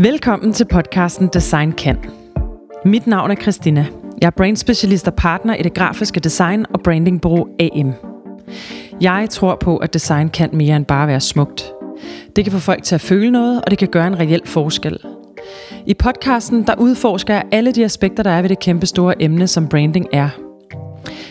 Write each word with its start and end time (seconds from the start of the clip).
Velkommen 0.00 0.52
til 0.52 0.64
podcasten 0.64 1.28
Design 1.28 1.72
Kan. 1.72 1.98
Mit 2.84 3.06
navn 3.06 3.30
er 3.30 3.34
Christina. 3.34 3.86
Jeg 4.20 4.26
er 4.26 4.30
brandspecialist 4.30 5.08
og 5.08 5.14
partner 5.14 5.54
i 5.54 5.62
det 5.62 5.74
grafiske 5.74 6.20
design 6.20 6.66
og 6.74 6.80
brandingbureau 6.80 7.48
AM. 7.60 7.92
Jeg 9.00 9.26
tror 9.30 9.54
på, 9.54 9.76
at 9.76 9.94
design 9.94 10.28
kan 10.28 10.50
mere 10.52 10.76
end 10.76 10.84
bare 10.84 11.08
være 11.08 11.20
smukt. 11.20 11.72
Det 12.36 12.44
kan 12.44 12.52
få 12.52 12.58
folk 12.58 12.82
til 12.82 12.94
at 12.94 13.00
føle 13.00 13.30
noget, 13.30 13.62
og 13.64 13.70
det 13.70 13.78
kan 13.78 13.88
gøre 13.88 14.06
en 14.06 14.18
reel 14.18 14.42
forskel. 14.44 14.98
I 15.86 15.94
podcasten 15.94 16.66
der 16.66 16.74
udforsker 16.78 17.34
jeg 17.34 17.44
alle 17.52 17.72
de 17.72 17.84
aspekter, 17.84 18.22
der 18.22 18.30
er 18.30 18.42
ved 18.42 18.48
det 18.48 18.58
kæmpe 18.58 18.86
store 18.86 19.22
emne, 19.22 19.46
som 19.46 19.68
branding 19.68 20.06
er– 20.12 20.28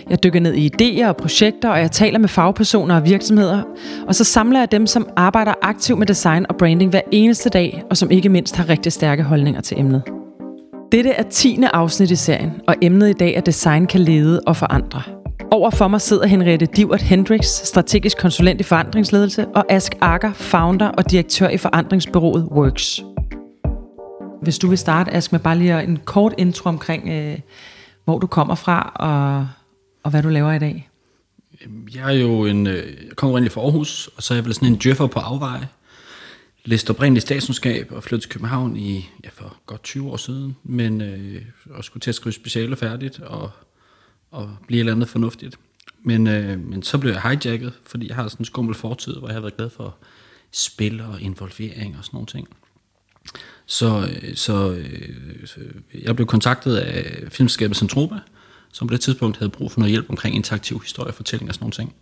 jeg 0.09 0.23
dykker 0.23 0.39
ned 0.39 0.53
i 0.53 0.71
idéer 0.71 1.07
og 1.07 1.17
projekter, 1.17 1.69
og 1.69 1.79
jeg 1.79 1.91
taler 1.91 2.19
med 2.19 2.29
fagpersoner 2.29 2.95
og 2.95 3.05
virksomheder. 3.05 3.63
Og 4.07 4.15
så 4.15 4.23
samler 4.23 4.59
jeg 4.59 4.71
dem, 4.71 4.87
som 4.87 5.09
arbejder 5.15 5.53
aktivt 5.61 5.99
med 5.99 6.07
design 6.07 6.45
og 6.49 6.55
branding 6.55 6.89
hver 6.89 7.01
eneste 7.11 7.49
dag, 7.49 7.83
og 7.89 7.97
som 7.97 8.11
ikke 8.11 8.29
mindst 8.29 8.55
har 8.55 8.69
rigtig 8.69 8.91
stærke 8.91 9.23
holdninger 9.23 9.61
til 9.61 9.79
emnet. 9.79 10.03
Dette 10.91 11.09
er 11.09 11.23
10. 11.23 11.59
afsnit 11.73 12.11
i 12.11 12.15
serien, 12.15 12.51
og 12.67 12.75
emnet 12.81 13.09
i 13.09 13.13
dag 13.13 13.33
er 13.35 13.41
design 13.41 13.87
kan 13.87 14.01
lede 14.01 14.41
og 14.47 14.57
forandre. 14.57 15.01
Over 15.51 15.69
for 15.69 15.87
mig 15.87 16.01
sidder 16.01 16.27
Henriette 16.27 16.65
Divert 16.65 17.01
Hendricks, 17.01 17.67
strategisk 17.67 18.17
konsulent 18.17 18.61
i 18.61 18.63
forandringsledelse, 18.63 19.47
og 19.47 19.65
Ask 19.69 19.95
Akker, 20.01 20.33
founder 20.33 20.87
og 20.87 21.11
direktør 21.11 21.49
i 21.49 21.57
forandringsbyrået 21.57 22.47
Works. 22.51 23.03
Hvis 24.41 24.59
du 24.59 24.67
vil 24.67 24.77
starte, 24.77 25.11
Ask, 25.11 25.31
med 25.31 25.39
bare 25.39 25.57
lige 25.57 25.83
en 25.83 25.99
kort 26.05 26.33
intro 26.37 26.69
omkring, 26.69 27.09
øh, 27.09 27.39
hvor 28.05 28.19
du 28.19 28.27
kommer 28.27 28.55
fra, 28.55 28.91
og 28.95 29.47
og 30.07 30.11
hvad 30.11 30.23
du 30.23 30.29
laver 30.29 30.53
i 30.53 30.59
dag? 30.59 30.89
Jeg 31.95 32.15
er 32.15 32.19
jo 32.19 32.45
en, 32.45 32.67
øh, 32.67 33.05
jeg 33.07 33.15
kommer 33.15 33.37
egentlig 33.37 33.51
fra 33.51 33.61
Aarhus, 33.61 34.09
og 34.15 34.23
så 34.23 34.33
er 34.33 34.35
jeg 34.35 34.45
vel 34.45 34.53
sådan 34.53 34.67
en 34.67 34.75
djøffer 34.75 35.07
på 35.07 35.19
afveje. 35.19 35.67
Læste 36.65 36.91
oprindeligt 36.91 37.21
statskundskab 37.21 37.91
og 37.91 38.03
flyttede 38.03 38.23
til 38.23 38.31
København 38.31 38.77
i, 38.77 39.09
ja, 39.23 39.29
for 39.33 39.57
godt 39.65 39.83
20 39.83 40.11
år 40.11 40.17
siden, 40.17 40.55
men 40.63 41.01
øh, 41.01 41.41
og 41.69 41.83
skulle 41.83 42.01
til 42.01 42.11
at 42.11 42.15
skrive 42.15 42.33
speciale 42.33 42.75
færdigt 42.75 43.19
og, 43.19 43.51
og 44.31 44.57
blive 44.67 44.77
et 44.77 44.79
eller 44.79 44.93
andet 44.93 45.09
fornuftigt. 45.09 45.59
Men, 46.03 46.27
øh, 46.27 46.59
men 46.59 46.83
så 46.83 46.97
blev 46.97 47.11
jeg 47.11 47.21
hijacket, 47.21 47.73
fordi 47.85 48.07
jeg 48.07 48.15
har 48.15 48.27
sådan 48.27 48.41
en 48.41 48.45
skummel 48.45 48.75
fortid, 48.75 49.15
hvor 49.15 49.27
jeg 49.27 49.35
har 49.35 49.41
været 49.41 49.57
glad 49.57 49.69
for 49.69 49.95
spil 50.51 51.01
og 51.01 51.21
involvering 51.21 51.97
og 51.97 52.05
sådan 52.05 52.15
nogle 52.15 52.27
ting. 52.27 52.47
Så, 53.65 54.09
øh, 54.23 54.35
så 54.35 54.71
øh, 54.71 56.03
jeg 56.03 56.15
blev 56.15 56.27
kontaktet 56.27 56.75
af 56.75 57.31
filmskabet 57.31 57.77
Centropa, 57.77 58.15
som 58.71 58.87
på 58.87 58.91
det 58.91 59.01
tidspunkt 59.01 59.37
havde 59.37 59.49
brug 59.49 59.71
for 59.71 59.79
noget 59.79 59.91
hjælp 59.91 60.09
omkring 60.09 60.35
interaktiv 60.35 60.81
historiefortælling 60.81 61.49
og 61.49 61.55
sådan 61.55 61.63
nogle 61.63 61.73
ting. 61.73 61.93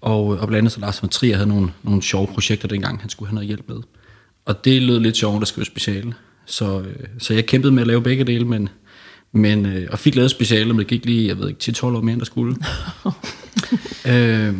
Og, 0.00 0.26
og 0.26 0.48
blandt 0.48 0.58
andet 0.58 0.72
så 0.72 0.80
Lars 0.80 1.02
von 1.02 1.08
Trier 1.08 1.36
havde 1.36 1.48
nogle, 1.48 1.72
nogle 1.82 2.02
sjove 2.02 2.26
projekter 2.26 2.68
dengang, 2.68 3.00
han 3.00 3.10
skulle 3.10 3.28
have 3.28 3.34
noget 3.34 3.46
hjælp 3.46 3.68
med. 3.68 3.76
Og 4.44 4.64
det 4.64 4.82
lød 4.82 5.00
lidt 5.00 5.16
sjovt 5.16 5.42
at 5.42 5.48
skrive 5.48 5.64
speciale. 5.64 6.14
Så, 6.46 6.80
øh, 6.80 7.06
så 7.18 7.34
jeg 7.34 7.46
kæmpede 7.46 7.72
med 7.72 7.82
at 7.82 7.86
lave 7.86 8.02
begge 8.02 8.24
dele, 8.24 8.44
men, 8.44 8.68
men, 9.32 9.66
øh, 9.66 9.88
og 9.90 9.98
fik 9.98 10.14
lavet 10.14 10.30
speciale, 10.30 10.68
men 10.68 10.78
det 10.78 10.86
gik 10.86 11.04
lige, 11.04 11.28
jeg 11.28 11.38
ved 11.38 11.48
ikke, 11.48 11.72
10-12 11.78 11.86
år 11.86 12.00
mere, 12.00 12.12
end 12.12 12.20
der 12.20 12.26
skulle. 12.26 12.56
øh, 14.12 14.54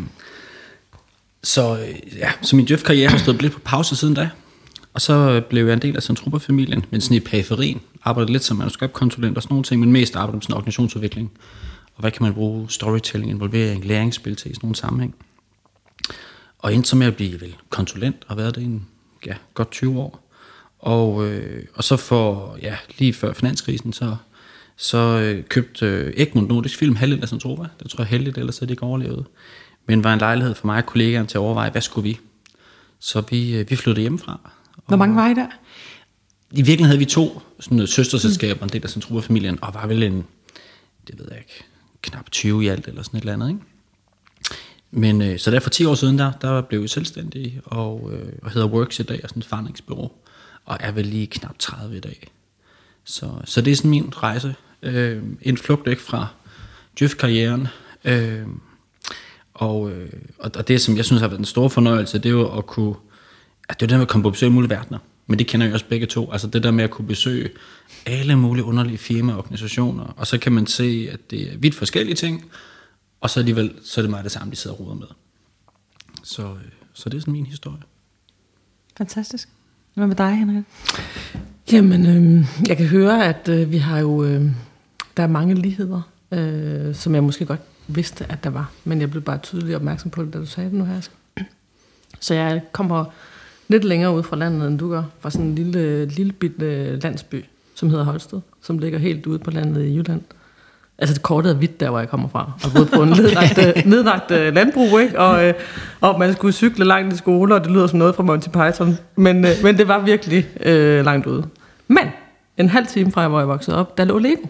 så, 1.42 1.79
øh, 1.79 2.19
ja, 2.19 2.33
så 2.42 2.56
min 2.56 2.67
Jeff-karriere 2.70 3.11
har 3.11 3.19
stået 3.19 3.42
lidt 3.42 3.53
på 3.53 3.61
pause 3.64 3.97
siden 3.97 4.14
da. 4.14 4.31
Og 4.95 5.00
så 5.00 5.12
øh, 5.12 5.42
blev 5.42 5.67
jeg 5.67 5.73
en 5.73 5.83
del 5.83 5.97
af 5.97 6.03
Centropa-familien, 6.03 6.84
men 6.91 7.00
sådan 7.00 7.17
i 7.17 7.20
periferien. 7.20 7.81
Arbejdede 8.03 8.33
lidt 8.33 8.45
som 8.45 8.56
manuskriptkonsulent 8.56 9.36
og 9.36 9.42
sådan 9.42 9.53
nogle 9.53 9.64
ting, 9.64 9.81
men 9.81 9.92
mest 9.92 10.17
arbejdede 10.17 10.36
med 10.36 10.42
sådan 10.42 10.56
organisationsudvikling. 10.56 11.33
Og 11.95 12.01
hvad 12.01 12.11
kan 12.11 12.23
man 12.23 12.35
bruge 12.35 12.70
storytelling, 12.70 13.30
involvering, 13.30 13.85
læringsspil 13.85 14.36
til 14.36 14.51
i 14.51 14.55
sådan 14.55 14.67
nogle 14.67 14.77
sammenhæng. 14.77 15.14
Og 16.58 16.74
endte 16.74 16.89
så 16.89 16.96
med 16.96 17.07
at 17.07 17.17
blive 17.17 17.41
vel 17.41 17.57
konsulent, 17.70 18.17
og 18.29 18.36
været 18.36 18.55
det 18.55 18.63
i 18.63 18.64
en, 18.64 18.86
ja, 19.27 19.35
godt 19.55 19.70
20 19.70 20.01
år. 20.01 20.30
Og, 20.79 21.27
øh, 21.29 21.64
og 21.74 21.85
så 21.85 21.96
for, 21.96 22.57
ja, 22.63 22.77
lige 22.98 23.13
før 23.13 23.33
finanskrisen, 23.33 23.92
så, 23.92 24.17
så 24.77 24.98
øh, 24.98 25.45
købte 25.45 25.86
øh, 25.86 26.14
Egmont 26.17 26.48
Nordisk 26.48 26.79
Film 26.79 26.96
halvdelen 26.96 27.23
af 27.23 27.29
Centropa. 27.29 27.63
Det 27.83 27.90
tror 27.90 28.02
jeg 28.02 28.08
heldigt, 28.08 28.39
ellers 28.39 28.58
havde 28.58 28.69
det 28.69 28.73
ikke 28.73 28.83
overlevet. 28.83 29.27
Men 29.86 30.05
var 30.05 30.13
en 30.13 30.19
lejlighed 30.19 30.55
for 30.55 30.67
mig 30.67 30.77
og 30.77 30.86
kollegaerne 30.86 31.29
til 31.29 31.39
at 31.39 31.42
overveje, 31.42 31.70
hvad 31.70 31.83
skulle 31.83 32.08
vi? 32.08 32.19
Så 32.98 33.23
vi, 33.30 33.57
øh, 33.57 33.70
vi 33.70 33.77
flyttede 33.77 34.01
hjemmefra 34.01 34.51
hvor 34.86 34.96
mange 34.96 35.17
var 35.17 35.28
I 35.28 35.34
der? 35.34 35.46
I 36.50 36.56
virkeligheden 36.56 36.86
havde 36.86 36.98
vi 36.98 37.05
to 37.05 37.42
sådan 37.61 37.77
noget 37.77 37.89
søsterselskaber, 37.89 38.61
mm. 38.61 38.62
en 38.62 38.68
del 38.68 38.83
af 38.84 38.90
Centropa-familien, 38.90 39.58
og 39.62 39.74
var 39.74 39.86
vel 39.86 40.02
en, 40.02 40.24
det 41.06 41.18
ved 41.18 41.27
jeg 41.30 41.39
ikke, 41.39 41.64
knap 42.02 42.30
20 42.30 42.64
i 42.64 42.68
alt, 42.68 42.89
eller 42.89 43.02
sådan 43.02 43.18
et 43.18 43.20
eller 43.20 43.33
andet, 43.33 43.48
ikke? 43.48 43.61
Men 44.90 45.22
øh, 45.22 45.39
så 45.39 45.50
der 45.50 45.61
for 45.61 45.70
10 45.70 45.84
år 45.84 45.95
siden, 45.95 46.18
der, 46.18 46.33
der 46.33 46.61
blev 46.61 46.83
vi 46.83 46.89
selvstændige, 46.89 47.61
og, 47.64 48.11
øh, 48.12 48.33
og 48.42 48.50
hedder 48.50 48.68
Works 48.68 49.00
i 49.00 49.02
dag, 49.02 49.20
og 49.22 49.28
sådan 49.28 49.40
et 49.40 49.46
forandringsbyrå, 49.46 50.12
og 50.64 50.77
er 50.80 50.92
vel 50.92 51.06
lige 51.06 51.27
knap 51.27 51.58
30 51.58 51.96
i 51.96 52.01
dag. 52.01 52.27
Så, 53.05 53.30
så 53.45 53.61
det 53.61 53.70
er 53.70 53.77
sådan 53.77 53.90
min 53.90 54.12
rejse. 54.16 54.55
Øh, 54.83 55.22
en 55.42 55.56
flugt 55.56 55.86
væk 55.86 55.98
fra 55.98 56.27
Djøf-karrieren, 56.98 57.68
øh, 58.05 58.46
og, 59.55 59.90
øh, 59.90 60.12
og 60.39 60.68
det, 60.68 60.80
som 60.80 60.96
jeg 60.96 61.05
synes 61.05 61.20
har 61.20 61.28
været 61.28 61.39
en 61.39 61.45
stor 61.45 61.68
fornøjelse, 61.68 62.18
det 62.18 62.27
er 62.27 62.30
jo 62.30 62.58
at 62.58 62.66
kunne 62.66 62.95
det 63.70 63.83
er 63.83 63.86
det 63.86 63.91
med 63.91 64.02
at 64.02 64.08
komme 64.08 64.23
på 64.23 64.30
besøg 64.30 64.47
i 64.47 64.52
mulige 64.52 64.70
verdener. 64.70 64.98
Men 65.27 65.39
det 65.39 65.47
kender 65.47 65.67
jeg 65.67 65.75
også 65.75 65.86
begge 65.89 66.07
to. 66.07 66.33
Altså 66.33 66.47
det 66.47 66.63
der 66.63 66.70
med 66.70 66.85
at 66.85 66.91
kunne 66.91 67.08
besøge 67.08 67.51
alle 68.07 68.36
mulige 68.36 68.64
underlige 68.64 68.98
firmaer 68.98 69.36
og 69.36 69.42
organisationer, 69.42 70.05
og 70.05 70.27
så 70.27 70.39
kan 70.39 70.52
man 70.52 70.67
se, 70.67 71.08
at 71.13 71.30
det 71.30 71.52
er 71.52 71.57
vidt 71.58 71.75
forskellige 71.75 72.14
ting, 72.14 72.45
og 73.20 73.30
så 73.30 73.41
alligevel 73.41 73.75
så 73.85 74.01
er 74.01 74.02
det 74.02 74.11
meget 74.11 74.25
det 74.25 74.33
samme, 74.33 74.51
de 74.51 74.57
sidder 74.57 74.77
og 74.77 74.80
ruder 74.80 74.95
med. 74.95 75.07
Så, 76.23 76.42
øh, 76.42 76.58
så 76.92 77.08
det 77.08 77.17
er 77.17 77.20
sådan 77.20 77.33
min 77.33 77.47
historie. 77.47 77.83
Fantastisk. 78.97 79.48
Hvad 79.95 80.07
med 80.07 80.17
dig, 80.17 80.36
Henrik? 80.36 80.64
Jamen, 81.73 82.07
øh, 82.07 82.46
jeg 82.69 82.77
kan 82.77 82.86
høre, 82.86 83.27
at 83.27 83.48
øh, 83.48 83.73
vi 83.73 83.79
har 83.79 83.98
jo, 83.98 84.25
øh, 84.25 84.51
der 85.17 85.23
er 85.23 85.27
mange 85.27 85.55
ligheder, 85.55 86.02
øh, 86.31 86.95
som 86.95 87.14
jeg 87.14 87.25
måske 87.25 87.46
godt 87.46 87.61
vidste, 87.86 88.33
at 88.33 88.45
der 88.45 88.51
var. 88.51 88.73
Men 88.85 89.01
jeg 89.01 89.11
blev 89.11 89.23
bare 89.23 89.39
tydeligt 89.39 89.77
opmærksom 89.77 90.11
på 90.11 90.25
det, 90.25 90.33
da 90.33 90.39
du 90.39 90.46
sagde 90.46 90.70
det 90.70 90.79
nu 90.79 90.85
her. 90.85 91.08
Så 92.20 92.35
jeg 92.35 92.63
kommer 92.73 93.05
lidt 93.69 93.85
længere 93.85 94.14
ud 94.14 94.23
fra 94.23 94.36
landet, 94.36 94.69
end 94.69 94.79
du 94.79 94.91
gør. 94.91 95.02
Fra 95.20 95.30
sådan 95.30 95.47
en 95.47 95.55
lille, 95.55 96.07
lille 96.07 96.33
bitte 96.33 96.97
landsby, 96.97 97.45
som 97.75 97.91
hedder 97.91 98.05
Holsted, 98.05 98.41
som 98.63 98.79
ligger 98.79 98.98
helt 98.98 99.27
ude 99.27 99.39
på 99.39 99.51
landet 99.51 99.85
i 99.85 99.97
Jylland. 99.97 100.20
Altså 100.98 101.14
det 101.14 101.23
kortet 101.23 101.51
er 101.51 101.55
hvidt 101.57 101.80
der, 101.80 101.91
hvor 101.91 101.98
jeg 101.98 102.08
kommer 102.08 102.29
fra. 102.29 102.52
Og 102.64 102.70
boede 102.75 102.89
på 102.95 103.02
en 103.02 103.08
nedlagt, 103.23 103.58
øh, 103.58 103.86
nedlagt 103.86 104.30
uh, 104.30 104.55
landbrug, 104.55 105.01
ikke? 105.01 105.20
Og, 105.20 105.55
og 106.01 106.19
man 106.19 106.33
skulle 106.33 106.52
cykle 106.52 106.85
langt 106.85 107.14
i 107.14 107.17
skole, 107.17 107.55
og 107.55 107.64
det 107.64 107.70
lyder 107.70 107.86
som 107.86 107.98
noget 107.98 108.14
fra 108.14 108.23
Monty 108.23 108.48
Python. 108.48 108.98
Men, 109.17 109.47
men 109.63 109.79
det 109.79 109.89
var 109.89 110.05
virkelig 110.05 110.46
uh, 110.61 111.05
langt 111.05 111.27
ude. 111.27 111.46
Men 111.89 112.07
en 112.57 112.69
halv 112.69 112.86
time 112.86 113.13
fra, 113.13 113.29
hvor 113.29 113.39
jeg 113.39 113.48
voksede 113.48 113.77
op, 113.77 113.98
der 113.98 114.05
lå 114.05 114.19
Lego. 114.19 114.46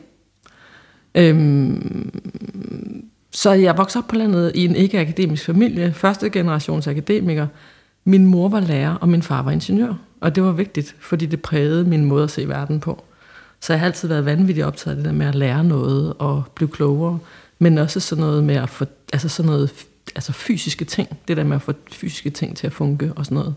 Øhm, 1.14 2.20
så 3.31 3.52
jeg 3.52 3.78
voksede 3.78 4.02
op 4.02 4.08
på 4.08 4.16
landet 4.16 4.52
i 4.54 4.64
en 4.64 4.76
ikke-akademisk 4.76 5.44
familie. 5.44 5.92
Første 5.92 6.31
generations 6.31 6.86
akademiker. 6.86 7.46
Min 8.04 8.26
mor 8.26 8.48
var 8.48 8.60
lærer, 8.60 8.94
og 8.94 9.09
min 9.09 9.22
far 9.22 9.42
var 9.42 9.50
ingeniør. 9.50 9.94
Og 10.20 10.34
det 10.34 10.42
var 10.42 10.53
vigtigt, 10.53 10.97
fordi 11.00 11.26
det 11.26 11.42
prægede 11.42 11.84
min 11.84 12.04
måde 12.04 12.25
at 12.25 12.31
se 12.31 12.48
verden 12.48 12.81
på. 12.81 13.04
Så 13.60 13.72
jeg 13.72 13.81
har 13.81 13.87
altid 13.87 14.09
været 14.09 14.25
vanvittigt 14.25 14.66
optaget 14.66 14.97
af 14.97 14.97
det 14.97 15.04
der 15.04 15.19
med 15.19 15.26
at 15.26 15.34
lære 15.34 15.65
noget 15.65 16.14
og 16.19 16.43
blive 16.54 16.69
klogere. 16.69 17.19
Men 17.59 17.78
også 17.78 18.00
sådan 18.00 18.25
noget 18.25 18.44
med 18.44 18.54
at 18.54 18.70
få, 18.70 18.84
altså 19.12 19.28
sådan 19.28 19.50
noget, 19.50 19.70
altså 20.14 20.32
fysiske 20.32 20.84
ting. 20.84 21.09
Det 21.28 21.37
der 21.37 21.44
med 21.44 21.56
at 21.56 21.62
få 21.62 21.72
fysiske 21.93 22.31
ting 22.31 22.56
til 22.56 22.66
at 22.66 22.72
funke 22.72 23.12
og 23.16 23.25
sådan 23.25 23.37
noget. 23.37 23.54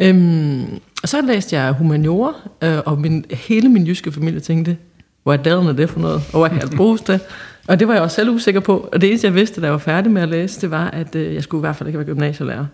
Øhm, 0.00 0.80
og 1.02 1.08
så 1.08 1.20
læste 1.20 1.56
jeg 1.56 1.72
humaniora, 1.72 2.34
øh, 2.62 2.78
og 2.86 3.00
min, 3.00 3.24
hele 3.30 3.68
min 3.68 3.86
jyske 3.86 4.12
familie 4.12 4.40
tænkte, 4.40 4.76
hvor 5.22 5.32
er 5.32 5.36
dalen 5.36 5.78
det 5.78 5.90
for 5.90 6.00
noget, 6.00 6.22
og 6.32 6.38
hvor 6.38 6.48
kan 6.48 6.58
jeg 6.60 6.70
bruges 6.76 7.00
det? 7.00 7.20
Og 7.68 7.80
det 7.80 7.88
var 7.88 7.94
jeg 7.94 8.02
også 8.02 8.14
selv 8.14 8.30
usikker 8.30 8.60
på. 8.60 8.88
Og 8.92 9.00
det 9.00 9.08
eneste, 9.08 9.26
jeg 9.26 9.34
vidste, 9.34 9.60
da 9.60 9.66
jeg 9.66 9.72
var 9.72 9.78
færdig 9.78 10.12
med 10.12 10.22
at 10.22 10.28
læse, 10.28 10.60
det 10.60 10.70
var, 10.70 10.90
at 10.90 11.14
øh, 11.14 11.34
jeg 11.34 11.42
skulle 11.42 11.60
i 11.60 11.64
hvert 11.66 11.76
fald 11.76 11.88
ikke 11.88 11.98
være 11.98 12.06
gymnasielærer. 12.06 12.66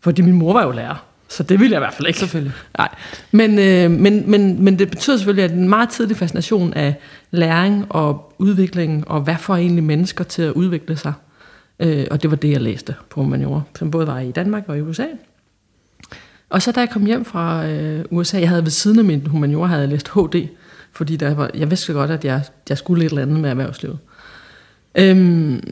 Fordi 0.00 0.22
min 0.22 0.34
mor 0.34 0.52
var 0.52 0.64
jo 0.64 0.70
lærer. 0.70 1.04
Så 1.28 1.42
det 1.42 1.60
ville 1.60 1.72
jeg 1.72 1.78
i 1.78 1.84
hvert 1.84 1.94
fald 1.94 2.08
ikke. 2.08 2.18
Selvfølgelig. 2.18 2.52
Nej. 2.78 2.88
Men, 3.32 3.58
øh, 3.58 3.90
men, 3.90 4.30
men, 4.30 4.64
men 4.64 4.78
det 4.78 4.90
betyder 4.90 5.16
selvfølgelig, 5.16 5.44
at 5.44 5.50
en 5.50 5.68
meget 5.68 5.88
tidlig 5.88 6.16
fascination 6.16 6.72
af 6.74 6.94
læring 7.30 7.86
og 7.88 8.34
udvikling, 8.38 9.08
og 9.08 9.20
hvad 9.20 9.36
får 9.38 9.56
egentlig 9.56 9.84
mennesker 9.84 10.24
til 10.24 10.42
at 10.42 10.52
udvikle 10.52 10.96
sig. 10.96 11.12
Øh, 11.80 12.06
og 12.10 12.22
det 12.22 12.30
var 12.30 12.36
det, 12.36 12.50
jeg 12.50 12.60
læste 12.60 12.94
på 13.10 13.22
humaniora, 13.22 13.60
som 13.78 13.90
både 13.90 14.06
var 14.06 14.18
i 14.18 14.30
Danmark 14.30 14.64
og 14.68 14.78
i 14.78 14.80
USA. 14.80 15.04
Og 16.50 16.62
så 16.62 16.72
da 16.72 16.80
jeg 16.80 16.90
kom 16.90 17.06
hjem 17.06 17.24
fra 17.24 17.66
øh, 17.66 18.04
USA, 18.10 18.40
jeg 18.40 18.48
havde 18.48 18.62
ved 18.62 18.70
siden 18.70 18.98
af 18.98 19.04
min 19.04 19.26
humaniora, 19.26 19.66
havde 19.66 19.80
jeg 19.80 19.88
læst 19.88 20.08
HD, 20.08 20.48
fordi 20.92 21.16
der 21.16 21.34
var, 21.34 21.50
jeg 21.54 21.70
vidste 21.70 21.92
godt, 21.92 22.10
at 22.10 22.24
jeg, 22.24 22.42
jeg 22.68 22.78
skulle 22.78 23.04
et 23.04 23.10
eller 23.10 23.22
andet 23.22 23.40
med 23.40 23.50
erhvervslivet. 23.50 23.98
Øhm, 24.94 25.62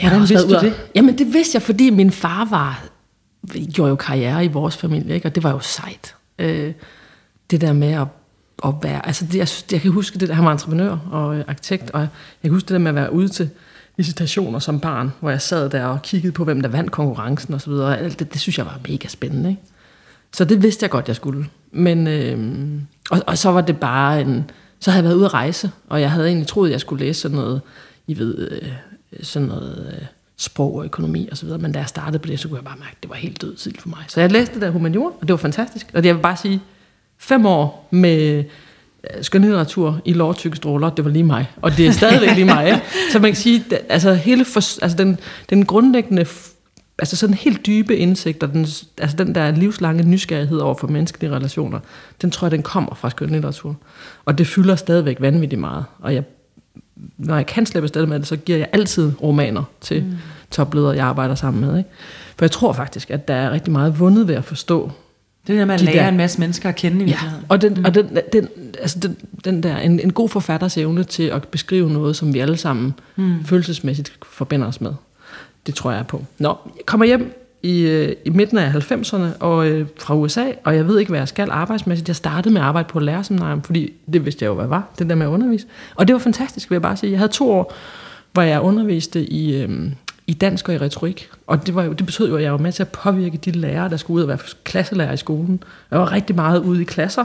Hvordan 0.00 0.20
vidste 0.20 0.48
du 0.48 0.60
det? 0.60 0.74
Jamen 0.94 1.18
det 1.18 1.34
vidste 1.34 1.56
jeg, 1.56 1.62
fordi 1.62 1.90
min 1.90 2.10
far 2.10 2.44
var 2.50 2.84
gjorde 3.74 3.90
jo 3.90 3.96
karriere 3.96 4.44
i 4.44 4.48
vores 4.48 4.76
familie, 4.76 5.14
ikke? 5.14 5.28
og 5.28 5.34
det 5.34 5.42
var 5.42 5.50
jo 5.50 5.60
sejt. 5.60 6.14
Øh, 6.38 6.72
det 7.50 7.60
der 7.60 7.72
med 7.72 7.92
at, 7.92 8.06
at 8.64 8.74
være, 8.82 9.06
altså 9.06 9.26
det, 9.26 9.34
jeg, 9.34 9.48
synes, 9.48 9.72
jeg 9.72 9.80
kan 9.80 9.90
huske 9.90 10.18
det 10.18 10.28
der, 10.28 10.34
han 10.34 10.44
var 10.44 10.52
entreprenør 10.52 10.98
og 11.10 11.36
øh, 11.36 11.44
arkitekt, 11.48 11.90
og 11.90 12.00
jeg 12.00 12.08
kan 12.42 12.50
huske 12.50 12.66
det 12.66 12.72
der 12.72 12.78
med 12.78 12.88
at 12.88 12.94
være 12.94 13.12
ude 13.12 13.28
til 13.28 13.50
visitationer 13.96 14.58
som 14.58 14.80
barn, 14.80 15.12
hvor 15.20 15.30
jeg 15.30 15.42
sad 15.42 15.70
der 15.70 15.84
og 15.84 16.02
kiggede 16.02 16.32
på, 16.32 16.44
hvem 16.44 16.60
der 16.60 16.68
vandt 16.68 16.92
konkurrencen 16.92 17.54
og 17.54 17.60
så 17.60 17.70
videre, 17.70 17.98
alt 17.98 18.18
det, 18.18 18.32
det 18.32 18.40
synes 18.40 18.58
jeg 18.58 18.66
var 18.66 18.80
mega 18.88 19.08
spændende. 19.08 19.50
Ikke? 19.50 19.62
Så 20.32 20.44
det 20.44 20.62
vidste 20.62 20.84
jeg 20.84 20.90
godt, 20.90 21.08
jeg 21.08 21.16
skulle. 21.16 21.46
Men, 21.72 22.06
øh, 22.06 22.80
og, 23.10 23.22
og 23.26 23.38
så 23.38 23.50
var 23.50 23.60
det 23.60 23.80
bare 23.80 24.20
en... 24.20 24.50
Så 24.80 24.90
havde 24.90 25.02
jeg 25.02 25.08
været 25.08 25.16
ude 25.16 25.26
at 25.26 25.34
rejse, 25.34 25.70
og 25.88 26.00
jeg 26.00 26.10
havde 26.10 26.26
egentlig 26.26 26.46
troet, 26.46 26.68
at 26.68 26.72
jeg 26.72 26.80
skulle 26.80 27.04
læse 27.04 27.20
sådan 27.20 27.36
noget, 27.36 27.60
I 28.06 28.18
ved, 28.18 28.50
øh, 28.50 28.68
sådan 29.22 29.48
noget 29.48 29.96
øh, 29.96 30.06
sprog 30.36 30.76
og 30.76 30.84
økonomi 30.84 31.28
og 31.30 31.36
så 31.36 31.44
videre. 31.46 31.58
Men 31.58 31.72
da 31.72 31.78
jeg 31.78 31.88
startede 31.88 32.18
på 32.18 32.26
det, 32.26 32.40
så 32.40 32.48
kunne 32.48 32.56
jeg 32.56 32.64
bare 32.64 32.76
mærke, 32.78 32.92
at 32.96 33.02
det 33.02 33.10
var 33.10 33.16
helt 33.16 33.42
død 33.42 33.56
tid 33.56 33.72
for 33.78 33.88
mig. 33.88 34.04
Så 34.08 34.20
jeg 34.20 34.32
læste 34.32 34.54
det 34.54 34.62
der 34.62 34.70
humaniora, 34.70 35.12
og 35.20 35.22
det 35.22 35.30
var 35.30 35.36
fantastisk. 35.36 35.86
Og 35.94 36.04
jeg 36.04 36.14
vil 36.14 36.20
bare 36.20 36.36
sige, 36.36 36.60
fem 37.18 37.46
år 37.46 37.88
med 37.90 38.44
øh, 39.04 39.22
skønlitteratur 39.22 40.00
i 40.04 40.12
lovtykke 40.12 40.56
stråler, 40.56 40.90
det 40.90 41.04
var 41.04 41.10
lige 41.10 41.24
mig. 41.24 41.50
Og 41.62 41.76
det 41.76 41.86
er 41.86 41.92
stadigvæk 41.92 42.34
lige 42.34 42.44
mig. 42.44 42.66
Ikke? 42.66 42.82
Så 43.12 43.18
man 43.18 43.30
kan 43.30 43.36
sige, 43.36 43.64
altså, 43.88 44.14
hele 44.14 44.44
for, 44.44 44.82
altså 44.82 44.96
den, 44.96 45.18
den 45.50 45.66
grundlæggende 45.66 46.26
altså 46.98 47.16
sådan 47.16 47.34
helt 47.34 47.66
dybe 47.66 47.96
indsigt, 47.96 48.42
og 48.42 48.52
den, 48.52 48.66
altså 48.98 49.16
den 49.16 49.34
der 49.34 49.50
livslange 49.50 50.02
nysgerrighed 50.02 50.58
over 50.58 50.74
for 50.74 50.86
menneskelige 50.86 51.30
relationer, 51.30 51.80
den 52.22 52.30
tror 52.30 52.46
jeg, 52.46 52.50
den 52.50 52.62
kommer 52.62 52.94
fra 52.94 53.10
skønlitteratur. 53.10 53.76
Og 54.24 54.38
det 54.38 54.46
fylder 54.46 54.76
stadigvæk 54.76 55.16
vanvittigt 55.20 55.60
meget. 55.60 55.84
Og 56.00 56.14
jeg, 56.14 56.24
når 57.18 57.36
jeg 57.36 57.46
kan 57.46 57.66
slippe 57.66 57.84
afsted 57.84 58.06
med 58.06 58.18
det, 58.18 58.26
så 58.26 58.36
giver 58.36 58.58
jeg 58.58 58.68
altid 58.72 59.12
romaner 59.22 59.62
til 59.80 60.02
mm. 60.02 60.12
topledere, 60.50 60.96
jeg 60.96 61.06
arbejder 61.06 61.34
sammen 61.34 61.66
med. 61.66 61.78
Ikke? 61.78 61.90
For 62.36 62.44
jeg 62.44 62.50
tror 62.50 62.72
faktisk, 62.72 63.10
at 63.10 63.28
der 63.28 63.34
er 63.34 63.50
rigtig 63.50 63.72
meget 63.72 64.00
vundet 64.00 64.28
ved 64.28 64.34
at 64.34 64.44
forstå 64.44 64.92
det 65.46 65.54
er 65.54 65.58
der 65.58 65.64
med 65.64 65.74
at 65.74 65.80
de 65.80 65.84
lære 65.84 65.96
der, 65.96 66.08
en 66.08 66.16
masse 66.16 66.40
mennesker 66.40 66.68
at 66.68 66.76
kende 66.76 67.04
i 67.04 67.08
ja, 67.08 67.18
og, 67.48 67.62
den, 67.62 67.74
mm. 67.74 67.84
og 67.84 67.94
den, 67.94 68.18
den, 68.32 68.48
altså 68.80 68.98
den, 68.98 69.16
den 69.44 69.62
der, 69.62 69.78
en, 69.78 70.00
en 70.00 70.12
god 70.12 70.28
forfatters 70.28 70.76
evne 70.76 71.04
til 71.04 71.22
at 71.22 71.48
beskrive 71.48 71.90
noget, 71.92 72.16
som 72.16 72.34
vi 72.34 72.38
alle 72.38 72.56
sammen 72.56 72.94
mm. 73.16 73.44
følelsesmæssigt 73.44 74.12
forbinder 74.22 74.66
os 74.66 74.80
med. 74.80 74.92
Det 75.66 75.74
tror 75.74 75.92
jeg 75.92 76.06
på. 76.06 76.24
Nå, 76.38 76.56
jeg 76.76 76.86
kommer 76.86 77.06
hjem 77.06 77.45
i, 77.66 77.80
øh, 77.80 78.16
i 78.24 78.30
midten 78.30 78.58
af 78.58 78.70
90'erne 78.70 79.38
og, 79.40 79.68
øh, 79.68 79.86
fra 79.98 80.16
USA, 80.16 80.44
og 80.64 80.76
jeg 80.76 80.88
ved 80.88 80.98
ikke, 80.98 81.10
hvad 81.10 81.20
jeg 81.20 81.28
skal 81.28 81.50
arbejdsmæssigt. 81.50 82.08
Jeg 82.08 82.16
startede 82.16 82.54
med 82.54 82.60
at 82.60 82.66
arbejde 82.66 82.88
på 82.88 83.00
lærerseminarium, 83.00 83.62
fordi 83.62 83.92
det 84.12 84.24
vidste 84.24 84.44
jeg 84.44 84.48
jo, 84.48 84.54
hvad 84.54 84.64
jeg 84.64 84.70
var, 84.70 84.88
det 84.98 85.08
der 85.08 85.14
med 85.14 85.26
at 85.26 85.30
undervise. 85.30 85.66
Og 85.94 86.08
det 86.08 86.14
var 86.14 86.18
fantastisk, 86.18 86.70
vil 86.70 86.74
jeg 86.74 86.82
bare 86.82 86.96
sige. 86.96 87.10
Jeg 87.10 87.18
havde 87.18 87.32
to 87.32 87.50
år, 87.50 87.74
hvor 88.32 88.42
jeg 88.42 88.60
underviste 88.60 89.24
i, 89.24 89.56
øh, 89.56 89.90
i 90.26 90.32
dansk 90.32 90.68
og 90.68 90.74
i 90.74 90.78
retorik. 90.78 91.28
Og 91.46 91.66
det, 91.66 91.74
var 91.74 91.82
jo, 91.82 91.92
det 91.92 92.06
betød 92.06 92.28
jo, 92.28 92.36
at 92.36 92.42
jeg 92.42 92.52
var 92.52 92.58
med 92.58 92.72
til 92.72 92.82
at 92.82 92.88
påvirke 92.88 93.36
de 93.36 93.50
lærere, 93.50 93.88
der 93.88 93.96
skulle 93.96 94.16
ud 94.16 94.22
og 94.22 94.28
være 94.28 94.38
klasselærer 94.64 95.12
i 95.12 95.16
skolen. 95.16 95.62
Jeg 95.90 95.98
var 95.98 96.12
rigtig 96.12 96.36
meget 96.36 96.60
ude 96.60 96.82
i 96.82 96.84
klasser 96.84 97.24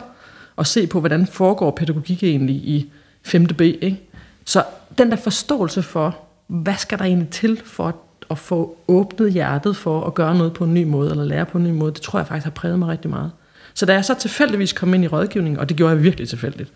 og 0.56 0.68
se 0.68 0.88
på, 0.88 1.00
hvordan 1.00 1.28
foregår 1.28 1.72
pædagogik 1.72 2.24
egentlig 2.24 2.56
i 2.56 2.92
5. 3.24 3.46
B. 3.46 3.62
Ikke? 3.62 4.02
Så 4.46 4.64
den 4.98 5.10
der 5.12 5.16
forståelse 5.16 5.82
for, 5.82 6.18
hvad 6.48 6.76
skal 6.78 6.98
der 6.98 7.06
egentlig 7.06 7.30
til 7.30 7.62
for 7.66 7.88
at 7.88 7.96
at 8.32 8.38
få 8.38 8.78
åbnet 8.88 9.34
hjertet 9.34 9.76
for 9.76 10.04
at 10.04 10.14
gøre 10.14 10.38
noget 10.38 10.54
på 10.54 10.64
en 10.64 10.74
ny 10.74 10.84
måde, 10.84 11.12
eller 11.12 11.24
lære 11.24 11.46
på 11.46 11.58
en 11.58 11.64
ny 11.64 11.72
måde, 11.72 11.94
det 11.94 12.02
tror 12.02 12.20
jeg 12.20 12.28
faktisk 12.28 12.44
har 12.44 12.52
præget 12.52 12.80
mig 12.80 12.88
rigtig 12.90 13.10
meget. 13.10 13.32
Så 13.74 13.86
da 13.86 13.94
jeg 13.94 14.06
så 14.06 14.16
tilfældigvis 14.20 14.74
kom 14.74 14.94
ind 14.94 15.04
i 15.04 15.08
rådgivning, 15.08 15.60
og 15.60 15.70
det 15.70 15.78
gjorde 15.78 15.94
jeg 15.94 16.04
virkelig 16.04 16.30
tilfældigt, 16.30 16.70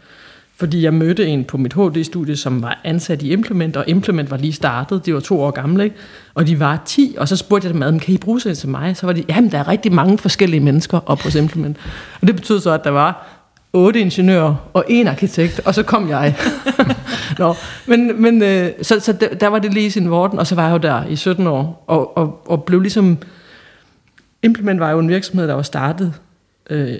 fordi 0.57 0.83
jeg 0.83 0.93
mødte 0.93 1.27
en 1.27 1.43
på 1.43 1.57
mit 1.57 1.73
HD-studie, 1.73 2.35
som 2.35 2.61
var 2.61 2.79
ansat 2.83 3.21
i 3.21 3.31
Implement, 3.31 3.77
og 3.77 3.83
Implement 3.87 4.31
var 4.31 4.37
lige 4.37 4.53
startet, 4.53 5.05
de 5.05 5.13
var 5.13 5.19
to 5.19 5.41
år 5.41 5.51
gamle, 5.51 5.83
ikke? 5.83 5.95
og 6.33 6.47
de 6.47 6.59
var 6.59 6.81
10, 6.85 7.15
og 7.17 7.27
så 7.27 7.35
spurgte 7.35 7.67
jeg 7.67 7.73
dem, 7.73 7.99
kan 7.99 8.13
I 8.13 8.17
bruge 8.17 8.41
sig 8.41 8.57
til 8.57 8.69
mig? 8.69 8.97
Så 8.97 9.05
var 9.05 9.13
de, 9.13 9.23
jamen 9.29 9.51
der 9.51 9.57
er 9.57 9.67
rigtig 9.67 9.93
mange 9.93 10.17
forskellige 10.17 10.59
mennesker 10.59 10.99
op 11.05 11.21
hos 11.21 11.35
Implement. 11.35 11.77
Og 12.21 12.27
det 12.27 12.35
betød 12.35 12.59
så, 12.59 12.71
at 12.71 12.83
der 12.83 12.89
var 12.89 13.34
otte 13.75 14.00
ingeniører 14.00 14.69
og 14.74 14.86
en 14.88 15.07
arkitekt, 15.07 15.60
og 15.66 15.75
så 15.75 15.83
kom 15.83 16.10
jeg. 16.10 16.36
Nå, 17.39 17.56
men, 17.86 18.22
men 18.22 18.44
øh, 18.44 18.72
så, 18.81 19.00
så 19.00 19.13
der, 19.13 19.36
der 19.36 19.48
var 19.48 19.60
det 19.60 19.74
lige 19.74 19.86
i 19.86 19.89
sin 19.89 20.10
vorden, 20.10 20.39
og 20.39 20.48
så 20.48 20.56
var 20.56 20.63
jeg 20.63 20.74
jo 20.74 20.77
der 20.77 21.06
i 21.06 21.16
17 21.16 21.48
år, 21.48 21.83
og, 21.88 22.18
og, 22.18 22.50
og 22.50 22.63
blev 22.63 22.80
ligesom... 22.80 23.18
Implement 24.44 24.80
var 24.80 24.92
jo 24.92 25.00
en 25.00 25.10
virksomhed, 25.10 25.48
der 25.48 25.54
var 25.54 25.62
startet 25.62 26.13
øh, 26.69 26.98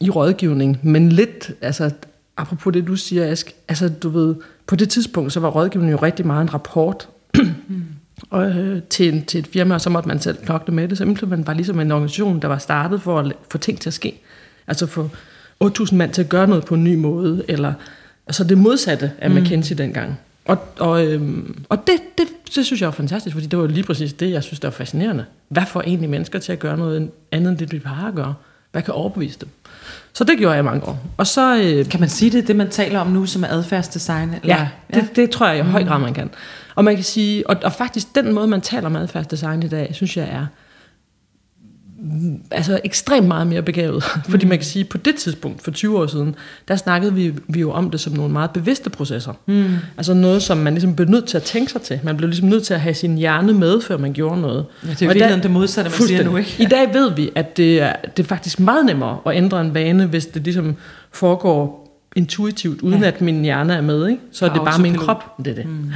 i 0.00 0.10
rådgivning, 0.10 0.78
men 0.82 1.12
lidt, 1.12 1.50
altså 1.60 1.90
apropos 2.36 2.72
det, 2.72 2.86
du 2.86 2.96
siger, 2.96 3.30
Ask, 3.30 3.52
altså 3.68 3.88
du 3.88 4.08
ved, 4.08 4.34
på 4.66 4.76
det 4.76 4.88
tidspunkt, 4.88 5.32
så 5.32 5.40
var 5.40 5.48
rådgivning 5.48 5.92
jo 5.92 5.98
rigtig 6.02 6.26
meget 6.26 6.42
en 6.42 6.54
rapport, 6.54 7.08
mm. 7.68 7.84
og, 8.30 8.50
øh, 8.50 8.82
til, 8.82 9.14
en, 9.14 9.24
til 9.24 9.40
et 9.40 9.46
firma, 9.46 9.74
og 9.74 9.80
så 9.80 9.90
måtte 9.90 10.08
man 10.08 10.20
selv 10.20 10.36
knokle 10.36 10.74
med 10.74 10.88
det. 10.88 10.98
Så 10.98 11.04
Implement 11.04 11.46
var 11.46 11.54
ligesom 11.54 11.80
en 11.80 11.92
organisation, 11.92 12.40
der 12.42 12.48
var 12.48 12.58
startet 12.58 13.02
for 13.02 13.18
at 13.18 13.32
få 13.50 13.58
ting 13.58 13.80
til 13.80 13.90
at 13.90 13.94
ske. 13.94 14.22
Altså 14.66 14.86
for 14.86 15.10
8.000 15.64 15.94
mand 15.94 16.12
til 16.12 16.22
at 16.22 16.28
gøre 16.28 16.46
noget 16.46 16.64
på 16.64 16.74
en 16.74 16.84
ny 16.84 16.94
måde, 16.94 17.44
eller 17.48 17.72
altså 18.26 18.44
det 18.44 18.58
modsatte 18.58 19.12
af 19.18 19.30
mm. 19.30 19.36
McKinsey 19.36 19.76
dengang. 19.76 20.18
Og, 20.44 20.58
og, 20.78 21.06
øhm, 21.06 21.64
og 21.68 21.86
det, 21.86 22.00
det, 22.18 22.26
det 22.54 22.66
synes 22.66 22.80
jeg 22.80 22.86
var 22.86 22.92
fantastisk, 22.92 23.34
fordi 23.36 23.46
det 23.46 23.58
var 23.58 23.66
lige 23.66 23.84
præcis 23.84 24.12
det, 24.12 24.30
jeg 24.30 24.42
synes, 24.42 24.60
der 24.60 24.68
var 24.68 24.72
fascinerende. 24.72 25.24
Hvad 25.48 25.62
får 25.66 25.80
egentlig 25.80 26.10
mennesker 26.10 26.38
til 26.38 26.52
at 26.52 26.58
gøre 26.58 26.76
noget 26.76 27.10
andet 27.32 27.50
end 27.50 27.58
det, 27.58 27.70
de 27.70 27.80
har 27.84 28.08
at 28.08 28.14
gøre? 28.14 28.34
Hvad 28.72 28.82
kan 28.82 28.94
overbevise 28.94 29.38
dem? 29.40 29.48
Så 30.12 30.24
det 30.24 30.38
gjorde 30.38 30.54
jeg 30.54 30.64
mange 30.64 30.86
år. 30.86 30.98
Og 31.16 31.26
så, 31.26 31.56
øh, 31.62 31.88
kan 31.88 32.00
man 32.00 32.08
sige 32.08 32.30
det, 32.30 32.48
det 32.48 32.56
man 32.56 32.70
taler 32.70 33.00
om 33.00 33.06
nu, 33.06 33.26
som 33.26 33.42
er 33.42 33.48
adfærdsdesign? 33.48 34.28
Eller? 34.28 34.56
Ja, 34.56 34.68
det, 34.94 34.96
ja. 34.96 35.06
det 35.22 35.30
tror 35.30 35.48
jeg 35.48 35.58
i 35.58 35.60
høj 35.60 35.84
grad, 35.84 36.00
man 36.00 36.14
kan. 36.14 36.30
Og 36.74 36.84
man 36.84 36.94
kan 36.94 37.04
sige, 37.04 37.50
og, 37.50 37.56
og 37.62 37.72
faktisk 37.72 38.14
den 38.14 38.32
måde, 38.32 38.46
man 38.46 38.60
taler 38.60 38.86
om 38.86 38.96
adfærdsdesign 38.96 39.62
i 39.62 39.68
dag, 39.68 39.90
synes 39.94 40.16
jeg 40.16 40.28
er 40.30 40.46
altså 42.50 42.80
ekstremt 42.84 43.28
meget 43.28 43.46
mere 43.46 43.62
begavet. 43.62 44.04
Fordi 44.30 44.46
man 44.46 44.58
kan 44.58 44.64
sige, 44.64 44.84
på 44.84 44.98
det 44.98 45.14
tidspunkt, 45.14 45.62
for 45.62 45.70
20 45.70 45.98
år 45.98 46.06
siden, 46.06 46.34
der 46.68 46.76
snakkede 46.76 47.14
vi, 47.14 47.34
vi 47.48 47.60
jo 47.60 47.70
om 47.70 47.90
det 47.90 48.00
som 48.00 48.12
nogle 48.12 48.32
meget 48.32 48.50
bevidste 48.50 48.90
processer. 48.90 49.32
Mm. 49.46 49.74
Altså 49.96 50.14
noget, 50.14 50.42
som 50.42 50.56
man 50.56 50.72
ligesom 50.72 50.96
blev 50.96 51.08
nødt 51.08 51.26
til 51.26 51.36
at 51.36 51.42
tænke 51.42 51.72
sig 51.72 51.82
til. 51.82 52.00
Man 52.02 52.16
blev 52.16 52.28
ligesom 52.28 52.48
nødt 52.48 52.64
til 52.64 52.74
at 52.74 52.80
have 52.80 52.94
sin 52.94 53.16
hjerne 53.16 53.52
med, 53.52 53.80
før 53.80 53.96
man 53.96 54.12
gjorde 54.12 54.40
noget. 54.40 54.66
Ja, 54.84 54.90
det 54.90 55.02
er 55.02 55.12
virkelig 55.14 55.42
det 55.42 55.50
modsatte, 55.50 55.90
man 55.90 56.08
siger 56.08 56.24
nu, 56.24 56.36
ikke? 56.36 56.56
I 56.58 56.64
dag 56.64 56.94
ved 56.94 57.14
vi, 57.14 57.30
at 57.34 57.56
det 57.56 57.82
er, 57.82 57.92
det 58.16 58.22
er 58.22 58.26
faktisk 58.26 58.60
meget 58.60 58.86
nemmere 58.86 59.18
at 59.26 59.36
ændre 59.36 59.60
en 59.60 59.74
vane, 59.74 60.06
hvis 60.06 60.26
det 60.26 60.44
ligesom 60.44 60.76
foregår 61.12 61.88
intuitivt, 62.16 62.80
uden 62.80 63.00
ja. 63.00 63.06
at 63.06 63.20
min 63.20 63.42
hjerne 63.42 63.74
er 63.74 63.80
med. 63.80 64.08
Ikke? 64.08 64.22
Så 64.32 64.46
er 64.46 64.52
det 64.52 64.62
bare 64.64 64.78
min 64.78 64.94
krop, 64.94 65.38
det 65.38 65.46
er 65.46 65.54
det. 65.54 65.66
Mm. 65.66 65.92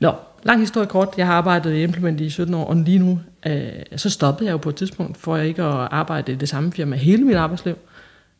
Nå, 0.00 0.12
lang 0.48 0.60
historie 0.60 0.86
kort. 0.86 1.08
Jeg 1.16 1.26
har 1.26 1.34
arbejdet 1.34 1.74
i 1.74 1.82
Implement 1.82 2.20
i 2.20 2.30
17 2.30 2.54
år, 2.54 2.64
og 2.64 2.76
lige 2.76 2.98
nu, 2.98 3.20
øh, 3.46 3.62
så 3.96 4.10
stoppede 4.10 4.46
jeg 4.46 4.52
jo 4.52 4.58
på 4.58 4.68
et 4.68 4.76
tidspunkt, 4.76 5.16
for 5.16 5.36
jeg 5.36 5.46
ikke 5.46 5.62
at 5.62 5.88
arbejde 5.90 6.32
i 6.32 6.34
det 6.34 6.48
samme 6.48 6.72
firma 6.72 6.96
hele 6.96 7.24
mit 7.24 7.36
arbejdsliv. 7.36 7.76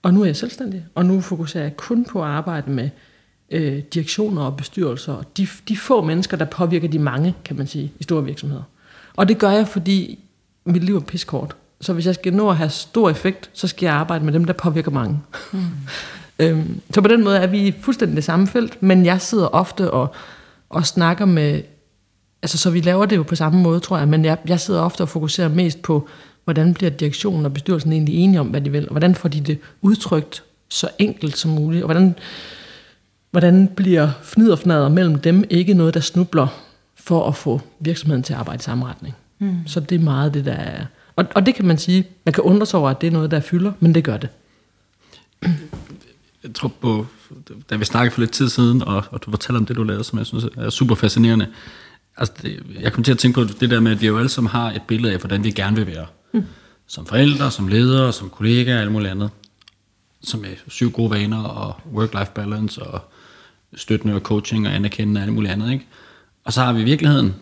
Og 0.02 0.14
nu 0.14 0.20
er 0.20 0.26
jeg 0.26 0.37
selvstændig, 0.37 0.84
og 0.94 1.06
nu 1.06 1.20
fokuserer 1.20 1.64
jeg 1.64 1.76
kun 1.76 2.04
på 2.04 2.23
at 2.23 2.28
arbejde 2.28 2.71
med 2.71 2.90
øh, 3.50 3.78
direktioner 3.78 4.42
og 4.42 4.56
bestyrelser. 4.56 5.12
Og 5.12 5.37
de, 5.37 5.49
de 5.68 5.76
få 5.76 6.04
mennesker, 6.04 6.37
der 6.37 6.44
påvirker 6.44 6.88
de 6.88 6.99
mange, 6.99 7.35
kan 7.44 7.56
man 7.56 7.66
sige, 7.66 7.92
i 7.99 8.02
store 8.02 8.25
virksomheder. 8.25 8.62
Og 9.16 9.28
det 9.28 9.38
gør 9.38 9.50
jeg, 9.50 9.68
fordi 9.68 10.18
mit 10.64 10.85
liv 10.85 10.97
er 10.97 11.00
piskort. 11.00 11.56
Så 11.80 11.92
hvis 11.92 12.06
jeg 12.06 12.14
skal 12.14 12.35
nå 12.35 12.50
at 12.50 12.56
have 12.56 12.71
stor 12.71 13.11
effekt, 13.11 13.50
så 13.52 13.68
skal 13.68 13.87
jeg 13.87 13.94
arbejde 13.94 14.25
med 14.25 14.32
dem, 14.32 14.44
der 14.44 14.52
påvirker 14.52 14.90
mange. 14.90 15.21
Mm. 15.52 15.59
øhm, 16.38 16.80
så 16.90 17.00
på 17.00 17.09
den 17.09 17.25
måde 17.25 17.38
er 17.38 17.47
vi 17.47 17.75
fuldstændig 17.80 18.16
det 18.16 18.25
samme 18.25 18.47
felt, 18.47 18.82
men 18.82 19.06
jeg 19.06 19.21
sidder 19.21 19.47
ofte 19.47 19.90
og, 19.90 20.14
og 20.68 20.87
snakker 20.87 21.25
med 21.25 21.62
altså, 22.42 22.59
så 22.59 22.71
vi 22.71 22.80
laver 22.80 23.07
det 23.07 23.16
jo 23.16 23.23
på 23.23 23.35
samme 23.35 23.62
måde, 23.62 23.80
tror 23.80 23.99
jeg, 23.99 24.09
men 24.09 24.25
jeg, 24.25 24.38
jeg 24.49 24.61
sidder 24.61 24.80
ofte 24.80 25.02
og 25.02 25.09
fokuserer 25.09 25.49
mest 25.49 25.83
på, 25.83 26.09
hvordan 26.45 26.75
bliver 26.75 26.90
direktionen 26.90 27.47
og 27.47 27.52
bestyrelsen 27.54 27.92
egentlig 27.92 28.14
enige 28.14 28.40
om, 28.40 28.47
hvad 28.47 28.61
de 28.61 28.71
vil, 28.71 28.85
og 28.85 28.90
hvordan 28.90 29.14
får 29.14 29.28
de 29.28 29.40
det 29.40 29.59
udtrykt 29.83 30.42
så 30.68 30.88
enkelt 30.99 31.38
som 31.38 31.50
muligt, 31.50 31.83
og 31.83 31.87
hvordan, 31.87 32.14
hvordan 33.30 33.68
bliver 33.76 34.11
fnid 34.23 34.50
og 34.50 34.59
fnader 34.59 34.88
mellem 34.88 35.18
dem 35.18 35.45
ikke 35.50 35.75
noget, 35.75 35.95
der 35.95 36.00
snubler 36.00 36.47
for 36.97 37.28
at 37.28 37.37
få 37.37 37.61
virksomheden 37.80 38.23
til 38.23 38.33
at 38.33 38.38
arbejde 38.38 38.61
i 38.61 38.62
samme 38.62 38.87
retning. 38.87 39.14
Mm. 39.38 39.57
Så 39.66 39.80
det 39.80 40.00
er 40.00 40.04
meget 40.04 40.35
det, 40.35 40.45
der 40.45 40.52
er... 40.52 40.85
Og, 41.16 41.26
og 41.35 41.47
det 41.47 41.54
kan 41.54 41.64
man 41.64 41.78
sige, 41.78 42.04
man 42.25 42.33
kan 42.33 42.45
undre 42.45 42.66
sig 42.66 42.80
over, 42.80 42.90
at 42.90 43.00
det 43.00 43.07
er 43.07 43.11
noget, 43.11 43.30
der 43.30 43.40
fylder, 43.40 43.73
men 43.80 43.95
det 43.95 44.04
gør 44.04 44.16
det. 44.16 44.28
Jeg 46.42 46.54
tror 46.54 46.73
på, 46.80 47.07
da 47.71 47.76
vi 47.76 47.85
snakkede 47.85 48.14
for 48.14 48.21
lidt 48.21 48.30
tid 48.30 48.49
siden, 48.49 48.83
og, 48.83 49.04
og 49.11 49.25
du 49.25 49.30
fortæller 49.30 49.61
om 49.61 49.66
det, 49.66 49.76
du 49.76 49.83
lavede, 49.83 50.04
som 50.04 50.18
jeg 50.18 50.26
synes 50.26 50.47
er 50.57 50.71
super 50.71 50.95
fascinerende, 50.95 51.47
Altså, 52.18 52.34
det, 52.42 52.62
jeg 52.80 52.92
kom 52.92 53.04
til 53.04 53.12
at 53.12 53.18
tænke 53.18 53.34
på 53.34 53.44
det 53.60 53.70
der 53.70 53.80
med, 53.80 53.92
at 53.92 54.00
vi 54.00 54.06
jo 54.06 54.18
alle 54.18 54.28
sammen 54.28 54.50
har 54.50 54.72
et 54.72 54.82
billede 54.87 55.12
af, 55.12 55.18
hvordan 55.18 55.44
vi 55.44 55.50
gerne 55.50 55.76
vil 55.76 55.87
være. 55.87 56.06
Mm. 56.32 56.44
Som 56.87 57.06
forældre, 57.06 57.50
som 57.50 57.68
ledere, 57.68 58.12
som 58.12 58.30
kollegaer 58.30 58.76
og 58.76 58.82
alt 58.82 58.92
muligt 58.92 59.10
andet. 59.10 59.30
Som 60.22 60.44
er 60.44 60.48
syv 60.68 60.90
gode 60.90 61.10
vaner 61.10 61.42
og 61.42 61.75
work-life 61.94 62.32
balance 62.34 62.82
og 62.82 63.00
støttende 63.75 64.14
og 64.14 64.20
coaching 64.20 64.66
og 64.66 64.75
anerkendende 64.75 65.18
og 65.18 65.25
alt 65.25 65.32
muligt 65.32 65.52
andet. 65.52 65.72
Ikke? 65.72 65.87
Og 66.44 66.52
så 66.52 66.60
har 66.60 66.72
vi 66.72 66.82
virkeligheden, 66.82 67.34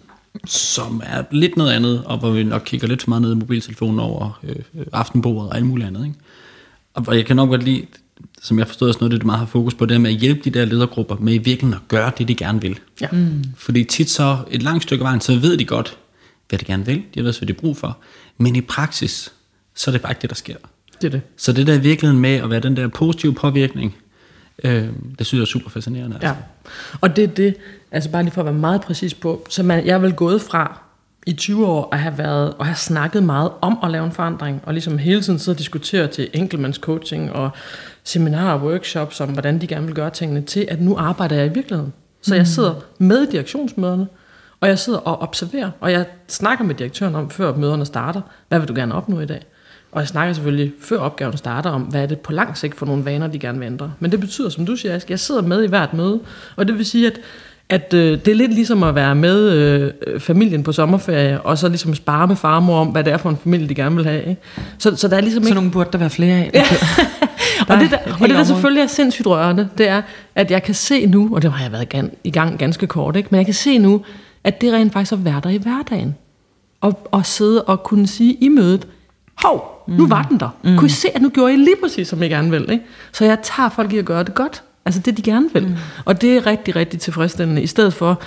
som 0.47 1.03
er 1.05 1.25
lidt 1.31 1.57
noget 1.57 1.73
andet, 1.73 2.05
og 2.05 2.19
hvor 2.19 2.31
vi 2.31 2.45
nok 2.45 2.63
kigger 2.65 2.89
lidt 2.89 3.03
for 3.03 3.09
meget 3.09 3.23
ned 3.23 3.33
i 3.33 3.35
mobiltelefonen 3.35 4.01
over 4.01 4.41
øh, 4.43 4.87
aftenbordet 4.93 5.51
og 5.51 5.57
alt 5.57 5.67
muligt 5.67 5.87
andet. 5.87 6.05
Ikke? 6.05 6.19
Og 6.95 7.17
jeg 7.17 7.27
kan 7.27 7.37
nok 7.37 7.49
godt 7.49 7.63
lide 7.63 7.87
som 8.47 8.59
jeg 8.59 8.67
forstår 8.67 8.87
også 8.87 8.99
noget, 9.01 9.13
det 9.13 9.21
du 9.21 9.27
meget 9.27 9.39
har 9.39 9.47
fokus 9.47 9.75
på, 9.75 9.87
det 9.87 9.95
er 9.95 9.99
med 9.99 10.11
at 10.11 10.17
hjælpe 10.17 10.41
de 10.45 10.51
der 10.51 10.65
ledergrupper 10.65 11.17
med 11.17 11.35
i 11.35 11.39
virkeligheden 11.39 11.75
at 11.75 11.89
gøre 11.89 12.13
det, 12.19 12.29
de 12.29 12.35
gerne 12.35 12.61
vil. 12.61 12.79
Ja. 13.01 13.09
Mm. 13.13 13.45
Fordi 13.57 13.85
tit 13.85 14.11
så, 14.11 14.39
et 14.51 14.63
langt 14.63 14.83
stykke 14.83 15.05
vejen, 15.05 15.21
så 15.21 15.39
ved 15.39 15.57
de 15.57 15.65
godt, 15.65 15.99
hvad 16.49 16.59
de 16.59 16.65
gerne 16.65 16.87
vil, 16.87 17.03
de 17.15 17.25
ved, 17.25 17.39
hvad 17.39 17.47
de 17.47 17.53
har 17.53 17.61
brug 17.61 17.77
for, 17.77 17.99
men 18.39 18.57
i 18.57 18.61
praksis, 18.61 19.33
så 19.75 19.91
er 19.91 19.93
det 19.93 20.03
bare 20.03 20.13
ikke 20.13 20.23
det, 20.23 20.31
der 20.31 20.37
sker. 20.37 20.57
Det 21.01 21.07
er 21.07 21.11
det. 21.11 21.21
Så 21.37 21.53
det 21.53 21.67
der 21.67 21.75
i 21.75 21.81
virkeligheden 21.81 22.23
med 22.23 22.35
at 22.35 22.51
være 22.51 22.61
den 22.61 22.77
der 22.77 22.89
positive 22.89 23.35
påvirkning, 23.35 23.97
øh, 24.65 24.89
det 25.19 25.27
synes 25.27 25.33
jeg 25.33 25.41
er 25.41 25.45
super 25.45 25.71
fascinerende. 25.71 26.17
Altså. 26.17 26.29
Ja, 26.29 26.35
og 27.01 27.17
det 27.17 27.25
er 27.25 27.29
det, 27.29 27.55
altså 27.91 28.11
bare 28.11 28.23
lige 28.23 28.33
for 28.33 28.41
at 28.41 28.47
være 28.47 28.55
meget 28.55 28.81
præcis 28.81 29.15
på, 29.15 29.47
så 29.49 29.63
man, 29.63 29.87
jeg 29.87 29.95
er 29.95 29.99
vel 29.99 30.13
gået 30.13 30.43
fra 30.43 30.81
i 31.27 31.33
20 31.33 31.67
år 31.67 31.89
at 31.93 31.99
have 31.99 32.19
været 32.19 32.55
og 32.59 32.67
have 32.67 32.77
snakket 32.77 33.23
meget 33.23 33.51
om 33.61 33.79
at 33.83 33.91
lave 33.91 34.07
en 34.07 34.13
forandring, 34.13 34.61
og 34.65 34.73
ligesom 34.73 34.99
hele 34.99 35.23
tiden 35.23 35.39
sidde 35.39 35.55
og 35.55 35.59
diskutere 35.59 36.07
til 36.07 36.29
enkeltmandscoaching 36.33 37.33
og 37.33 37.51
seminarer 38.07 38.53
og 38.53 38.61
workshops 38.61 39.21
om, 39.21 39.29
hvordan 39.29 39.61
de 39.61 39.67
gerne 39.67 39.87
vil 39.87 39.95
gøre 39.95 40.11
tingene, 40.11 40.43
til 40.43 40.67
at 40.69 40.81
nu 40.81 40.97
arbejder 40.97 41.37
jeg 41.37 41.47
i 41.47 41.55
virkeligheden. 41.55 41.93
Så 42.23 42.35
jeg 42.35 42.47
sidder 42.47 42.75
med 42.99 43.23
i 43.23 43.31
direktionsmøderne, 43.31 44.07
og 44.61 44.69
jeg 44.69 44.79
sidder 44.79 44.99
og 44.99 45.23
observerer, 45.23 45.71
og 45.81 45.93
jeg 45.93 46.07
snakker 46.29 46.65
med 46.65 46.75
direktøren 46.75 47.15
om, 47.15 47.31
før 47.31 47.57
møderne 47.57 47.87
starter, 47.87 48.21
hvad 48.49 48.59
vil 48.59 48.69
du 48.69 48.75
gerne 48.75 48.95
opnå 48.95 49.21
i 49.21 49.27
dag? 49.27 49.43
Og 49.93 50.01
jeg 50.01 50.09
snakker 50.09 50.35
selvfølgelig, 50.35 50.73
før 50.81 50.99
opgaven 50.99 51.37
starter, 51.37 51.71
om, 51.71 51.83
hvad 51.83 52.03
er 52.03 52.07
det 52.07 52.21
på 52.21 52.33
lang 52.33 52.57
sigt 52.57 52.77
for 52.77 52.87
nogle 52.87 53.05
vaner, 53.05 53.27
de 53.27 53.39
gerne 53.39 53.59
vil 53.59 53.67
ændre. 53.67 53.93
Men 54.01 54.11
det 54.11 54.21
betyder, 54.21 54.49
som 54.49 54.67
du 54.67 54.77
siger, 54.77 54.95
at 54.95 55.11
jeg 55.11 55.21
sidder 55.21 55.43
med 55.43 55.65
i 55.65 55.67
hvert 55.67 55.95
møde, 55.95 56.21
og 56.57 56.69
det 56.69 56.79
vil 56.79 56.87
sige, 56.87 57.07
at 57.07 57.21
at 57.69 57.95
øh, 57.95 58.19
det 58.25 58.29
er 58.29 58.35
lidt 58.35 58.55
ligesom 58.55 58.83
at 58.83 58.95
være 58.95 59.15
med 59.15 59.53
øh, 59.53 60.21
familien 60.21 60.63
på 60.63 60.73
sommerferie, 60.73 61.41
og 61.41 61.59
så 61.59 61.69
ligesom 61.69 61.95
spare 61.95 62.27
med 62.27 62.37
farmor 62.37 62.81
om, 62.81 62.89
hvad 62.89 63.05
det 63.05 63.13
er 63.13 63.17
for 63.17 63.31
en 63.31 63.37
familie, 63.37 63.69
de 63.69 63.75
gerne 63.75 63.97
vil 63.97 64.05
have. 64.05 64.25
Ikke? 64.25 64.41
Så, 64.79 64.97
så 64.97 65.09
der 65.09 65.17
er 65.17 65.21
ligesom 65.21 65.43
så 65.43 65.49
ikke... 65.49 65.55
nogle 65.55 65.71
burde 65.71 65.89
der 65.93 65.99
være 65.99 66.11
flere 66.11 66.37
af. 66.37 66.51
Ja. 66.55 66.65
og 67.69 67.81
det, 67.81 67.91
der, 67.91 67.99
og 68.21 68.29
det, 68.29 68.31
der 68.31 68.45
selvfølgelig 68.45 68.83
er 68.83 68.87
sindssygt 68.87 69.27
rørende, 69.27 69.69
det 69.79 69.89
er, 69.89 70.03
at 70.35 70.51
jeg 70.51 70.63
kan 70.63 70.75
se 70.75 71.07
nu, 71.07 71.35
og 71.35 71.43
det 71.43 71.53
har 71.53 71.63
jeg 71.63 71.73
været 71.73 71.89
gan, 71.89 72.11
i 72.25 72.31
gang 72.31 72.59
ganske 72.59 72.87
kort, 72.87 73.17
ikke? 73.17 73.29
men 73.31 73.39
jeg 73.39 73.45
kan 73.45 73.55
se 73.55 73.79
nu, 73.79 74.05
at 74.45 74.61
det 74.61 74.73
rent 74.73 74.93
faktisk 74.93 75.13
er 75.13 75.17
være 75.17 75.41
der 75.43 75.51
i 75.51 75.57
hverdagen. 75.57 76.15
Og, 76.81 77.09
og 77.13 77.27
sidde 77.27 77.65
og 77.65 77.83
kunne 77.83 78.07
sige 78.07 78.35
i 78.35 78.49
mødet, 78.49 78.87
hov, 79.45 79.85
nu 79.89 80.05
mm. 80.05 80.11
var 80.11 80.23
den 80.23 80.41
der. 80.41 80.49
Mm. 80.65 80.77
Kunne 80.77 80.87
I 80.87 80.91
se, 80.91 81.09
at 81.15 81.23
nu 81.23 81.29
gjorde 81.29 81.55
I 81.55 81.57
lige 81.57 81.77
præcis, 81.83 82.09
som 82.09 82.23
I 82.23 82.29
gerne 82.29 82.51
vil. 82.51 82.71
Ikke? 82.71 82.85
Så 83.13 83.25
jeg 83.25 83.39
tager 83.43 83.69
folk 83.69 83.93
i 83.93 83.99
at 83.99 84.05
gøre 84.05 84.25
det 84.25 84.35
godt. 84.35 84.63
Altså 84.85 85.01
det, 85.01 85.17
de 85.17 85.23
gerne 85.23 85.49
vil. 85.53 85.67
Mm. 85.67 85.75
Og 86.05 86.21
det 86.21 86.37
er 86.37 86.47
rigtig, 86.47 86.77
rigtig 86.77 87.01
tilfredsstillende, 87.01 87.63
i 87.63 87.67
stedet 87.67 87.95
for 87.95 88.23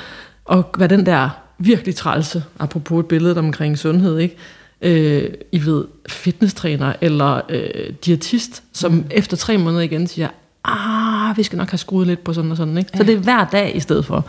at 0.52 0.66
være 0.78 0.88
den 0.88 1.06
der 1.06 1.30
virkelig 1.58 1.96
trælse, 1.96 2.44
apropos 2.60 3.00
et 3.00 3.06
billede 3.06 3.38
omkring 3.38 3.78
sundhed, 3.78 4.18
ikke? 4.18 4.38
Øh, 4.82 5.30
I 5.52 5.66
ved, 5.66 5.86
fitnesstræner 6.10 6.94
eller 7.02 7.42
øh, 7.50 7.94
diætist, 8.06 8.64
som 8.74 8.92
mm. 8.92 9.06
efter 9.12 9.38
tre 9.38 9.58
måneder 9.58 9.82
igen 9.82 10.08
siger, 10.08 10.28
ah, 10.66 11.38
vi 11.38 11.44
skal 11.44 11.58
nok 11.58 11.70
have 11.70 11.78
skruet 11.78 12.08
lidt 12.08 12.24
på 12.24 12.34
sådan 12.34 12.52
og 12.52 12.58
sådan. 12.58 12.78
Ikke? 12.78 12.90
Så 12.98 13.04
det 13.04 13.14
er 13.14 13.20
hver 13.20 13.46
dag 13.46 13.76
i 13.76 13.80
stedet 13.80 14.06
for. 14.06 14.26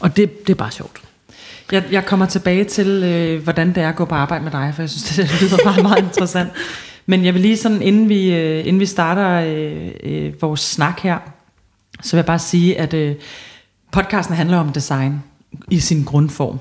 Og 0.00 0.16
det, 0.16 0.46
det 0.46 0.52
er 0.52 0.56
bare 0.56 0.70
sjovt. 0.70 1.00
Jeg, 1.72 1.84
jeg 1.90 2.06
kommer 2.06 2.26
tilbage 2.26 2.64
til, 2.64 2.88
øh, 2.88 3.42
hvordan 3.42 3.68
det 3.68 3.82
er 3.82 3.88
at 3.88 3.96
gå 3.96 4.04
på 4.04 4.14
arbejde 4.14 4.44
med 4.44 4.52
dig, 4.52 4.72
for 4.74 4.82
jeg 4.82 4.90
synes, 4.90 5.30
det 5.30 5.40
lyder 5.42 5.64
meget, 5.64 5.82
meget 5.82 6.04
interessant. 6.04 6.50
Men 7.06 7.24
jeg 7.24 7.34
vil 7.34 7.42
lige 7.42 7.56
sådan, 7.56 7.82
inden 7.82 8.08
vi, 8.08 8.34
øh, 8.34 8.58
inden 8.66 8.80
vi 8.80 8.86
starter 8.86 9.30
øh, 9.30 9.90
øh, 10.02 10.42
vores 10.42 10.60
snak 10.60 11.00
her, 11.00 11.18
så 12.02 12.16
vil 12.16 12.18
jeg 12.18 12.26
bare 12.26 12.38
sige, 12.38 12.78
at 12.78 12.94
øh, 12.94 13.14
podcasten 13.92 14.36
handler 14.36 14.58
om 14.58 14.72
design 14.72 15.22
i 15.70 15.80
sin 15.80 16.04
grundform. 16.04 16.58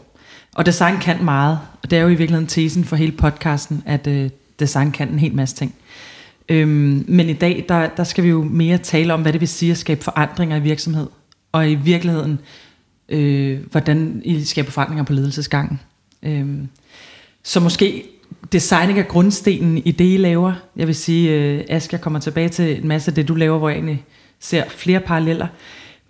Og 0.56 0.66
design 0.66 0.98
kan 1.00 1.24
meget, 1.24 1.60
og 1.84 1.92
det 1.92 1.98
er 1.98 2.02
jo 2.02 2.08
i 2.08 2.16
virkeligheden 2.16 2.48
tesen 2.48 2.86
for 2.86 2.96
hele 2.96 3.12
podcasten, 3.12 3.84
at 3.86 4.08
øh, 4.08 4.30
design 4.60 4.92
kan 4.92 5.10
en 5.10 5.20
hel 5.20 5.36
masse 5.36 5.56
ting. 5.56 5.76
Øhm, 6.50 7.06
men 7.08 7.30
i 7.30 7.34
dag, 7.34 7.66
der, 7.70 7.88
der 7.88 8.04
skal 8.04 8.24
vi 8.24 8.30
jo 8.30 8.44
mere 8.44 8.78
tale 8.78 9.14
om, 9.14 9.22
hvad 9.22 9.34
det 9.34 9.42
vil 9.42 9.48
sige 9.48 9.72
at 9.72 9.78
skabe 9.78 10.04
forandringer 10.04 10.58
i 10.58 10.60
virksomhed. 10.60 11.08
Og 11.52 11.72
i 11.72 11.76
virkeligheden, 11.76 12.40
øh, 13.10 13.60
hvordan 13.72 14.22
I 14.26 14.44
skaber 14.44 14.72
forandringer 14.72 15.04
på 15.04 15.14
ledelsesgangen. 15.14 15.80
Øhm, 16.24 16.68
så 17.44 17.60
måske 17.60 18.04
designing 18.52 19.00
er 19.00 19.04
grundstenen 19.04 19.78
i 19.78 19.92
det, 19.92 20.14
I 20.14 20.18
laver. 20.18 20.54
Jeg 20.76 20.88
vil 20.88 20.96
sige, 20.96 21.32
øh, 21.32 21.64
Ask, 21.70 21.92
jeg 21.92 22.02
kommer 22.02 22.20
tilbage 22.20 22.50
til 22.50 22.78
en 22.82 22.88
masse 22.88 23.12
af 23.12 23.16
det, 23.16 23.28
du 23.28 23.36
laver, 23.36 23.58
hvor 23.58 23.70
jeg 23.70 23.76
egentlig 23.76 24.04
ser 24.40 24.64
flere 24.70 25.00
paralleller. 25.00 25.48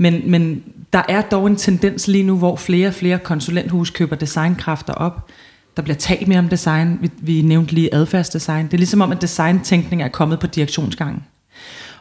Men, 0.02 0.32
men 0.32 0.64
der 0.94 1.02
er 1.10 1.22
dog 1.22 1.48
en 1.48 1.56
tendens 1.56 2.08
lige 2.08 2.24
nu, 2.24 2.38
hvor 2.38 2.56
flere 2.56 2.88
og 2.88 2.94
flere 2.94 3.20
konsulenthus 3.20 3.90
køber 3.90 4.16
designkræfter 4.16 4.94
op. 4.94 5.32
Der 5.78 5.82
bliver 5.82 5.96
talt 5.98 6.28
mere 6.28 6.40
om 6.40 6.50
design. 6.50 6.98
Vi, 7.02 7.12
vi 7.22 7.42
nævnte 7.42 7.74
lige 7.74 7.94
adfærdsdesign. 7.94 8.66
Det 8.66 8.74
er 8.74 8.78
ligesom 8.78 9.02
om, 9.02 9.12
at 9.12 9.22
designtænkning 9.22 10.04
er 10.04 10.08
kommet 10.08 10.40
på 10.40 10.48
direktionsgangen. 10.48 11.24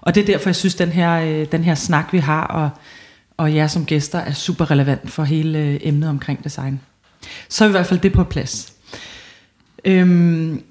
Og 0.00 0.14
det 0.14 0.20
er 0.20 0.26
derfor, 0.26 0.48
jeg 0.48 0.56
synes, 0.56 0.74
den 0.74 0.88
her, 0.88 1.20
øh, 1.20 1.46
den 1.52 1.64
her 1.64 1.74
snak, 1.74 2.12
vi 2.12 2.18
har, 2.18 2.44
og, 2.44 2.70
og 3.36 3.54
jer 3.54 3.66
som 3.66 3.86
gæster, 3.86 4.18
er 4.18 4.32
super 4.32 4.70
relevant 4.70 5.10
for 5.10 5.24
hele 5.24 5.58
øh, 5.58 5.80
emnet 5.82 6.08
omkring 6.08 6.44
design. 6.44 6.80
Så 7.48 7.64
er 7.64 7.68
i 7.68 7.70
hvert 7.70 7.86
fald 7.86 8.00
det 8.00 8.12
på 8.12 8.24
plads. 8.24 8.72
Øhm, 9.84 10.62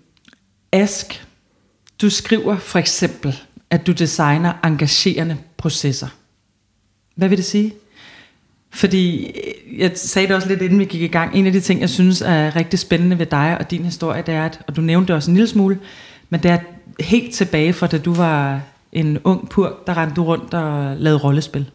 Ask, 0.72 1.25
du 2.01 2.10
skriver 2.10 2.57
for 2.57 2.79
eksempel, 2.79 3.39
at 3.69 3.88
du 3.88 3.91
designer 3.91 4.53
engagerende 4.63 5.38
processer. 5.57 6.07
Hvad 7.17 7.29
vil 7.29 7.38
det 7.38 7.45
sige? 7.45 7.74
Fordi 8.69 9.25
øh, 9.25 9.79
jeg 9.79 9.91
sagde 9.95 10.27
det 10.27 10.36
også 10.36 10.47
lidt 10.47 10.62
inden 10.62 10.79
vi 10.79 10.86
gik 10.86 11.01
i 11.01 11.07
gang. 11.07 11.36
En 11.36 11.45
af 11.45 11.51
de 11.51 11.59
ting, 11.59 11.81
jeg 11.81 11.89
synes 11.89 12.21
er 12.21 12.55
rigtig 12.55 12.79
spændende 12.79 13.19
ved 13.19 13.25
dig 13.25 13.57
og 13.59 13.71
din 13.71 13.86
historie, 13.86 14.24
det 14.25 14.33
er, 14.33 14.45
at, 14.45 14.62
og 14.67 14.75
du 14.75 14.81
nævnte 14.81 15.07
det 15.07 15.15
også 15.15 15.31
en 15.31 15.38
lille 15.38 15.47
smule, 15.47 15.79
men 16.29 16.43
det 16.43 16.51
er 16.51 16.57
helt 17.00 17.33
tilbage 17.33 17.74
fra, 17.74 17.88
da 17.88 17.97
du 17.97 18.13
var 18.13 18.62
en 18.91 19.19
ung 19.24 19.50
pur, 19.50 19.77
der 19.88 19.97
rendte 19.97 20.21
rundt 20.21 20.53
og 20.53 20.97
lavede 20.97 21.19
rollespil. 21.19 21.71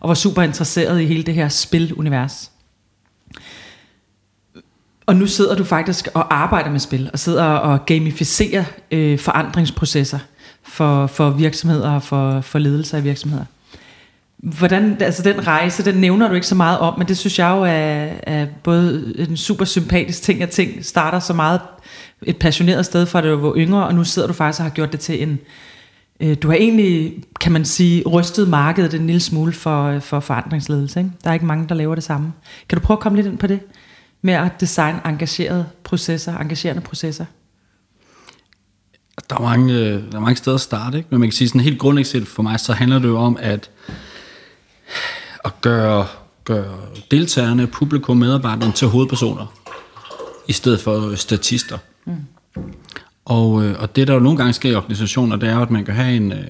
Og 0.00 0.08
var 0.08 0.14
super 0.14 0.42
interesseret 0.42 1.00
i 1.00 1.04
hele 1.04 1.22
det 1.22 1.34
her 1.34 1.48
spilunivers. 1.48 2.50
Og 5.06 5.16
nu 5.16 5.26
sidder 5.26 5.54
du 5.54 5.64
faktisk 5.64 6.08
og 6.14 6.34
arbejder 6.34 6.70
med 6.70 6.80
spil, 6.80 7.10
og 7.12 7.18
sidder 7.18 7.44
og 7.44 7.86
gamificerer 7.86 8.64
øh, 8.90 9.18
forandringsprocesser 9.18 10.18
for, 10.62 11.06
for 11.06 11.30
virksomheder 11.30 11.90
og 11.90 12.02
for, 12.02 12.40
for 12.40 12.58
ledelser 12.58 12.98
af 12.98 13.04
virksomheder. 13.04 13.44
Hvordan, 14.46 14.96
altså 15.00 15.22
den 15.22 15.46
rejse, 15.46 15.84
den 15.84 15.94
nævner 15.94 16.28
du 16.28 16.34
ikke 16.34 16.46
så 16.46 16.54
meget 16.54 16.78
om, 16.78 16.98
men 16.98 17.08
det 17.08 17.18
synes 17.18 17.38
jeg 17.38 17.50
jo 17.50 17.62
er, 17.62 18.08
er 18.22 18.46
både 18.64 19.14
en 19.28 19.36
super 19.36 19.64
sympatisk 19.64 20.22
ting, 20.22 20.42
at 20.42 20.50
ting 20.50 20.84
starter 20.84 21.18
så 21.18 21.32
meget 21.32 21.60
et 22.22 22.36
passioneret 22.36 22.86
sted 22.86 23.06
fra, 23.06 23.18
at 23.18 23.24
du 23.24 23.36
var 23.36 23.54
yngre, 23.56 23.86
og 23.86 23.94
nu 23.94 24.04
sidder 24.04 24.28
du 24.28 24.34
faktisk 24.34 24.60
og 24.60 24.64
har 24.64 24.70
gjort 24.70 24.92
det 24.92 25.00
til 25.00 25.22
en, 25.22 25.38
øh, 26.20 26.36
du 26.42 26.48
har 26.48 26.54
egentlig, 26.54 27.14
kan 27.40 27.52
man 27.52 27.64
sige, 27.64 28.02
rystet 28.02 28.48
markedet 28.48 28.94
en 28.94 29.06
lille 29.06 29.20
smule 29.20 29.52
for, 29.52 29.84
øh, 29.84 30.00
for 30.00 30.20
forandringsledelse. 30.20 31.00
Ikke? 31.00 31.10
Der 31.24 31.30
er 31.30 31.34
ikke 31.34 31.46
mange, 31.46 31.68
der 31.68 31.74
laver 31.74 31.94
det 31.94 32.04
samme. 32.04 32.32
Kan 32.68 32.78
du 32.78 32.84
prøve 32.84 32.96
at 32.96 33.02
komme 33.02 33.16
lidt 33.16 33.26
ind 33.26 33.38
på 33.38 33.46
det? 33.46 33.60
Med 34.22 34.34
at 34.34 34.60
designe 34.60 35.00
engagerede 35.06 35.66
processer, 35.84 36.38
engagerende 36.38 36.82
processer? 36.82 37.24
Der 39.30 39.36
er 39.36 39.40
mange, 39.42 39.74
øh, 39.74 40.12
der 40.12 40.16
er 40.16 40.20
mange 40.20 40.36
steder 40.36 40.54
at 40.54 40.60
starte, 40.60 40.98
ikke? 40.98 41.08
men 41.10 41.20
man 41.20 41.28
kan 41.28 41.32
sige 41.32 41.48
sådan 41.48 41.60
helt 41.60 41.78
grundlæggende 41.78 42.26
for 42.26 42.42
mig, 42.42 42.60
så 42.60 42.72
handler 42.72 42.98
det 42.98 43.08
jo 43.08 43.18
om 43.18 43.36
at, 43.40 43.70
at 45.44 45.60
gøre, 45.60 46.06
gøre 46.44 46.78
deltagerne, 47.10 47.66
publikum, 47.66 48.16
medarbejderne 48.16 48.72
til 48.72 48.88
hovedpersoner, 48.88 49.46
i 50.48 50.52
stedet 50.52 50.80
for 50.80 51.14
statister. 51.14 51.78
Mm. 52.04 52.14
Og, 53.24 53.64
øh, 53.64 53.80
og 53.80 53.96
det 53.96 54.08
der 54.08 54.14
jo 54.14 54.20
nogle 54.20 54.38
gange 54.38 54.52
sker 54.52 54.70
i 54.70 54.74
organisationer, 54.74 55.36
det 55.36 55.48
er 55.48 55.58
at 55.58 55.70
man 55.70 55.84
kan 55.84 55.94
have 55.94 56.16
en, 56.16 56.32
øh, 56.32 56.46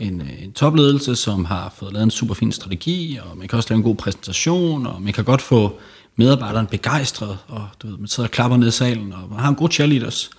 en, 0.00 0.22
en 0.42 0.52
topledelse, 0.52 1.16
som 1.16 1.44
har 1.44 1.74
fået 1.76 1.92
lavet 1.92 2.04
en 2.04 2.10
super 2.10 2.34
fin 2.34 2.52
strategi, 2.52 3.18
og 3.22 3.38
man 3.38 3.48
kan 3.48 3.56
også 3.56 3.70
lave 3.70 3.76
en 3.76 3.82
god 3.82 3.94
præsentation, 3.94 4.86
og 4.86 5.02
man 5.02 5.12
kan 5.12 5.24
godt 5.24 5.42
få 5.42 5.78
medarbejderen 6.16 6.66
begejstret, 6.66 7.38
og 7.48 7.68
du 7.82 7.86
ved, 7.86 7.96
man 7.98 8.08
sidder 8.08 8.28
og 8.28 8.30
klapper 8.30 8.56
ned 8.56 8.68
i 8.68 8.70
salen, 8.70 9.12
og 9.12 9.30
man 9.30 9.38
har 9.38 9.48
en 9.48 9.54
god 9.54 9.70
cheerleaders. 9.70 10.30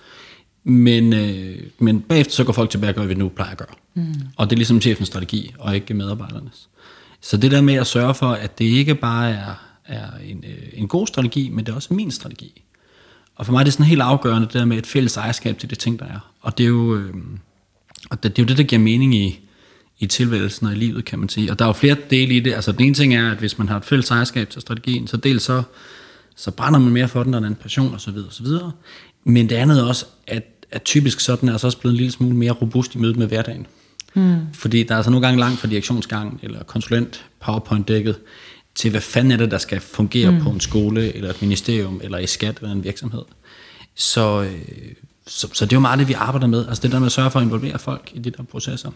Men, 0.64 1.12
øh, 1.12 1.58
men 1.78 2.00
bagefter 2.00 2.34
så 2.34 2.44
går 2.44 2.52
folk 2.52 2.70
tilbage 2.70 2.90
og 2.90 2.94
gør, 2.94 3.02
hvad 3.02 3.14
vi 3.14 3.20
nu 3.20 3.28
plejer 3.28 3.50
at 3.50 3.58
gøre. 3.58 3.74
Mm. 3.94 4.14
Og 4.36 4.50
det 4.50 4.56
er 4.56 4.58
ligesom 4.58 4.80
chefens 4.80 5.08
strategi, 5.08 5.54
og 5.58 5.74
ikke 5.74 5.94
medarbejdernes. 5.94 6.68
Så 7.26 7.36
det 7.36 7.50
der 7.50 7.60
med 7.60 7.74
at 7.74 7.86
sørge 7.86 8.14
for, 8.14 8.26
at 8.26 8.58
det 8.58 8.64
ikke 8.64 8.94
bare 8.94 9.30
er, 9.30 9.54
er 9.84 10.06
en, 10.26 10.44
øh, 10.48 10.68
en 10.72 10.88
god 10.88 11.06
strategi, 11.06 11.50
men 11.50 11.66
det 11.66 11.72
er 11.72 11.76
også 11.76 11.94
min 11.94 12.10
strategi. 12.10 12.62
Og 13.36 13.46
for 13.46 13.52
mig 13.52 13.60
er 13.60 13.64
det 13.64 13.72
sådan 13.72 13.86
helt 13.86 14.02
afgørende, 14.02 14.46
det 14.46 14.54
der 14.54 14.64
med 14.64 14.78
et 14.78 14.86
fælles 14.86 15.16
ejerskab 15.16 15.58
til 15.58 15.70
det 15.70 15.78
ting, 15.78 15.98
der 15.98 16.04
er. 16.04 16.32
Og 16.40 16.58
det 16.58 16.64
er 16.64 16.68
jo, 16.68 16.96
øh, 16.96 17.14
og 18.10 18.22
det, 18.22 18.36
det 18.36 18.42
er 18.42 18.46
jo 18.46 18.48
det, 18.48 18.58
der 18.58 18.62
giver 18.62 18.82
mening 18.82 19.14
i, 19.14 19.40
i 19.98 20.06
tilværelsen 20.06 20.66
og 20.66 20.72
i 20.72 20.76
livet, 20.76 21.04
kan 21.04 21.18
man 21.18 21.28
sige. 21.28 21.50
Og 21.50 21.58
der 21.58 21.64
er 21.64 21.68
jo 21.68 21.72
flere 21.72 21.96
dele 22.10 22.34
i 22.34 22.40
det. 22.40 22.54
Altså 22.54 22.72
den 22.72 22.84
ene 22.84 22.94
ting 22.94 23.14
er, 23.14 23.30
at 23.30 23.38
hvis 23.38 23.58
man 23.58 23.68
har 23.68 23.76
et 23.76 23.84
fælles 23.84 24.10
ejerskab 24.10 24.50
til 24.50 24.60
strategien, 24.60 25.06
så 25.06 25.16
dels 25.16 25.42
så, 25.42 25.62
så 26.36 26.50
brænder 26.50 26.78
man 26.78 26.92
mere 26.92 27.08
for 27.08 27.22
den, 27.22 27.34
og 27.34 27.42
den 27.42 27.54
passion 27.54 27.94
osv. 27.94 28.16
osv. 28.28 28.46
Men 29.24 29.48
det 29.48 29.56
andet 29.56 29.78
er 29.78 29.84
også, 29.84 30.06
at 30.26 30.44
er 30.70 30.78
typisk 30.78 31.20
sådan, 31.20 31.48
er 31.48 31.56
så 31.56 31.66
også 31.66 31.78
blevet 31.78 31.92
en 31.92 31.96
lille 31.96 32.12
smule 32.12 32.36
mere 32.36 32.52
robust 32.52 32.94
i 32.94 32.98
mødet 32.98 33.16
med 33.16 33.26
hverdagen. 33.26 33.66
Mm. 34.16 34.36
Fordi 34.52 34.82
der 34.82 34.92
er 34.92 34.96
altså 34.96 35.10
nogle 35.10 35.26
gange 35.26 35.40
langt 35.40 35.60
fra 35.60 35.68
direktionsgangen, 35.68 36.40
eller 36.42 36.62
konsulent 36.62 37.24
PowerPoint-dækket, 37.40 38.16
til 38.74 38.90
hvad 38.90 39.00
fanden 39.00 39.32
er 39.32 39.36
det, 39.36 39.50
der 39.50 39.58
skal 39.58 39.80
fungere 39.80 40.30
mm. 40.30 40.40
på 40.40 40.50
en 40.50 40.60
skole, 40.60 41.16
eller 41.16 41.30
et 41.30 41.42
ministerium, 41.42 42.00
eller 42.04 42.18
i 42.18 42.26
skat, 42.26 42.58
eller 42.58 42.72
en 42.72 42.84
virksomhed. 42.84 43.22
Så, 43.94 44.42
øh, 44.42 44.60
så, 45.26 45.48
så 45.52 45.64
det 45.64 45.72
er 45.72 45.76
jo 45.76 45.80
meget 45.80 45.98
det, 45.98 46.08
vi 46.08 46.12
arbejder 46.12 46.46
med. 46.46 46.66
Altså 46.66 46.82
det 46.82 46.92
der 46.92 46.98
med 46.98 47.06
at 47.06 47.12
sørge 47.12 47.30
for 47.30 47.38
at 47.38 47.44
involvere 47.44 47.78
folk 47.78 48.10
i 48.14 48.18
de 48.18 48.30
der 48.30 48.42
processer. 48.42 48.90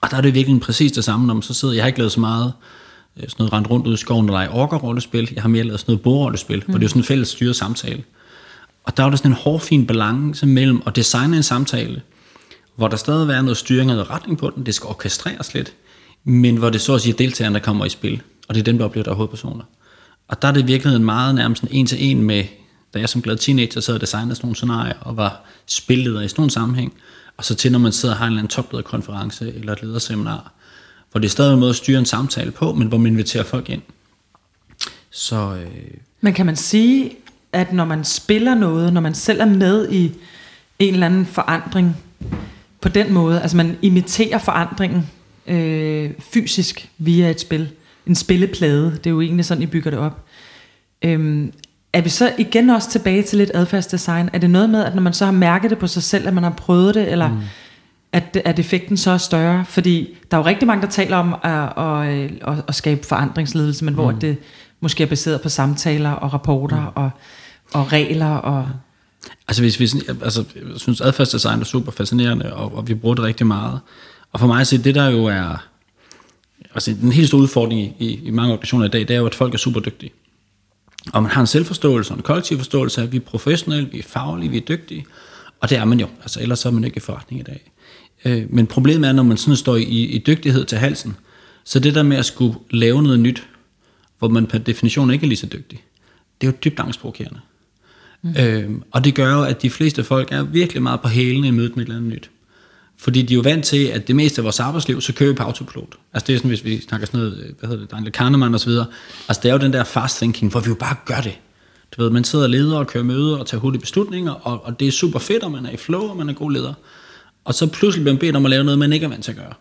Og 0.00 0.10
der 0.10 0.16
er 0.16 0.20
det 0.20 0.34
virkelig 0.34 0.60
præcis 0.60 0.92
det 0.92 1.04
samme, 1.04 1.26
når 1.26 1.34
man 1.34 1.42
så 1.42 1.54
sidder, 1.54 1.74
jeg 1.74 1.82
har 1.82 1.86
ikke 1.86 1.98
lavet 1.98 2.12
så 2.12 2.20
meget 2.20 2.52
øh, 3.16 3.22
sådan 3.22 3.34
noget 3.38 3.52
rent 3.52 3.70
rundt 3.70 3.86
ud 3.86 3.94
i 3.94 3.96
skoven, 3.96 4.26
eller 4.26 4.42
i 4.42 4.48
orker-rollespil. 4.48 5.32
Jeg 5.34 5.42
har 5.42 5.48
mere 5.48 5.64
lavet 5.64 5.80
sådan 5.80 5.92
noget 5.92 6.02
bordrollespil, 6.02 6.56
mm. 6.56 6.64
hvor 6.64 6.72
det 6.74 6.82
er 6.82 6.84
jo 6.84 6.88
sådan 6.88 7.00
en 7.00 7.06
fælles 7.06 7.28
styret 7.28 7.56
samtale. 7.56 8.04
Og 8.84 8.96
der 8.96 9.04
er 9.04 9.10
der 9.10 9.16
sådan 9.16 9.30
en 9.30 9.36
hårfin 9.36 9.86
balance 9.86 10.46
mellem 10.46 10.82
at 10.86 10.96
designe 10.96 11.36
en 11.36 11.42
samtale, 11.42 12.02
hvor 12.76 12.88
der 12.88 12.96
stadig 12.96 13.30
er 13.30 13.42
noget 13.42 13.56
styring 13.56 13.90
og 13.90 13.96
noget 13.96 14.10
retning 14.10 14.38
på 14.38 14.50
den, 14.50 14.66
det 14.66 14.74
skal 14.74 14.88
orkestreres 14.88 15.54
lidt, 15.54 15.72
men 16.24 16.56
hvor 16.56 16.70
det 16.70 16.80
så 16.80 16.94
at 16.94 17.00
sige 17.00 17.12
deltagerne, 17.12 17.54
der 17.54 17.64
kommer 17.64 17.84
i 17.84 17.88
spil, 17.88 18.22
og 18.48 18.54
det 18.54 18.60
er 18.60 18.64
dem, 18.64 18.78
der 18.78 18.84
oplever, 18.84 19.04
der 19.04 19.10
er 19.10 19.16
hovedpersoner. 19.16 19.64
Og 20.28 20.42
der 20.42 20.48
er 20.48 20.52
det 20.52 20.60
i 20.60 20.66
virkeligheden 20.66 21.04
meget 21.04 21.34
nærmest 21.34 21.64
en 21.70 21.86
til 21.86 22.10
en 22.10 22.22
med, 22.22 22.44
da 22.94 22.98
jeg 22.98 23.08
som 23.08 23.22
glad 23.22 23.36
teenager 23.36 23.80
sad 23.80 23.94
og 23.94 24.00
designede 24.00 24.34
sådan 24.34 24.46
nogle 24.46 24.56
scenarier, 24.56 24.94
og 25.00 25.16
var 25.16 25.40
spilleder 25.66 26.20
i 26.20 26.28
sådan 26.28 26.40
nogle 26.40 26.50
sammenhæng, 26.50 26.94
og 27.36 27.44
så 27.44 27.54
til 27.54 27.72
når 27.72 27.78
man 27.78 27.92
sidder 27.92 28.14
og 28.14 28.18
har 28.18 28.26
en 28.26 28.32
eller 28.32 28.40
anden 28.40 28.50
toplederkonference, 28.50 29.54
eller 29.54 29.72
et 29.72 29.82
lederseminar, 29.82 30.52
hvor 31.10 31.20
det 31.20 31.26
er 31.26 31.30
stadig 31.30 31.52
en 31.54 31.60
måde 31.60 31.70
at 31.70 31.76
styre 31.76 31.98
en 31.98 32.06
samtale 32.06 32.50
på, 32.50 32.72
men 32.72 32.88
hvor 32.88 32.98
man 32.98 33.12
inviterer 33.12 33.44
folk 33.44 33.70
ind. 33.70 33.82
Så, 35.10 35.54
øh, 35.54 35.70
Men 36.20 36.34
kan 36.34 36.46
man 36.46 36.56
sige, 36.56 37.10
at 37.52 37.72
når 37.72 37.84
man 37.84 38.04
spiller 38.04 38.54
noget, 38.54 38.92
når 38.92 39.00
man 39.00 39.14
selv 39.14 39.40
er 39.40 39.46
med 39.46 39.92
i 39.92 40.12
en 40.78 40.94
eller 40.94 41.06
anden 41.06 41.26
forandring 41.26 41.96
på 42.80 42.88
den 42.88 43.12
måde, 43.12 43.42
altså 43.42 43.56
man 43.56 43.76
imiterer 43.82 44.38
forandringen 44.38 45.10
øh, 45.46 46.10
fysisk 46.18 46.88
via 46.98 47.30
et 47.30 47.40
spil, 47.40 47.68
en 48.06 48.14
spilleplade, 48.14 48.90
det 48.90 49.06
er 49.06 49.10
jo 49.10 49.20
egentlig 49.20 49.44
sådan, 49.44 49.62
I 49.62 49.66
bygger 49.66 49.90
det 49.90 50.00
op. 50.00 50.24
Øhm, 51.02 51.52
er 51.92 52.00
vi 52.00 52.08
så 52.08 52.32
igen 52.38 52.70
også 52.70 52.90
tilbage 52.90 53.22
til 53.22 53.38
lidt 53.38 53.50
adfærdsdesign? 53.54 54.30
Er 54.32 54.38
det 54.38 54.50
noget 54.50 54.70
med, 54.70 54.84
at 54.84 54.94
når 54.94 55.02
man 55.02 55.12
så 55.12 55.24
har 55.24 55.32
mærket 55.32 55.70
det 55.70 55.78
på 55.78 55.86
sig 55.86 56.02
selv, 56.02 56.28
at 56.28 56.34
man 56.34 56.42
har 56.42 56.50
prøvet 56.50 56.94
det, 56.94 57.12
eller 57.12 57.28
mm. 57.28 57.40
at, 58.12 58.42
at 58.44 58.58
effekten 58.58 58.96
så 58.96 59.10
er 59.10 59.18
større? 59.18 59.64
Fordi 59.64 60.18
der 60.30 60.36
er 60.36 60.40
jo 60.40 60.46
rigtig 60.46 60.66
mange, 60.66 60.82
der 60.82 60.88
taler 60.88 61.16
om 61.16 61.34
at, 61.42 61.84
at, 61.84 62.30
at, 62.56 62.64
at 62.68 62.74
skabe 62.74 63.06
forandringsledelse, 63.06 63.84
men 63.84 63.94
mm. 63.94 64.00
hvor 64.00 64.10
det 64.12 64.36
måske 64.80 65.02
er 65.02 65.06
baseret 65.06 65.40
på 65.40 65.48
samtaler 65.48 66.10
og 66.10 66.32
rapporter 66.32 66.80
mm. 66.80 67.02
og, 67.02 67.10
og 67.72 67.92
regler 67.92 68.34
og... 68.34 68.68
Altså, 69.48 69.62
hvis 69.62 69.80
vi, 69.80 69.88
altså, 70.22 70.44
jeg 70.56 70.80
synes, 70.80 71.00
adfærdsdesign 71.00 71.60
er 71.60 71.64
super 71.64 71.92
fascinerende, 71.92 72.54
og, 72.54 72.74
og 72.74 72.88
vi 72.88 72.94
bruger 72.94 73.14
det 73.14 73.24
rigtig 73.24 73.46
meget. 73.46 73.80
Og 74.32 74.40
for 74.40 74.46
mig 74.46 74.60
at 74.60 74.66
se, 74.66 74.78
det 74.78 74.94
der 74.94 75.08
jo 75.08 75.24
er... 75.24 75.66
Altså, 76.74 76.96
den 77.00 77.12
helt 77.12 77.28
store 77.28 77.40
udfordring 77.40 77.80
i, 77.80 77.94
i, 77.98 78.20
i 78.24 78.30
mange 78.30 78.52
organisationer 78.52 78.86
i 78.86 78.88
dag, 78.88 79.00
det 79.00 79.10
er 79.10 79.18
jo, 79.18 79.26
at 79.26 79.34
folk 79.34 79.54
er 79.54 79.58
super 79.58 79.80
dygtige. 79.80 80.10
Og 81.12 81.22
man 81.22 81.32
har 81.32 81.40
en 81.40 81.46
selvforståelse 81.46 82.12
og 82.12 82.16
en 82.16 82.22
kollektiv 82.22 82.58
forståelse 82.58 83.00
af, 83.00 83.04
at 83.04 83.12
vi 83.12 83.16
er 83.16 83.20
professionelle, 83.20 83.90
vi 83.90 83.98
er 83.98 84.02
faglige, 84.02 84.50
vi 84.50 84.56
er 84.56 84.60
dygtige. 84.60 85.06
Og 85.60 85.70
det 85.70 85.78
er 85.78 85.84
man 85.84 86.00
jo. 86.00 86.06
Altså, 86.20 86.40
ellers 86.40 86.64
er 86.64 86.70
man 86.70 86.84
ikke 86.84 86.96
i 86.96 87.00
forretning 87.00 87.40
i 87.40 87.44
dag. 87.44 87.72
Øh, 88.24 88.46
men 88.50 88.66
problemet 88.66 89.08
er, 89.08 89.12
når 89.12 89.22
man 89.22 89.36
sådan 89.36 89.56
står 89.56 89.76
i, 89.76 89.82
i 89.82 90.18
dygtighed 90.18 90.64
til 90.64 90.78
halsen, 90.78 91.16
så 91.64 91.78
det 91.78 91.94
der 91.94 92.02
med 92.02 92.16
at 92.16 92.26
skulle 92.26 92.58
lave 92.70 93.02
noget 93.02 93.20
nyt, 93.20 93.46
hvor 94.18 94.28
man 94.28 94.46
per 94.46 94.58
definition 94.58 95.10
ikke 95.10 95.24
er 95.24 95.28
lige 95.28 95.38
så 95.38 95.46
dygtig, 95.46 95.84
det 96.40 96.46
er 96.46 96.52
jo 96.52 96.56
dybt 96.64 96.80
angstprovokerende. 96.80 97.40
Mm. 98.22 98.34
Øhm, 98.38 98.82
og 98.90 99.04
det 99.04 99.14
gør 99.14 99.32
jo, 99.32 99.42
at 99.42 99.62
de 99.62 99.70
fleste 99.70 100.04
folk 100.04 100.32
er 100.32 100.42
virkelig 100.42 100.82
meget 100.82 101.00
på 101.00 101.08
hælene 101.08 101.48
i 101.48 101.50
mødet 101.50 101.76
med 101.76 101.84
et 101.84 101.86
eller 101.86 101.96
andet 101.96 102.12
nyt. 102.12 102.30
Fordi 102.98 103.22
de 103.22 103.34
er 103.34 103.36
jo 103.36 103.40
vant 103.40 103.64
til, 103.64 103.84
at 103.84 104.08
det 104.08 104.16
meste 104.16 104.40
af 104.40 104.44
vores 104.44 104.60
arbejdsliv, 104.60 105.00
så 105.00 105.12
kører 105.12 105.30
vi 105.30 105.36
på 105.36 105.42
autopilot. 105.42 105.94
Altså 106.12 106.26
det 106.26 106.32
er 106.32 106.38
sådan, 106.38 106.48
hvis 106.48 106.64
vi 106.64 106.80
snakker 106.80 107.06
sådan 107.06 107.20
noget, 107.20 107.38
øh, 107.38 107.54
hvad 107.58 107.68
hedder 107.68 107.82
det, 107.82 107.90
Daniel 107.90 108.12
Kahneman 108.12 108.54
og 108.54 108.60
så 108.60 108.66
videre. 108.66 108.86
Altså 109.28 109.40
det 109.42 109.48
er 109.48 109.52
jo 109.52 109.58
den 109.58 109.72
der 109.72 109.84
fast 109.84 110.16
thinking, 110.16 110.50
hvor 110.50 110.60
vi 110.60 110.68
jo 110.68 110.74
bare 110.74 110.96
gør 111.04 111.20
det. 111.20 111.38
Du 111.96 112.02
ved, 112.02 112.10
man 112.10 112.24
sidder 112.24 112.44
og 112.44 112.50
leder 112.50 112.78
og 112.78 112.86
kører 112.86 113.04
møder 113.04 113.36
og 113.36 113.46
tager 113.46 113.60
hurtige 113.60 113.80
beslutninger, 113.80 114.32
og, 114.32 114.64
og 114.64 114.80
det 114.80 114.88
er 114.88 114.92
super 114.92 115.18
fedt, 115.18 115.42
og 115.42 115.50
man 115.50 115.66
er 115.66 115.70
i 115.70 115.76
flow, 115.76 116.02
og 116.02 116.16
man 116.16 116.28
er 116.28 116.32
god 116.32 116.52
leder. 116.52 116.74
Og 117.44 117.54
så 117.54 117.66
pludselig 117.66 118.04
bliver 118.04 118.14
man 118.14 118.20
bedt 118.20 118.36
om 118.36 118.46
at 118.46 118.50
lave 118.50 118.64
noget, 118.64 118.78
man 118.78 118.92
ikke 118.92 119.04
er 119.04 119.10
vant 119.10 119.24
til 119.24 119.30
at 119.30 119.36
gøre. 119.36 119.52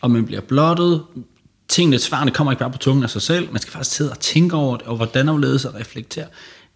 Og 0.00 0.10
man 0.10 0.26
bliver 0.26 0.40
blottet, 0.40 1.02
tingene, 1.68 1.98
svarene 1.98 2.30
kommer 2.30 2.52
ikke 2.52 2.60
bare 2.60 2.70
på 2.70 2.78
tungen 2.78 3.04
af 3.04 3.10
sig 3.10 3.22
selv, 3.22 3.52
man 3.52 3.60
skal 3.60 3.72
faktisk 3.72 3.96
sidde 3.96 4.10
og 4.10 4.20
tænke 4.20 4.56
over 4.56 4.76
det, 4.76 4.86
og 4.86 4.96
hvordan 4.96 5.28
afledes 5.28 5.64
og 5.64 5.74
reflektere. 5.74 6.26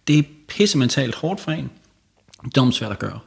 Det 0.07 0.19
er 0.19 0.23
pissementalt 0.47 1.15
hårdt 1.15 1.41
for 1.41 1.51
en. 1.51 1.69
Det 2.45 2.57
er 2.57 2.71
svært 2.71 2.91
at 2.91 2.99
gøre. 2.99 3.19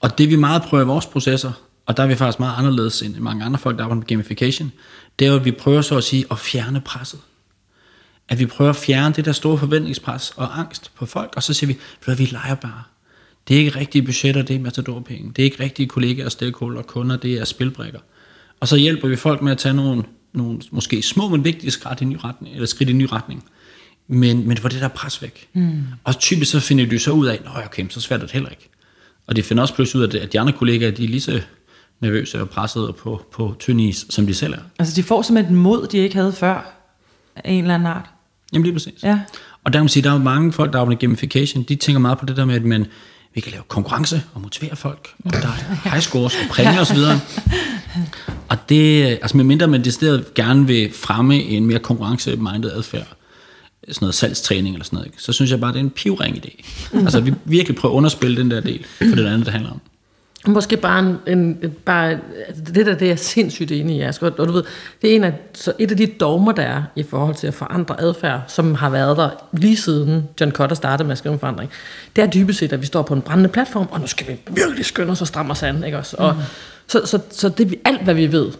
Og 0.00 0.18
det 0.18 0.30
vi 0.30 0.36
meget 0.36 0.62
prøver 0.62 0.84
i 0.84 0.86
vores 0.86 1.06
processer, 1.06 1.52
og 1.86 1.96
der 1.96 2.02
er 2.02 2.06
vi 2.06 2.14
faktisk 2.14 2.40
meget 2.40 2.54
anderledes 2.58 3.02
end 3.02 3.16
mange 3.16 3.44
andre 3.44 3.58
folk, 3.58 3.78
der 3.78 3.84
arbejder 3.84 4.00
med 4.00 4.06
gamification, 4.06 4.72
det 5.18 5.26
er 5.26 5.30
jo, 5.30 5.36
at 5.36 5.44
vi 5.44 5.52
prøver 5.52 5.80
så 5.80 5.96
at 5.96 6.04
sige 6.04 6.24
at 6.30 6.38
fjerne 6.38 6.80
presset. 6.80 7.20
At 8.28 8.38
vi 8.38 8.46
prøver 8.46 8.70
at 8.70 8.76
fjerne 8.76 9.14
det 9.14 9.24
der 9.24 9.32
store 9.32 9.58
forventningspres 9.58 10.32
og 10.36 10.58
angst 10.58 10.90
på 10.94 11.06
folk, 11.06 11.32
og 11.36 11.42
så 11.42 11.54
siger 11.54 11.66
vi, 11.66 11.78
at 12.06 12.18
vi 12.18 12.24
leger 12.24 12.54
bare. 12.54 12.82
Det 13.48 13.56
er 13.56 13.60
ikke 13.60 13.78
rigtige 13.78 14.02
budgetter, 14.02 14.42
det 14.42 14.56
er 14.56 14.60
matadorpenge. 14.60 15.32
Det 15.36 15.42
er 15.42 15.44
ikke 15.44 15.62
rigtige 15.62 15.86
kollegaer, 15.86 16.28
stakeholder, 16.28 16.82
kunder, 16.82 17.16
det 17.16 17.34
er 17.34 17.44
spilbrikker. 17.44 18.00
Og 18.60 18.68
så 18.68 18.76
hjælper 18.76 19.08
vi 19.08 19.16
folk 19.16 19.42
med 19.42 19.52
at 19.52 19.58
tage 19.58 19.74
nogle, 19.74 20.04
nogle 20.32 20.60
måske 20.70 21.02
små, 21.02 21.28
men 21.28 21.44
vigtige 21.44 21.70
skridt 21.70 22.00
i 22.00 22.04
en 22.04 22.10
ny 22.10 22.16
retning, 22.24 22.54
eller 22.54 22.66
skridt 22.66 22.88
i 22.88 22.92
en 22.92 22.98
ny 22.98 23.06
retning. 23.12 23.44
Men, 24.08 24.48
men 24.48 24.58
hvor 24.58 24.68
det 24.68 24.80
der 24.80 24.88
pres 24.88 25.22
væk. 25.22 25.48
Mm. 25.52 25.82
Og 26.04 26.18
typisk 26.18 26.50
så 26.50 26.60
finder 26.60 26.86
de 26.86 26.98
så 26.98 27.10
ud 27.10 27.26
af, 27.26 27.34
at 27.34 27.64
okay, 27.66 27.86
så 27.88 28.00
svært 28.00 28.20
er 28.20 28.24
det 28.24 28.32
heller 28.32 28.48
ikke. 28.48 28.68
Og 29.26 29.36
de 29.36 29.42
finder 29.42 29.62
også 29.62 29.74
pludselig 29.74 30.02
ud 30.02 30.08
af, 30.08 30.22
at 30.22 30.32
de 30.32 30.40
andre 30.40 30.52
kollegaer, 30.52 30.90
de 30.90 31.04
er 31.04 31.08
lige 31.08 31.20
så 31.20 31.40
nervøse 32.00 32.40
og 32.40 32.50
pressede 32.50 32.92
på, 32.92 33.22
på 33.32 33.54
tynd 33.58 33.80
is, 33.80 34.06
som 34.10 34.26
de 34.26 34.34
selv 34.34 34.52
er. 34.52 34.58
Altså 34.78 34.96
de 34.96 35.02
får 35.02 35.22
simpelthen 35.22 35.56
et 35.56 35.62
mod, 35.62 35.86
de 35.86 35.98
ikke 35.98 36.16
havde 36.16 36.32
før, 36.32 36.74
af 37.36 37.52
en 37.52 37.64
eller 37.64 37.74
anden 37.74 37.86
art. 37.86 38.04
Jamen 38.52 38.64
lige 38.64 38.72
præcis. 38.72 39.02
Ja. 39.02 39.20
Og 39.64 39.72
der 39.72 39.82
må 39.82 39.88
sige, 39.88 40.02
der 40.02 40.12
er 40.12 40.18
mange 40.18 40.52
folk, 40.52 40.72
der 40.72 40.78
arbejder 40.78 40.96
med 40.96 41.00
gamification, 41.00 41.62
de 41.62 41.74
tænker 41.74 42.00
meget 42.00 42.18
på 42.18 42.26
det 42.26 42.36
der 42.36 42.44
med, 42.44 42.54
at 42.54 42.64
man, 42.64 42.86
vi 43.34 43.40
kan 43.40 43.52
lave 43.52 43.64
konkurrence 43.68 44.22
og 44.34 44.40
motivere 44.40 44.76
folk, 44.76 45.08
og 45.24 45.32
der 45.32 45.38
er 45.38 45.90
high 45.90 46.02
scores 46.02 46.34
og 46.34 46.50
præmier 46.50 46.80
osv. 46.80 46.98
Og 48.48 48.68
det, 48.68 49.04
altså 49.04 49.36
medmindre 49.36 49.66
man 49.66 49.84
decideret 49.84 50.34
gerne 50.34 50.66
vil 50.66 50.92
fremme 50.92 51.42
en 51.42 51.66
mere 51.66 51.78
konkurrence-minded 51.78 52.70
adfærd, 52.70 53.17
sådan 53.88 54.04
noget 54.04 54.14
salgstræning 54.14 54.74
eller 54.74 54.84
sådan 54.84 54.96
noget, 54.96 55.12
så 55.18 55.32
synes 55.32 55.50
jeg 55.50 55.60
bare, 55.60 55.72
det 55.72 55.78
er 55.78 55.84
en 55.84 55.90
pivring 55.90 56.36
idé. 56.36 56.64
Altså 56.94 57.20
vi 57.20 57.34
virkelig 57.44 57.76
prøver 57.76 57.94
at 57.94 57.96
underspille 57.96 58.36
den 58.36 58.50
der 58.50 58.60
del, 58.60 58.84
for 58.84 59.04
det 59.04 59.26
andet, 59.26 59.46
det 59.46 59.52
handler 59.52 59.70
om. 59.70 59.80
Måske 60.46 60.76
bare, 60.76 60.98
en, 60.98 61.16
en, 61.26 61.74
bare 61.84 62.18
altså 62.48 62.62
det 62.74 62.86
der, 62.86 62.94
det 62.94 63.10
er 63.10 63.16
sindssygt 63.16 63.72
enig 63.72 63.96
i, 63.96 64.00
Asger. 64.00 64.30
Og 64.38 64.48
du 64.48 64.52
ved, 64.52 64.64
det 65.02 65.10
er 65.10 65.16
en 65.16 65.24
af, 65.24 65.32
så 65.54 65.72
et 65.78 65.90
af 65.90 65.96
de 65.96 66.06
dogmer, 66.06 66.52
der 66.52 66.62
er 66.62 66.82
i 66.96 67.02
forhold 67.02 67.34
til 67.34 67.46
at 67.46 67.54
forandre 67.54 68.00
adfærd, 68.00 68.40
som 68.48 68.74
har 68.74 68.90
været 68.90 69.16
der 69.16 69.30
lige 69.52 69.76
siden 69.76 70.28
John 70.40 70.52
Cutter 70.52 70.76
startede 70.76 71.06
med 71.06 71.12
at 71.12 71.18
skrive 71.18 71.32
en 71.32 71.38
forandring. 71.38 71.70
Det 72.16 72.24
er 72.24 72.30
dybest 72.30 72.58
set, 72.58 72.72
at 72.72 72.80
vi 72.80 72.86
står 72.86 73.02
på 73.02 73.14
en 73.14 73.22
brændende 73.22 73.48
platform, 73.48 73.88
og 73.90 74.00
nu 74.00 74.06
skal 74.06 74.26
vi 74.28 74.36
virkelig 74.50 74.84
skynde 74.84 75.10
os 75.10 75.20
og 75.20 75.26
stramme 75.26 75.52
os 75.52 75.62
an. 75.62 75.84
Ikke 75.84 75.98
også? 75.98 76.16
Og, 76.18 76.34
mm. 76.34 76.40
Så, 76.86 77.06
så, 77.06 77.20
så 77.30 77.48
det, 77.48 77.74
alt, 77.84 78.02
hvad 78.02 78.14
vi 78.14 78.32
ved, 78.32 78.52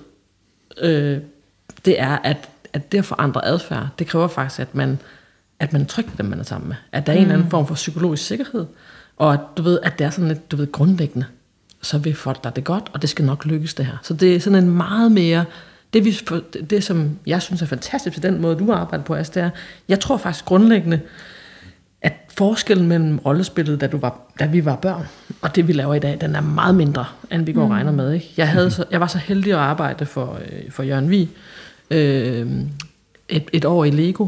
øh, 0.81 1.19
det 1.85 2.01
er, 2.01 2.19
at, 2.25 2.49
at 2.73 2.93
det 2.93 2.99
at 2.99 3.05
forandre 3.05 3.45
adfærd, 3.45 3.89
det 3.99 4.07
kræver 4.07 4.29
faktisk, 4.29 4.61
at 4.61 4.75
man, 4.75 4.99
at 5.61 5.73
man 5.73 5.87
trykker 5.87 6.13
dem, 6.17 6.27
man 6.27 6.39
er 6.39 6.45
sammen 6.45 6.69
med. 6.69 6.77
At 6.93 7.07
der 7.07 7.13
er 7.13 7.17
mm. 7.17 7.19
en 7.19 7.23
eller 7.23 7.39
anden 7.39 7.51
form 7.51 7.67
for 7.67 7.75
psykologisk 7.75 8.27
sikkerhed, 8.27 8.67
og 9.17 9.33
at 9.33 9.41
du 9.57 9.63
ved, 9.63 9.79
at 9.83 9.99
det 9.99 10.05
er 10.05 10.11
sådan 10.11 10.29
lidt, 10.29 10.51
du 10.51 10.57
ved, 10.57 10.73
grundlæggende 10.73 11.25
så 11.83 11.99
vil 11.99 12.15
folk 12.15 12.45
der 12.45 12.51
det 12.51 12.65
godt, 12.65 12.91
og 12.93 13.03
det 13.03 13.11
skal 13.11 13.25
nok 13.25 13.45
lykkes 13.45 13.75
det 13.75 13.87
her. 13.87 13.97
Så 14.03 14.15
det 14.15 14.37
er 14.37 14.41
sådan 14.41 14.65
en 14.65 14.71
meget 14.71 15.13
mere, 15.13 15.45
det, 15.93 16.05
vi, 16.05 16.19
det 16.71 16.85
som 16.85 17.19
jeg 17.27 17.43
synes 17.43 17.63
er 17.63 17.67
fantastisk 17.67 18.17
ved 18.17 18.31
den 18.31 18.41
måde, 18.41 18.59
du 18.59 18.73
arbejder 18.73 19.05
på, 19.05 19.15
As, 19.15 19.31
det 19.31 19.43
er, 19.43 19.51
jeg 19.89 20.01
tror 20.01 20.17
faktisk 20.17 20.45
grundlæggende, 20.45 21.01
at 22.03 22.13
forskellen 22.37 22.89
mellem 22.89 23.19
rollespillet, 23.19 23.81
da, 23.81 23.87
du 23.87 23.99
var, 23.99 24.21
da 24.41 24.47
vi 24.47 24.65
var 24.65 24.77
børn, 24.77 25.07
og 25.43 25.57
det 25.57 25.69
vi 25.69 25.73
laver 25.73 25.95
i 25.95 25.99
dag, 25.99 26.19
den 26.21 26.37
er 26.37 26.41
meget 26.41 26.75
mindre, 26.75 27.05
end 27.33 27.45
vi 27.45 27.53
går 27.53 27.65
mm. 27.65 27.71
regner 27.71 27.93
med. 27.93 28.13
Ikke? 28.13 28.33
Jeg, 28.37 28.49
havde 28.49 28.71
så, 28.71 28.85
jeg 28.91 29.01
var 29.01 29.07
så 29.07 29.19
heldig 29.19 29.53
at 29.53 29.59
arbejde 29.59 30.07
for, 30.07 30.39
øh, 30.53 30.71
for 30.71 30.83
Jørgen 30.83 31.11
Vig 31.11 31.29
øh, 31.91 32.47
et, 33.29 33.45
et 33.53 33.65
år 33.65 33.85
i 33.85 33.91
Lego, 33.91 34.27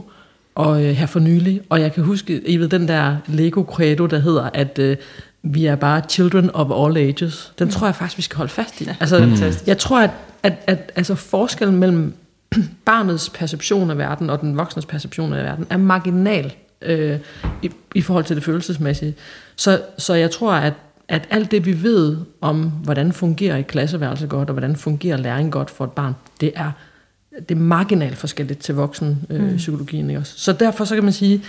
og 0.55 0.85
øh, 0.85 0.91
her 0.91 1.07
for 1.07 1.21
nylig, 1.21 1.61
og 1.69 1.81
jeg 1.81 1.93
kan 1.93 2.05
huske, 2.05 2.49
I 2.49 2.57
ved 2.57 2.69
den 2.69 2.89
der 2.89 3.17
Lego 3.27 3.63
credo, 3.63 4.07
der 4.07 4.19
hedder, 4.19 4.51
at 4.55 4.79
øh, 4.79 4.97
vi 5.43 5.67
er 5.67 5.77
bare 5.77 6.03
children 6.09 6.51
of 6.55 6.87
all 6.87 6.97
ages. 6.97 7.53
Den 7.59 7.65
mm. 7.65 7.71
tror 7.71 7.87
jeg 7.87 7.95
faktisk, 7.95 8.19
vi 8.19 8.23
skal 8.23 8.37
holde 8.37 8.53
fast 8.53 8.81
i. 8.81 8.89
Altså, 9.01 9.19
mm. 9.19 9.33
Jeg 9.67 9.79
tror, 9.79 10.01
at, 10.01 10.11
at, 10.43 10.53
at 10.67 10.93
altså 10.97 11.15
forskellen 11.15 11.77
mellem 11.77 12.15
barnets 12.85 13.29
perception 13.29 13.91
af 13.91 13.99
verden 13.99 14.31
og 14.31 14.41
den 14.41 14.57
voksnes 14.57 14.87
perception 14.87 15.33
af 15.33 15.45
verden 15.45 15.67
er 15.71 15.77
marginal 15.77 16.55
øh, 16.83 17.19
i, 17.63 17.71
i 17.95 18.03
forhold 18.03 18.25
til 18.25 18.37
det 18.37 18.45
følelsesmæssige. 18.45 19.15
Så, 19.57 19.81
så 19.99 20.15
jeg 20.15 20.31
tror, 20.31 20.53
at, 20.53 20.73
at 21.09 21.29
alt 21.31 21.51
det, 21.51 21.67
vi 21.67 21.83
ved 21.83 22.17
om, 22.41 22.63
hvordan 22.63 23.13
fungerer 23.13 23.57
et 23.57 23.67
klasseværelse 23.67 24.27
godt, 24.27 24.49
og 24.49 24.53
hvordan 24.53 24.77
fungerer 24.77 25.17
læring 25.17 25.53
godt 25.53 25.71
for 25.71 25.85
et 25.85 25.93
barn, 25.93 26.15
det 26.41 26.53
er, 26.55 26.71
det 27.39 27.51
er 27.51 27.61
marginalt 27.61 28.17
forskelligt 28.17 28.61
til 28.61 28.75
voksen 28.75 29.27
øh, 29.31 29.43
mm. 29.43 30.17
også? 30.17 30.33
Så 30.37 30.53
derfor 30.53 30.85
så 30.85 30.95
kan 30.95 31.05
man 31.05 31.13
sige, 31.13 31.43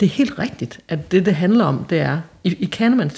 det 0.00 0.06
er 0.06 0.10
helt 0.10 0.38
rigtigt, 0.38 0.80
at 0.88 1.12
det, 1.12 1.26
det 1.26 1.34
handler 1.34 1.64
om, 1.64 1.84
det 1.90 2.00
er, 2.00 2.20
i, 2.44 2.56
i 2.60 2.64
Kahnemans 2.64 3.14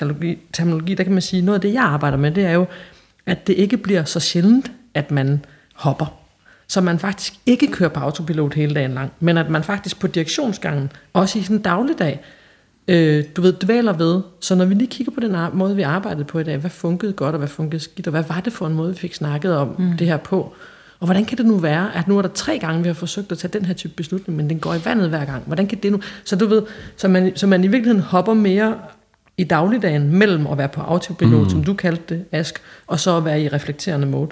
terminologi, 0.52 0.94
der 0.94 1.04
kan 1.04 1.12
man 1.12 1.22
sige, 1.22 1.42
noget 1.42 1.58
af 1.58 1.60
det, 1.60 1.72
jeg 1.72 1.82
arbejder 1.82 2.18
med, 2.18 2.30
det 2.30 2.44
er 2.44 2.52
jo, 2.52 2.66
at 3.26 3.46
det 3.46 3.52
ikke 3.52 3.76
bliver 3.76 4.04
så 4.04 4.20
sjældent, 4.20 4.72
at 4.94 5.10
man 5.10 5.44
hopper. 5.74 6.20
Så 6.68 6.80
man 6.80 6.98
faktisk 6.98 7.34
ikke 7.46 7.66
kører 7.66 7.88
på 7.88 8.00
autopilot 8.00 8.54
hele 8.54 8.74
dagen 8.74 8.94
lang, 8.94 9.12
men 9.20 9.38
at 9.38 9.50
man 9.50 9.62
faktisk 9.62 10.00
på 10.00 10.06
direktionsgangen, 10.06 10.92
også 11.12 11.38
i 11.38 11.42
sådan 11.42 11.56
en 11.56 11.62
dagligdag, 11.62 12.20
øh, 12.88 13.24
du 13.36 13.42
ved, 13.42 13.52
dvæler 13.52 13.92
ved. 13.92 14.22
Så 14.40 14.54
når 14.54 14.64
vi 14.64 14.74
lige 14.74 14.88
kigger 14.88 15.12
på 15.12 15.20
den 15.20 15.36
måde, 15.52 15.76
vi 15.76 15.82
arbejdede 15.82 16.24
på 16.24 16.38
i 16.38 16.44
dag, 16.44 16.56
hvad 16.56 16.70
fungerede 16.70 17.12
godt, 17.12 17.34
og 17.34 17.38
hvad 17.38 17.48
fungerede 17.48 17.84
skidt, 17.84 18.06
og 18.06 18.10
hvad 18.10 18.24
var 18.28 18.40
det 18.40 18.52
for 18.52 18.66
en 18.66 18.74
måde, 18.74 18.92
vi 18.92 18.98
fik 18.98 19.14
snakket 19.14 19.56
om 19.56 19.74
mm. 19.78 19.96
det 19.96 20.06
her 20.06 20.16
på, 20.16 20.54
og 21.04 21.06
hvordan 21.06 21.24
kan 21.24 21.38
det 21.38 21.46
nu 21.46 21.56
være, 21.56 21.96
at 21.96 22.08
nu 22.08 22.18
er 22.18 22.22
der 22.22 22.28
tre 22.28 22.58
gange, 22.58 22.82
vi 22.82 22.88
har 22.88 22.94
forsøgt 22.94 23.32
at 23.32 23.38
tage 23.38 23.52
den 23.52 23.64
her 23.64 23.74
type 23.74 23.94
beslutning, 23.94 24.36
men 24.36 24.50
den 24.50 24.58
går 24.58 24.74
i 24.74 24.84
vandet 24.84 25.08
hver 25.08 25.24
gang. 25.24 25.42
Hvordan 25.46 25.66
kan 25.66 25.78
det 25.78 25.92
nu? 25.92 26.00
Så 26.24 26.36
du 26.36 26.46
ved, 26.46 26.62
så 26.96 27.08
man, 27.08 27.36
så 27.36 27.46
man 27.46 27.64
i 27.64 27.66
virkeligheden 27.66 28.02
hopper 28.02 28.34
mere 28.34 28.78
i 29.36 29.44
dagligdagen 29.44 30.18
mellem 30.18 30.46
at 30.46 30.58
være 30.58 30.68
på 30.68 30.80
autopilot, 30.80 31.42
mm. 31.42 31.50
som 31.50 31.64
du 31.64 31.74
kaldte 31.74 32.14
det, 32.14 32.24
Ask, 32.32 32.62
og 32.86 33.00
så 33.00 33.16
at 33.16 33.24
være 33.24 33.42
i 33.42 33.48
reflekterende 33.48 34.06
mode. 34.06 34.30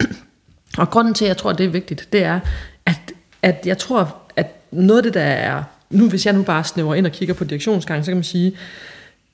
og 0.78 0.90
grunden 0.90 1.14
til, 1.14 1.24
at 1.24 1.28
jeg 1.28 1.36
tror, 1.36 1.50
at 1.50 1.58
det 1.58 1.66
er 1.66 1.70
vigtigt, 1.70 2.08
det 2.12 2.22
er, 2.22 2.40
at, 2.86 3.12
at 3.42 3.62
jeg 3.66 3.78
tror, 3.78 4.16
at 4.36 4.60
noget 4.70 4.98
af 4.98 5.02
det, 5.02 5.14
der 5.14 5.20
er 5.20 5.62
nu 5.90 6.08
hvis 6.08 6.26
jeg 6.26 6.34
nu 6.34 6.42
bare 6.42 6.64
snæver 6.64 6.94
ind 6.94 7.06
og 7.06 7.12
kigger 7.12 7.34
på 7.34 7.44
direktionsgangen, 7.44 8.04
så 8.04 8.10
kan 8.10 8.16
man 8.16 8.24
sige, 8.24 8.52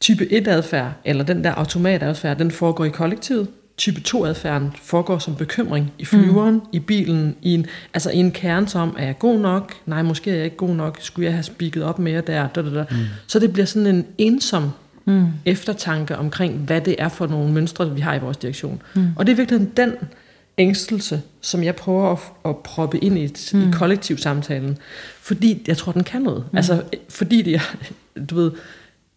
type 0.01 0.33
1 0.33 0.49
adfærd, 0.49 0.93
eller 1.05 1.25
den 1.25 1.45
der 1.45 1.53
automatadfærd, 1.53 2.39
den 2.39 2.51
foregår 2.51 2.85
i 2.85 2.89
kollektivet. 2.89 3.49
Type 3.77 4.01
2 4.01 4.25
adfærden 4.25 4.73
foregår 4.83 5.19
som 5.19 5.37
bekymring 5.37 5.93
i 5.99 6.05
flyveren, 6.05 6.55
mm. 6.55 6.61
i 6.73 6.79
bilen, 6.79 7.37
i 7.43 7.55
en, 7.55 7.67
altså 7.95 8.11
i 8.11 8.17
en 8.17 8.33
kerne 8.33 8.69
som, 8.69 8.97
er 8.99 9.05
jeg 9.07 9.19
god 9.19 9.41
nok? 9.41 9.75
Nej, 9.87 10.03
måske 10.03 10.31
er 10.31 10.35
jeg 10.35 10.45
ikke 10.45 10.57
god 10.57 10.75
nok. 10.75 10.99
Skulle 11.01 11.27
jeg 11.27 11.33
have 11.33 11.43
spikket 11.43 11.83
op 11.83 11.99
mere 11.99 12.21
der? 12.21 12.49
Da, 12.49 12.63
da, 12.63 12.75
da. 12.75 12.85
Mm. 12.91 12.97
Så 13.27 13.39
det 13.39 13.53
bliver 13.53 13.67
sådan 13.67 13.87
en 13.87 14.07
ensom 14.19 14.71
mm. 15.05 15.27
eftertanke 15.45 16.17
omkring, 16.17 16.59
hvad 16.59 16.81
det 16.81 16.97
er 16.99 17.09
for 17.09 17.27
nogle 17.27 17.53
mønstre, 17.53 17.95
vi 17.95 18.01
har 18.01 18.15
i 18.15 18.19
vores 18.19 18.37
direktion. 18.37 18.83
Mm. 18.95 19.09
Og 19.17 19.27
det 19.27 19.33
er 19.33 19.37
virkelig 19.37 19.77
den 19.77 19.93
ængstelse, 20.59 21.23
som 21.41 21.65
jeg 21.65 21.77
prøver 21.77 22.13
at, 22.13 22.19
at 22.45 22.57
proppe 22.57 22.99
ind 22.99 23.19
i, 23.19 23.25
et, 23.25 23.51
mm. 23.55 23.69
i 23.69 23.73
kollektiv 23.73 24.19
samtalen. 24.19 24.79
Fordi 25.21 25.63
jeg 25.67 25.77
tror, 25.77 25.93
den 25.93 26.05
kan 26.05 26.23
noget. 26.23 26.45
Mm. 26.51 26.57
Altså, 26.57 26.83
fordi 27.09 27.43
det 27.43 27.55
er, 27.55 27.77
du 28.31 28.35
ved, 28.35 28.51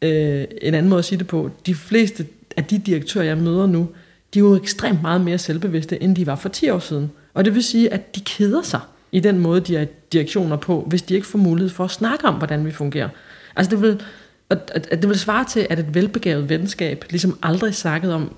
øh, 0.02 0.46
en 0.62 0.74
anden 0.74 0.90
måde 0.90 1.00
at 1.00 1.06
sige 1.06 1.20
det 1.20 1.28
på, 1.28 1.52
de 1.66 1.76
fleste 1.76 2.26
af 2.58 2.64
de 2.64 2.78
direktører, 2.78 3.26
jeg 3.26 3.38
møder 3.38 3.66
nu, 3.66 3.90
de 4.36 4.40
er 4.40 4.44
jo 4.44 4.56
ekstremt 4.56 5.02
meget 5.02 5.22
mere 5.22 5.38
selvbevidste, 5.38 6.04
end 6.04 6.16
de 6.16 6.28
var 6.28 6.36
for 6.36 6.50
10 6.50 6.70
år 6.70 6.80
siden. 6.80 7.12
Og 7.34 7.46
det 7.46 7.56
vil 7.56 7.64
sige, 7.64 7.94
at 7.94 8.16
de 8.16 8.20
keder 8.20 8.62
sig 8.62 8.80
i 9.12 9.20
den 9.20 9.40
måde, 9.40 9.62
de 9.62 9.78
er 9.78 9.86
direktioner 10.14 10.56
på, 10.56 10.86
hvis 10.88 11.02
de 11.02 11.16
ikke 11.16 11.28
får 11.28 11.40
mulighed 11.40 11.70
for 11.70 11.84
at 11.84 11.92
snakke 11.92 12.26
om, 12.28 12.36
hvordan 12.36 12.66
vi 12.66 12.72
fungerer. 12.72 13.10
Altså 13.56 13.70
det 13.70 13.82
vil, 13.82 14.02
at 14.50 15.02
det 15.02 15.10
vil 15.10 15.20
svare 15.20 15.46
til, 15.46 15.68
at 15.70 15.80
et 15.80 15.96
velbegavet 15.96 16.50
venskab 16.50 17.06
ligesom 17.10 17.40
aldrig 17.44 17.76
snakket 17.76 18.14
om, 18.14 18.36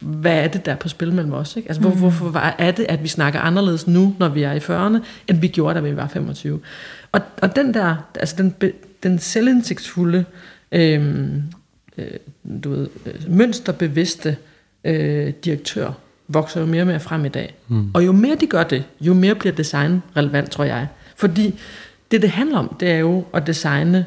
hvad 0.00 0.44
er 0.44 0.48
det, 0.48 0.66
der 0.66 0.72
er 0.72 0.76
på 0.76 0.88
spil 0.88 1.12
mellem 1.12 1.32
os? 1.32 1.56
Ikke? 1.56 1.68
Altså, 1.68 1.80
hvor, 1.80 1.90
mm. 1.90 1.98
hvorfor 1.98 2.38
er 2.58 2.70
det, 2.70 2.86
at 2.88 3.02
vi 3.02 3.08
snakker 3.08 3.40
anderledes 3.40 3.86
nu, 3.86 4.14
når 4.18 4.28
vi 4.28 4.42
er 4.42 4.52
i 4.52 4.58
40'erne, 4.58 5.04
end 5.28 5.40
vi 5.40 5.48
gjorde, 5.48 5.74
da 5.74 5.80
vi 5.80 5.96
var 5.96 6.08
25? 6.08 6.60
Og, 7.12 7.20
og 7.42 7.56
den 7.56 7.74
der, 7.74 7.96
altså 8.14 8.36
den, 8.38 8.72
den 9.02 9.18
selvindsigtsfulde, 9.18 10.24
øhm, 10.72 11.42
øh, 11.98 12.06
du 12.64 12.70
ved, 12.70 12.88
øh, 13.06 13.14
mønsterbevidste 13.28 14.36
øh, 14.84 15.32
direktør, 15.44 15.92
vokser 16.28 16.60
jo 16.60 16.66
mere 16.66 16.82
og 16.82 16.86
mere 16.86 17.00
frem 17.00 17.24
i 17.24 17.28
dag. 17.28 17.54
Mm. 17.68 17.90
Og 17.94 18.06
jo 18.06 18.12
mere 18.12 18.34
de 18.34 18.46
gør 18.46 18.62
det, 18.62 18.84
jo 19.00 19.14
mere 19.14 19.34
bliver 19.34 19.54
design 19.54 20.02
relevant, 20.16 20.50
tror 20.50 20.64
jeg. 20.64 20.86
Fordi 21.16 21.54
det, 22.10 22.22
det 22.22 22.30
handler 22.30 22.58
om, 22.58 22.76
det 22.80 22.90
er 22.90 22.98
jo 22.98 23.24
at 23.34 23.46
designe 23.46 24.06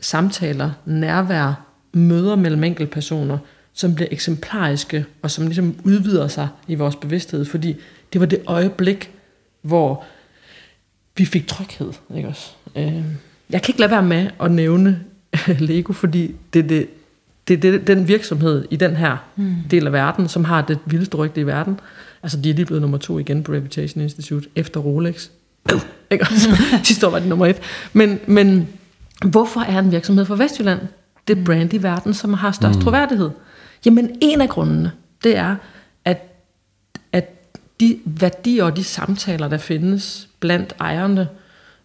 samtaler, 0.00 0.70
nærvær, 0.84 1.64
møder 1.92 2.36
mellem 2.36 2.64
enkelte 2.64 2.92
personer, 2.92 3.38
som 3.72 3.94
bliver 3.94 4.08
eksemplariske, 4.10 5.04
og 5.22 5.30
som 5.30 5.46
ligesom 5.46 5.76
udvider 5.84 6.28
sig 6.28 6.48
i 6.68 6.74
vores 6.74 6.96
bevidsthed, 6.96 7.44
fordi 7.44 7.76
det 8.12 8.20
var 8.20 8.26
det 8.26 8.42
øjeblik, 8.46 9.10
hvor 9.62 10.04
vi 11.16 11.24
fik 11.24 11.46
tryghed. 11.46 11.92
Ikke 12.16 12.28
også? 12.28 12.50
Øh, 12.76 13.04
jeg 13.50 13.62
kan 13.62 13.72
ikke 13.72 13.80
lade 13.80 13.90
være 13.90 14.02
med 14.02 14.30
at 14.40 14.50
nævne 14.50 15.04
Lego, 15.68 15.92
fordi 15.92 16.34
det 16.52 16.64
er 16.64 16.68
det, 16.68 16.88
det, 17.48 17.62
det, 17.62 17.86
den 17.86 18.08
virksomhed 18.08 18.64
i 18.70 18.76
den 18.76 18.96
her 18.96 19.16
mm. 19.36 19.54
del 19.70 19.86
af 19.86 19.92
verden, 19.92 20.28
som 20.28 20.44
har 20.44 20.62
det 20.62 20.78
vildeste 20.86 21.16
rygte 21.16 21.40
i 21.40 21.46
verden. 21.46 21.80
Altså, 22.22 22.40
de 22.40 22.50
er 22.50 22.54
lige 22.54 22.66
blevet 22.66 22.82
nummer 22.82 22.98
to 22.98 23.18
igen 23.18 23.42
på 23.42 23.52
Reputation 23.52 24.02
Institute, 24.02 24.48
efter 24.56 24.80
Rolex. 24.80 25.28
ikke 26.10 26.24
også? 26.24 26.48
Sidste 26.84 27.06
år 27.06 27.10
var 27.10 27.18
det 27.18 27.28
nummer 27.28 27.46
et. 27.46 27.56
Men, 27.92 28.20
men 28.26 28.68
hvorfor 29.26 29.60
er 29.60 29.78
en 29.78 29.92
virksomhed 29.92 30.24
fra 30.24 30.36
Vestjylland 30.36 30.80
det 31.28 31.44
brand 31.44 31.74
i 31.74 31.82
verden, 31.82 32.14
som 32.14 32.34
har 32.34 32.52
størst 32.52 32.78
mm. 32.78 32.84
troværdighed? 32.84 33.30
Jamen 33.84 34.10
en 34.20 34.40
af 34.40 34.48
grundene, 34.48 34.92
det 35.24 35.36
er, 35.36 35.56
at, 36.04 36.22
at 37.12 37.38
de 37.80 37.98
værdier 38.04 38.64
og 38.64 38.76
de 38.76 38.84
samtaler, 38.84 39.48
der 39.48 39.58
findes 39.58 40.28
blandt 40.40 40.74
ejerne 40.80 41.28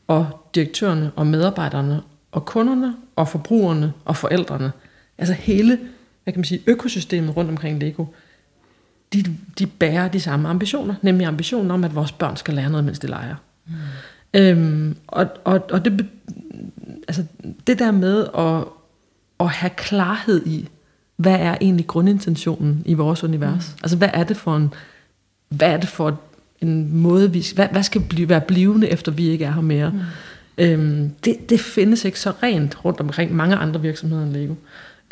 og 0.08 0.50
direktørerne 0.56 1.12
og 1.16 1.28
medarbejderne 1.28 2.02
og 2.32 2.46
kunderne 2.46 2.94
og 3.16 3.28
forbrugerne 3.28 3.94
og 4.06 4.16
forældrene, 4.16 4.72
altså 5.18 5.34
hele 5.34 5.80
hvad 6.24 6.34
kan 6.34 6.40
man 6.40 6.46
sige, 6.46 6.62
økosystemet 6.68 7.38
rundt 7.38 7.52
omkring 7.52 7.80
Lego, 7.80 8.06
de, 9.14 9.24
de 9.60 9.68
bærer 9.68 10.08
de 10.08 10.20
samme 10.20 10.50
ambitioner, 10.50 10.96
nemlig 11.02 11.28
ambitionen 11.28 11.72
om, 11.72 11.84
at 11.84 11.96
vores 11.96 12.12
børn 12.12 12.38
skal 12.38 12.54
lære 12.54 12.70
noget, 12.70 12.86
mens 12.86 13.00
de 13.00 13.08
leger. 13.08 13.36
Mm. 13.68 13.74
Øhm, 14.34 14.98
og, 15.08 15.28
og, 15.44 15.62
og 15.72 15.86
det, 15.86 16.06
altså, 17.08 17.26
det 17.68 17.80
der 17.80 17.92
med 17.92 18.28
at, 18.38 18.64
at 19.40 19.50
have 19.50 19.70
klarhed 19.70 20.46
i, 20.46 20.70
hvad 21.16 21.36
er 21.36 21.58
egentlig 21.62 21.88
grundintentionen 21.88 22.84
i 22.86 22.94
vores 22.94 23.24
univers? 23.24 23.74
Mm. 23.76 23.80
Altså, 23.84 23.98
hvad 23.98 24.10
er 24.14 24.24
det 24.24 24.38
for 24.38 24.56
en, 24.56 24.74
hvad 25.50 25.72
er 25.72 25.78
det 25.78 25.90
for 25.90 26.20
en 26.62 26.98
måde, 26.98 27.32
vi, 27.32 27.46
hvad, 27.56 27.68
hvad 27.72 27.84
skal 27.84 28.02
blive, 28.02 28.30
være 28.30 28.42
blivende, 28.42 28.90
efter 28.90 29.12
vi 29.12 29.28
ikke 29.28 29.46
er 29.46 29.52
her 29.52 29.62
mere? 29.62 29.90
Mm. 29.90 30.00
Øhm, 30.58 31.10
det, 31.26 31.50
det 31.50 31.60
findes 31.60 32.06
ikke 32.06 32.20
så 32.20 32.34
rent 32.44 32.86
rundt 32.86 33.00
omkring 33.00 33.36
mange 33.36 33.56
andre 33.56 33.82
virksomheder 33.82 34.24
end 34.24 34.34
Lego. 34.34 34.54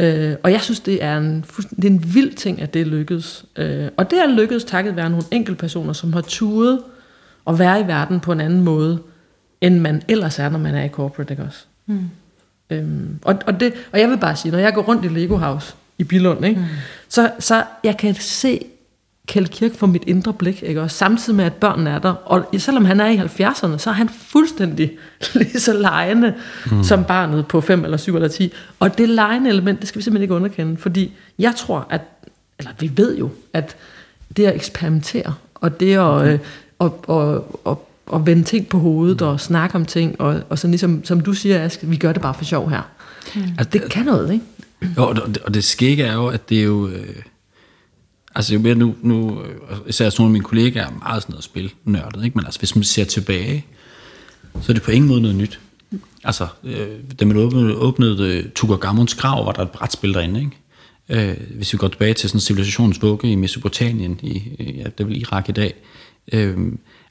Øh, 0.01 0.35
og 0.43 0.51
jeg 0.51 0.61
synes, 0.61 0.79
det 0.79 1.03
er, 1.03 1.17
en, 1.17 1.45
det 1.75 1.85
er 1.85 1.89
en 1.89 2.13
vild 2.13 2.33
ting, 2.33 2.61
at 2.61 2.73
det 2.73 2.87
lykkedes. 2.87 3.45
Øh, 3.55 3.87
og 3.97 4.11
det 4.11 4.19
er 4.19 4.27
lykkedes 4.27 4.63
takket 4.63 4.95
være 4.95 5.09
nogle 5.09 5.25
enkelte 5.31 5.59
personer, 5.59 5.93
som 5.93 6.13
har 6.13 6.21
turet 6.21 6.79
at 7.47 7.59
være 7.59 7.81
i 7.81 7.87
verden 7.87 8.19
på 8.19 8.31
en 8.31 8.41
anden 8.41 8.61
måde, 8.61 8.99
end 9.61 9.79
man 9.79 10.01
ellers 10.07 10.39
er, 10.39 10.49
når 10.49 10.59
man 10.59 10.75
er 10.75 10.83
i 10.83 10.89
corporate, 10.89 11.33
ikke 11.33 11.43
også? 11.43 11.65
Mm. 11.85 12.09
Øhm, 12.69 13.19
og, 13.21 13.35
og, 13.45 13.59
det, 13.59 13.73
og 13.91 13.99
jeg 13.99 14.09
vil 14.09 14.17
bare 14.17 14.35
sige, 14.35 14.51
når 14.51 14.59
jeg 14.59 14.73
går 14.73 14.81
rundt 14.81 15.05
i 15.05 15.07
Lego 15.07 15.37
House, 15.37 15.75
i 15.97 16.03
Bilund, 16.03 16.45
ikke? 16.45 16.59
Mm. 16.59 16.65
Så, 17.09 17.31
så 17.39 17.63
jeg 17.83 17.97
kan 17.97 18.15
se 18.15 18.65
Kjeld 19.31 19.47
Kirk 19.47 19.75
for 19.75 19.87
mit 19.87 20.03
indre 20.07 20.33
blik, 20.33 20.63
ikke? 20.63 20.81
og 20.81 20.91
samtidig 20.91 21.37
med, 21.37 21.45
at 21.45 21.53
børnene 21.53 21.89
er 21.89 21.99
der. 21.99 22.09
Og 22.09 22.45
selvom 22.57 22.85
han 22.85 22.99
er 22.99 23.07
i 23.07 23.17
70'erne, 23.17 23.77
så 23.77 23.89
er 23.89 23.93
han 23.93 24.09
fuldstændig 24.09 24.91
lige 25.33 25.59
så 25.59 25.73
lejende 25.73 26.33
mm. 26.71 26.83
som 26.83 27.03
barnet 27.03 27.47
på 27.47 27.61
5 27.61 27.83
eller 27.83 27.97
7 27.97 28.15
eller 28.15 28.27
10. 28.27 28.53
Og 28.79 28.97
det 28.97 29.09
lejende 29.09 29.49
element, 29.49 29.79
det 29.79 29.87
skal 29.87 29.99
vi 29.99 30.03
simpelthen 30.03 30.23
ikke 30.23 30.33
underkende, 30.33 30.77
fordi 30.77 31.13
jeg 31.39 31.53
tror, 31.57 31.87
at, 31.89 32.01
eller 32.59 32.71
vi 32.79 32.91
ved 32.95 33.17
jo, 33.17 33.29
at 33.53 33.75
det 34.37 34.45
at 34.45 34.55
eksperimentere, 34.55 35.33
og 35.55 35.79
det 35.79 35.93
at, 35.93 35.99
okay. 35.99 36.33
øh, 36.33 36.39
og, 36.79 37.03
og, 37.07 37.59
og, 37.65 37.87
og 38.05 38.25
vende 38.25 38.43
ting 38.43 38.67
på 38.67 38.79
hovedet, 38.79 39.21
mm. 39.21 39.27
og 39.27 39.39
snakke 39.39 39.75
om 39.75 39.85
ting, 39.85 40.21
og, 40.21 40.41
og 40.49 40.59
så 40.59 40.67
ligesom, 40.67 41.05
som 41.05 41.21
du 41.21 41.33
siger, 41.33 41.65
Aske, 41.65 41.87
vi 41.87 41.95
gør 41.95 42.13
det 42.13 42.21
bare 42.21 42.33
for 42.33 42.43
sjov 42.43 42.69
her. 42.69 42.81
Mm. 43.35 43.41
Altså, 43.57 43.69
det 43.73 43.91
kan 43.91 44.05
noget, 44.05 44.33
ikke? 44.33 44.45
Jo, 44.97 45.07
og 45.07 45.15
det, 45.15 45.37
og 45.37 45.53
det 45.53 45.63
skægge 45.63 46.03
er 46.03 46.13
jo, 46.13 46.27
at 46.27 46.49
det 46.49 46.59
er 46.59 46.63
jo... 46.63 46.87
Øh, 46.87 47.15
altså 48.35 48.53
jo 48.53 48.59
mere 48.59 48.75
nu, 48.75 48.95
nu 49.01 49.43
øh, 49.43 49.77
især 49.87 50.09
sådan 50.09 50.21
nogle 50.21 50.29
af 50.29 50.33
mine 50.33 50.43
kollegaer 50.43 50.87
er 50.87 50.91
meget 50.91 51.23
sådan 51.23 51.33
noget 51.33 51.43
spil 51.43 51.73
nørdet, 51.83 52.25
ikke? 52.25 52.37
men 52.37 52.45
altså 52.45 52.59
hvis 52.59 52.75
man 52.75 52.83
ser 52.83 53.03
tilbage, 53.03 53.65
så 54.61 54.71
er 54.71 54.73
det 54.73 54.83
på 54.83 54.91
ingen 54.91 55.09
måde 55.09 55.21
noget 55.21 55.37
nyt. 55.37 55.59
Altså, 56.23 56.47
øh, 56.63 56.87
da 57.19 57.25
man 57.25 57.37
åbnede, 57.37 57.75
åbnede 57.75 58.23
øh, 58.23 58.45
uh, 58.45 58.51
Tutankhamons 58.51 59.15
grav, 59.15 59.45
var 59.45 59.51
der 59.51 59.61
et 59.61 59.71
brætspil 59.71 60.13
derinde, 60.13 60.39
ikke? 60.39 60.57
Øh, 61.09 61.37
hvis 61.55 61.73
vi 61.73 61.77
går 61.77 61.87
tilbage 61.87 62.13
til 62.13 62.29
sådan 62.29 62.41
civilisationens 62.41 63.01
vugge 63.01 63.31
i 63.31 63.35
Mesopotamien, 63.35 64.19
i, 64.23 64.41
ja, 64.59 64.83
det 64.83 64.99
er 64.99 65.03
vel 65.03 65.21
Irak 65.21 65.49
i 65.49 65.51
dag, 65.51 65.73
øh, 66.33 66.57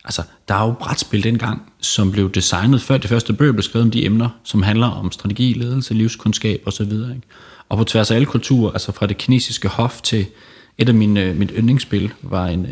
altså, 0.04 0.22
der 0.48 0.54
er 0.54 0.66
jo 0.66 0.74
brætspil 0.80 1.24
dengang, 1.24 1.72
som 1.80 2.12
blev 2.12 2.32
designet 2.32 2.82
før 2.82 2.98
de 2.98 3.08
første 3.08 3.32
bøger 3.32 3.52
blev 3.52 3.62
skrevet 3.62 3.84
om 3.84 3.90
de 3.90 4.04
emner, 4.04 4.28
som 4.44 4.62
handler 4.62 4.86
om 4.86 5.12
strategi, 5.12 5.52
ledelse, 5.52 5.94
livskundskab 5.94 6.62
osv., 6.66 6.92
ikke? 6.92 7.20
Og 7.68 7.78
på 7.78 7.84
tværs 7.84 8.10
af 8.10 8.14
alle 8.14 8.26
kulturer, 8.26 8.72
altså 8.72 8.92
fra 8.92 9.06
det 9.06 9.18
kinesiske 9.18 9.68
hof 9.68 10.00
til 10.00 10.26
et 10.78 10.88
af 10.88 10.94
mine, 10.94 11.22
øh, 11.22 11.36
mit 11.36 11.52
yndlingsspil, 11.58 12.10
var 12.22 12.46
en, 12.46 12.66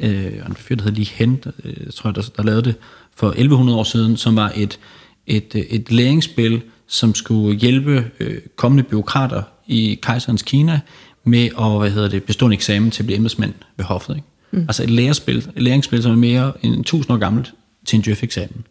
øh, 0.00 0.10
øh 0.10 0.46
en 0.48 0.56
fyr, 0.56 0.76
der 0.76 0.82
hedder 0.82 0.96
Lee 0.96 1.06
Hen, 1.06 1.42
øh, 1.64 1.74
jeg 1.84 1.94
tror, 1.94 2.10
der, 2.10 2.30
der 2.36 2.42
lavede 2.42 2.62
det 2.62 2.74
for 3.16 3.28
1100 3.28 3.78
år 3.78 3.84
siden, 3.84 4.16
som 4.16 4.36
var 4.36 4.52
et, 4.56 4.78
et, 5.26 5.54
øh, 5.54 5.60
et 5.60 5.92
læringsspil, 5.92 6.62
som 6.86 7.14
skulle 7.14 7.58
hjælpe 7.58 8.10
øh, 8.20 8.40
kommende 8.56 8.82
byråkrater 8.82 9.42
i 9.66 9.98
kejserens 10.02 10.42
Kina 10.42 10.80
med 11.24 11.48
at 11.58 11.78
hvad 11.78 11.90
hedder 11.90 12.08
det, 12.08 12.24
bestå 12.24 12.46
en 12.46 12.52
eksamen 12.52 12.90
til 12.90 13.02
at 13.02 13.06
blive 13.06 13.16
embedsmænd 13.16 13.54
ved 13.76 13.84
hoffet. 13.84 14.16
Ikke? 14.16 14.28
Mm. 14.50 14.60
Altså 14.60 14.82
et 14.82 14.90
lærespil, 14.90 15.38
et 15.38 15.62
læringsspil, 15.62 16.02
som 16.02 16.12
er 16.12 16.16
mere 16.16 16.52
end 16.62 16.80
1000 16.80 17.14
år 17.14 17.18
gammelt 17.18 17.52
til 17.84 17.96
en 17.96 18.02
djøf-eksamen. 18.02 18.66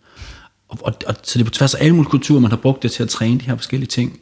Og, 0.70 0.78
og, 0.82 0.94
og, 1.08 1.16
så 1.24 1.40
det 1.40 1.46
er 1.46 1.46
på 1.46 1.52
tværs 1.52 1.76
af 1.76 1.84
alle 1.84 1.96
mulige 1.96 2.10
kulturer, 2.10 2.40
man 2.40 2.52
har 2.52 2.58
brugt 2.58 2.84
det 2.84 2.92
til 2.92 3.04
at 3.04 3.10
træne 3.10 3.40
de 3.40 3.46
her 3.46 3.56
forskellige 3.56 3.88
ting. 3.88 4.20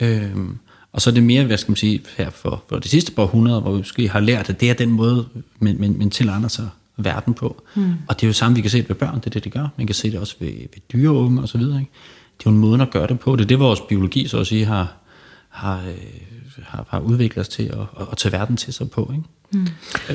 Øhm, 0.00 0.58
og 0.92 1.00
så 1.00 1.10
er 1.10 1.14
det 1.14 1.22
mere, 1.22 1.44
hvad 1.44 1.56
skal 1.56 1.70
man 1.70 1.76
sige, 1.76 2.00
her 2.16 2.30
for, 2.30 2.64
for 2.68 2.78
de 2.78 2.88
sidste 2.88 3.12
par 3.12 3.24
hundrede, 3.24 3.60
hvor 3.60 3.72
vi 3.72 3.78
måske 3.78 4.08
har 4.08 4.20
lært, 4.20 4.50
at 4.50 4.60
det 4.60 4.70
er 4.70 4.74
den 4.74 4.90
måde, 4.90 5.26
man, 5.58 5.76
man, 5.80 5.98
man 5.98 6.10
tilegner 6.10 6.48
sig 6.48 6.68
verden 6.96 7.34
på. 7.34 7.62
Mm. 7.74 7.92
Og 8.08 8.20
det 8.20 8.22
er 8.22 8.26
jo 8.26 8.32
samme, 8.32 8.54
vi 8.54 8.60
kan 8.60 8.70
se 8.70 8.78
det 8.78 8.88
ved 8.88 8.96
børn, 8.96 9.14
det 9.14 9.26
er 9.26 9.30
det, 9.30 9.44
det 9.44 9.52
gør. 9.52 9.68
Man 9.76 9.86
kan 9.86 9.94
se 9.94 10.10
det 10.10 10.20
også 10.20 10.36
ved, 10.40 10.48
ved 10.48 10.80
dyreunge 10.92 11.42
og 11.42 11.48
så 11.48 11.58
videre. 11.58 11.80
Ikke? 11.80 11.92
Det 12.38 12.46
er 12.46 12.50
jo 12.50 12.54
en 12.54 12.60
måde 12.60 12.82
at 12.82 12.90
gøre 12.90 13.06
det 13.06 13.20
på. 13.20 13.36
Det 13.36 13.42
er 13.42 13.48
det, 13.48 13.58
vores 13.58 13.80
biologi, 13.80 14.28
så 14.28 14.38
at 14.38 14.46
sige, 14.46 14.64
har, 14.64 14.92
har, 15.48 15.78
øh, 15.78 15.94
har, 16.62 16.86
har 16.88 17.00
udviklet 17.00 17.40
os 17.40 17.48
til 17.48 17.62
at, 17.62 18.06
at, 18.12 18.16
tage 18.16 18.32
verden 18.32 18.56
til 18.56 18.72
sig 18.72 18.90
på. 18.90 19.10
Ikke? 19.12 19.24
Mm. 19.52 19.66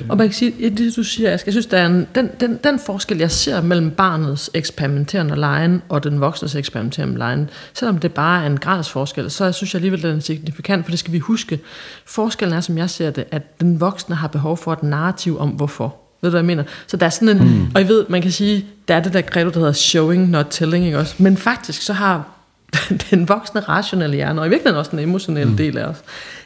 Og 0.10 0.18
man 0.18 0.28
kan 0.28 0.34
sige, 0.34 0.70
det 0.70 0.96
du 0.96 1.04
siger, 1.04 1.30
jeg 1.30 1.40
synes, 1.48 1.66
der 1.66 1.78
er 1.78 1.86
en, 1.86 2.08
den, 2.16 2.30
den, 2.40 2.60
den 2.64 2.80
forskel, 2.80 3.18
jeg 3.18 3.32
ser 3.32 3.62
mellem 3.62 3.92
barnets 3.92 4.50
eksperimenterende 4.54 5.36
lejen 5.36 5.82
og 5.90 6.04
den 6.04 6.22
voksnes 6.22 6.56
eksperimenterende 6.56 7.18
lejen, 7.18 7.50
selvom 7.74 7.98
det 7.98 8.14
bare 8.14 8.44
er 8.44 8.48
en 8.48 8.58
gradsforskel, 8.58 9.32
så 9.32 9.52
synes 9.52 9.74
jeg 9.74 9.80
alligevel, 9.80 10.04
den 10.04 10.16
er 10.16 10.20
signifikant, 10.20 10.86
for 10.86 10.92
det 10.92 11.00
skal 11.00 11.14
vi 11.14 11.20
huske. 11.20 11.60
Forskellen 12.06 12.58
er, 12.58 12.62
som 12.62 12.78
jeg 12.78 12.90
ser 12.90 13.12
det, 13.12 13.26
at 13.32 13.62
den 13.62 13.80
voksne 13.80 14.16
har 14.16 14.28
behov 14.28 14.58
for 14.58 14.74
et 14.74 14.84
narrativ 14.84 15.40
om 15.40 15.50
hvorfor. 15.50 15.96
Ved 16.22 16.30
du, 16.30 16.32
hvad 16.32 16.40
jeg 16.40 16.46
mener? 16.46 16.64
Så 16.88 16.98
der 16.98 17.06
er 17.06 17.10
sådan 17.10 17.30
en, 17.30 17.44
mm. 17.44 17.72
og 17.76 17.82
I 17.82 17.88
ved, 17.88 18.06
man 18.10 18.22
kan 18.22 18.32
sige, 18.32 18.66
der 18.88 18.96
er 18.96 19.00
det 19.00 19.14
der 19.14 19.22
credo, 19.22 19.50
der 19.50 19.60
hedder 19.60 19.72
showing, 19.72 20.30
not 20.30 20.48
telling, 20.50 20.86
ikke 20.86 20.98
også? 20.98 21.16
Men 21.18 21.38
faktisk 21.38 21.82
så 21.82 21.94
har 21.94 22.37
den 23.12 23.30
voksne 23.30 23.62
rationelle 23.62 24.16
hjerne, 24.16 24.42
og 24.42 24.48
i 24.48 24.50
virkeligheden 24.50 24.80
også 24.80 24.92
den 24.92 25.00
emotionelle 25.00 25.52
mm. 25.52 25.58
del 25.58 25.78
af 25.78 25.86
os, 25.86 25.98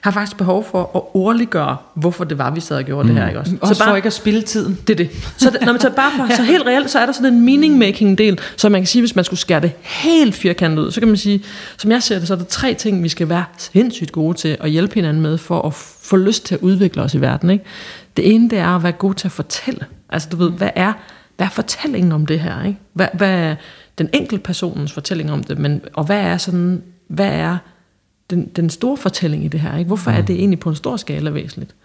har 0.02 0.12
faktisk 0.12 0.38
behov 0.38 0.68
for 0.72 0.92
at 0.96 1.02
ordliggøre, 1.14 1.78
hvorfor 1.94 2.24
det 2.24 2.38
var, 2.38 2.52
vi 2.52 2.60
sad 2.60 2.78
og 2.78 2.84
gjorde 2.84 3.08
mm. 3.08 3.14
det 3.14 3.24
her. 3.24 3.28
Ikke 3.28 3.40
også? 3.40 3.54
Også 3.62 3.74
så 3.74 3.80
bare, 3.80 3.90
for 3.90 3.96
ikke 3.96 4.08
at 4.08 4.14
spille 4.14 4.42
tiden. 4.42 4.78
Det 4.88 4.94
er 4.94 4.98
det. 4.98 5.10
Så 5.38 5.50
det, 5.50 5.62
når 5.62 5.72
man 5.72 5.82
tager 5.82 5.96
bare 5.96 6.12
for, 6.18 6.36
så 6.38 6.44
helt 6.44 6.66
reelt, 6.66 6.90
så 6.90 7.00
er 7.00 7.06
der 7.06 7.14
sådan 7.14 7.34
en 7.34 7.46
meaning-making 7.46 8.18
del, 8.18 8.40
så 8.58 8.70
man 8.70 8.82
kan 8.82 8.88
sige, 8.88 9.02
hvis 9.02 9.16
man 9.16 9.26
skulle 9.26 9.40
skære 9.40 9.62
det 9.62 9.72
helt 9.82 10.36
firkantet 10.36 10.84
ud, 10.84 10.92
så 10.92 11.02
kan 11.02 11.08
man 11.08 11.18
sige, 11.18 11.44
som 11.78 11.92
jeg 11.92 12.04
ser 12.04 12.20
det, 12.20 12.28
så 12.28 12.34
er 12.34 12.38
der 12.38 12.46
tre 12.46 12.74
ting, 12.74 13.04
vi 13.04 13.10
skal 13.10 13.30
være 13.30 13.44
sindssygt 13.58 14.12
gode 14.12 14.38
til 14.38 14.58
at 14.60 14.70
hjælpe 14.70 14.94
hinanden 14.94 15.24
med, 15.24 15.38
for 15.38 15.62
at 15.62 15.74
få 16.02 16.16
lyst 16.16 16.46
til 16.46 16.56
at 16.56 16.62
udvikle 16.62 17.02
os 17.02 17.14
i 17.14 17.22
verden. 17.22 17.50
Ikke? 17.50 17.66
Det 18.18 18.36
ene, 18.36 18.50
det 18.50 18.60
er 18.60 18.76
at 18.76 18.84
være 18.84 18.92
god 18.92 19.14
til 19.14 19.28
at 19.28 19.32
fortælle. 19.32 19.86
Altså 20.10 20.30
du 20.32 20.38
ved, 20.38 20.52
hvad 20.52 20.70
er, 20.76 20.94
hvad 21.38 21.46
er 21.46 21.52
fortællingen 21.52 22.12
om 22.12 22.26
det 22.26 22.40
her? 22.40 22.64
Ikke? 22.64 22.80
Hvad, 22.94 23.08
hvad, 23.14 23.56
den 24.02 24.10
enkelte 24.14 24.44
personens 24.44 24.92
fortælling 24.92 25.32
om 25.32 25.44
det, 25.44 25.60
men, 25.60 25.82
og 25.94 26.04
hvad 26.04 26.20
er 26.20 26.38
sådan, 26.38 26.84
hvad 27.08 27.32
er 27.32 27.58
den, 28.30 28.46
den 28.46 28.70
store 28.70 28.98
fortælling 28.98 29.46
i 29.46 29.48
det 29.48 29.60
her? 29.60 29.78
Ikke? 29.78 29.88
Hvorfor 29.88 30.12
er 30.12 30.22
det 30.22 30.36
egentlig 30.36 30.60
på 30.60 30.70
en 30.70 30.76
stor 30.76 30.98
skala 30.98 31.30
væsentligt? 31.30 31.76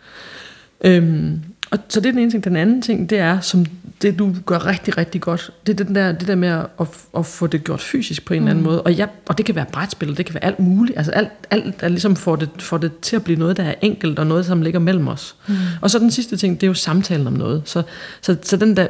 Øhm, 0.84 1.40
og 1.70 1.78
så 1.88 2.00
det 2.00 2.06
er 2.06 2.12
den 2.12 2.20
ene 2.20 2.30
ting. 2.30 2.44
Den 2.44 2.56
anden 2.56 2.82
ting, 2.82 3.10
det 3.10 3.18
er, 3.18 3.40
som 3.40 3.66
det 4.02 4.18
du 4.18 4.34
gør 4.46 4.66
rigtig, 4.66 4.98
rigtig 4.98 5.20
godt, 5.20 5.50
det 5.66 5.80
er 5.80 5.84
den 5.84 5.94
der, 5.94 6.12
det 6.12 6.28
der 6.28 6.34
med 6.34 6.48
at, 6.48 6.66
at, 6.80 6.88
at 7.18 7.26
få 7.26 7.46
det 7.46 7.64
gjort 7.64 7.80
fysisk 7.80 8.24
på 8.24 8.34
en 8.34 8.40
mm. 8.40 8.46
eller 8.46 8.50
anden 8.50 8.64
måde. 8.64 8.82
Og, 8.82 8.92
ja, 8.92 9.06
og 9.28 9.38
det 9.38 9.46
kan 9.46 9.54
være 9.54 9.66
brætspil, 9.72 10.16
det 10.16 10.26
kan 10.26 10.34
være 10.34 10.44
alt 10.44 10.60
muligt. 10.60 10.98
Altså 10.98 11.12
alt, 11.12 11.28
alt 11.50 11.80
der 11.80 11.88
ligesom 11.88 12.16
får 12.16 12.36
det, 12.36 12.48
får 12.58 12.78
det 12.78 12.98
til 13.02 13.16
at 13.16 13.24
blive 13.24 13.38
noget, 13.38 13.56
der 13.56 13.62
er 13.62 13.74
enkelt, 13.82 14.18
og 14.18 14.26
noget, 14.26 14.46
som 14.46 14.62
ligger 14.62 14.80
mellem 14.80 15.08
os. 15.08 15.36
Mm. 15.48 15.54
Og 15.80 15.90
så 15.90 15.98
den 15.98 16.10
sidste 16.10 16.36
ting, 16.36 16.60
det 16.60 16.66
er 16.66 16.68
jo 16.68 16.74
samtalen 16.74 17.26
om 17.26 17.32
noget. 17.32 17.62
Så, 17.64 17.82
så, 18.20 18.36
så 18.42 18.56
den 18.56 18.76
der 18.76 18.86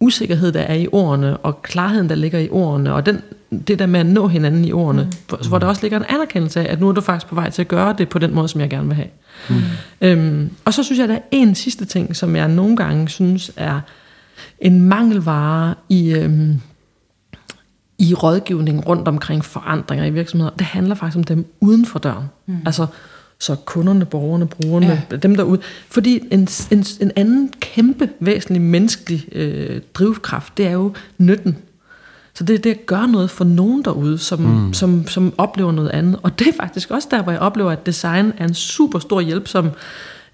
usikkerhed, 0.00 0.52
der 0.52 0.60
er 0.60 0.74
i 0.74 0.88
ordene, 0.92 1.36
og 1.36 1.62
klarheden, 1.62 2.08
der 2.08 2.14
ligger 2.14 2.38
i 2.38 2.48
ordene, 2.50 2.94
og 2.94 3.06
den, 3.06 3.22
det 3.68 3.78
der 3.78 3.86
med 3.86 4.00
at 4.00 4.06
nå 4.06 4.28
hinanden 4.28 4.64
i 4.64 4.72
ordene, 4.72 5.02
mm. 5.02 5.10
hvor, 5.28 5.48
hvor 5.48 5.58
der 5.58 5.66
også 5.66 5.82
ligger 5.82 5.98
en 5.98 6.04
anerkendelse 6.08 6.60
af, 6.60 6.72
at 6.72 6.80
nu 6.80 6.88
er 6.88 6.92
du 6.92 7.00
faktisk 7.00 7.26
på 7.26 7.34
vej 7.34 7.50
til 7.50 7.62
at 7.62 7.68
gøre 7.68 7.94
det 7.98 8.08
på 8.08 8.18
den 8.18 8.34
måde, 8.34 8.48
som 8.48 8.60
jeg 8.60 8.70
gerne 8.70 8.86
vil 8.86 8.96
have. 8.96 9.08
Mm. 9.48 9.56
Øhm, 10.00 10.50
og 10.64 10.74
så 10.74 10.82
synes 10.82 10.98
jeg, 10.98 11.08
der 11.08 11.14
er 11.14 11.20
en 11.30 11.54
sidste 11.54 11.84
ting, 11.84 12.16
som 12.16 12.36
jeg 12.36 12.48
nogle 12.48 12.76
gange 12.76 13.08
synes 13.08 13.50
er 13.56 13.80
en 14.58 14.82
mangelvare 14.82 15.74
i, 15.88 16.14
øhm, 16.14 16.60
i 17.98 18.14
rådgivning 18.14 18.88
rundt 18.88 19.08
omkring 19.08 19.44
forandringer 19.44 20.04
i 20.04 20.10
virksomheder. 20.10 20.50
Det 20.50 20.66
handler 20.66 20.94
faktisk 20.94 21.16
om 21.16 21.24
dem 21.24 21.46
uden 21.60 21.86
for 21.86 21.98
døren. 21.98 22.24
Mm. 22.46 22.58
Altså 22.66 22.86
så 23.38 23.54
kunderne, 23.54 24.04
borgerne, 24.04 24.46
brugerne, 24.46 25.04
ja. 25.10 25.16
dem 25.16 25.36
derude. 25.36 25.60
Fordi 25.88 26.20
en, 26.30 26.48
en, 26.70 26.84
en 27.00 27.12
anden 27.16 27.52
kæmpe, 27.60 28.08
væsentlig 28.20 28.62
menneskelig 28.62 29.24
øh, 29.32 29.80
drivkraft, 29.94 30.58
det 30.58 30.66
er 30.66 30.72
jo 30.72 30.94
nytten. 31.18 31.56
Så 32.34 32.44
det 32.44 32.54
er 32.54 32.58
det 32.58 32.70
at 32.70 32.86
gøre 32.86 33.08
noget 33.08 33.30
for 33.30 33.44
nogen 33.44 33.84
derude, 33.84 34.18
som, 34.18 34.40
mm. 34.40 34.72
som, 34.72 35.06
som 35.06 35.34
oplever 35.38 35.72
noget 35.72 35.90
andet. 35.90 36.20
Og 36.22 36.38
det 36.38 36.48
er 36.48 36.52
faktisk 36.52 36.90
også 36.90 37.08
der, 37.10 37.22
hvor 37.22 37.32
jeg 37.32 37.40
oplever, 37.40 37.70
at 37.70 37.86
design 37.86 38.32
er 38.38 38.44
en 38.44 38.54
super 38.54 38.98
stor 38.98 39.20
hjælp 39.20 39.48
som 39.48 39.70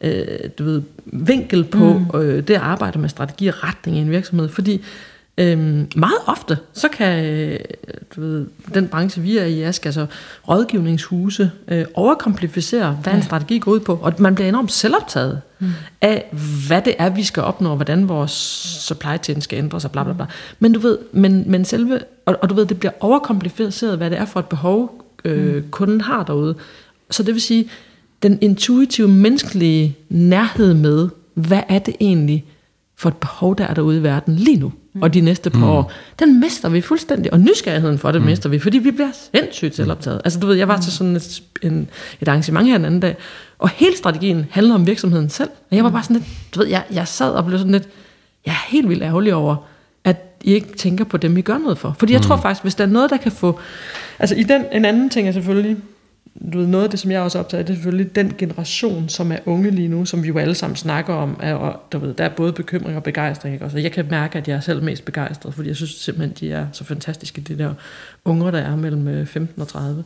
øh, 0.00 0.24
du 0.58 0.64
ved, 0.64 0.82
vinkel 1.04 1.64
på 1.64 2.02
mm. 2.12 2.20
øh, 2.20 2.48
det 2.48 2.54
at 2.54 2.60
arbejde 2.60 2.98
med 2.98 3.08
strategi 3.08 3.46
og 3.46 3.64
retning 3.64 3.96
i 3.96 4.00
en 4.00 4.10
virksomhed. 4.10 4.48
Fordi 4.48 4.80
Øhm, 5.42 5.88
meget 5.96 6.18
ofte, 6.26 6.58
så 6.72 6.88
kan 6.88 7.24
øh, 7.24 7.58
du 8.16 8.20
ved, 8.20 8.46
den 8.74 8.88
branche, 8.88 9.22
vi 9.22 9.36
er 9.36 9.44
i, 9.44 9.62
Ask, 9.62 9.86
altså 9.86 10.06
rådgivningshuse, 10.48 11.50
øh, 11.68 11.84
overkomplificere, 11.94 12.98
hvad 13.02 13.12
en 13.12 13.22
strategi 13.22 13.58
går 13.58 13.72
ud 13.72 13.80
på. 13.80 13.98
Og 14.02 14.12
man 14.18 14.34
bliver 14.34 14.48
enormt 14.48 14.72
selvoptaget 14.72 15.40
mm. 15.58 15.66
af, 16.00 16.28
hvad 16.66 16.82
det 16.82 16.94
er, 16.98 17.10
vi 17.10 17.22
skal 17.22 17.42
opnå, 17.42 17.70
og 17.70 17.76
hvordan 17.76 18.08
vores 18.08 18.30
supply 18.86 19.16
chain 19.22 19.40
skal 19.40 19.58
ændre 19.58 19.80
sig, 19.80 19.90
bla 19.90 20.04
bla 20.04 20.12
bla. 20.12 20.26
Men 20.58 20.72
du 20.72 20.80
ved, 20.80 20.98
men, 21.12 21.44
men 21.46 21.64
selve, 21.64 22.00
og, 22.26 22.36
og 22.42 22.50
du 22.50 22.54
ved, 22.54 22.66
det 22.66 22.78
bliver 22.78 22.92
overkompliceret, 23.00 23.96
hvad 23.96 24.10
det 24.10 24.18
er 24.18 24.24
for 24.24 24.40
et 24.40 24.46
behov, 24.46 25.04
øh, 25.24 25.54
mm. 25.56 25.70
kunden 25.70 26.00
har 26.00 26.22
derude. 26.22 26.54
Så 27.10 27.22
det 27.22 27.34
vil 27.34 27.42
sige, 27.42 27.68
den 28.22 28.38
intuitive, 28.40 29.08
menneskelige 29.08 29.96
nærhed 30.08 30.74
med, 30.74 31.08
hvad 31.34 31.62
er 31.68 31.78
det 31.78 31.96
egentlig 32.00 32.44
for 32.96 33.08
et 33.08 33.16
behov, 33.16 33.58
der 33.58 33.66
er 33.66 33.74
derude 33.74 33.98
i 33.98 34.02
verden 34.02 34.36
lige 34.36 34.56
nu 34.56 34.72
og 35.00 35.14
de 35.14 35.20
næste 35.20 35.50
par 35.50 35.58
mm. 35.58 35.64
år, 35.64 35.92
den 36.18 36.40
mister 36.40 36.68
vi 36.68 36.80
fuldstændig. 36.80 37.32
Og 37.32 37.40
nysgerrigheden 37.40 37.98
for 37.98 38.12
det 38.12 38.20
mm. 38.20 38.26
mister 38.26 38.48
vi, 38.48 38.58
fordi 38.58 38.78
vi 38.78 38.90
bliver 38.90 39.08
sindssygt 39.34 39.76
selvoptaget. 39.76 40.20
Altså 40.24 40.38
du 40.40 40.46
ved, 40.46 40.56
jeg 40.56 40.68
var 40.68 40.80
til 40.80 40.92
sådan 40.92 41.16
et, 41.16 41.42
en, 41.62 41.88
et 42.20 42.28
arrangement 42.28 42.66
her 42.68 42.76
den 42.76 42.84
anden 42.84 43.00
dag, 43.00 43.16
og 43.58 43.68
hele 43.68 43.96
strategien 43.96 44.46
handler 44.50 44.74
om 44.74 44.86
virksomheden 44.86 45.28
selv. 45.28 45.50
Og 45.70 45.76
jeg 45.76 45.84
var 45.84 45.90
bare 45.90 46.02
sådan 46.02 46.16
lidt, 46.16 46.28
du 46.54 46.60
ved, 46.60 46.68
jeg, 46.68 46.84
jeg 46.92 47.08
sad 47.08 47.30
og 47.30 47.44
blev 47.44 47.58
sådan 47.58 47.72
lidt, 47.72 47.88
jeg 48.46 48.52
er 48.52 48.70
helt 48.70 48.88
vildt 48.88 49.02
ærgerlig 49.02 49.34
over, 49.34 49.56
at 50.04 50.16
I 50.40 50.52
ikke 50.54 50.76
tænker 50.76 51.04
på 51.04 51.16
dem, 51.16 51.36
I 51.36 51.40
gør 51.40 51.58
noget 51.58 51.78
for. 51.78 51.94
Fordi 51.98 52.12
jeg 52.12 52.20
mm. 52.20 52.26
tror 52.26 52.36
faktisk, 52.36 52.62
hvis 52.62 52.74
der 52.74 52.84
er 52.84 52.88
noget, 52.88 53.10
der 53.10 53.16
kan 53.16 53.32
få... 53.32 53.58
Altså 54.18 54.34
i 54.34 54.42
den, 54.42 54.64
en 54.72 54.84
anden 54.84 55.10
ting 55.10 55.28
er 55.28 55.32
selvfølgelig, 55.32 55.76
du 56.52 56.58
ved, 56.58 56.66
noget 56.66 56.84
af 56.84 56.90
det, 56.90 57.00
som 57.00 57.10
jeg 57.10 57.20
også 57.20 57.38
optager, 57.38 57.62
det 57.62 57.72
er 57.72 57.76
selvfølgelig 57.76 58.14
den 58.14 58.34
generation, 58.38 59.08
som 59.08 59.32
er 59.32 59.38
unge 59.46 59.70
lige 59.70 59.88
nu, 59.88 60.04
som 60.04 60.22
vi 60.22 60.28
jo 60.28 60.38
alle 60.38 60.54
sammen 60.54 60.76
snakker 60.76 61.14
om, 61.14 61.36
er, 61.40 61.54
og 61.54 61.80
du 61.92 61.98
ved, 61.98 62.14
der 62.14 62.24
er 62.24 62.28
både 62.28 62.52
bekymring 62.52 62.96
og 62.96 63.02
begejstring. 63.02 63.54
Ikke? 63.54 63.64
Også, 63.64 63.78
jeg 63.78 63.92
kan 63.92 64.06
mærke, 64.10 64.38
at 64.38 64.48
jeg 64.48 64.56
er 64.56 64.60
selv 64.60 64.82
mest 64.82 65.04
begejstret, 65.04 65.54
fordi 65.54 65.68
jeg 65.68 65.76
synes 65.76 65.90
simpelthen, 65.90 66.36
de 66.40 66.52
er 66.52 66.66
så 66.72 66.84
fantastiske, 66.84 67.40
de 67.40 67.58
der 67.58 67.74
unger, 68.24 68.50
der 68.50 68.58
er 68.58 68.76
mellem 68.76 69.26
15 69.26 69.60
øh, 69.60 69.62
og 69.62 69.68
30. 69.68 70.04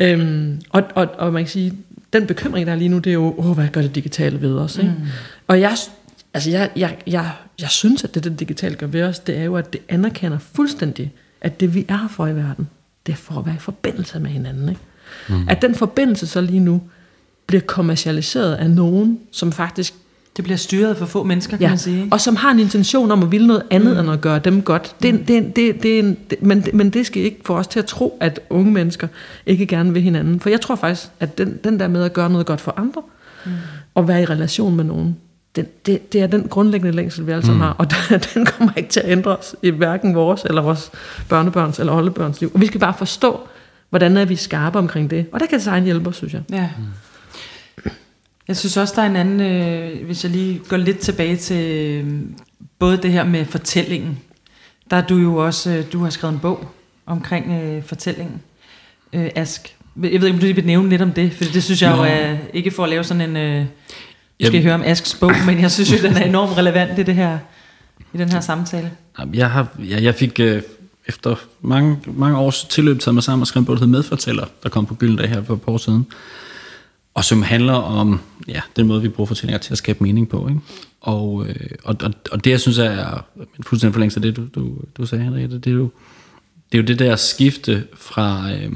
Øhm, 0.00 0.60
og, 0.70 0.82
og, 0.94 1.08
og 1.18 1.32
man 1.32 1.42
kan 1.42 1.50
sige, 1.50 1.74
den 2.12 2.26
bekymring, 2.26 2.66
der 2.66 2.72
er 2.72 2.76
lige 2.76 2.88
nu, 2.88 2.98
det 2.98 3.10
er 3.10 3.14
jo, 3.14 3.34
åh, 3.38 3.54
hvad 3.54 3.68
gør 3.68 3.82
det 3.82 3.94
digitale 3.94 4.40
ved 4.40 4.54
os? 4.54 4.78
Ikke? 4.78 4.94
Mm. 4.98 5.06
Og 5.46 5.60
jeg, 5.60 5.76
altså 6.34 6.50
jeg, 6.50 6.70
jeg, 6.76 6.98
jeg, 7.06 7.30
jeg 7.60 7.68
synes, 7.68 8.04
at 8.04 8.14
det, 8.14 8.24
det 8.24 8.40
digitale 8.40 8.74
gør 8.74 8.86
ved 8.86 9.02
os, 9.02 9.18
det 9.18 9.38
er 9.38 9.44
jo, 9.44 9.56
at 9.56 9.72
det 9.72 9.80
anerkender 9.88 10.38
fuldstændig, 10.38 11.12
at 11.40 11.60
det 11.60 11.74
vi 11.74 11.86
er 11.88 12.08
for 12.10 12.26
i 12.26 12.36
verden, 12.36 12.68
det 13.06 13.12
er 13.12 13.16
for 13.16 13.38
at 13.38 13.46
være 13.46 13.54
i 13.54 13.58
forbindelse 13.58 14.20
med 14.20 14.30
hinanden. 14.30 14.68
Ikke? 14.68 14.80
Mm. 15.28 15.48
At 15.48 15.62
den 15.62 15.74
forbindelse 15.74 16.26
så 16.26 16.40
lige 16.40 16.60
nu 16.60 16.80
bliver 17.46 17.60
kommercialiseret 17.60 18.54
af 18.54 18.70
nogen, 18.70 19.18
som 19.32 19.52
faktisk... 19.52 19.94
Det 20.36 20.44
bliver 20.44 20.56
styret 20.56 20.96
for 20.96 21.06
få 21.06 21.22
mennesker, 21.22 21.56
kan 21.56 21.64
ja, 21.64 21.68
man 21.68 21.78
sige. 21.78 22.08
og 22.10 22.20
som 22.20 22.36
har 22.36 22.50
en 22.50 22.58
intention 22.58 23.10
om 23.10 23.22
at 23.22 23.32
ville 23.32 23.46
noget 23.46 23.62
andet, 23.70 23.92
mm. 23.94 24.00
end 24.00 24.10
at 24.10 24.20
gøre 24.20 24.38
dem 24.38 24.62
godt. 24.62 24.96
Det, 25.02 25.14
mm. 25.14 25.24
det, 25.24 25.56
det, 25.56 25.82
det, 25.82 25.98
en, 25.98 26.16
det, 26.30 26.42
men, 26.42 26.64
men 26.72 26.90
det 26.90 27.06
skal 27.06 27.22
ikke 27.22 27.40
få 27.44 27.56
os 27.56 27.66
til 27.66 27.78
at 27.78 27.86
tro, 27.86 28.18
at 28.20 28.40
unge 28.50 28.72
mennesker 28.72 29.08
ikke 29.46 29.66
gerne 29.66 29.92
vil 29.92 30.02
hinanden. 30.02 30.40
For 30.40 30.50
jeg 30.50 30.60
tror 30.60 30.76
faktisk, 30.76 31.08
at 31.20 31.38
den, 31.38 31.58
den 31.64 31.80
der 31.80 31.88
med 31.88 32.04
at 32.04 32.12
gøre 32.12 32.30
noget 32.30 32.46
godt 32.46 32.60
for 32.60 32.74
andre, 32.76 33.02
mm. 33.46 33.52
og 33.94 34.08
være 34.08 34.22
i 34.22 34.24
relation 34.24 34.76
med 34.76 34.84
nogen, 34.84 35.16
det, 35.56 35.86
det, 35.86 36.12
det 36.12 36.22
er 36.22 36.26
den 36.26 36.48
grundlæggende 36.48 36.96
længsel, 36.96 37.26
vi 37.26 37.32
alle 37.32 37.46
sammen 37.46 37.58
mm. 37.58 37.62
har, 37.62 37.72
og 37.72 37.86
den 38.34 38.46
kommer 38.46 38.72
ikke 38.76 38.90
til 38.90 39.00
at 39.00 39.10
ændre 39.10 39.36
os 39.36 39.56
i 39.62 39.70
hverken 39.70 40.14
vores, 40.14 40.44
eller 40.44 40.62
vores 40.62 40.90
børnebørns, 41.28 41.78
eller 41.78 41.92
oldebørns 41.92 42.40
liv. 42.40 42.50
Og 42.54 42.60
vi 42.60 42.66
skal 42.66 42.80
bare 42.80 42.94
forstå, 42.98 43.40
hvordan 43.90 44.16
er 44.16 44.24
vi 44.24 44.36
skarpe 44.36 44.78
omkring 44.78 45.10
det? 45.10 45.26
Og 45.32 45.40
der 45.40 45.46
kan 45.46 45.58
design 45.58 45.84
hjælpe 45.84 46.08
os, 46.08 46.16
synes 46.16 46.32
jeg. 46.32 46.42
Ja. 46.50 46.68
Jeg 48.48 48.56
synes 48.56 48.76
også, 48.76 48.94
der 48.96 49.02
er 49.02 49.06
en 49.06 49.16
anden, 49.16 49.40
øh, 49.40 50.06
hvis 50.06 50.24
jeg 50.24 50.32
lige 50.32 50.60
går 50.68 50.76
lidt 50.76 50.98
tilbage 50.98 51.36
til 51.36 51.76
øh, 51.76 52.20
både 52.78 52.96
det 52.96 53.12
her 53.12 53.24
med 53.24 53.44
fortællingen. 53.44 54.18
Der 54.90 54.96
er 54.96 55.06
du 55.06 55.16
jo 55.16 55.36
også, 55.36 55.70
øh, 55.70 55.92
du 55.92 56.02
har 56.02 56.10
skrevet 56.10 56.34
en 56.34 56.40
bog 56.40 56.68
omkring 57.06 57.52
øh, 57.52 57.82
fortællingen, 57.82 58.42
øh, 59.12 59.30
Ask. 59.34 59.74
Jeg 59.96 60.02
ved 60.02 60.12
ikke, 60.12 60.30
om 60.30 60.38
du 60.38 60.44
lige 60.44 60.54
vil 60.54 60.66
nævne 60.66 60.88
lidt 60.88 61.02
om 61.02 61.12
det, 61.12 61.32
for 61.32 61.44
det 61.44 61.64
synes 61.64 61.82
jeg 61.82 61.90
Nå. 61.90 61.96
jo 61.96 62.02
er, 62.02 62.36
ikke 62.52 62.70
for 62.70 62.84
at 62.84 62.90
lave 62.90 63.04
sådan 63.04 63.30
en, 63.30 63.36
øh, 63.36 63.66
du 64.40 64.46
skal 64.46 64.62
høre 64.62 64.74
om 64.74 64.82
Asks 64.84 65.14
bog, 65.14 65.32
men 65.46 65.60
jeg 65.60 65.70
synes 65.70 65.92
jo, 65.92 66.08
den 66.08 66.16
er 66.16 66.24
enormt 66.24 66.58
relevant 66.58 66.98
i 66.98 67.02
det 67.02 67.14
her, 67.14 67.38
i 68.14 68.18
den 68.18 68.32
her 68.32 68.40
samtale. 68.40 68.90
Jeg, 69.34 69.50
har, 69.50 69.68
jeg, 69.78 70.02
jeg 70.02 70.14
fik, 70.14 70.40
øh, 70.40 70.62
efter 71.08 71.36
mange, 71.60 71.98
mange 72.06 72.38
års 72.38 72.64
tilløb 72.64 73.00
taget 73.00 73.14
mig 73.14 73.22
sammen 73.22 73.40
og 73.40 73.46
skrevet 73.46 73.62
en 73.62 73.66
bog, 73.66 73.76
der 73.76 73.80
hedder 73.80 73.98
Medfortæller, 73.98 74.46
der 74.62 74.68
kom 74.68 74.86
på 74.86 74.94
Gyldendal 74.94 75.28
her 75.28 75.44
for 75.44 75.54
et 75.54 75.62
par 75.62 75.72
år 75.72 75.78
siden. 75.78 76.06
Og 77.14 77.24
som 77.24 77.42
handler 77.42 77.72
om 77.72 78.20
ja, 78.48 78.60
den 78.76 78.86
måde, 78.86 79.02
vi 79.02 79.08
bruger 79.08 79.26
fortællinger 79.26 79.58
til 79.58 79.72
at 79.72 79.78
skabe 79.78 80.04
mening 80.04 80.28
på. 80.28 80.48
Ikke? 80.48 80.60
Og, 81.00 81.46
øh, 81.48 81.70
og, 81.84 81.96
og, 82.02 82.12
og 82.32 82.44
det, 82.44 82.50
jeg 82.50 82.60
synes 82.60 82.78
er 82.78 83.24
en 83.36 83.64
fuldstændig 83.64 83.94
forlængelse 83.94 84.18
af 84.18 84.22
det, 84.22 84.36
du, 84.36 84.46
du, 84.54 84.76
du 84.96 85.06
sagde, 85.06 85.24
Henriette, 85.24 85.58
det 85.58 85.70
er 85.70 85.74
jo 85.74 85.90
det, 86.72 86.78
er 86.78 86.82
jo 86.82 86.86
det 86.86 86.98
der 86.98 87.16
skifte 87.16 87.86
fra, 87.94 88.52
øh, 88.52 88.72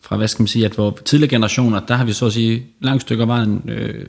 fra, 0.00 0.16
hvad 0.16 0.28
skal 0.28 0.42
man 0.42 0.48
sige, 0.48 0.64
at 0.64 0.72
hvor 0.72 0.98
tidligere 1.04 1.30
generationer, 1.30 1.80
der 1.80 1.94
har 1.94 2.04
vi 2.04 2.12
så 2.12 2.26
at 2.26 2.32
sige 2.32 2.66
langt 2.80 3.02
stykker 3.02 3.26
vejen 3.26 3.62
øh, 3.68 4.06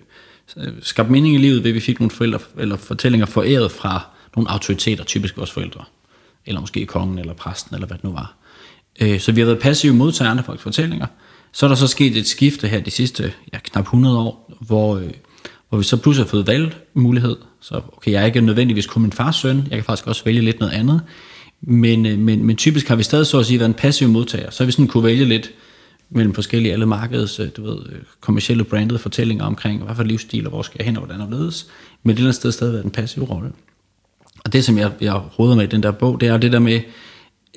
skabt 0.82 1.10
mening 1.10 1.36
i 1.36 1.38
livet, 1.38 1.64
ved 1.64 1.72
at 1.72 1.76
vi 1.76 1.80
fik 1.80 2.00
nogle 2.00 2.12
forældre, 2.12 2.40
eller 2.58 2.78
fortællinger 2.78 3.26
foræret 3.26 3.72
fra 3.72 4.06
nogle 4.36 4.50
autoriteter, 4.50 5.04
typisk 5.04 5.38
vores 5.38 5.52
forældre 5.52 5.84
eller 6.46 6.62
måske 6.62 6.86
kongen, 6.86 7.20
eller 7.20 7.34
præsten, 7.34 7.76
eller 7.76 7.88
hvad 7.88 7.98
det 7.98 8.04
nu 8.04 8.12
var. 8.12 8.36
Øh, 9.02 9.20
så 9.20 9.32
vi 9.32 9.42
har 9.42 9.46
været 9.46 9.60
passive 9.60 9.94
modtagere 9.94 10.38
af 10.38 10.46
folks 10.46 10.64
fortællinger. 10.64 11.08
Så 11.52 11.66
er 11.66 11.68
der 11.68 11.76
så 11.76 11.88
sket 11.88 12.18
et 12.18 12.28
skifte 12.28 12.68
her 12.68 12.80
de 12.80 12.92
sidste 12.92 13.34
ja, 13.54 13.60
knap 13.64 13.84
100 13.84 14.18
år, 14.18 14.54
hvor, 14.60 14.98
øh, 14.98 15.12
hvor 15.70 15.78
vi 15.78 15.84
så 15.84 15.98
pludselig 15.98 16.26
har 16.26 16.30
fået 16.30 16.48
valgmulighed. 16.48 17.36
Så 17.62 17.82
okay, 17.98 18.12
jeg 18.12 18.22
er 18.22 18.26
ikke 18.26 18.42
nødvendigvis 18.42 18.86
kun 18.86 19.02
min 19.02 19.12
fars 19.12 19.36
søn, 19.36 19.58
jeg 19.58 19.78
kan 19.78 19.84
faktisk 19.84 20.08
også 20.08 20.24
vælge 20.26 20.42
lidt 20.42 20.60
noget 20.60 20.74
andet. 20.74 21.02
Men, 21.62 22.06
øh, 22.06 22.20
men, 22.20 22.46
men 22.46 22.56
typisk 22.56 22.88
har 22.88 22.96
vi 22.96 23.04
stadig 23.04 23.28
så 23.28 23.40
at 23.40 23.46
sige 23.46 23.60
været 23.60 23.70
en 23.70 23.74
passiv 23.74 24.08
modtager. 24.08 24.52
Så 24.52 24.64
har 24.64 24.66
vi 24.66 24.72
sådan 24.72 24.88
kunne 24.88 25.04
vælge 25.04 25.26
lidt, 25.26 25.52
mellem 26.10 26.34
forskellige 26.34 26.74
alle 26.74 26.86
markeds, 26.86 27.40
øh, 27.40 27.50
du 27.58 27.64
ved, 27.64 27.78
kommersielle 27.78 28.06
kommercielle 28.22 28.64
brandede 28.64 29.00
fortællinger 29.00 29.46
omkring, 29.46 29.84
hvad 29.84 29.96
for 29.96 30.04
livsstil, 30.04 30.46
og 30.46 30.50
hvor 30.50 30.62
skal 30.62 30.76
jeg 30.80 30.86
hen, 30.86 30.98
og 30.98 31.06
hvordan 31.06 31.22
og 31.22 31.32
ledes, 31.32 31.68
men 32.04 32.12
et 32.12 32.18
eller 32.18 32.28
andet 32.28 32.36
sted 32.36 32.52
stadig 32.52 32.74
været 32.74 32.86
en 32.86 32.92
passiv 32.92 33.24
rolle. 33.24 33.52
Og 34.44 34.54
det, 34.54 34.66
som 34.66 34.78
jeg, 34.78 34.92
jeg 35.02 35.22
råder 35.40 35.56
med 35.56 35.64
i 35.64 35.68
den 35.68 35.84
der 35.84 35.92
bog, 35.92 36.22
det 36.22 36.30
er 36.30 36.38
det 36.38 36.52
der 36.52 36.60
med, 36.60 36.82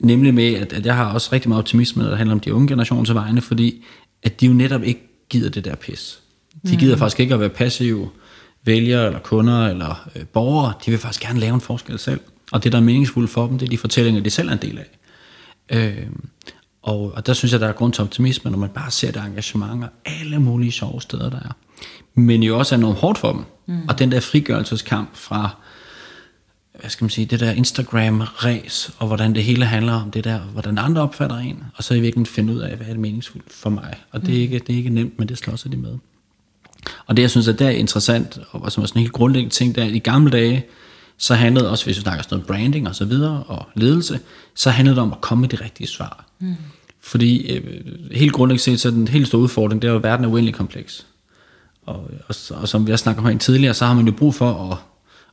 nemlig 0.02 0.34
med, 0.34 0.54
at, 0.54 0.72
at 0.72 0.86
jeg 0.86 0.96
har 0.96 1.12
også 1.12 1.28
rigtig 1.32 1.48
meget 1.48 1.58
optimisme, 1.58 2.02
når 2.02 2.08
det 2.08 2.18
handler 2.18 2.34
om 2.34 2.40
de 2.40 2.54
unge 2.54 2.68
generationer 2.68 3.12
vegne, 3.12 3.40
fordi 3.40 3.84
at 4.22 4.40
de 4.40 4.46
jo 4.46 4.52
netop 4.52 4.82
ikke 4.82 5.00
gider 5.28 5.50
det 5.50 5.64
der 5.64 5.74
pis. 5.74 6.20
De 6.68 6.76
gider 6.76 6.94
mm. 6.94 6.98
faktisk 6.98 7.20
ikke 7.20 7.34
at 7.34 7.40
være 7.40 7.48
passive 7.48 8.08
vælgere, 8.64 9.06
eller 9.06 9.18
kunder, 9.18 9.66
eller 9.66 10.08
øh, 10.16 10.24
borgere. 10.26 10.72
De 10.86 10.90
vil 10.90 11.00
faktisk 11.00 11.22
gerne 11.22 11.40
lave 11.40 11.54
en 11.54 11.60
forskel 11.60 11.98
selv. 11.98 12.20
Og 12.52 12.64
det, 12.64 12.72
der 12.72 12.78
er 12.78 12.82
meningsfuldt 12.82 13.30
for 13.30 13.46
dem, 13.46 13.58
det 13.58 13.66
er 13.66 13.70
de 13.70 13.78
fortællinger, 13.78 14.22
de 14.22 14.30
selv 14.30 14.48
er 14.48 14.52
en 14.52 14.58
del 14.62 14.78
af. 14.78 14.98
Øh, 15.70 16.06
og, 16.82 17.12
og 17.14 17.26
der 17.26 17.32
synes 17.32 17.52
jeg, 17.52 17.60
der 17.60 17.68
er 17.68 17.72
grund 17.72 17.92
til 17.92 18.02
optimisme, 18.02 18.50
når 18.50 18.58
man 18.58 18.68
bare 18.68 18.90
ser 18.90 19.10
det 19.10 19.22
engagement 19.22 19.84
og 19.84 19.90
alle 20.04 20.38
mulige 20.38 20.72
sjove 20.72 21.00
steder, 21.00 21.30
der 21.30 21.38
er. 21.38 21.56
Men 22.14 22.42
jo 22.42 22.58
også 22.58 22.74
er 22.74 22.78
noget 22.78 22.96
hårdt 22.96 23.18
for 23.18 23.32
dem. 23.32 23.44
Mm. 23.66 23.88
Og 23.88 23.98
den 23.98 24.12
der 24.12 24.20
frigørelseskamp 24.20 25.08
fra, 25.12 25.56
hvad 26.80 26.90
skal 26.90 27.04
man 27.04 27.10
sige, 27.10 27.26
det 27.26 27.40
der 27.40 27.50
Instagram-ræs, 27.50 28.90
og 28.98 29.06
hvordan 29.06 29.34
det 29.34 29.44
hele 29.44 29.64
handler 29.64 29.92
om 29.92 30.10
det 30.10 30.24
der, 30.24 30.38
hvordan 30.38 30.78
andre 30.78 31.02
opfatter 31.02 31.36
en, 31.36 31.64
og 31.74 31.84
så 31.84 31.94
i 31.94 32.00
virkeligheden 32.00 32.34
finde 32.34 32.52
ud 32.52 32.58
af, 32.58 32.76
hvad 32.76 32.86
er 32.86 32.90
det 32.90 33.00
meningsfuldt 33.00 33.52
for 33.52 33.70
mig. 33.70 33.94
Og 34.10 34.20
det 34.20 34.28
er, 34.28 34.32
mm. 34.32 34.42
ikke, 34.42 34.58
det 34.58 34.72
er 34.72 34.76
ikke 34.76 34.90
nemt, 34.90 35.18
men 35.18 35.28
det 35.28 35.38
slår 35.38 35.56
sig 35.56 35.72
de 35.72 35.76
med. 35.76 35.98
Og 37.06 37.16
det, 37.16 37.22
jeg 37.22 37.30
synes, 37.30 37.48
at 37.48 37.58
det 37.58 37.66
er 37.66 37.70
interessant, 37.70 38.38
og 38.50 38.72
som 38.72 38.82
er 38.82 38.86
sådan 38.86 38.98
en 38.98 39.02
helt 39.02 39.12
grundlæggende 39.12 39.54
ting, 39.54 39.74
der 39.74 39.84
i 39.84 39.98
gamle 39.98 40.30
dage, 40.30 40.64
så 41.18 41.34
handlede 41.34 41.70
også, 41.70 41.84
hvis 41.84 41.96
vi 41.96 42.02
snakker 42.02 42.22
sådan 42.22 42.36
noget 42.36 42.46
branding 42.46 42.88
og 42.88 42.94
så 42.94 43.04
videre, 43.04 43.42
og 43.42 43.66
ledelse, 43.74 44.20
så 44.54 44.70
handlede 44.70 44.96
det 44.96 45.02
om 45.02 45.12
at 45.12 45.20
komme 45.20 45.40
med 45.40 45.48
de 45.48 45.56
rigtige 45.56 45.86
svar. 45.86 46.24
Mm. 46.38 46.54
Fordi 47.00 47.52
øh, 47.52 47.84
helt 48.12 48.32
grundlæggende 48.32 48.62
set, 48.62 48.80
så 48.80 48.88
er 48.88 48.92
den 48.92 49.08
helt 49.08 49.26
store 49.26 49.40
udfordring, 49.40 49.82
det 49.82 49.88
er 49.88 49.92
jo, 49.92 49.98
at 49.98 50.04
verden 50.04 50.24
er 50.24 50.28
uendelig 50.28 50.54
kompleks. 50.54 51.06
Og, 51.86 52.10
og, 52.28 52.34
og 52.50 52.68
som 52.68 52.86
vi 52.86 52.92
har 52.92 52.96
snakket 52.96 53.24
om 53.24 53.38
tidligere, 53.38 53.74
så 53.74 53.86
har 53.86 53.94
man 53.94 54.06
jo 54.06 54.12
brug 54.12 54.34
for 54.34 54.72
at, 54.72 54.78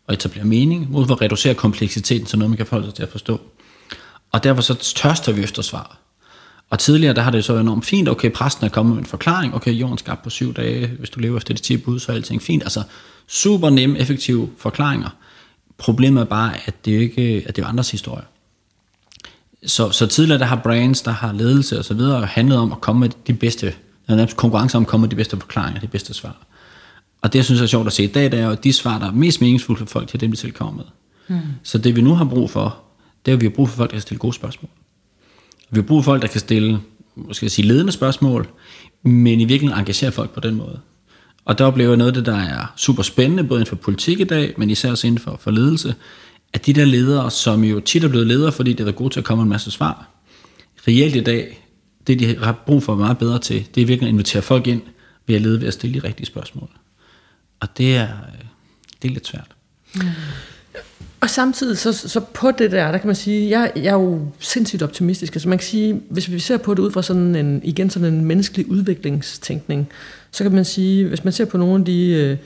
at 0.08 0.14
etablere 0.14 0.46
mening, 0.46 0.92
mod 0.92 1.12
at 1.12 1.22
reducere 1.22 1.54
kompleksiteten 1.54 2.28
til 2.28 2.40
noget, 2.40 2.50
man 2.50 2.58
kan 2.58 2.66
forholde 2.66 2.88
sig 2.88 2.96
til 2.96 3.04
at 3.04 3.10
forstå. 3.10 3.42
Og 4.32 4.44
derfor 4.44 4.62
så 4.62 4.74
tørster 4.96 5.32
vi 5.32 5.44
efter 5.44 5.62
svar. 5.62 5.98
Og 6.70 6.80
tidligere, 6.80 7.14
der 7.14 7.22
har 7.22 7.32
det 7.32 7.46
så 7.46 7.54
været 7.54 7.64
enormt 7.64 7.86
fint, 7.86 8.10
okay, 8.10 8.32
præsten 8.32 8.66
er 8.66 8.70
kommet 8.70 8.96
med 8.96 9.04
en 9.04 9.10
forklaring, 9.10 9.56
okay, 9.56 9.72
jorden 9.72 9.98
skabt 9.98 10.24
på 10.24 10.30
syv 10.30 10.54
dage, 10.54 10.88
hvis 10.88 11.10
du 11.10 11.20
lever 11.20 11.38
efter 11.38 11.54
de 11.54 11.62
10 11.62 11.78
bud, 11.78 12.00
så 12.00 12.12
er 12.12 12.16
alting 12.16 12.42
fint. 12.42 12.64
Altså, 12.64 12.84
super 13.28 13.70
nemme, 13.70 14.00
effektive 14.00 14.50
forklaringer. 14.58 15.10
Problemet 15.78 16.22
er 16.22 16.26
bare, 16.26 16.54
at 16.66 16.86
det, 16.86 16.92
ikke, 16.92 17.44
at 17.48 17.56
det 17.56 17.62
er 17.64 17.68
andres 17.68 17.92
historie. 17.92 18.24
Så, 19.66 19.92
så 19.92 20.08
tidligere, 20.08 20.40
der 20.40 20.46
har 20.46 20.62
brands, 20.64 21.02
der 21.02 21.12
har 21.12 21.34
ledelse 21.34 21.80
og 21.80 21.86
så 21.86 21.94
videre, 21.94 22.26
handlet 22.26 22.58
om 22.58 22.72
at 22.72 22.82
komme 22.82 23.00
med 23.00 23.10
de 23.28 23.34
bedste, 23.34 23.76
nærmest 24.08 24.38
konkurrence 24.38 24.78
om 24.78 24.84
at 24.84 24.88
komme 24.88 25.02
med 25.02 25.10
de 25.10 25.16
bedste 25.16 25.38
forklaringer, 25.40 25.82
de 25.82 25.88
bedste 25.88 26.14
svar. 26.14 26.38
Og 27.24 27.34
det, 27.34 27.40
jeg 27.40 27.46
synes 27.46 27.62
er 27.62 27.66
sjovt 27.66 27.88
at 27.88 27.94
se 27.94 28.04
i 28.04 28.08
dag, 28.08 28.32
det 28.32 28.40
er 28.40 28.46
jo, 28.46 28.52
at 28.52 28.64
de 28.64 28.74
svar, 28.74 29.00
der 29.00 29.08
er 29.08 29.12
mest 29.12 29.42
meningsfulde 29.42 29.80
for 29.80 29.86
folk, 29.86 30.08
til 30.08 30.22
dem, 30.22 30.32
de 30.32 30.38
selv 30.38 30.52
kommer 30.52 30.74
med. 30.74 30.86
Mm. 31.28 31.44
Så 31.64 31.78
det, 31.78 31.96
vi 31.96 32.02
nu 32.02 32.14
har 32.14 32.26
brug 32.26 32.50
for, 32.50 32.78
det 33.26 33.32
er, 33.32 33.36
at 33.36 33.42
vi 33.42 33.46
har 33.46 33.52
brug 33.52 33.70
for 33.70 33.78
folk, 33.78 33.90
der 33.90 33.96
kan 33.96 34.02
stille 34.02 34.20
gode 34.20 34.34
spørgsmål. 34.34 34.70
Vi 35.70 35.80
har 35.80 35.88
brug 35.88 36.04
for 36.04 36.12
folk, 36.12 36.22
der 36.22 36.28
kan 36.28 36.40
stille 36.40 36.80
måske 37.16 37.50
sige 37.50 37.68
ledende 37.68 37.92
spørgsmål, 37.92 38.48
men 39.04 39.40
i 39.40 39.46
virkeligheden 39.46 39.80
engagere 39.80 40.12
folk 40.12 40.32
på 40.32 40.40
den 40.40 40.56
måde. 40.56 40.80
Og 41.46 41.58
der 41.58 41.66
oplever 41.66 41.90
jeg 41.90 41.98
noget 41.98 42.12
af 42.12 42.14
det, 42.14 42.26
der 42.26 42.38
er 42.38 42.74
super 42.76 43.04
spændende, 43.04 43.44
både 43.44 43.60
inden 43.60 43.70
for 43.70 43.76
politik 43.76 44.20
i 44.20 44.24
dag, 44.24 44.54
men 44.58 44.70
især 44.70 44.92
også 44.92 45.08
inden 45.08 45.20
for, 45.20 45.38
for 45.40 45.52
ledelse, 45.52 45.96
at 46.54 46.66
de 46.66 46.74
der 46.74 46.86
ledere, 46.86 47.32
som 47.32 47.64
jo 47.64 47.80
tit 47.80 48.04
er 48.04 48.08
blevet 48.08 48.28
ledere, 48.28 48.52
fordi 48.52 48.74
det 48.74 48.88
er 48.88 48.92
gode 48.92 49.14
til 49.14 49.20
at 49.20 49.26
komme 49.26 49.42
med 49.42 49.46
en 49.46 49.50
masse 49.50 49.72
svar, 49.72 50.10
reelt 50.88 51.16
i 51.16 51.24
dag, 51.24 51.68
det 52.08 52.20
de 52.20 52.36
har 52.36 52.64
brug 52.66 52.84
for 52.84 52.96
meget 52.96 53.18
bedre 53.18 53.40
til, 53.40 53.68
det 53.76 53.82
er 53.82 53.86
virkelig 53.86 54.08
at 54.08 54.14
invitere 54.14 54.42
folk 54.42 54.68
ind 54.68 54.82
ved 55.28 55.36
at 55.36 55.42
lede 55.42 55.62
ved 55.62 55.68
at 55.68 55.74
stille 55.74 56.02
de 56.02 56.08
rigtige 56.08 56.26
spørgsmål. 56.26 56.70
Og 57.64 57.78
det 57.78 57.96
er, 57.96 58.04
øh, 58.04 58.46
det 59.02 59.10
er 59.10 59.14
lidt 59.14 59.28
svært. 59.28 59.48
Mm. 59.96 60.02
Og 61.22 61.30
samtidig 61.30 61.78
så, 61.78 61.94
så 61.94 62.20
på 62.20 62.52
det 62.52 62.72
der, 62.72 62.92
der 62.92 62.98
kan 62.98 63.08
man 63.08 63.16
sige, 63.16 63.50
jeg, 63.60 63.72
jeg 63.76 63.86
er 63.86 63.94
jo 63.94 64.28
sindssygt 64.40 64.82
optimistisk. 64.82 65.36
Altså 65.36 65.50
man 65.50 65.58
kan 65.58 65.66
sige, 65.66 66.02
hvis 66.10 66.32
vi 66.32 66.40
ser 66.40 66.58
på 66.58 66.74
det 66.74 66.80
ud 66.80 66.92
fra 66.92 67.02
sådan 67.02 67.36
en, 67.36 67.62
igen 67.64 67.90
sådan 67.90 68.14
en 68.14 68.26
menneskelig 68.26 68.72
udviklingstænkning, 68.72 69.88
så 70.32 70.44
kan 70.44 70.52
man 70.52 70.66
sige, 70.66 71.08
hvis 71.08 71.24
man 71.24 71.34
ser 71.34 71.46
på 71.46 71.58
nogle 71.58 71.80
af 71.80 71.86
de, 71.86 72.08
øh, 72.08 72.38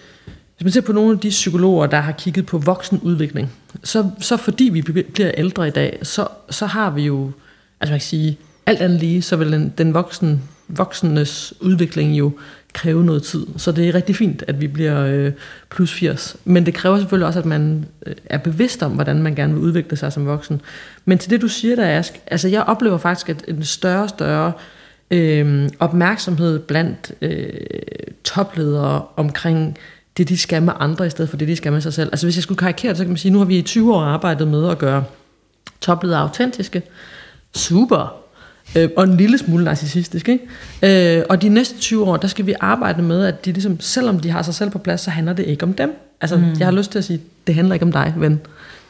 hvis 0.58 0.64
man 0.64 0.72
ser 0.72 0.82
på 0.82 0.94
nogle 0.94 1.12
af 1.12 1.20
de 1.20 1.30
psykologer, 1.30 1.88
der 1.88 2.00
har 2.00 2.12
kigget 2.12 2.46
på 2.46 2.58
voksenudvikling, 2.58 3.50
så, 3.84 4.10
så 4.20 4.38
fordi 4.38 4.64
vi 4.64 4.82
bliver 4.82 5.32
ældre 5.38 5.68
i 5.68 5.72
dag, 5.72 6.00
så, 6.04 6.28
så 6.50 6.66
har 6.66 6.90
vi 6.92 7.02
jo, 7.02 7.32
altså 7.80 7.92
man 7.92 8.00
kan 8.00 8.08
sige, 8.08 8.38
alt 8.66 8.80
andet 8.80 9.00
lige, 9.00 9.22
så 9.22 9.36
vil 9.36 9.52
den, 9.52 9.74
den 9.78 9.94
voksen, 9.94 10.42
voksenes 10.68 11.54
udvikling 11.62 12.18
jo 12.18 12.32
kræve 12.74 13.06
noget 13.06 13.24
tid. 13.24 13.46
Så 13.58 13.72
det 13.72 13.88
er 13.90 13.96
rigtig 13.96 14.16
fint, 14.16 14.44
at 14.48 14.62
vi 14.62 14.68
bliver 14.68 15.06
øh, 15.06 15.32
plus 15.70 15.94
80. 15.94 16.38
Men 16.46 16.66
det 16.66 16.74
kræver 16.74 16.98
selvfølgelig 16.98 17.28
også, 17.28 17.40
at 17.40 17.46
man 17.46 17.86
øh, 18.06 18.16
er 18.26 18.38
bevidst 18.38 18.84
om, 18.84 18.92
hvordan 18.92 19.24
man 19.24 19.36
gerne 19.36 19.54
vil 19.54 19.62
udvikle 19.62 19.98
sig 19.98 20.14
som 20.14 20.26
voksen. 20.26 20.62
Men 21.06 21.18
til 21.18 21.30
det, 21.30 21.42
du 21.42 21.48
siger 21.48 21.76
der, 21.76 21.86
Ask, 21.86 22.14
altså 22.28 22.48
jeg 22.48 22.64
oplever 22.64 22.98
faktisk 22.98 23.30
at 23.30 23.44
en 23.48 23.64
større 23.64 24.04
og 24.04 24.10
større 24.10 24.52
øh, 25.12 25.70
opmærksomhed 25.80 26.60
blandt 26.60 27.12
øh, 27.22 27.50
topledere 28.24 29.06
omkring 29.16 29.78
det, 30.18 30.30
de 30.30 30.38
skal 30.38 30.64
med 30.64 30.74
andre, 30.80 31.08
i 31.08 31.10
stedet 31.10 31.30
for 31.30 31.38
det, 31.38 31.48
de 31.48 31.56
skal 31.56 31.72
med 31.72 31.82
sig 31.82 31.94
selv. 31.94 32.10
Altså 32.12 32.26
hvis 32.26 32.36
jeg 32.36 32.44
skulle 32.44 32.58
karikere 32.58 32.90
det, 32.90 32.98
så 32.98 33.04
kan 33.04 33.10
man 33.10 33.18
sige, 33.18 33.32
nu 33.32 33.38
har 33.38 33.46
vi 33.46 33.58
i 33.58 33.62
20 33.62 33.96
år 33.96 34.02
arbejdet 34.02 34.48
med 34.48 34.70
at 34.70 34.78
gøre 34.78 35.04
topledere 35.82 36.20
autentiske. 36.20 36.82
Super, 37.56 38.27
øh, 38.76 38.90
og 38.98 39.04
en 39.04 39.18
lille 39.18 39.38
smule 39.38 39.64
narcissistisk. 39.64 40.30
Ikke? 40.30 41.18
Øh, 41.20 41.26
og 41.30 41.42
de 41.42 41.50
næste 41.50 41.78
20 41.78 42.06
år, 42.06 42.18
der 42.18 42.28
skal 42.28 42.46
vi 42.46 42.54
arbejde 42.60 43.02
med, 43.02 43.26
at 43.26 43.46
de 43.46 43.52
ligesom, 43.52 43.80
selvom 43.80 44.20
de 44.20 44.30
har 44.30 44.42
sig 44.42 44.54
selv 44.54 44.70
på 44.70 44.80
plads, 44.80 45.02
så 45.02 45.12
handler 45.12 45.34
det 45.34 45.46
ikke 45.46 45.64
om 45.64 45.74
dem. 45.74 45.96
Altså, 46.22 46.38
mm. 46.38 46.44
jeg 46.60 46.68
har 46.68 46.72
lyst 46.72 46.92
til 46.92 46.98
at 47.00 47.06
sige, 47.06 47.22
det 47.48 47.56
handler 47.56 47.74
ikke 47.74 47.86
om 47.86 47.92
dig, 47.92 48.14
ven. 48.18 48.42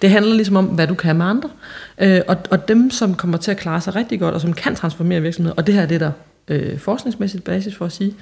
Det 0.02 0.10
handler 0.10 0.36
ligesom 0.36 0.56
om, 0.56 0.66
hvad 0.66 0.88
du 0.88 0.94
kan 0.94 1.16
med 1.16 1.26
andre. 1.26 1.50
Øh, 1.98 2.22
og, 2.28 2.38
og 2.50 2.68
dem, 2.68 2.92
som 2.92 3.16
kommer 3.16 3.38
til 3.38 3.52
at 3.52 3.58
klare 3.58 3.82
sig 3.82 3.96
rigtig 3.96 4.20
godt, 4.20 4.36
og 4.36 4.42
som 4.42 4.54
kan 4.54 4.76
transformere 4.76 5.22
virksomheder, 5.22 5.56
og 5.56 5.68
det 5.68 5.76
her 5.76 5.82
er 5.82 5.86
det, 5.86 6.00
der 6.00 6.12
øh, 6.48 6.80
forskningsmæssigt 6.80 7.44
basis 7.44 7.76
for 7.76 7.86
at 7.86 7.92
sige, 7.92 8.13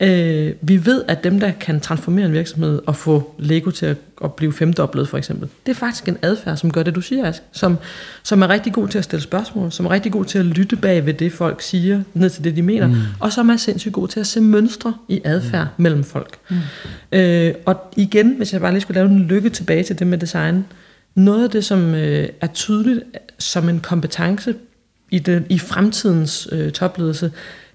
Øh, 0.00 0.52
vi 0.60 0.86
ved, 0.86 1.04
at 1.08 1.24
dem, 1.24 1.40
der 1.40 1.50
kan 1.60 1.80
transformere 1.80 2.26
en 2.26 2.32
virksomhed 2.32 2.80
og 2.86 2.96
få 2.96 3.34
Lego 3.38 3.70
til 3.70 3.86
at, 3.86 3.96
at 4.24 4.32
blive 4.32 4.52
femdoblet 4.52 5.08
for 5.08 5.18
eksempel, 5.18 5.48
det 5.66 5.72
er 5.72 5.76
faktisk 5.76 6.08
en 6.08 6.18
adfærd, 6.22 6.56
som 6.56 6.72
gør 6.72 6.82
det, 6.82 6.94
du 6.94 7.00
siger, 7.00 7.26
Ask, 7.26 7.42
som, 7.52 7.78
som 8.22 8.42
er 8.42 8.48
rigtig 8.48 8.72
god 8.72 8.88
til 8.88 8.98
at 8.98 9.04
stille 9.04 9.22
spørgsmål, 9.22 9.72
som 9.72 9.86
er 9.86 9.90
rigtig 9.90 10.12
god 10.12 10.24
til 10.24 10.38
at 10.38 10.44
lytte 10.44 10.76
bag 10.76 11.06
ved 11.06 11.14
det, 11.14 11.32
folk 11.32 11.62
siger, 11.62 12.02
ned 12.14 12.30
til 12.30 12.44
det, 12.44 12.56
de 12.56 12.62
mener, 12.62 12.86
mm. 12.86 12.94
og 13.20 13.32
som 13.32 13.48
er 13.50 13.56
sindssygt 13.56 13.94
god 13.94 14.08
til 14.08 14.20
at 14.20 14.26
se 14.26 14.40
mønstre 14.40 14.94
i 15.08 15.20
adfærd 15.24 15.66
mm. 15.76 15.82
mellem 15.82 16.04
folk. 16.04 16.38
Mm. 16.50 16.56
Øh, 17.12 17.54
og 17.64 17.92
igen, 17.96 18.34
hvis 18.36 18.52
jeg 18.52 18.60
bare 18.60 18.72
lige 18.72 18.80
skulle 18.80 19.00
lave 19.00 19.10
en 19.10 19.18
lykke 19.18 19.50
tilbage 19.50 19.82
til 19.82 19.98
det 19.98 20.06
med 20.06 20.18
design, 20.18 20.64
noget 21.14 21.44
af 21.44 21.50
det, 21.50 21.64
som 21.64 21.94
øh, 21.94 22.28
er 22.40 22.46
tydeligt 22.46 23.00
som 23.38 23.68
en 23.68 23.80
kompetence 23.80 24.54
i, 25.10 25.18
det, 25.18 25.44
i 25.48 25.58
fremtidens 25.58 26.48
øh, 26.52 26.72
topledelse, 26.72 27.32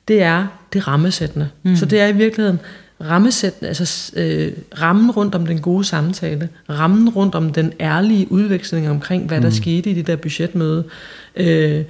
det 0.09 0.21
er 0.21 0.47
det 0.73 0.87
rammesættende. 0.87 1.49
Mm. 1.63 1.75
Så 1.75 1.85
det 1.85 1.99
er 1.99 2.07
i 2.07 2.15
virkeligheden 2.15 2.59
rammesættende, 3.01 3.67
altså 3.67 4.11
øh, 4.15 4.51
rammen 4.81 5.11
rundt 5.11 5.35
om 5.35 5.45
den 5.45 5.61
gode 5.61 5.83
samtale, 5.83 6.49
rammen 6.69 7.09
rundt 7.09 7.35
om 7.35 7.53
den 7.53 7.73
ærlige 7.79 8.31
udveksling 8.31 8.89
omkring, 8.89 9.27
hvad 9.27 9.41
der 9.41 9.49
mm. 9.49 9.55
skete 9.55 9.89
i 9.89 9.93
det 9.93 10.07
der 10.07 10.15
budgetmøde, 10.15 10.83
øh, 11.35 11.83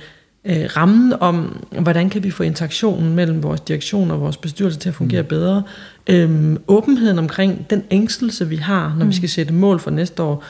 øh, 0.45 0.65
rammen 0.77 1.13
om, 1.19 1.65
hvordan 1.81 2.09
kan 2.09 2.23
vi 2.23 2.31
få 2.31 2.43
interaktionen 2.43 3.15
mellem 3.15 3.43
vores 3.43 3.61
direktion 3.61 4.11
og 4.11 4.21
vores 4.21 4.37
bestyrelse 4.37 4.79
til 4.79 4.89
at 4.89 4.95
fungere 4.95 5.21
mm. 5.21 5.27
bedre, 5.27 5.63
øh, 6.07 6.57
åbenheden 6.67 7.19
omkring 7.19 7.69
den 7.69 7.83
ængstelse, 7.91 8.49
vi 8.49 8.55
har, 8.55 8.95
når 8.97 9.05
mm. 9.05 9.11
vi 9.11 9.15
skal 9.15 9.29
sætte 9.29 9.53
mål 9.53 9.79
for 9.79 9.91
næste 9.91 10.23
år, 10.23 10.43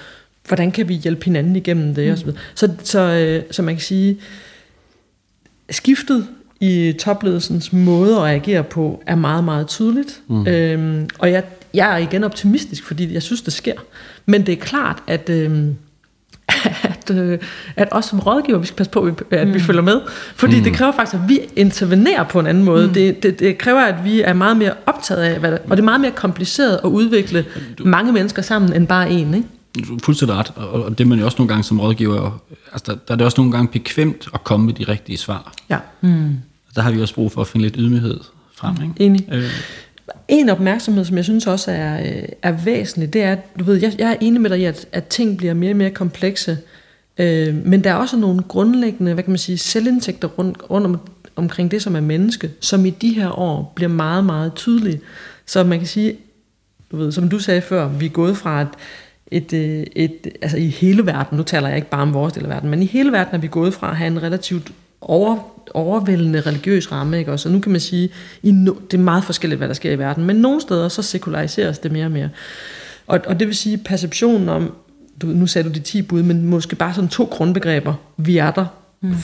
hvordan 0.47 0.71
kan 0.71 0.88
vi 0.88 0.93
hjælpe 0.93 1.25
hinanden 1.25 1.55
igennem 1.55 1.95
det, 1.95 2.08
mm. 2.08 2.13
osv. 2.13 2.29
Så, 2.55 2.71
så, 2.84 2.99
øh, 2.99 3.43
så 3.51 3.62
man 3.62 3.75
kan 3.75 3.82
sige, 3.82 4.17
skiftet 5.69 6.27
i 6.60 6.93
topledelsens 7.00 7.73
måde 7.73 8.15
at 8.15 8.21
reagere 8.21 8.63
på, 8.63 9.04
er 9.06 9.15
meget, 9.15 9.44
meget 9.44 9.67
tydeligt. 9.67 10.21
Mm. 10.27 10.48
Øhm, 10.48 11.10
og 11.19 11.31
jeg, 11.31 11.44
jeg 11.73 11.94
er 11.94 11.98
igen 11.98 12.23
optimistisk, 12.23 12.86
fordi 12.86 13.13
jeg 13.13 13.23
synes, 13.23 13.42
det 13.42 13.54
sker. 13.54 13.73
Men 14.25 14.46
det 14.46 14.52
er 14.52 14.58
klart, 14.58 15.04
at... 15.08 15.29
Øhm, 15.29 15.75
at, 16.83 17.12
øh, 17.12 17.40
at 17.75 17.88
os 17.92 18.06
som 18.06 18.19
rådgiver, 18.19 18.58
vi 18.58 18.65
skal 18.65 18.77
passe 18.77 18.92
på, 18.92 19.12
at 19.31 19.48
mm. 19.48 19.54
vi 19.54 19.60
følger 19.60 19.81
med. 19.81 20.02
Fordi 20.36 20.58
mm. 20.58 20.63
det 20.63 20.73
kræver 20.73 20.92
faktisk, 20.92 21.15
at 21.23 21.29
vi 21.29 21.40
intervenerer 21.56 22.23
på 22.23 22.40
en 22.40 22.48
anden 22.48 22.63
måde. 22.63 22.88
Mm. 22.88 22.94
Det, 22.94 23.23
det, 23.23 23.40
det 23.40 23.58
kræver, 23.58 23.81
at 23.81 24.06
vi 24.06 24.21
er 24.21 24.33
meget 24.33 24.58
mere 24.58 24.73
optaget 24.86 25.21
af, 25.21 25.40
hvad 25.40 25.52
der, 25.52 25.58
og 25.58 25.77
det 25.77 25.79
er 25.79 25.86
meget 25.86 26.02
mere 26.02 26.12
kompliceret 26.12 26.79
at 26.83 26.90
udvikle 26.90 27.46
du, 27.77 27.86
mange 27.86 28.12
mennesker 28.12 28.42
sammen, 28.42 28.73
end 28.73 28.88
bare 28.88 29.12
en. 29.12 29.33
Ikke? 29.33 29.48
Fuldstændig 30.04 30.38
ret, 30.38 30.52
og 30.58 30.98
det 30.98 31.08
man 31.08 31.19
jo 31.19 31.25
også 31.25 31.36
nogle 31.38 31.48
gange 31.48 31.63
som 31.63 31.79
rådgiver, 31.79 32.42
altså 32.71 32.92
der, 32.92 32.98
der 33.08 33.13
er 33.13 33.15
det 33.15 33.25
også 33.25 33.42
nogle 33.42 33.52
gange 33.52 33.67
bekvemt 33.67 34.27
at 34.33 34.44
komme 34.44 34.65
med 34.65 34.73
de 34.73 34.83
rigtige 34.83 35.17
svar. 35.17 35.54
Ja. 35.69 35.77
Mm. 36.02 36.36
Der 36.76 36.82
har 36.82 36.92
vi 36.92 37.02
også 37.02 37.15
brug 37.15 37.32
for 37.32 37.42
at 37.42 37.48
finde 37.48 37.65
lidt 37.65 37.76
ydmyghed 37.78 38.20
frem. 38.54 38.76
Ikke? 38.84 38.94
Enig. 38.98 39.30
Øh. 39.32 39.52
En 40.28 40.50
opmærksomhed, 40.50 41.06
som 41.06 41.17
jeg 41.17 41.24
synes 41.24 41.48
også 41.48 41.72
er, 41.72 42.00
øh, 42.02 42.24
er 42.42 42.52
væsentlig, 42.52 43.13
det 43.13 43.24
er, 43.24 43.36
du 43.60 43.63
ved, 43.63 43.76
jeg, 43.76 43.96
jeg 44.00 44.12
er 44.12 44.15
enig 44.22 44.42
med 44.42 44.50
dig 44.50 44.60
i, 44.60 44.63
at, 44.63 44.88
at 44.92 45.08
ting 45.08 45.38
bliver 45.38 45.54
mere 45.54 45.72
og 45.72 45.78
mere 45.78 45.90
komplekse, 45.90 46.58
øh, 47.17 47.56
men 47.65 47.84
der 47.84 47.90
er 47.90 47.96
også 47.96 48.17
nogle 48.17 48.44
grundlæggende, 48.44 49.13
hvad 49.13 49.24
kan 49.24 49.32
man 49.32 49.38
sige, 49.38 49.58
selvindtægter 49.58 50.28
rundt, 50.28 50.58
rundt 50.70 50.88
om, 50.88 51.00
omkring 51.36 51.72
det, 51.72 51.82
som 51.82 51.96
er 51.96 52.02
menneske, 52.02 52.52
som 52.60 52.86
i 52.86 52.90
de 52.90 53.13
her 53.13 53.40
år 53.40 53.72
bliver 53.76 53.90
meget, 53.90 54.26
meget 54.26 54.54
tydelige. 54.54 55.02
Så 55.46 55.63
man 55.63 55.80
kan 55.80 55.88
sige, 55.88 56.15
du 56.92 56.98
ved, 56.98 57.12
som 57.12 57.30
du 57.30 57.40
sagde 57.40 57.62
før, 57.62 57.88
vi 57.88 58.06
er 58.06 58.10
gået 58.10 58.38
fra 58.38 58.62
et, 58.62 58.67
et, 59.32 59.54
øh, 59.54 59.86
et, 59.96 60.28
altså 60.42 60.58
i 60.58 60.67
hele 60.67 61.06
verden, 61.06 61.38
nu 61.38 61.44
taler 61.44 61.67
jeg 61.67 61.78
ikke 61.78 61.90
bare 61.90 62.02
om 62.02 62.13
vores 62.13 62.34
del 62.34 62.44
af 62.44 62.50
verden, 62.50 62.70
men 62.70 62.82
i 62.82 62.86
hele 62.86 63.12
verden 63.12 63.36
er 63.36 63.40
vi 63.40 63.48
gået 63.48 63.74
fra 63.74 63.90
at 63.90 63.98
have 63.98 64.08
en 64.08 64.24
relativt 64.24 64.72
over, 65.02 65.37
overvældende 65.73 66.41
religiøs 66.41 66.91
ramme, 66.91 67.19
ikke? 67.19 67.31
Og 67.31 67.39
så 67.39 67.50
nu 67.50 67.60
kan 67.60 67.71
man 67.71 67.81
sige, 67.81 68.10
i 68.43 68.52
no, 68.52 68.73
det 68.91 68.97
er 68.97 69.04
meget 69.04 69.23
forskelligt, 69.23 69.58
hvad 69.58 69.67
der 69.67 69.73
sker 69.73 69.91
i 69.91 70.00
verden, 70.00 70.25
men 70.25 70.35
nogle 70.35 70.62
steder 70.62 70.89
så 70.89 71.02
sekulariseres 71.02 71.79
det 71.79 71.91
mere 71.91 72.06
og 72.06 72.12
mere. 72.12 72.29
Og, 73.08 73.19
og 73.25 73.39
det 73.39 73.47
vil 73.47 73.56
sige, 73.56 73.77
perceptionen 73.77 74.50
om, 74.50 74.73
du, 75.21 75.27
nu 75.27 75.47
sagde 75.47 75.69
du 75.69 75.73
de 75.73 75.79
10 75.79 76.02
bud, 76.02 76.23
men 76.23 76.45
måske 76.45 76.75
bare 76.75 76.93
sådan 76.93 77.10
to 77.10 77.23
grundbegreber. 77.23 77.93
Vi 78.17 78.37
er 78.37 78.52
der 78.52 78.65
mm. 79.02 79.15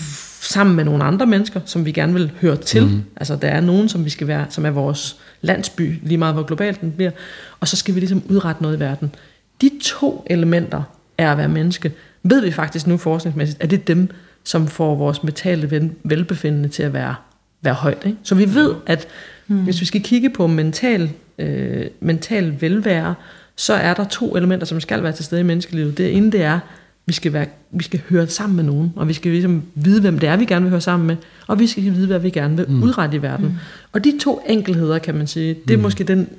sammen 0.42 0.76
med 0.76 0.84
nogle 0.84 1.04
andre 1.04 1.26
mennesker, 1.26 1.60
som 1.66 1.86
vi 1.86 1.92
gerne 1.92 2.14
vil 2.14 2.32
høre 2.42 2.56
til. 2.56 2.86
Mm. 2.86 3.04
Altså 3.16 3.36
der 3.36 3.48
er 3.48 3.62
nogen, 3.62 3.90
som 3.90 4.06
vi 4.06 4.10
skal 4.10 4.28
være, 4.28 4.46
som 4.50 4.66
er 4.66 4.70
vores 4.70 5.18
landsby, 5.42 6.00
lige 6.04 6.18
meget 6.18 6.34
hvor 6.34 6.44
globalt 6.44 6.82
den 6.82 6.92
bliver. 6.92 7.12
Og 7.60 7.68
så 7.68 7.78
skal 7.78 7.96
vi 7.96 8.00
ligesom 8.00 8.24
udrette 8.30 8.62
noget 8.62 8.78
i 8.78 8.80
verden. 8.80 9.16
De 9.62 9.72
to 9.84 10.26
elementer 10.30 10.84
er 11.18 11.32
at 11.32 11.38
være 11.38 11.50
menneske. 11.50 11.92
Ved 12.24 12.42
vi 12.42 12.52
faktisk 12.52 12.88
nu 12.88 12.98
forskningsmæssigt, 12.98 13.64
at 13.64 13.72
det 13.72 13.80
er 13.80 13.84
dem, 13.84 14.10
som 14.46 14.68
får 14.68 14.96
vores 14.96 15.24
mentale 15.24 15.92
velbefindende 16.04 16.70
til 16.70 16.84
at 16.84 16.94
være, 16.94 17.16
være 17.62 17.74
højt. 17.74 18.02
Ikke? 18.06 18.18
Så 18.24 18.36
vi 18.36 18.54
ved, 18.54 18.74
at 18.86 19.08
mm. 19.48 19.64
hvis 19.64 19.82
vi 19.82 19.86
skal 19.86 20.02
kigge 20.02 20.30
på 20.30 20.48
mental, 20.48 21.12
øh, 21.40 21.86
mental 22.00 22.62
velvære, 22.62 23.16
så 23.56 23.74
er 23.74 23.94
der 23.94 24.04
to 24.04 24.36
elementer, 24.38 24.66
som 24.66 24.80
skal 24.80 25.04
være 25.04 25.12
til 25.12 25.26
stede 25.26 25.42
i 25.42 25.44
menneskelivet. 25.44 25.98
Det 25.98 26.18
ene 26.18 26.32
det 26.32 26.42
er, 26.42 26.60
vi 27.06 27.14
skal, 27.14 27.34
være, 27.34 27.46
vi 27.72 27.84
skal 27.84 28.02
høre 28.10 28.28
sammen 28.28 28.56
med 28.56 28.64
nogen, 28.64 28.94
og 28.96 29.08
vi 29.08 29.14
skal 29.14 29.32
ligesom 29.32 29.64
vide, 29.76 30.02
hvem 30.02 30.20
det 30.20 30.30
er, 30.30 30.38
vi 30.38 30.46
gerne 30.46 30.64
vil 30.64 30.70
høre 30.70 30.82
sammen 30.82 31.08
med, 31.08 31.16
og 31.48 31.60
vi 31.60 31.68
skal 31.68 31.84
vide, 31.84 32.08
hvad 32.08 32.20
vi 32.20 32.30
gerne 32.30 32.58
vil 32.58 32.66
mm. 32.70 32.84
udrette 32.84 33.18
i 33.18 33.22
verden. 33.22 33.46
Mm. 33.46 33.54
Og 33.92 34.04
de 34.04 34.20
to 34.22 34.42
enkelheder, 34.48 35.00
kan 35.00 35.16
man 35.16 35.28
sige, 35.28 35.56
det 35.68 35.74
er 35.74 35.78
mm. 35.78 35.84
måske 35.84 36.04
den, 36.04 36.30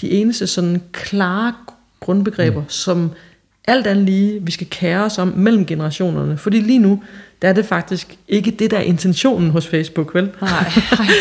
de 0.00 0.10
eneste 0.10 0.46
sådan 0.46 0.82
klare 0.92 1.52
grundbegreber, 2.00 2.60
mm. 2.60 2.68
som 2.68 3.10
alt 3.66 3.86
andet 3.86 4.04
lige, 4.04 4.42
vi 4.42 4.50
skal 4.50 4.66
kære 4.70 5.04
os 5.04 5.18
om 5.18 5.28
mellem 5.36 5.66
generationerne. 5.66 6.36
Fordi 6.36 6.60
lige 6.60 6.78
nu, 6.78 7.02
der 7.44 7.50
er 7.50 7.54
det 7.54 7.66
faktisk 7.66 8.18
ikke 8.28 8.50
det, 8.50 8.70
der 8.70 8.76
er 8.76 8.82
intentionen 8.82 9.50
hos 9.50 9.66
Facebook, 9.66 10.14
vel? 10.14 10.30
Nej. 10.40 10.72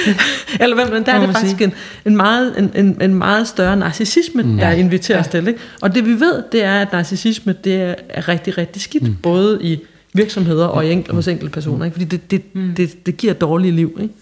Eller 0.61 0.75
hvad, 0.75 0.89
men 0.89 1.05
der 1.05 1.11
er 1.11 1.25
det 1.25 1.35
faktisk 1.35 1.61
en, 1.61 1.73
en, 2.05 2.15
meget, 2.15 2.59
en, 2.59 2.71
en, 2.75 3.01
en 3.01 3.15
meget 3.15 3.47
større 3.47 3.77
narcissisme, 3.77 4.43
mm. 4.43 4.57
der 4.57 4.69
inviteres 4.69 5.25
ja. 5.25 5.31
til. 5.31 5.47
Ikke? 5.47 5.59
Og 5.81 5.95
det 5.95 6.05
vi 6.05 6.11
ved, 6.11 6.43
det 6.51 6.63
er, 6.63 6.79
at 6.79 6.91
narcissisme, 6.91 7.55
det 7.63 7.95
er 8.09 8.27
rigtig, 8.27 8.57
rigtig 8.57 8.81
skidt. 8.81 9.03
Mm. 9.03 9.15
Både 9.15 9.59
i 9.61 9.79
virksomheder 10.13 10.65
og 10.65 10.85
i 10.85 10.91
enkel, 10.91 11.13
hos 11.13 11.27
enkelte 11.27 11.53
personer. 11.53 11.85
Ikke? 11.85 11.95
Fordi 11.95 12.05
det, 12.05 12.31
det, 12.31 12.55
mm. 12.55 12.73
det, 12.75 13.05
det 13.05 13.17
giver 13.17 13.33
dårlige 13.33 13.71
liv. 13.71 13.97
Ikke? 14.01 14.13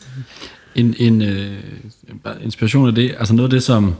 En, 0.75 0.95
en 0.99 1.21
øh, 1.21 1.53
inspiration 2.43 2.87
af 2.87 2.95
det, 2.95 3.15
altså 3.19 3.33
noget 3.33 3.49
af 3.49 3.51
det, 3.51 3.63
som, 3.63 3.95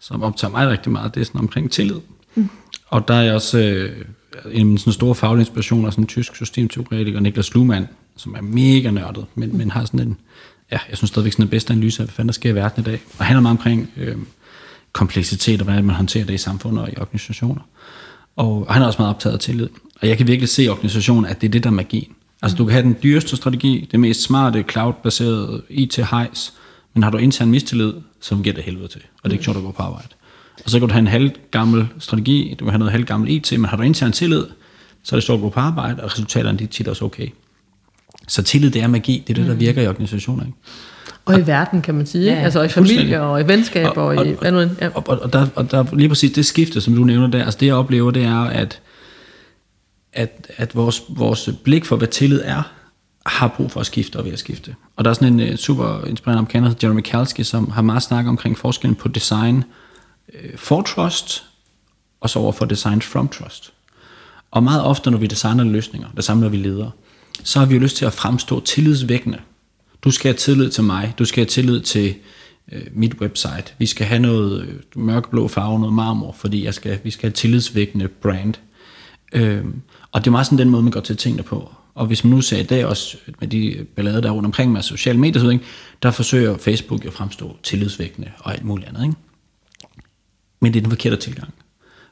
som 0.00 0.22
optager 0.22 0.52
mig 0.52 0.68
rigtig 0.68 0.92
meget, 0.92 1.14
det 1.14 1.20
er 1.20 1.24
sådan 1.24 1.40
omkring 1.40 1.70
tillid. 1.70 2.00
Mm. 2.34 2.48
Og 2.86 3.08
der 3.08 3.14
er 3.14 3.34
også 3.34 3.58
øh, 3.58 3.90
en 4.52 4.60
af 4.60 4.66
mine 4.66 4.78
sådan 4.78 4.92
store 4.92 5.14
faglige 5.14 5.42
inspirationer, 5.42 5.90
sådan 5.90 6.04
en 6.04 6.08
tysk 6.08 6.36
systemteoretiker, 6.36 7.20
Niklas 7.20 7.54
Luhmann, 7.54 7.88
som 8.16 8.34
er 8.34 8.40
mega 8.40 8.90
nørdet, 8.90 9.26
men, 9.34 9.56
men 9.56 9.70
har 9.70 9.84
sådan 9.84 10.00
en, 10.00 10.16
ja, 10.72 10.78
jeg 10.90 10.96
synes 10.96 11.10
stadigvæk 11.10 11.32
sådan 11.32 11.42
den 11.42 11.50
bedste 11.50 11.72
analyse 11.72 12.02
af, 12.02 12.06
hvad 12.06 12.12
fanden 12.12 12.28
der 12.28 12.32
sker 12.32 12.50
i 12.50 12.54
verden 12.54 12.82
i 12.82 12.84
dag. 12.84 13.00
Og 13.18 13.24
handler 13.24 13.42
meget 13.42 13.56
omkring 13.58 13.90
øh, 13.96 14.16
kompleksitet, 14.92 15.60
og 15.60 15.64
hvordan 15.64 15.84
man 15.84 15.96
håndterer 15.96 16.24
det 16.24 16.34
i 16.34 16.38
samfundet 16.38 16.82
og 16.82 16.90
i 16.92 16.96
organisationer. 16.96 17.62
Og 18.36 18.66
han 18.70 18.82
er 18.82 18.86
også 18.86 19.02
meget 19.02 19.14
optaget 19.14 19.34
af 19.34 19.40
tillid. 19.40 19.68
Og 20.00 20.08
jeg 20.08 20.16
kan 20.16 20.26
virkelig 20.26 20.48
se 20.48 20.64
i 20.64 20.68
organisationen, 20.68 21.26
at 21.26 21.40
det 21.40 21.46
er 21.46 21.50
det, 21.50 21.64
der 21.64 21.70
er 21.70 21.74
magien. 21.74 22.12
Altså 22.42 22.56
du 22.56 22.64
kan 22.64 22.72
have 22.72 22.82
den 22.82 22.96
dyreste 23.02 23.36
strategi, 23.36 23.88
det 23.90 24.00
mest 24.00 24.22
smarte, 24.22 24.64
cloud-baserede 24.70 25.62
IT-hejs, 25.68 26.52
men 26.94 27.02
har 27.02 27.10
du 27.10 27.18
intern 27.18 27.50
mistillid, 27.50 27.92
så 28.20 28.36
giver 28.36 28.54
det 28.54 28.64
helvede 28.64 28.88
til. 28.88 29.00
Og 29.00 29.24
det 29.24 29.30
er 29.30 29.32
ikke 29.32 29.44
sjovt 29.44 29.56
at 29.56 29.64
gå 29.64 29.70
på 29.70 29.82
arbejde. 29.82 30.08
Og 30.64 30.70
så 30.70 30.78
kan 30.78 30.88
du 30.88 30.92
have 30.92 31.00
en 31.00 31.06
halvgammel 31.06 31.88
strategi, 31.98 32.56
du 32.58 32.64
kan 32.64 32.70
have 32.70 32.78
noget 32.78 32.92
halvgammel 32.92 33.30
IT, 33.30 33.52
men 33.52 33.64
har 33.64 33.76
du 33.76 33.82
intern 33.82 34.12
tillid, 34.12 34.44
så 35.02 35.16
er 35.16 35.16
det 35.16 35.22
stort 35.22 35.52
på 35.52 35.60
arbejde, 35.60 36.02
og 36.02 36.10
resultaterne 36.12 36.58
de 36.58 36.64
er 36.64 36.68
tit 36.68 36.88
også 36.88 37.04
okay. 37.04 37.28
Så 38.28 38.42
tillid, 38.42 38.70
det 38.70 38.82
er 38.82 38.86
magi, 38.86 39.24
det 39.26 39.32
er 39.32 39.34
det, 39.34 39.46
der 39.46 39.54
mm. 39.54 39.60
virker 39.60 39.82
i 39.82 39.86
organisationer. 39.86 40.44
Ikke? 40.44 40.56
Og, 41.24 41.34
og 41.34 41.40
i 41.40 41.46
verden, 41.46 41.82
kan 41.82 41.94
man 41.94 42.06
sige. 42.06 42.24
Ja, 42.24 42.34
altså 42.34 42.62
i 42.62 42.68
familie 42.68 43.22
og 43.22 43.40
i 43.40 43.48
venskab 43.48 43.86
og, 43.86 44.04
og, 44.04 44.06
og, 44.06 44.26
i 44.26 44.32
hvad 44.40 44.52
nu 44.52 44.58
ja. 44.58 44.88
og, 44.94 45.04
og, 45.08 45.18
og, 45.18 45.32
der, 45.32 45.46
og 45.54 45.70
der 45.70 45.84
lige 45.92 46.08
præcis 46.08 46.32
det 46.32 46.46
skifte, 46.46 46.80
som 46.80 46.94
du 46.94 47.04
nævner 47.04 47.26
der, 47.26 47.44
altså 47.44 47.58
det 47.60 47.66
jeg 47.66 47.74
oplever, 47.74 48.10
det 48.10 48.24
er, 48.24 48.40
at, 48.40 48.80
at, 50.12 50.50
at 50.56 50.76
vores, 50.76 51.02
vores 51.08 51.50
blik 51.64 51.84
for, 51.84 51.96
hvad 51.96 52.08
tillid 52.08 52.40
er, 52.44 52.62
har 53.26 53.48
brug 53.48 53.70
for 53.70 53.80
at 53.80 53.86
skifte 53.86 54.16
og 54.16 54.24
ved 54.24 54.32
at 54.32 54.38
skifte. 54.38 54.74
Og 54.96 55.04
der 55.04 55.10
er 55.10 55.14
sådan 55.14 55.40
en 55.40 55.48
uh, 55.48 55.56
super 55.56 56.04
inspirerende 56.06 56.38
amerikaner, 56.38 56.74
Jeremy 56.82 57.00
Kalski, 57.00 57.44
som 57.44 57.70
har 57.70 57.82
meget 57.82 58.02
snakket 58.02 58.28
omkring 58.28 58.58
forskellen 58.58 58.94
på 58.94 59.08
design 59.08 59.56
øh, 59.56 59.64
Øh, 60.32 60.58
for 60.58 60.82
trust, 60.82 61.44
og 62.20 62.30
så 62.30 62.38
over 62.38 62.52
for 62.52 62.64
design 62.64 63.02
from 63.02 63.28
trust. 63.28 63.72
Og 64.50 64.62
meget 64.62 64.82
ofte, 64.82 65.10
når 65.10 65.18
vi 65.18 65.26
designer 65.26 65.64
løsninger, 65.64 66.08
der 66.16 66.22
samler 66.22 66.48
vi 66.48 66.56
ledere, 66.56 66.90
så 67.44 67.58
har 67.58 67.66
vi 67.66 67.74
jo 67.74 67.80
lyst 67.80 67.96
til 67.96 68.04
at 68.04 68.12
fremstå 68.12 68.60
tillidsvækkende. 68.60 69.38
Du 70.04 70.10
skal 70.10 70.28
have 70.28 70.38
tillid 70.38 70.70
til 70.70 70.84
mig, 70.84 71.14
du 71.18 71.24
skal 71.24 71.40
have 71.40 71.48
tillid 71.48 71.80
til 71.80 72.14
øh, 72.72 72.82
mit 72.92 73.14
website, 73.14 73.74
vi 73.78 73.86
skal 73.86 74.06
have 74.06 74.18
noget 74.20 74.62
øh, 74.62 74.74
mørkeblå 74.96 75.48
farve, 75.48 75.78
noget 75.78 75.94
marmor, 75.94 76.32
fordi 76.32 76.64
jeg 76.64 76.74
skal, 76.74 76.98
vi 77.04 77.10
skal 77.10 77.22
have 77.22 77.34
tillidsvækkende 77.34 78.08
brand. 78.08 78.54
Øh, 79.32 79.64
og 80.12 80.20
det 80.20 80.26
er 80.26 80.30
meget 80.30 80.46
sådan 80.46 80.58
den 80.58 80.70
måde, 80.70 80.82
man 80.82 80.92
går 80.92 81.00
til 81.00 81.16
tingene 81.16 81.42
på. 81.42 81.72
Og 81.94 82.06
hvis 82.06 82.24
man 82.24 82.30
nu 82.30 82.40
ser 82.40 82.58
i 82.58 82.62
dag 82.62 82.86
også 82.86 83.16
øh, 83.28 83.34
med 83.40 83.48
de 83.48 83.66
øh, 83.66 83.84
ballader, 83.86 84.20
der 84.20 84.28
er 84.28 84.32
rundt 84.32 84.46
omkring 84.46 84.72
med 84.72 84.82
sociale 84.82 85.18
medier, 85.18 85.42
så, 85.42 85.58
der 86.02 86.10
forsøger 86.10 86.56
Facebook 86.58 87.04
at 87.04 87.12
fremstå 87.12 87.56
tillidsvækkende 87.62 88.30
og 88.38 88.52
alt 88.52 88.64
muligt 88.64 88.88
andet. 88.88 89.02
Ikke? 89.02 89.16
Men 90.60 90.72
det 90.72 90.78
er 90.78 90.82
den 90.82 90.90
forkerte 90.90 91.16
tilgang. 91.16 91.54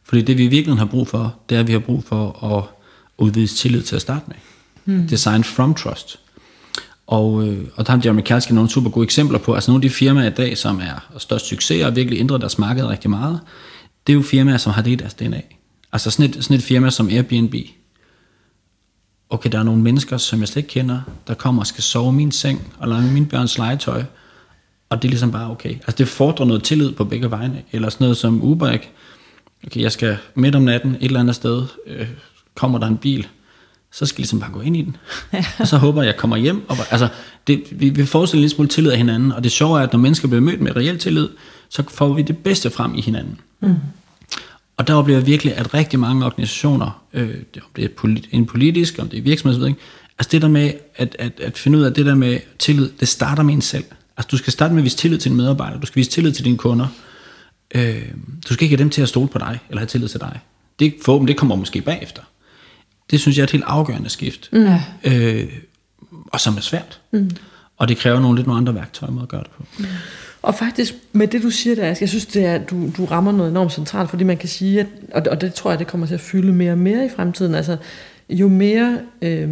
Fordi 0.04 0.22
det 0.22 0.38
vi 0.38 0.44
i 0.44 0.48
virkeligheden 0.48 0.78
har 0.78 0.86
brug 0.86 1.08
for, 1.08 1.36
det 1.48 1.56
er, 1.56 1.60
at 1.60 1.66
vi 1.66 1.72
har 1.72 1.78
brug 1.78 2.04
for 2.04 2.44
at 2.44 2.64
udvise 3.18 3.56
tillid 3.56 3.82
til 3.82 3.96
at 3.96 4.02
starte 4.02 4.24
med. 4.26 4.36
Mm. 4.84 5.08
Design 5.08 5.44
from 5.44 5.74
trust. 5.74 6.18
Og, 7.06 7.48
øh, 7.48 7.66
og 7.74 7.86
der 7.86 7.92
har 7.92 8.00
Jeremy 8.04 8.20
Kalski 8.20 8.54
nogle 8.54 8.70
super 8.70 8.90
gode 8.90 9.04
eksempler 9.04 9.38
på, 9.38 9.54
altså 9.54 9.70
nogle 9.70 9.84
af 9.84 9.90
de 9.90 9.94
firmaer 9.94 10.30
i 10.30 10.34
dag, 10.34 10.58
som 10.58 10.80
er 10.80 11.18
størst 11.18 11.46
succes 11.46 11.84
og 11.84 11.96
virkelig 11.96 12.18
ændret 12.20 12.40
deres 12.40 12.58
marked 12.58 12.84
rigtig 12.84 13.10
meget, 13.10 13.40
det 14.06 14.12
er 14.12 14.14
jo 14.14 14.22
firmaer, 14.22 14.56
som 14.56 14.72
har 14.72 14.82
det 14.82 14.90
i 14.90 14.94
deres 14.94 15.14
DNA. 15.14 15.40
Altså 15.92 16.10
sådan 16.10 16.30
et, 16.30 16.44
sådan 16.44 16.56
et 16.56 16.62
firma 16.62 16.90
som 16.90 17.08
Airbnb. 17.08 17.54
Okay, 19.30 19.50
der 19.52 19.58
er 19.58 19.62
nogle 19.62 19.82
mennesker, 19.82 20.16
som 20.16 20.40
jeg 20.40 20.48
slet 20.48 20.56
ikke 20.56 20.68
kender, 20.68 21.00
der 21.26 21.34
kommer 21.34 21.62
og 21.62 21.66
skal 21.66 21.82
sove 21.82 22.12
i 22.12 22.16
min 22.16 22.32
seng 22.32 22.72
og 22.78 22.88
lege 22.88 23.12
min 23.12 23.26
børns 23.26 23.58
legetøj, 23.58 24.04
og 24.92 25.02
det 25.02 25.08
er 25.08 25.10
ligesom 25.10 25.32
bare 25.32 25.50
okay. 25.50 25.70
Altså 25.70 25.94
det 25.98 26.08
fordrer 26.08 26.46
noget 26.46 26.62
tillid 26.62 26.92
på 26.92 27.04
begge 27.04 27.30
vegne. 27.30 27.62
Eller 27.72 27.88
sådan 27.88 28.04
noget 28.04 28.16
som 28.16 28.42
Uber, 28.42 28.70
ikke? 28.70 28.90
Okay, 29.66 29.80
jeg 29.80 29.92
skal 29.92 30.16
midt 30.34 30.54
om 30.54 30.62
natten 30.62 30.90
et 30.90 31.04
eller 31.04 31.20
andet 31.20 31.34
sted, 31.34 31.64
øh, 31.86 32.08
kommer 32.54 32.78
der 32.78 32.86
en 32.86 32.96
bil, 32.96 33.26
så 33.92 34.06
skal 34.06 34.16
jeg 34.16 34.22
ligesom 34.22 34.40
bare 34.40 34.52
gå 34.52 34.60
ind 34.60 34.76
i 34.76 34.82
den. 34.82 34.96
Ja. 35.32 35.44
og 35.58 35.68
så 35.68 35.76
håber 35.76 36.02
jeg, 36.02 36.06
jeg 36.06 36.16
kommer 36.16 36.36
hjem. 36.36 36.64
Og, 36.68 36.76
altså, 36.90 37.08
det, 37.46 37.62
vi, 37.70 37.88
vi 37.88 38.06
får 38.06 38.22
en 38.22 38.28
lille 38.32 38.48
smule 38.48 38.68
tillid 38.68 38.90
af 38.90 38.98
hinanden, 38.98 39.32
og 39.32 39.44
det 39.44 39.52
sjove 39.52 39.78
er, 39.78 39.82
at 39.82 39.92
når 39.92 40.00
mennesker 40.00 40.28
bliver 40.28 40.40
mødt 40.40 40.60
med 40.60 40.76
reelt 40.76 41.00
tillid, 41.00 41.28
så 41.68 41.82
får 41.88 42.12
vi 42.12 42.22
det 42.22 42.38
bedste 42.38 42.70
frem 42.70 42.94
i 42.94 43.00
hinanden. 43.00 43.40
Mm. 43.60 43.74
Og 44.76 44.86
der 44.86 44.94
oplever 44.94 45.18
jeg 45.18 45.26
virkelig, 45.26 45.56
at 45.56 45.74
rigtig 45.74 45.98
mange 45.98 46.26
organisationer, 46.26 47.02
øh, 47.12 47.34
om 47.56 47.62
det 47.76 47.84
er 47.84 48.18
en 48.30 48.46
politisk, 48.46 48.98
om 48.98 49.08
det 49.08 49.18
er 49.18 49.22
virksomhed, 49.22 49.66
ikke? 49.66 49.80
altså 50.18 50.28
det 50.32 50.42
der 50.42 50.48
med 50.48 50.72
at, 50.96 51.16
at, 51.18 51.40
at 51.40 51.58
finde 51.58 51.78
ud 51.78 51.82
af 51.82 51.94
det 51.94 52.06
der 52.06 52.14
med 52.14 52.38
tillid, 52.58 52.90
det 53.00 53.08
starter 53.08 53.42
med 53.42 53.54
en 53.54 53.62
selv. 53.62 53.84
Altså 54.22 54.28
du 54.30 54.36
skal 54.36 54.52
starte 54.52 54.74
med 54.74 54.80
at 54.82 54.84
vise 54.84 54.96
tillid 54.96 55.18
til 55.18 55.30
en 55.30 55.36
medarbejder, 55.36 55.80
du 55.80 55.86
skal 55.86 55.96
vise 55.96 56.10
tillid 56.10 56.32
til 56.32 56.44
dine 56.44 56.58
kunder. 56.58 56.86
Øh, 57.74 58.02
du 58.48 58.54
skal 58.54 58.64
ikke 58.64 58.76
have 58.76 58.82
dem 58.82 58.90
til 58.90 59.02
at 59.02 59.08
stole 59.08 59.28
på 59.28 59.38
dig, 59.38 59.58
eller 59.68 59.80
have 59.80 59.86
tillid 59.86 60.08
til 60.08 60.20
dig. 60.20 60.40
Det, 60.78 60.94
for 61.04 61.18
det 61.18 61.36
kommer 61.36 61.56
måske 61.56 61.80
bagefter. 61.80 62.22
Det 63.10 63.20
synes 63.20 63.36
jeg 63.36 63.42
er 63.42 63.46
et 63.46 63.50
helt 63.50 63.64
afgørende 63.66 64.08
skift. 64.08 64.50
Mm. 64.52 64.66
Øh, 65.04 65.48
og 66.26 66.40
som 66.40 66.56
er 66.56 66.60
svært. 66.60 67.00
Mm. 67.10 67.30
Og 67.76 67.88
det 67.88 67.96
kræver 67.96 68.20
nogle 68.20 68.36
lidt 68.36 68.46
nogle 68.46 68.58
andre 68.58 68.74
værktøjer 68.74 69.12
med 69.12 69.22
at 69.22 69.28
gøre 69.28 69.42
det 69.42 69.50
på. 69.50 69.64
Mm. 69.78 69.84
Og 70.42 70.54
faktisk 70.54 70.94
med 71.12 71.28
det 71.28 71.42
du 71.42 71.50
siger 71.50 71.76
der, 71.76 71.96
jeg 72.00 72.08
synes 72.08 72.26
det 72.26 72.44
er, 72.44 72.58
du, 72.58 72.90
du 72.96 73.04
rammer 73.04 73.32
noget 73.32 73.50
enormt 73.50 73.72
centralt, 73.72 74.10
fordi 74.10 74.24
man 74.24 74.36
kan 74.36 74.48
sige, 74.48 74.80
at, 74.80 74.86
og, 75.14 75.22
og 75.30 75.40
det 75.40 75.54
tror 75.54 75.70
jeg, 75.70 75.78
det 75.78 75.86
kommer 75.86 76.06
til 76.06 76.14
at 76.14 76.20
fylde 76.20 76.52
mere 76.52 76.72
og 76.72 76.78
mere 76.78 77.06
i 77.06 77.08
fremtiden. 77.16 77.54
Altså 77.54 77.76
jo 78.28 78.48
mere 78.48 79.00
øh, 79.22 79.48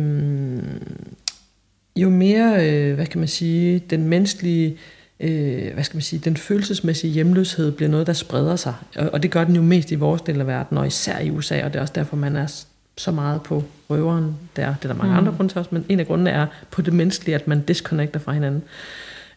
jo 2.03 2.11
mere, 2.11 2.71
øh, 2.71 2.95
hvad 2.95 3.07
kan 3.07 3.19
man 3.19 3.29
sige, 3.29 3.79
den 3.79 4.09
menneskelige, 4.09 4.77
øh, 5.21 5.75
hvad 5.75 5.85
skal 5.85 5.97
man 5.97 6.03
sige, 6.03 6.21
den 6.25 6.37
følelsesmæssige 6.37 7.13
hjemløshed 7.13 7.73
bliver 7.73 7.89
noget, 7.89 8.07
der 8.07 8.13
spreder 8.13 8.57
sig. 8.57 8.75
Og, 8.97 9.11
og 9.13 9.23
det 9.23 9.31
gør 9.31 9.45
den 9.45 9.57
jo 9.57 9.63
mest 9.63 9.91
i 9.91 9.95
vores 9.95 10.23
del 10.23 10.41
af 10.41 10.47
verden, 10.47 10.79
og 10.79 10.87
især 10.87 11.19
i 11.19 11.31
USA, 11.31 11.65
og 11.65 11.73
det 11.73 11.79
er 11.79 11.81
også 11.81 11.95
derfor, 11.95 12.17
man 12.17 12.37
er 12.37 12.65
så 12.97 13.11
meget 13.11 13.43
på 13.43 13.65
røveren 13.91 14.37
der. 14.57 14.75
Det 14.75 14.85
er 14.85 14.89
der 14.89 14.95
mange 14.95 15.13
mm. 15.13 15.19
andre 15.19 15.33
grunde 15.37 15.53
til 15.53 15.59
også, 15.59 15.71
men 15.73 15.85
en 15.89 16.01
af 16.01 16.07
grundene 16.07 16.31
er 16.31 16.47
på 16.71 16.83
det 16.83 16.93
menneskelige, 16.93 17.35
at 17.35 17.49
man 17.49 17.61
disconnecter 17.61 18.21
fra 18.21 18.33
hinanden. 18.33 18.63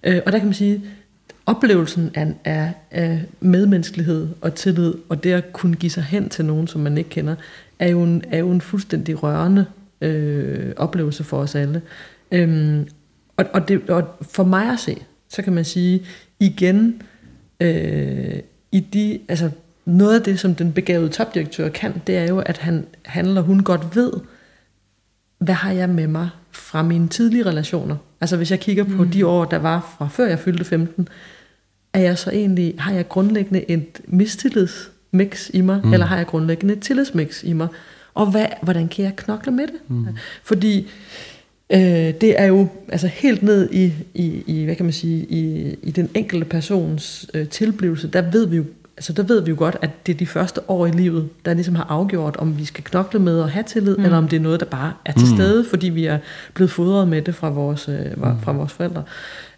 Øh, 0.04 0.22
og 0.26 0.32
der 0.32 0.38
kan 0.38 0.48
man 0.48 0.54
sige, 0.54 0.82
oplevelsen 1.46 2.12
af, 2.14 2.34
af, 2.46 2.74
af 2.92 3.24
medmenneskelighed 3.40 4.28
og 4.42 4.56
tillid, 4.56 4.94
og 5.10 5.24
det 5.24 5.32
at 5.32 5.54
kunne 5.54 5.76
give 5.76 5.90
sig 5.90 6.04
hen 6.04 6.30
til 6.30 6.46
nogen, 6.46 6.68
som 6.68 6.82
man 6.82 6.98
ikke 6.98 7.10
kender, 7.10 7.36
er 7.80 7.90
jo 7.90 8.04
en, 8.04 8.24
er 8.32 8.38
jo 8.38 8.52
en 8.52 8.62
fuldstændig 8.62 9.24
rørende 9.24 9.66
øh, 10.02 10.74
oplevelse 10.78 11.24
for 11.24 11.38
os 11.38 11.56
alle. 11.56 11.82
Øhm, 12.34 12.88
og, 13.38 13.46
og, 13.54 13.68
det, 13.68 13.90
og 13.90 14.04
for 14.22 14.44
mig 14.44 14.70
at 14.70 14.80
se, 14.80 14.98
så 15.30 15.42
kan 15.42 15.54
man 15.54 15.66
sige, 15.66 16.06
igen, 16.40 17.02
øh, 17.60 18.40
i 18.72 18.80
de, 18.80 19.20
altså 19.28 19.50
noget 19.86 20.20
af 20.20 20.24
det, 20.24 20.40
som 20.40 20.56
den 20.56 20.74
begavede 20.74 21.10
topdirektør 21.10 21.70
kan, 21.70 22.02
det 22.08 22.18
er 22.18 22.28
jo, 22.28 22.40
at 22.40 22.58
han, 22.58 22.86
han 23.06 23.26
eller 23.26 23.42
hun 23.42 23.64
godt 23.64 23.96
ved, 23.96 24.14
hvad 25.38 25.56
har 25.56 25.72
jeg 25.72 25.90
med 25.90 26.08
mig 26.08 26.30
fra 26.52 26.84
mine 26.84 27.08
tidlige 27.08 27.46
relationer. 27.46 27.96
Altså 28.22 28.38
hvis 28.38 28.52
jeg 28.52 28.60
kigger 28.60 28.84
på 28.84 29.04
mm. 29.04 29.12
de 29.12 29.26
år, 29.26 29.46
der 29.46 29.58
var 29.58 29.96
fra 29.98 30.08
før 30.08 30.28
jeg 30.28 30.40
fyldte 30.40 30.66
15, 30.66 31.08
er 31.94 32.00
jeg 32.00 32.18
så 32.18 32.32
egentlig, 32.32 32.76
har 32.78 32.94
jeg 32.94 33.10
grundlæggende 33.10 33.72
et 33.72 34.02
mistillidsmix 34.08 35.50
i 35.54 35.62
mig, 35.62 35.82
mm. 35.84 35.94
eller 35.94 36.06
har 36.06 36.18
jeg 36.18 36.28
grundlæggende 36.28 36.74
et 36.74 36.80
tillidsmix 36.80 37.44
i 37.44 37.54
mig? 37.54 37.68
Og 38.14 38.32
hvad, 38.32 38.46
hvordan 38.62 38.88
kan 38.88 39.06
jeg 39.06 39.16
knokle 39.16 39.52
med 39.52 39.68
det? 39.68 39.76
Mm. 39.88 40.08
Fordi 40.44 40.88
øh, 41.74 42.14
det 42.22 42.40
er 42.42 42.46
jo 42.46 42.68
altså 42.90 43.08
helt 43.08 43.44
ned 43.44 43.70
i, 43.72 43.94
i, 44.14 44.44
i, 44.48 44.64
hvad 44.66 44.76
kan 44.76 44.86
man 44.86 44.94
sige, 44.94 45.26
i, 45.30 45.76
i 45.84 45.92
den 45.92 46.10
enkelte 46.14 46.46
persons 46.46 47.30
øh, 47.34 47.48
tilblivelse, 47.48 48.08
der 48.08 48.32
ved 48.32 48.48
vi 48.48 48.56
jo 48.56 48.64
altså 48.98 49.14
der 49.14 49.24
ved 49.24 49.42
vi 49.42 49.50
jo 49.50 49.56
godt, 49.58 49.78
at 49.82 50.08
det 50.08 50.14
er 50.14 50.18
de 50.18 50.26
første 50.26 50.70
år 50.70 50.86
i 50.86 50.92
livet, 50.92 51.30
der 51.46 51.54
ligesom 51.54 51.76
har 51.76 51.86
afgjort, 51.90 52.36
om 52.36 52.58
vi 52.58 52.66
skal 52.66 52.84
knokle 52.84 53.20
med 53.20 53.44
at 53.44 53.52
have 53.52 53.64
tillid, 53.64 53.98
mm. 53.98 54.04
eller 54.04 54.18
om 54.18 54.28
det 54.28 54.38
er 54.38 54.42
noget, 54.42 54.60
der 54.60 54.66
bare 54.66 54.94
er 55.06 55.12
til 55.12 55.28
mm. 55.30 55.36
stede, 55.36 55.66
fordi 55.70 55.90
vi 55.90 56.06
er 56.06 56.18
blevet 56.54 56.72
fodret 56.72 57.08
med 57.08 57.22
det 57.22 57.36
fra 57.36 57.50
vores, 57.50 57.90
øh, 57.90 58.06
fra 58.42 58.52
vores 58.52 58.74
forældre. 58.74 59.04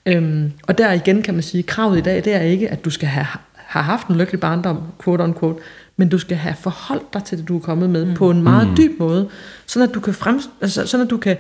Øhm, 0.05 0.51
og 0.67 0.77
der 0.77 0.91
igen 0.91 1.21
kan 1.21 1.33
man 1.33 1.43
sige, 1.43 1.63
kravet 1.63 1.97
i 1.97 2.01
dag, 2.01 2.25
det 2.25 2.33
er 2.33 2.41
ikke, 2.41 2.69
at 2.69 2.85
du 2.85 2.89
skal 2.89 3.07
have, 3.07 3.27
have 3.53 3.83
haft 3.83 4.07
en 4.07 4.15
lykkelig 4.15 4.39
barndom, 4.39 4.81
quote 5.03 5.21
on 5.21 5.33
quote, 5.33 5.59
men 5.97 6.09
du 6.09 6.17
skal 6.17 6.37
have 6.37 6.55
forholdt 6.55 7.13
dig 7.13 7.23
til 7.23 7.37
det, 7.37 7.47
du 7.47 7.55
er 7.55 7.61
kommet 7.61 7.89
med, 7.89 8.05
mm. 8.05 8.13
på 8.13 8.31
en 8.31 8.43
meget 8.43 8.67
mm. 8.67 8.75
dyb 8.75 8.99
måde, 8.99 9.27
sådan 9.65 9.89
at 9.89 9.95
du 9.95 9.99
kan, 9.99 10.13
frem, 10.13 10.39
altså, 10.61 10.87
sådan 10.87 11.05
at 11.05 11.09
du 11.09 11.17
kan 11.17 11.37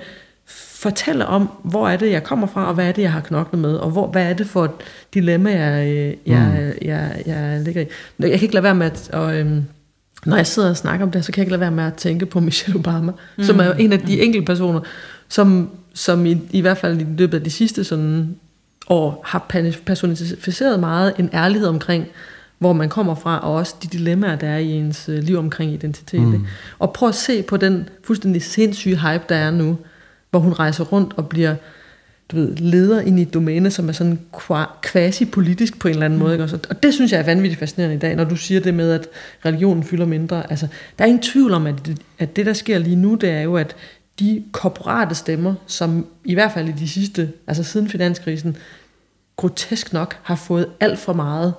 fortælle 0.47 1.25
om, 1.25 1.49
hvor 1.63 1.89
er 1.89 1.97
det, 1.97 2.11
jeg 2.11 2.23
kommer 2.23 2.47
fra, 2.47 2.67
og 2.67 2.73
hvad 2.73 2.87
er 2.87 2.91
det, 2.91 3.01
jeg 3.01 3.11
har 3.11 3.21
knoklet 3.21 3.61
med, 3.61 3.75
og 3.75 3.89
hvor, 3.89 4.07
hvad 4.07 4.29
er 4.29 4.33
det 4.33 4.47
for 4.47 4.65
et 4.65 4.71
dilemma, 5.13 5.51
jeg, 5.51 6.15
jeg, 6.25 6.49
mm. 6.49 6.55
jeg, 6.55 6.73
jeg, 6.81 7.23
jeg 7.25 7.61
ligger 7.61 7.81
i. 7.81 7.85
Jeg 8.19 8.29
kan 8.29 8.41
ikke 8.41 8.53
lade 8.53 8.63
være 8.63 8.75
med 8.75 8.85
at... 8.85 9.09
Og, 9.13 9.37
øhm, 9.37 9.63
når 10.25 10.35
jeg 10.35 10.47
sidder 10.47 10.69
og 10.69 10.77
snakker 10.77 11.05
om 11.05 11.11
det, 11.11 11.25
så 11.25 11.31
kan 11.31 11.39
jeg 11.39 11.43
ikke 11.43 11.51
lade 11.51 11.61
være 11.61 11.71
med 11.71 11.83
at 11.83 11.93
tænke 11.93 12.25
på 12.25 12.39
Michelle 12.39 12.79
Obama, 12.79 13.11
mm. 13.37 13.43
som 13.43 13.59
er 13.59 13.73
en 13.73 13.93
af 13.93 13.99
de 13.99 14.21
enkelte 14.21 14.45
personer, 14.45 14.79
som, 15.27 15.69
som 15.93 16.25
i, 16.25 16.37
i 16.51 16.61
hvert 16.61 16.77
fald 16.77 17.01
i 17.01 17.05
løbet 17.17 17.37
af 17.37 17.43
de 17.43 17.49
sidste 17.49 17.83
sådan 17.83 18.35
år 18.89 19.21
har 19.25 19.45
personificeret 19.85 20.79
meget 20.79 21.13
en 21.19 21.29
ærlighed 21.33 21.67
omkring, 21.67 22.05
hvor 22.59 22.73
man 22.73 22.89
kommer 22.89 23.15
fra, 23.15 23.39
og 23.39 23.53
også 23.53 23.75
de 23.83 23.87
dilemmaer, 23.87 24.35
der 24.35 24.47
er 24.47 24.57
i 24.57 24.71
ens 24.71 25.09
øh, 25.09 25.23
liv 25.23 25.37
omkring 25.37 25.73
identitet. 25.73 26.21
Mm. 26.21 26.45
Og 26.79 26.93
prøv 26.93 27.09
at 27.09 27.15
se 27.15 27.43
på 27.43 27.57
den 27.57 27.89
fuldstændig 28.03 28.43
sindssyge 28.43 28.95
hype, 28.95 29.23
der 29.29 29.35
er 29.35 29.51
nu, 29.51 29.77
hvor 30.35 30.43
hun 30.43 30.53
rejser 30.53 30.83
rundt 30.83 31.13
og 31.17 31.29
bliver 31.29 31.55
du 32.31 32.35
ved, 32.35 32.55
leder 32.55 33.01
ind 33.01 33.19
i 33.19 33.21
et 33.21 33.33
domæne, 33.33 33.71
som 33.71 33.89
er 33.89 33.93
sådan 33.93 34.19
quasi-politisk 34.83 35.79
på 35.79 35.87
en 35.87 35.93
eller 35.93 36.05
anden 36.05 36.19
måde. 36.19 36.33
Ikke? 36.33 36.59
Og 36.69 36.83
det 36.83 36.93
synes 36.93 37.11
jeg 37.11 37.19
er 37.19 37.23
vanvittigt 37.23 37.59
fascinerende 37.59 37.95
i 37.95 37.99
dag, 37.99 38.15
når 38.15 38.23
du 38.23 38.35
siger 38.35 38.61
det 38.61 38.73
med, 38.73 38.91
at 38.91 39.07
religionen 39.45 39.83
fylder 39.83 40.05
mindre. 40.05 40.49
Altså, 40.49 40.67
der 40.97 41.03
er 41.03 41.07
ingen 41.07 41.21
tvivl 41.21 41.53
om, 41.53 41.67
at 41.67 41.75
det, 41.85 42.01
at 42.19 42.35
det, 42.35 42.45
der 42.45 42.53
sker 42.53 42.77
lige 42.77 42.95
nu, 42.95 43.15
det 43.15 43.29
er 43.29 43.41
jo, 43.41 43.55
at 43.55 43.75
de 44.19 44.43
korporate 44.51 45.15
stemmer, 45.15 45.53
som 45.67 46.07
i 46.25 46.33
hvert 46.33 46.51
fald 46.51 46.69
i 46.69 46.71
de 46.71 46.87
sidste, 46.87 47.31
altså 47.47 47.63
siden 47.63 47.89
finanskrisen, 47.89 48.57
grotesk 49.35 49.93
nok 49.93 50.17
har 50.23 50.35
fået 50.35 50.67
alt 50.79 50.99
for 50.99 51.13
meget 51.13 51.53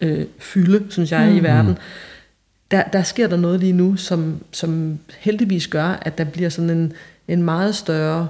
øh, 0.00 0.26
fylde, 0.38 0.84
synes 0.88 1.12
jeg, 1.12 1.30
mm. 1.30 1.36
i 1.36 1.40
verden. 1.40 1.78
Der, 2.70 2.82
der 2.82 3.02
sker 3.02 3.28
der 3.28 3.36
noget 3.36 3.60
lige 3.60 3.72
nu, 3.72 3.96
som, 3.96 4.36
som 4.52 4.98
heldigvis 5.18 5.68
gør, 5.68 5.98
at 6.02 6.18
der 6.18 6.24
bliver 6.24 6.48
sådan 6.48 6.70
en, 6.70 6.92
en 7.32 7.42
meget 7.42 7.74
større 7.74 8.28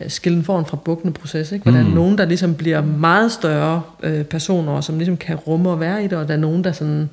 øh, 0.00 0.10
skillen 0.10 0.44
foran 0.44 0.66
fra 0.66 0.76
bukkende 0.76 1.12
proces. 1.12 1.52
Ikke? 1.52 1.62
Hvor 1.62 1.72
mm. 1.72 1.78
der 1.78 1.84
er 1.84 1.94
nogen, 1.94 2.18
der 2.18 2.24
ligesom 2.24 2.54
bliver 2.54 2.82
meget 2.82 3.32
større 3.32 3.82
øh, 4.02 4.24
personer, 4.24 4.80
som 4.80 4.96
ligesom 4.98 5.16
kan 5.16 5.36
rumme 5.36 5.70
og 5.70 5.80
være 5.80 6.04
i 6.04 6.08
det, 6.08 6.18
og 6.18 6.28
der 6.28 6.34
er 6.34 6.38
nogen, 6.38 6.64
der 6.64 6.72
sådan 6.72 7.08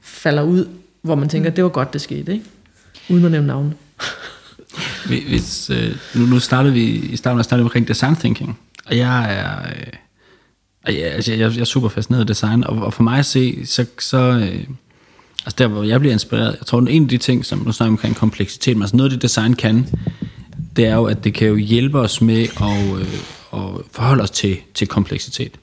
falder 0.00 0.42
ud, 0.42 0.68
hvor 1.02 1.14
man 1.14 1.28
tænker, 1.28 1.50
mm. 1.50 1.54
det 1.54 1.64
var 1.64 1.70
godt, 1.70 1.92
det 1.92 2.00
skete. 2.00 2.32
Ikke? 2.32 2.44
Uden 3.10 3.24
at 3.24 3.30
nævne 3.30 3.46
navne. 3.46 3.74
Hvis, 5.28 5.70
øh, 5.70 5.96
nu, 6.14 6.26
nu 6.26 6.38
startede 6.38 6.74
vi 6.74 6.84
i 6.84 7.16
starten 7.16 7.44
startede 7.44 7.64
omkring 7.64 7.88
design 7.88 8.16
thinking, 8.16 8.58
og 8.86 8.96
jeg 8.96 9.34
er, 9.34 9.58
øh, 10.88 10.96
jeg, 10.96 11.04
altså, 11.04 11.32
jeg, 11.32 11.54
jeg 11.54 11.60
er 11.60 11.64
super 11.64 11.88
fascineret 11.88 12.20
af 12.20 12.26
design, 12.26 12.64
og, 12.64 12.76
og 12.76 12.94
for 12.94 13.02
mig 13.02 13.18
at 13.18 13.26
se, 13.26 13.66
så, 13.66 13.86
så 13.98 14.18
øh, 14.18 14.64
altså 15.46 15.56
der 15.58 15.66
hvor 15.66 15.82
jeg 15.82 16.00
bliver 16.00 16.12
inspireret, 16.12 16.56
jeg 16.58 16.66
tror, 16.66 16.78
en 16.78 17.02
af 17.02 17.08
de 17.08 17.18
ting, 17.18 17.44
som 17.44 17.58
nu 17.58 17.72
snakker 17.72 17.90
omkring 17.90 18.16
kompleksitet, 18.16 18.76
men 18.76 18.82
altså 18.82 18.96
noget 18.96 19.10
af 19.10 19.14
det 19.14 19.22
design 19.22 19.54
kan, 19.54 19.88
det 20.76 20.86
er 20.86 20.94
jo, 20.94 21.04
at 21.04 21.24
det 21.24 21.34
kan 21.34 21.48
jo 21.48 21.56
hjælpe 21.56 21.98
os 21.98 22.20
med 22.20 22.42
at, 22.42 23.00
øh, 23.00 23.14
at 23.52 23.84
forholde 23.92 24.22
os 24.22 24.30
til, 24.30 24.58
til 24.74 24.86
kompleksitet. 24.86 25.58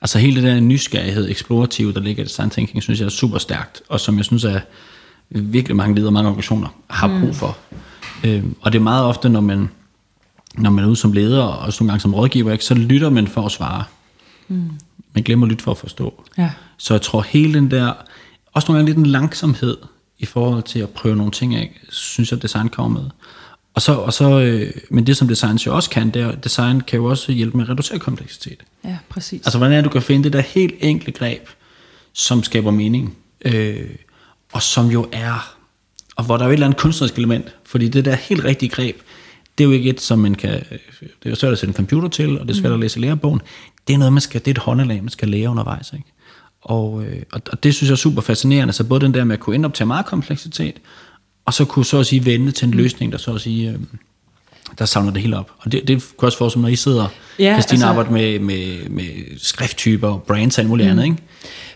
Altså 0.00 0.18
hele 0.18 0.36
det 0.36 0.42
der 0.42 0.60
nysgerrighed, 0.60 1.30
eksplorative, 1.30 1.92
der 1.92 2.00
ligger 2.00 2.22
i 2.22 2.26
design 2.26 2.50
thinking, 2.50 2.82
synes 2.82 3.00
jeg 3.00 3.06
er 3.06 3.10
super 3.10 3.38
stærkt, 3.38 3.82
og 3.88 4.00
som 4.00 4.16
jeg 4.16 4.24
synes, 4.24 4.44
at 4.44 4.62
virkelig 5.30 5.76
mange 5.76 5.94
ledere, 5.94 6.12
mange 6.12 6.28
organisationer 6.28 6.68
har 6.90 7.08
brug 7.08 7.28
mm. 7.28 7.34
for. 7.34 7.58
Mm. 7.70 8.28
Øhm, 8.28 8.56
og 8.60 8.72
det 8.72 8.78
er 8.78 8.82
meget 8.82 9.04
ofte, 9.04 9.28
når 9.28 9.40
man, 9.40 9.68
når 10.58 10.70
man 10.70 10.84
er 10.84 10.88
ude 10.88 10.96
som 10.96 11.12
leder, 11.12 11.42
og 11.42 11.58
også 11.58 11.84
nogle 11.84 11.92
gange 11.92 12.00
som 12.00 12.14
rådgiver, 12.14 12.52
ikke, 12.52 12.64
så 12.64 12.74
lytter 12.74 13.10
man 13.10 13.26
for 13.26 13.46
at 13.46 13.52
svare. 13.52 13.84
Mm. 14.48 14.70
Man 15.14 15.24
glemmer 15.24 15.46
at 15.46 15.50
lytte 15.50 15.64
for 15.64 15.70
at 15.70 15.78
forstå. 15.78 16.24
Ja. 16.38 16.50
Så 16.76 16.94
jeg 16.94 17.02
tror 17.02 17.22
hele 17.22 17.54
den 17.54 17.70
der, 17.70 17.92
også 18.52 18.68
nogle 18.68 18.78
gange 18.78 18.88
lidt 18.88 18.98
en 18.98 19.06
langsomhed, 19.06 19.76
i 20.18 20.26
forhold 20.26 20.62
til 20.62 20.78
at 20.78 20.88
prøve 20.88 21.16
nogle 21.16 21.32
ting 21.32 21.54
af, 21.54 21.80
synes 21.88 22.32
jeg, 22.32 22.42
design 22.42 22.68
kommer 22.68 23.00
med. 23.00 23.10
Og 23.74 23.82
så, 23.82 23.92
og 23.92 24.12
så, 24.12 24.40
øh, 24.40 24.72
men 24.90 25.06
det 25.06 25.16
som 25.16 25.28
design 25.28 25.56
jo 25.56 25.74
også 25.74 25.90
kan, 25.90 26.10
det 26.10 26.22
er, 26.22 26.32
design 26.32 26.80
kan 26.80 26.96
jo 26.96 27.04
også 27.04 27.32
hjælpe 27.32 27.56
med 27.56 27.64
at 27.64 27.70
reducere 27.70 27.98
kompleksitet. 27.98 28.62
Ja, 28.84 28.98
præcis. 29.08 29.40
Altså 29.46 29.58
hvordan 29.58 29.78
er 29.78 29.82
du 29.82 29.88
kan 29.88 30.02
finde 30.02 30.24
det 30.24 30.32
der 30.32 30.40
helt 30.40 30.74
enkle 30.80 31.12
greb, 31.12 31.48
som 32.12 32.42
skaber 32.42 32.70
mening, 32.70 33.16
øh, 33.44 33.90
og 34.52 34.62
som 34.62 34.86
jo 34.86 35.08
er, 35.12 35.56
og 36.16 36.24
hvor 36.24 36.36
der 36.36 36.44
er 36.44 36.48
jo 36.48 36.50
et 36.50 36.54
eller 36.54 36.66
andet 36.66 36.80
kunstnerisk 36.80 37.18
element, 37.18 37.54
fordi 37.64 37.88
det 37.88 38.04
der 38.04 38.14
helt 38.14 38.44
rigtige 38.44 38.68
greb, 38.68 38.96
det 39.58 39.64
er 39.64 39.68
jo 39.68 39.72
ikke 39.74 39.90
et, 39.90 40.00
som 40.00 40.18
man 40.18 40.34
kan, 40.34 40.50
det 40.50 41.26
er 41.26 41.30
jo 41.30 41.34
svært 41.34 41.52
at 41.52 41.58
sætte 41.58 41.70
en 41.70 41.76
computer 41.76 42.08
til, 42.08 42.40
og 42.40 42.48
det 42.48 42.56
er 42.56 42.60
svært 42.60 42.70
mm. 42.70 42.74
at 42.74 42.80
læse 42.80 43.00
lærebogen. 43.00 43.40
Det 43.88 43.94
er 43.94 43.98
noget, 43.98 44.12
man 44.12 44.20
skal, 44.20 44.40
det 44.40 44.46
er 44.48 44.50
et 44.50 44.58
håndelag, 44.58 45.02
man 45.02 45.08
skal 45.08 45.28
lære 45.28 45.50
undervejs. 45.50 45.92
Ikke? 45.92 46.04
Og, 46.62 47.04
øh, 47.04 47.22
og, 47.32 47.42
og 47.52 47.62
det 47.62 47.74
synes 47.74 47.88
jeg 47.88 47.92
er 47.92 47.96
super 47.96 48.22
fascinerende, 48.22 48.72
så 48.72 48.84
både 48.84 49.00
den 49.00 49.14
der 49.14 49.24
med 49.24 49.34
at 49.34 49.40
kunne 49.40 49.54
indoptage 49.54 49.86
meget 49.86 50.06
kompleksitet, 50.06 50.76
og 51.44 51.54
så 51.54 51.64
kunne 51.64 51.84
så 51.84 51.98
at 51.98 52.06
sige 52.06 52.24
vende 52.24 52.52
til 52.52 52.64
en 52.64 52.70
mm. 52.70 52.76
løsning, 52.76 53.12
der 53.12 53.18
så 53.18 53.34
at 53.34 53.40
sige, 53.40 53.70
øh, 53.70 53.78
der 54.78 54.84
samler 54.84 55.12
det 55.12 55.22
hele 55.22 55.38
op. 55.38 55.50
Og 55.58 55.72
det, 55.72 55.88
det 55.88 56.04
kunne 56.16 56.28
også 56.28 56.38
forestille 56.38 56.62
når 56.62 56.68
I 56.68 56.76
sidder, 56.76 57.06
ja, 57.38 57.52
Christine 57.52 57.76
altså, 57.76 57.86
arbejder 57.86 58.10
med, 58.10 58.38
med, 58.38 58.88
med 58.88 59.38
skrifttyper, 59.38 60.18
brands 60.18 60.58
og 60.58 60.62
alt 60.62 60.68
muligt 60.68 60.86
mm. 60.86 60.90
andet, 60.90 61.04
ikke? 61.04 61.16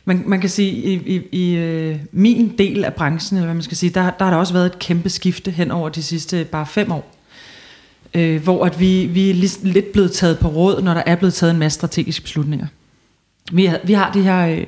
Man, 0.05 0.23
man 0.27 0.41
kan 0.41 0.51
sige, 0.51 0.73
i, 0.73 0.95
i, 1.17 1.23
i 1.33 1.55
øh, 1.57 1.97
min 2.12 2.59
del 2.59 2.85
af 2.85 2.95
branchen, 2.95 3.37
eller 3.37 3.47
hvad 3.47 3.55
man 3.55 3.62
skal 3.62 3.77
sige, 3.77 3.91
der, 3.91 4.11
der 4.11 4.25
har 4.25 4.31
der 4.31 4.39
også 4.39 4.53
været 4.53 4.67
et 4.67 4.79
kæmpe 4.79 5.09
skifte 5.09 5.51
hen 5.51 5.71
over 5.71 5.89
de 5.89 6.03
sidste 6.03 6.45
bare 6.45 6.67
fem 6.67 6.93
år. 6.93 7.15
Øh, 8.15 8.43
hvor 8.43 8.65
at 8.65 8.81
vi, 8.81 9.07
vi 9.07 9.31
er 9.31 9.35
lidt 9.62 9.93
blevet 9.93 10.12
taget 10.12 10.39
på 10.39 10.49
råd, 10.49 10.83
når 10.83 10.95
der 10.95 11.03
er 11.07 11.17
blevet 11.17 11.35
taget 11.35 11.51
en 11.51 11.59
masse 11.59 11.77
strategiske 11.77 12.23
beslutninger. 12.23 12.67
Vi 13.53 13.65
har, 13.65 13.81
vi 13.85 13.93
har 13.93 14.12
de 14.12 14.23
her 14.23 14.47
øh, 14.47 14.67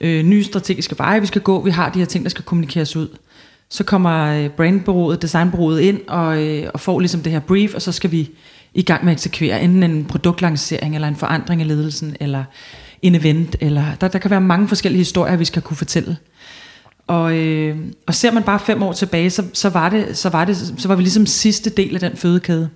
øh, 0.00 0.24
nye 0.24 0.44
strategiske 0.44 0.98
veje, 0.98 1.20
vi 1.20 1.26
skal 1.26 1.42
gå. 1.42 1.62
Vi 1.64 1.70
har 1.70 1.90
de 1.90 1.98
her 1.98 2.06
ting, 2.06 2.24
der 2.24 2.30
skal 2.30 2.44
kommunikeres 2.44 2.96
ud. 2.96 3.08
Så 3.70 3.84
kommer 3.84 4.26
øh, 4.26 4.50
brandbureauet, 4.50 5.22
designbureauet 5.22 5.80
ind 5.80 6.00
og, 6.08 6.46
øh, 6.46 6.70
og 6.74 6.80
får 6.80 7.00
ligesom 7.00 7.20
det 7.22 7.32
her 7.32 7.40
brief, 7.40 7.74
og 7.74 7.82
så 7.82 7.92
skal 7.92 8.10
vi 8.10 8.30
i 8.74 8.82
gang 8.82 9.04
med 9.04 9.12
at 9.12 9.16
eksekvere 9.16 9.62
enten 9.62 9.82
en 9.82 10.04
produktlancering, 10.04 10.94
eller 10.94 11.08
en 11.08 11.16
forandring 11.16 11.60
af 11.60 11.68
ledelsen, 11.68 12.16
eller 12.20 12.44
en 13.02 13.14
event, 13.14 13.56
eller 13.60 13.84
der, 14.00 14.08
der 14.08 14.18
kan 14.18 14.30
være 14.30 14.40
mange 14.40 14.68
forskellige 14.68 14.98
historier, 14.98 15.36
vi 15.36 15.44
skal 15.44 15.62
kunne 15.62 15.76
fortælle. 15.76 16.16
Og, 17.06 17.36
øh, 17.36 17.76
og 18.06 18.14
ser 18.14 18.32
man 18.32 18.42
bare 18.42 18.58
fem 18.58 18.82
år 18.82 18.92
tilbage, 18.92 19.30
så, 19.30 19.44
så, 19.52 19.68
var 19.68 19.88
det, 19.88 20.16
så, 20.16 20.28
var 20.28 20.44
det, 20.44 20.74
så 20.78 20.88
var 20.88 20.94
vi 20.94 21.02
ligesom 21.02 21.26
sidste 21.26 21.70
del 21.70 21.94
af 21.94 22.00
den 22.00 22.16
fødekæde. 22.16 22.68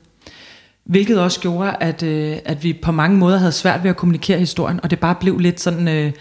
Hvilket 0.84 1.20
også 1.20 1.40
gjorde, 1.40 1.76
at, 1.80 2.02
øh, 2.02 2.36
at 2.44 2.64
vi 2.64 2.72
på 2.72 2.92
mange 2.92 3.16
måder 3.16 3.38
havde 3.38 3.52
svært 3.52 3.82
ved 3.82 3.90
at 3.90 3.96
kommunikere 3.96 4.38
historien, 4.38 4.80
og 4.82 4.90
det 4.90 4.98
bare 5.00 5.14
blev 5.14 5.38
lidt 5.38 5.60
sådan 5.60 5.88
øh, 5.88 6.12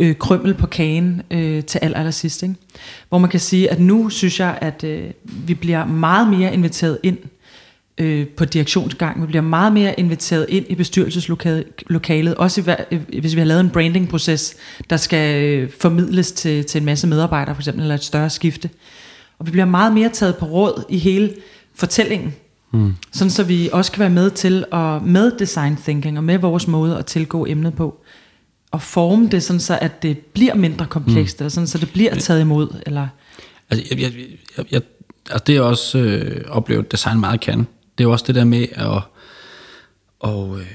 øh, 0.00 0.16
krømmel 0.16 0.54
på 0.54 0.66
kagen 0.66 1.22
øh, 1.30 1.64
til 1.64 1.78
aller, 1.82 1.98
aller 1.98 2.10
sidst. 2.10 2.42
Ikke? 2.42 2.54
Hvor 3.08 3.18
man 3.18 3.30
kan 3.30 3.40
sige, 3.40 3.70
at 3.70 3.80
nu 3.80 4.08
synes 4.08 4.40
jeg, 4.40 4.58
at 4.60 4.84
øh, 4.84 5.10
vi 5.24 5.54
bliver 5.54 5.84
meget 5.84 6.28
mere 6.28 6.54
inviteret 6.54 6.98
ind 7.02 7.18
øh, 7.98 8.28
på 8.28 8.44
direktionsgang. 8.44 9.22
Vi 9.22 9.26
bliver 9.26 9.42
meget 9.42 9.72
mere 9.72 10.00
inviteret 10.00 10.46
ind 10.48 10.66
i 10.68 10.74
bestyrelseslokalet, 10.74 12.34
også 12.34 12.76
i, 12.90 13.18
hvis 13.20 13.34
vi 13.34 13.40
har 13.40 13.46
lavet 13.46 13.60
en 13.60 13.70
brandingproces, 13.70 14.56
der 14.90 14.96
skal 14.96 15.44
øh, 15.44 15.70
formidles 15.80 16.32
til, 16.32 16.64
til 16.64 16.78
en 16.78 16.84
masse 16.84 17.06
medarbejdere, 17.06 17.54
for 17.54 17.62
eksempel, 17.62 17.82
eller 17.82 17.94
et 17.94 18.04
større 18.04 18.30
skifte. 18.30 18.70
Og 19.38 19.46
vi 19.46 19.50
bliver 19.50 19.64
meget 19.64 19.92
mere 19.92 20.08
taget 20.08 20.36
på 20.36 20.46
råd 20.46 20.84
i 20.88 20.98
hele 20.98 21.32
fortællingen. 21.74 22.34
Mm. 22.72 22.94
Sådan 23.12 23.30
så 23.30 23.44
vi 23.44 23.70
også 23.72 23.92
kan 23.92 24.00
være 24.00 24.10
med 24.10 24.30
til 24.30 24.64
at 24.72 25.02
med 25.02 25.32
design 25.38 25.76
thinking 25.76 26.18
og 26.18 26.24
med 26.24 26.38
vores 26.38 26.68
måde 26.68 26.98
at 26.98 27.06
tilgå 27.06 27.46
emnet 27.46 27.74
på 27.74 27.99
at 28.72 28.82
forme 28.82 29.28
det 29.28 29.42
sådan 29.42 29.60
så 29.60 29.78
at 29.80 30.02
det 30.02 30.18
bliver 30.18 30.54
mindre 30.54 30.86
komplekst 30.86 31.40
mm. 31.40 31.42
eller 31.42 31.50
sådan 31.50 31.66
så 31.66 31.78
det 31.78 31.90
bliver 31.92 32.14
taget 32.14 32.40
imod 32.40 32.82
eller 32.86 33.08
altså 33.70 33.86
jeg, 33.90 34.00
jeg, 34.00 34.12
jeg, 34.56 34.64
jeg 34.70 34.82
altså 35.30 35.44
det 35.46 35.56
er 35.56 35.60
også 35.60 35.98
øh, 35.98 36.44
oplevet 36.48 36.92
design 36.92 37.20
meget 37.20 37.40
kan 37.40 37.66
det 37.98 38.04
er 38.04 38.08
også 38.08 38.24
det 38.26 38.34
der 38.34 38.44
med 38.44 38.66
at 38.72 39.02
og 40.20 40.60
øh, 40.60 40.66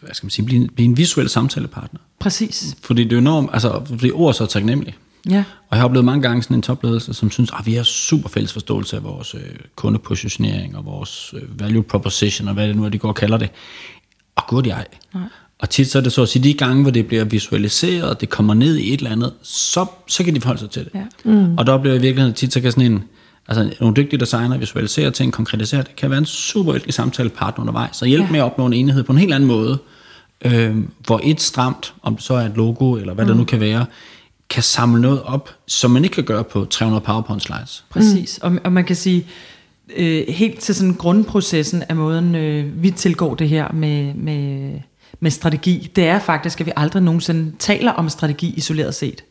hvad 0.00 0.14
skal 0.14 0.26
man 0.26 0.30
sige, 0.30 0.46
blive, 0.46 0.68
blive 0.68 0.84
en 0.84 0.96
visuel 0.96 1.28
samtalepartner. 1.28 2.00
Præcis. 2.18 2.76
Fordi 2.82 3.04
det 3.04 3.12
er 3.12 3.16
jo 3.16 3.20
enormt, 3.20 3.50
altså, 3.52 3.82
fordi 3.86 4.10
ord 4.10 4.28
er 4.28 4.32
så 4.32 4.46
taknemmelige. 4.46 4.94
Ja. 5.30 5.38
Og 5.38 5.66
jeg 5.70 5.78
har 5.78 5.84
oplevet 5.84 6.04
mange 6.04 6.22
gange 6.22 6.42
sådan 6.42 6.56
en 6.56 6.62
topledelse, 6.62 7.14
som 7.14 7.30
synes, 7.30 7.50
at 7.58 7.66
vi 7.66 7.74
har 7.74 7.82
super 7.82 8.28
fælles 8.28 8.52
forståelse 8.52 8.96
af 8.96 9.04
vores 9.04 9.34
øh, 9.34 9.40
kundepositionering 9.76 10.76
og 10.76 10.84
vores 10.84 11.34
øh, 11.36 11.60
value 11.60 11.82
proposition, 11.82 12.48
og 12.48 12.54
hvad 12.54 12.68
det 12.68 12.76
nu 12.76 12.84
er, 12.84 12.88
de 12.88 12.98
går 12.98 13.08
og 13.08 13.14
kalder 13.14 13.38
det. 13.38 13.50
Og 14.36 14.46
gud 14.46 14.66
ej. 14.66 14.86
Nej. 15.14 15.22
Og 15.58 15.70
tit 15.70 15.90
så 15.90 15.98
er 15.98 16.02
det 16.02 16.12
så 16.12 16.22
at 16.22 16.28
sige, 16.28 16.42
de 16.42 16.54
gange, 16.54 16.82
hvor 16.82 16.90
det 16.90 17.06
bliver 17.06 17.24
visualiseret, 17.24 18.10
og 18.10 18.20
det 18.20 18.28
kommer 18.28 18.54
ned 18.54 18.76
i 18.76 18.94
et 18.94 18.98
eller 18.98 19.10
andet, 19.10 19.32
så, 19.42 19.86
så 20.06 20.24
kan 20.24 20.34
de 20.34 20.40
forholde 20.40 20.60
sig 20.60 20.70
til 20.70 20.84
det. 20.84 20.90
Ja. 20.94 21.04
Mm. 21.24 21.58
Og 21.58 21.66
der 21.66 21.72
jeg 21.72 21.96
i 21.96 21.98
virkeligheden 21.98 22.34
tit, 22.34 22.52
så 22.52 22.60
kan 22.60 22.72
sådan 22.72 22.92
en, 22.92 23.02
altså 23.48 23.74
nogle 23.80 23.96
dygtige 23.96 24.20
designer 24.20 24.58
visualisere 24.58 25.10
ting, 25.10 25.32
konkretisere 25.32 25.82
det, 25.82 25.96
kan 25.96 26.10
være 26.10 26.18
en 26.18 26.26
super 26.26 26.72
vigtig 26.72 26.94
samtalepartner 26.94 27.60
undervejs, 27.60 28.02
og 28.02 28.08
hjælpe 28.08 28.24
ja. 28.24 28.32
med 28.32 28.40
at 28.40 28.44
opnå 28.44 28.66
en 28.66 28.72
enhed 28.72 29.02
på 29.02 29.12
en 29.12 29.18
helt 29.18 29.34
anden 29.34 29.48
måde, 29.48 29.78
øh, 30.44 30.76
hvor 31.06 31.20
et 31.24 31.40
stramt, 31.40 31.94
om 32.02 32.14
det 32.16 32.24
så 32.24 32.34
er 32.34 32.46
et 32.46 32.56
logo, 32.56 32.94
eller 32.94 33.14
hvad 33.14 33.24
mm. 33.24 33.28
det 33.28 33.36
nu 33.36 33.44
kan 33.44 33.60
være, 33.60 33.86
kan 34.50 34.62
samle 34.62 35.02
noget 35.02 35.22
op, 35.22 35.50
som 35.66 35.90
man 35.90 36.04
ikke 36.04 36.14
kan 36.14 36.24
gøre 36.24 36.44
på 36.44 36.64
300 36.64 37.04
PowerPoint 37.04 37.42
slides. 37.42 37.84
Præcis, 37.90 38.40
mm. 38.42 38.54
og, 38.54 38.60
og 38.64 38.72
man 38.72 38.84
kan 38.84 38.96
sige, 38.96 39.26
øh, 39.96 40.24
helt 40.28 40.60
til 40.60 40.74
sådan 40.74 40.94
grundprocessen 40.94 41.82
af 41.88 41.96
måden, 41.96 42.34
øh, 42.34 42.82
vi 42.82 42.90
tilgår 42.90 43.34
det 43.34 43.48
her 43.48 43.72
med, 43.72 44.14
med, 44.14 44.70
med 45.20 45.30
strategi, 45.30 45.90
det 45.96 46.06
er 46.06 46.18
faktisk, 46.18 46.60
at 46.60 46.66
vi 46.66 46.72
aldrig 46.76 47.02
nogensinde 47.02 47.52
taler 47.58 47.92
om 47.92 48.08
strategi 48.08 48.54
isoleret 48.56 48.94
set. 48.94 49.24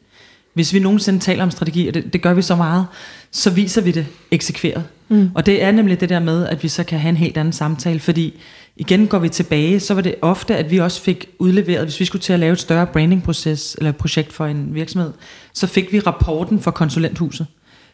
Hvis 0.54 0.74
vi 0.74 0.80
nogensinde 0.80 1.20
taler 1.20 1.44
om 1.44 1.52
strategi, 1.52 1.88
og 1.88 1.94
det, 1.94 2.14
det 2.14 2.22
gør 2.22 2.34
vi 2.34 2.42
så 2.42 2.56
meget, 2.56 2.86
så 3.32 3.50
viser 3.50 3.82
vi 3.82 3.92
det 3.92 4.06
eksekveret. 4.32 4.84
Mm. 5.10 5.32
Og 5.36 5.46
det 5.46 5.64
er 5.64 5.72
nemlig 5.72 6.00
det 6.00 6.10
der 6.10 6.20
med, 6.20 6.48
at 6.48 6.64
vi 6.64 6.68
så 6.68 6.84
kan 6.84 7.00
have 7.00 7.10
en 7.10 7.18
helt 7.18 7.38
anden 7.38 7.54
samtale, 7.54 8.00
fordi 8.00 8.34
igen 8.76 9.08
går 9.08 9.20
vi 9.20 9.30
tilbage, 9.30 9.80
så 9.80 9.94
var 9.94 10.02
det 10.02 10.16
ofte, 10.22 10.58
at 10.58 10.72
vi 10.72 10.78
også 10.78 11.02
fik 11.02 11.30
udleveret, 11.40 11.84
hvis 11.84 12.00
vi 12.00 12.06
skulle 12.06 12.22
til 12.22 12.34
at 12.34 12.40
lave 12.40 12.54
et 12.54 12.60
større 12.60 12.88
brandingproces 12.88 13.76
eller 13.78 13.92
projekt 13.92 14.34
for 14.34 14.46
en 14.46 14.74
virksomhed, 14.74 15.12
så 15.54 15.68
fik 15.68 15.92
vi 15.92 16.00
rapporten 16.00 16.60
for 16.60 16.72
konsulenthuset. 16.72 17.48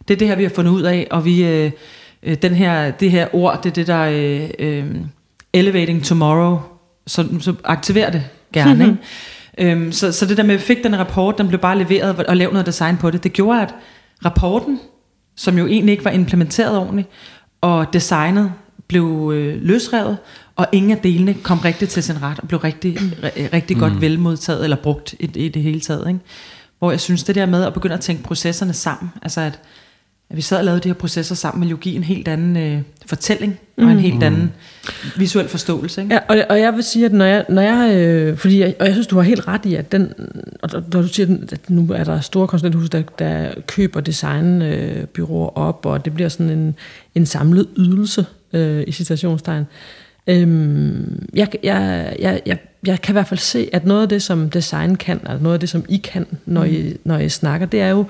Det 0.08 0.14
er 0.14 0.18
det 0.18 0.28
her, 0.28 0.36
vi 0.36 0.44
har 0.44 0.52
fundet 0.56 0.72
ud 0.72 0.82
af, 0.82 1.08
og 1.12 1.26
vi, 1.26 1.44
øh, 1.44 1.72
øh 2.24 2.38
den 2.42 2.56
her, 2.56 2.92
det 2.92 3.12
her 3.12 3.36
ord, 3.36 3.64
det 3.64 3.70
er 3.70 3.74
det 3.74 3.88
der 3.88 4.02
øh, 4.02 4.50
øh, 4.60 4.96
elevating 5.54 6.04
tomorrow, 6.04 6.60
så, 7.12 7.28
så 7.40 7.54
aktiver 7.64 8.10
det 8.10 8.24
gerne. 8.54 8.86
Mm-hmm. 8.86 8.98
Ikke? 9.58 9.72
Øhm, 9.72 9.92
så, 9.92 10.12
så 10.12 10.26
det 10.26 10.38
der 10.38 10.44
med, 10.44 10.54
at 10.56 10.62
vi 10.62 10.66
fik 10.66 10.84
den 10.84 11.00
rapport, 11.00 11.38
den 11.38 11.48
blev 11.48 11.60
bare 11.60 11.78
leveret 11.78 12.16
og 12.16 12.38
lavet 12.38 12.54
noget 12.54 12.66
design 12.66 12.98
på 12.98 13.12
det, 13.12 13.24
det 13.24 13.34
gjorde, 13.34 13.62
at 13.62 13.74
rapporten, 14.26 14.80
som 15.36 15.58
jo 15.58 15.68
egentlig 15.68 15.92
ikke 15.92 16.06
var 16.06 16.12
implementeret 16.12 16.78
ordentligt, 16.78 17.08
og 17.62 17.94
designet 17.94 18.54
blev 18.88 19.32
øh, 19.36 19.62
løsrevet, 19.62 20.18
og 20.56 20.68
ingen 20.72 20.92
af 20.92 20.98
delene 20.98 21.34
kom 21.34 21.60
rigtigt 21.60 21.92
til 21.92 22.04
sin 22.04 22.22
ret, 22.22 22.40
og 22.40 22.48
blev 22.48 22.60
rigtig, 22.60 22.98
rigtig 23.54 23.78
godt 23.78 23.94
mm. 23.94 24.02
velmodtaget, 24.02 24.64
eller 24.64 24.78
brugt 24.78 25.14
i, 25.20 25.32
i 25.36 25.50
det 25.50 25.62
hele 25.62 25.80
taget. 25.80 26.08
Ikke? 26.08 26.20
Hvor 26.80 26.92
jeg 26.92 27.00
synes, 27.00 27.24
det 27.24 27.36
der 27.36 27.46
med 27.46 27.64
at 27.64 27.74
begynde 27.74 27.94
at 27.94 28.02
tænke 28.02 28.24
processerne 28.24 28.74
sammen, 28.74 29.12
altså 29.22 29.42
at, 29.42 29.60
at 30.32 30.38
vi 30.38 30.42
sad 30.42 30.58
og 30.58 30.66
lavede 30.66 30.82
de 30.82 30.90
her 30.90 30.94
processer 30.94 31.36
sammen, 31.36 31.62
vil 31.62 31.70
jo 31.70 31.78
give 31.78 31.96
en 31.96 32.04
helt 32.04 32.28
anden 32.28 32.58
øh, 32.58 32.82
fortælling, 33.06 33.60
mm. 33.78 33.86
og 33.86 33.92
en 33.92 34.00
helt 34.00 34.24
anden 34.24 34.52
visuel 35.18 35.48
forståelse. 35.48 36.02
Ikke? 36.02 36.14
Ja, 36.14 36.20
og, 36.28 36.46
og 36.50 36.60
jeg 36.60 36.74
vil 36.74 36.84
sige, 36.84 37.06
at 37.06 37.14
når 37.14 37.26
jeg, 37.26 37.46
når 37.50 37.62
jeg 37.62 37.96
øh, 37.96 38.38
fordi 38.38 38.60
jeg, 38.60 38.76
og 38.80 38.86
jeg 38.86 38.94
synes, 38.94 39.08
du 39.08 39.16
har 39.16 39.24
helt 39.24 39.48
ret 39.48 39.66
i, 39.66 39.76
at 39.76 39.92
den, 39.92 40.14
og 40.62 40.70
når 40.94 41.02
du 41.02 41.08
siger, 41.08 41.38
at 41.52 41.70
nu 41.70 41.94
er 41.94 42.04
der 42.04 42.20
store 42.20 42.48
konsulenthus, 42.48 42.90
der, 42.90 43.02
der 43.20 43.52
køber 43.68 44.00
designbyråer 44.02 45.60
øh, 45.60 45.68
op, 45.68 45.86
og 45.86 46.06
det 46.06 46.14
bliver 46.14 46.30
sådan 46.30 46.50
en, 46.50 46.76
en 47.16 47.26
samlet 47.26 47.68
ydelse, 47.78 48.26
øh, 48.54 48.84
i 48.88 48.92
citationstegn, 48.92 49.66
Øhm, 50.28 51.30
jeg, 51.34 51.48
jeg, 51.64 52.14
jeg, 52.20 52.42
jeg, 52.46 52.58
jeg 52.86 53.02
kan 53.02 53.14
i 53.14 53.16
hvert 53.16 53.28
fald 53.28 53.40
se, 53.40 53.70
at 53.74 53.86
noget 53.86 54.02
af 54.02 54.10
det, 54.10 54.22
som 54.22 54.50
design 54.50 54.96
kan, 54.96 55.22
altså 55.26 55.44
noget 55.44 55.54
af 55.54 55.60
det, 55.60 55.70
som 55.70 55.86
I 55.90 55.98
kan, 55.98 56.26
når, 56.46 56.64
mm. 56.64 56.72
I, 56.72 56.94
når 57.04 57.18
I 57.18 57.30
snakker, 57.30 57.68
det 57.68 57.82
er 57.82 57.90
jo, 57.90 58.06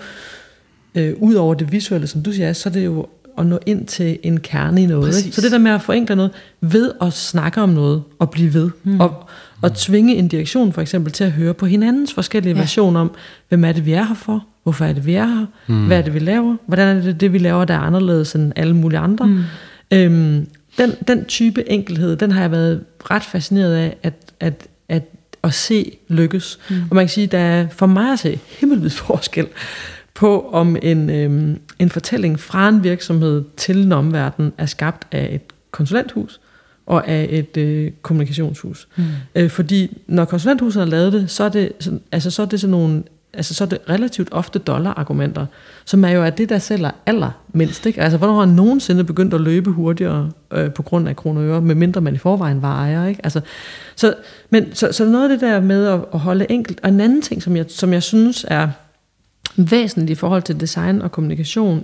øh, 0.96 1.14
ud 1.18 1.34
over 1.34 1.54
det 1.54 1.72
visuelle, 1.72 2.08
som 2.08 2.24
du 2.24 2.32
siger, 2.32 2.54
så 2.54 2.70
er 2.70 2.74
det 2.74 2.86
jo 2.86 3.08
at 3.38 3.46
nå 3.46 3.60
ind 3.66 3.86
til 3.86 4.20
en 4.24 4.40
kerne 4.40 4.84
i 4.84 4.86
noget. 4.86 5.26
Ikke? 5.26 5.36
Så 5.36 5.42
det 5.42 5.52
der 5.52 5.58
med 5.58 5.72
at 5.72 5.82
forenkle 5.82 6.16
noget, 6.16 6.32
ved 6.62 6.92
at 7.02 7.14
snakke 7.14 7.62
om 7.62 7.70
noget, 7.70 8.04
og 8.20 8.30
blive 8.30 8.54
ved, 8.54 8.70
mm. 8.84 9.00
og, 9.00 9.30
og 9.62 9.76
tvinge 9.76 10.16
en 10.16 10.28
direktion 10.28 10.74
for 10.74 10.82
eksempel 10.82 11.14
til 11.14 11.24
at 11.24 11.32
høre 11.32 11.54
på 11.54 11.66
hinandens 11.66 12.14
forskellige 12.14 12.54
ja. 12.54 12.60
versioner 12.60 13.00
om, 13.00 13.12
hvem 13.50 13.66
er 13.66 13.72
det, 13.72 13.86
vi 13.86 13.92
er 13.92 14.04
her 14.04 14.16
for, 14.16 14.46
hvorfor 14.64 14.86
er 14.86 14.94
det, 14.94 15.06
vi 15.06 15.14
er 15.14 15.26
her, 15.26 15.46
mm. 15.68 15.88
hvad 15.88 15.98
er 15.98 16.02
det, 16.02 16.14
vi 16.14 16.20
laver, 16.20 16.56
hvordan 16.66 16.98
er 16.98 17.02
det, 17.02 17.22
det 17.22 17.34
vi 17.34 17.38
laver, 17.38 17.66
der 17.66 17.74
er 17.74 17.80
anderledes 17.80 18.36
end 18.36 18.54
alle 18.56 18.76
mulige 18.76 19.00
andre. 19.00 19.28
Mm. 19.28 19.44
Øhm, 19.94 20.48
den, 20.78 20.92
den 21.08 21.26
type 21.26 21.70
enkelhed, 21.70 22.16
den 22.16 22.32
har 22.32 22.42
jeg 22.42 22.52
været 22.52 22.84
ret 23.12 23.24
fascineret 23.24 23.76
af, 23.76 23.98
at, 24.04 24.14
at, 24.40 24.68
at, 24.90 25.04
at 25.44 25.54
se 25.54 25.98
lykkes. 26.08 26.60
Mm. 26.70 26.76
Og 26.90 26.96
man 26.96 27.06
kan 27.06 27.10
sige, 27.10 27.28
der 27.28 27.40
er 27.40 27.68
for 27.68 27.86
mig 27.86 28.14
at 28.14 28.20
se 28.20 28.40
himmelvid 28.60 28.90
forskel 28.90 29.48
på, 30.22 30.50
om 30.52 30.78
en, 30.82 31.10
øhm, 31.10 31.60
en 31.80 31.90
fortælling 31.90 32.40
fra 32.40 32.70
en 32.70 32.84
virksomhed 32.84 33.44
til 33.58 33.84
en 33.86 33.92
omverden 33.92 34.54
er 34.58 34.66
skabt 34.66 35.08
af 35.12 35.30
et 35.32 35.42
konsulenthus 35.72 36.40
og 36.86 37.08
af 37.08 37.28
et 37.30 37.58
øh, 37.58 37.92
kommunikationshus. 38.02 38.88
Mm. 38.96 39.04
Øh, 39.36 39.50
fordi 39.50 39.98
når 40.08 40.26
konsulenthuset 40.26 40.82
har 40.82 40.90
lavet 40.90 41.14
det, 41.14 41.32
så 41.32 41.44
er 41.44 41.50
det, 41.50 41.72
sådan, 41.80 42.02
altså, 42.12 42.32
så 42.32 42.42
er 42.42 42.46
det 42.46 42.60
sådan 42.60 42.72
nogle 42.72 43.04
altså 43.34 43.54
så 43.54 43.64
er 43.64 43.68
det 43.68 43.80
relativt 43.90 44.30
ofte 44.32 44.60
dollarargumenter, 44.60 45.46
som 45.86 46.06
er 46.06 46.10
jo 46.10 46.24
af 46.24 46.34
det, 46.34 46.50
der 46.50 46.60
sælger 46.60 46.92
allermindst. 47.06 47.86
Ikke? 47.86 48.02
Altså, 48.02 48.18
hvornår 48.18 48.40
har 48.40 48.46
nogensinde 48.46 49.04
begyndt 49.04 49.34
at 49.34 49.42
løbe 49.42 49.72
hurtigere 49.72 50.32
øh, 50.54 50.74
på 50.74 50.84
grund 50.84 51.10
af 51.10 51.16
kroner 51.16 51.42
og 51.42 51.48
øre, 51.48 51.62
medmindre 51.62 52.02
man 52.02 52.16
i 52.16 52.18
forvejen 52.18 52.62
var 52.62 52.76
ejer. 52.76 53.08
Ikke? 53.08 53.22
Altså, 53.24 53.42
så, 53.96 54.14
men, 54.50 54.76
så, 54.76 54.92
så 54.92 55.06
noget 55.06 55.24
af 55.24 55.30
det 55.30 55.42
der 55.42 55.62
med 55.62 55.88
at, 55.88 56.00
at 56.14 56.20
holde 56.20 56.46
enkelt, 56.50 56.80
og 56.84 56.90
en 56.90 57.02
anden 57.02 57.22
ting, 57.22 57.44
som 57.44 57.56
jeg, 57.56 57.66
som 57.70 57.94
jeg 57.94 58.04
synes 58.04 58.46
er 58.48 58.68
væsentligt 59.58 60.10
i 60.10 60.16
forhold 60.16 60.44
til 60.44 60.60
design 60.60 61.02
og 61.02 61.12
kommunikation, 61.12 61.84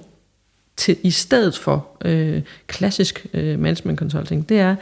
til, 0.78 0.98
i 1.04 1.12
stedet 1.12 1.58
for 1.58 1.88
øh, 2.06 2.42
klassisk 2.68 3.28
øh, 3.34 3.60
management 3.60 4.00
consulting, 4.00 4.50
det 4.50 4.60
er, 4.60 4.76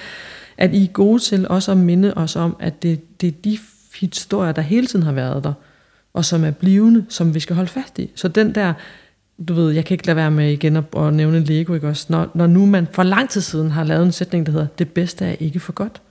at 0.57 0.73
I 0.73 0.83
er 0.83 0.87
gode 0.87 1.19
til 1.19 1.47
også 1.47 1.71
at 1.71 1.77
minde 1.77 2.13
os 2.13 2.35
om, 2.35 2.55
at 2.59 2.83
det, 2.83 3.21
det 3.21 3.27
er 3.27 3.31
de 3.43 3.57
historier, 3.99 4.51
der 4.51 4.61
hele 4.61 4.87
tiden 4.87 5.05
har 5.05 5.11
været 5.11 5.43
der, 5.43 5.53
og 6.13 6.25
som 6.25 6.43
er 6.43 6.51
blivende, 6.51 7.05
som 7.09 7.33
vi 7.33 7.39
skal 7.39 7.55
holde 7.55 7.69
fast 7.69 7.99
i. 7.99 8.11
Så 8.15 8.27
den 8.27 8.55
der, 8.55 8.73
du 9.47 9.53
ved, 9.53 9.71
jeg 9.71 9.85
kan 9.85 9.95
ikke 9.95 10.05
lade 10.05 10.15
være 10.15 10.31
med 10.31 10.51
igen 10.51 10.75
at, 10.75 10.83
at 10.97 11.13
nævne 11.13 11.39
Lego, 11.39 11.73
ikke 11.73 11.87
også? 11.87 12.05
Når, 12.09 12.31
når 12.33 12.47
nu 12.47 12.65
man 12.65 12.87
for 12.91 13.03
lang 13.03 13.29
tid 13.29 13.41
siden 13.41 13.71
har 13.71 13.83
lavet 13.83 14.05
en 14.05 14.11
sætning, 14.11 14.45
der 14.45 14.51
hedder, 14.51 14.67
det 14.79 14.89
bedste 14.89 15.25
er 15.25 15.35
ikke 15.39 15.59
for 15.59 15.73
godt. 15.73 16.01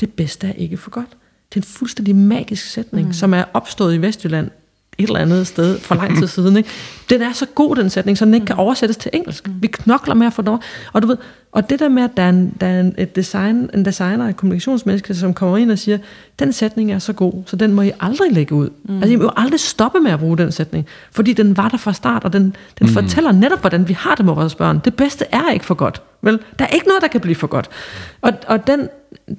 Det 0.00 0.12
bedste 0.12 0.46
er 0.46 0.52
ikke 0.52 0.76
for 0.76 0.90
godt. 0.90 1.10
Det 1.48 1.56
er 1.56 1.60
en 1.60 1.62
fuldstændig 1.62 2.16
magisk 2.16 2.66
sætning, 2.66 3.06
mm. 3.06 3.12
som 3.12 3.34
er 3.34 3.44
opstået 3.52 3.94
i 3.94 4.02
Vestjylland 4.02 4.50
et 4.98 5.06
eller 5.06 5.20
andet 5.20 5.46
sted 5.46 5.78
for 5.78 5.94
lang 5.94 6.18
tid 6.18 6.26
siden. 6.26 6.56
Ikke? 6.56 6.68
Den 7.10 7.22
er 7.22 7.32
så 7.32 7.46
god, 7.54 7.76
den 7.76 7.90
sætning, 7.90 8.18
så 8.18 8.24
den 8.24 8.34
ikke 8.34 8.46
kan 8.46 8.56
oversættes 8.56 8.96
til 8.96 9.10
engelsk. 9.14 9.48
Vi 9.60 9.66
knokler 9.66 10.14
med 10.14 10.26
at 10.26 10.32
få 10.32 10.42
det 10.42 10.48
over. 10.48 10.58
Og, 10.92 11.02
du 11.02 11.06
ved, 11.06 11.16
og 11.52 11.70
det 11.70 11.78
der 11.78 11.88
med, 11.88 12.02
at 12.02 12.10
der 12.16 12.22
er, 12.22 12.28
en, 12.28 12.54
der 12.60 12.66
er 12.66 12.80
en, 12.80 12.94
et 12.98 13.16
design, 13.16 13.70
en 13.74 13.84
designer, 13.84 14.28
et 14.28 14.36
kommunikationsmenneske, 14.36 15.14
som 15.14 15.34
kommer 15.34 15.56
ind 15.56 15.70
og 15.70 15.78
siger, 15.78 15.98
den 16.38 16.52
sætning 16.52 16.92
er 16.92 16.98
så 16.98 17.12
god, 17.12 17.42
så 17.46 17.56
den 17.56 17.72
må 17.72 17.82
I 17.82 17.90
aldrig 18.00 18.32
lægge 18.32 18.54
ud. 18.54 18.70
Mm. 18.84 18.96
Altså 18.96 19.12
I 19.12 19.16
må 19.16 19.30
aldrig 19.36 19.60
stoppe 19.60 20.00
med 20.00 20.10
at 20.10 20.18
bruge 20.18 20.38
den 20.38 20.52
sætning, 20.52 20.86
fordi 21.12 21.32
den 21.32 21.56
var 21.56 21.68
der 21.68 21.76
fra 21.76 21.92
start, 21.92 22.24
og 22.24 22.32
den, 22.32 22.56
den 22.78 22.86
mm. 22.86 22.92
fortæller 22.92 23.32
netop, 23.32 23.60
hvordan 23.60 23.88
vi 23.88 23.92
har 23.92 24.14
det 24.14 24.24
med 24.24 24.34
vores 24.34 24.54
børn. 24.54 24.80
Det 24.84 24.96
bedste 24.96 25.24
er 25.32 25.52
ikke 25.52 25.64
for 25.64 25.74
godt. 25.74 26.02
Vel? 26.22 26.38
Der 26.58 26.64
er 26.64 26.68
ikke 26.68 26.86
noget, 26.86 27.02
der 27.02 27.08
kan 27.08 27.20
blive 27.20 27.34
for 27.34 27.46
godt. 27.46 27.70
Og, 28.20 28.32
og 28.46 28.66
den, 28.66 28.88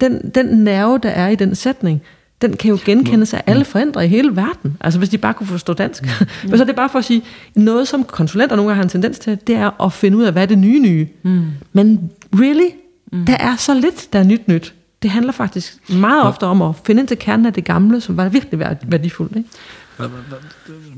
den, 0.01 0.31
den 0.35 0.45
nerve, 0.45 0.99
der 1.03 1.09
er 1.09 1.27
i 1.27 1.35
den 1.35 1.55
sætning, 1.55 2.01
den 2.47 2.57
kan 2.57 2.69
jo 2.69 2.79
genkendes 2.85 3.33
af 3.33 3.43
alle 3.45 3.65
forældre 3.65 4.05
i 4.05 4.07
hele 4.07 4.35
verden. 4.35 4.77
Altså 4.79 4.99
hvis 4.99 5.09
de 5.09 5.17
bare 5.17 5.33
kunne 5.33 5.47
forstå 5.47 5.73
dansk. 5.73 6.03
Mm. 6.03 6.27
Men 6.49 6.57
så 6.57 6.63
er 6.63 6.65
det 6.65 6.75
bare 6.75 6.89
for 6.89 6.99
at 6.99 7.05
sige, 7.05 7.23
noget 7.55 7.87
som 7.87 8.03
konsulenter 8.03 8.55
nogle 8.55 8.69
gange 8.69 8.75
har 8.75 8.83
en 8.83 8.89
tendens 8.89 9.19
til, 9.19 9.37
det 9.47 9.55
er 9.55 9.83
at 9.83 9.93
finde 9.93 10.17
ud 10.17 10.23
af, 10.23 10.31
hvad 10.31 10.41
er 10.41 10.45
det 10.45 10.57
nye 10.57 10.79
nye. 10.79 11.07
Mm. 11.23 11.45
Men 11.73 12.11
really, 12.33 12.69
mm. 13.11 13.25
der 13.25 13.37
er 13.37 13.55
så 13.55 13.73
lidt, 13.73 14.13
der 14.13 14.19
er 14.19 14.23
nyt 14.23 14.47
nyt. 14.47 14.73
Det 15.01 15.11
handler 15.11 15.31
faktisk 15.31 15.77
meget 15.89 16.23
ofte 16.23 16.43
om 16.43 16.61
at 16.61 16.75
finde 16.85 16.99
ind 16.99 17.07
til 17.07 17.17
kernen 17.17 17.45
af 17.45 17.53
det 17.53 17.65
gamle, 17.65 18.01
som 18.01 18.17
var 18.17 18.29
virkelig 18.29 18.59
værdifuldt. 18.87 19.35
Ikke? 19.35 19.49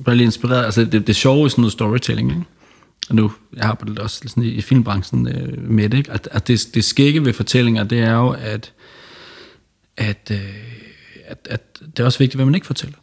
Jeg 0.07 0.15
lige 0.15 0.25
inspireret. 0.25 0.65
Altså 0.65 0.85
det, 0.85 1.07
det 1.07 1.15
sjove 1.15 1.45
i 1.45 1.49
sådan 1.49 1.61
noget 1.61 1.71
storytelling, 1.71 2.29
ikke? 2.29 2.43
og 3.09 3.15
nu, 3.15 3.31
jeg 3.55 3.65
har 3.65 3.77
også 3.99 4.21
sådan 4.27 4.43
i, 4.43 4.47
i 4.47 4.61
filmbranchen 4.61 5.27
øh, 5.27 5.69
med 5.69 5.89
det, 5.89 5.97
ikke? 5.97 6.11
at, 6.11 6.29
at 6.31 6.47
det, 6.47 6.67
det 6.73 6.85
skægge 6.85 7.25
ved 7.25 7.33
fortællinger, 7.33 7.83
det 7.83 7.99
er 7.99 8.13
jo, 8.13 8.29
at, 8.29 8.73
at 9.97 10.31
øh, 10.31 10.39
at, 11.27 11.47
at 11.49 11.79
det 11.79 11.99
er 11.99 12.05
også 12.05 12.19
vigtigt, 12.19 12.35
hvad 12.35 12.45
man 12.45 12.55
ikke 12.55 12.67
fortæller. 12.67 12.97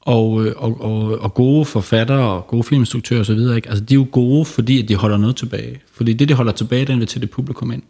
Og, 0.00 0.46
øh, 0.46 0.54
og, 0.56 0.80
og, 0.80 1.18
og 1.20 1.34
gode 1.34 1.64
forfattere 1.64 2.30
og 2.30 2.46
gode 2.46 2.64
filminstruktører 2.64 3.20
osv., 3.20 3.38
ikke? 3.56 3.68
Altså, 3.68 3.84
de 3.84 3.94
er 3.94 3.98
jo 3.98 4.06
gode, 4.12 4.44
fordi 4.44 4.82
at 4.82 4.88
de 4.88 4.94
holder 4.94 5.16
noget 5.16 5.36
tilbage. 5.36 5.80
Fordi 5.92 6.12
det, 6.12 6.28
de 6.28 6.34
holder 6.34 6.52
tilbage, 6.52 6.84
det 6.84 6.92
inviterer 6.92 7.20
det 7.20 7.30
publikum 7.30 7.72
ind. 7.72 7.82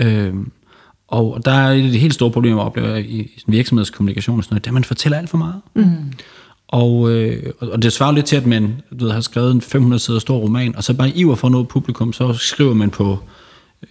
Øhm, 0.00 0.52
og 1.08 1.44
der 1.44 1.50
er 1.50 1.70
et 1.70 1.84
af 1.84 1.90
de 1.92 1.98
helt 1.98 2.14
store 2.14 2.30
problemer, 2.30 2.56
jeg 2.56 2.66
oplever 2.66 2.96
i, 2.96 3.02
i 3.02 3.42
virksomhedskommunikation 3.46 4.38
og 4.38 4.44
sådan 4.44 4.54
noget, 4.54 4.64
det 4.64 4.68
er, 4.68 4.72
at 4.72 4.74
man 4.74 4.84
fortæller 4.84 5.18
alt 5.18 5.30
for 5.30 5.38
meget. 5.38 5.60
Mm. 5.74 6.12
Og, 6.68 7.10
øh, 7.10 7.52
og 7.60 7.82
det 7.82 7.92
svarer 7.92 8.12
lidt 8.12 8.26
til, 8.26 8.36
at 8.36 8.46
man 8.46 8.80
du 9.00 9.04
ved, 9.04 9.12
har 9.12 9.20
skrevet 9.20 9.50
en 9.50 9.60
500 9.60 10.00
sider 10.00 10.18
stor 10.18 10.38
roman, 10.38 10.76
og 10.76 10.84
så 10.84 10.94
bare 10.94 11.10
iver 11.10 11.34
for 11.34 11.48
noget 11.48 11.68
publikum, 11.68 12.12
så 12.12 12.32
skriver 12.32 12.74
man 12.74 12.90
på 12.90 13.18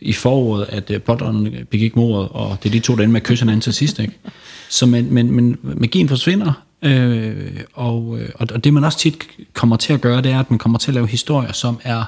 i 0.02 0.14
foråret, 0.14 0.66
at 0.70 0.92
øh, 0.92 1.02
Potteren 1.02 1.56
begik 1.72 1.96
mordet, 1.96 2.30
og 2.32 2.58
det 2.64 2.70
er 2.70 2.74
de 2.74 2.80
to, 2.80 2.96
der 2.96 3.04
ender 3.04 3.14
med 3.14 3.22
at 3.22 3.28
kysse 3.28 3.44
hinanden 3.44 3.62
til 3.62 3.74
sidst. 3.74 4.00
Ikke? 4.00 4.14
Så 4.70 4.86
men, 4.86 5.14
men, 5.14 5.32
men 5.32 5.58
magien 5.62 6.10
forsvinder, 6.10 6.54
øh, 6.82 7.60
og, 7.74 8.20
øh, 8.20 8.30
og 8.40 8.64
det 8.64 8.74
man 8.74 8.84
også 8.84 8.98
tit 8.98 9.18
kommer 9.54 9.78
til 9.78 9.94
at 9.94 10.02
gøre, 10.02 10.22
det 10.22 10.32
er, 10.32 10.40
at 10.40 10.50
man 10.50 10.60
kommer 10.60 10.80
til 10.80 10.92
at 10.92 10.96
lave 10.96 11.08
historier, 11.08 11.52
som 11.52 11.80
er 11.84 12.04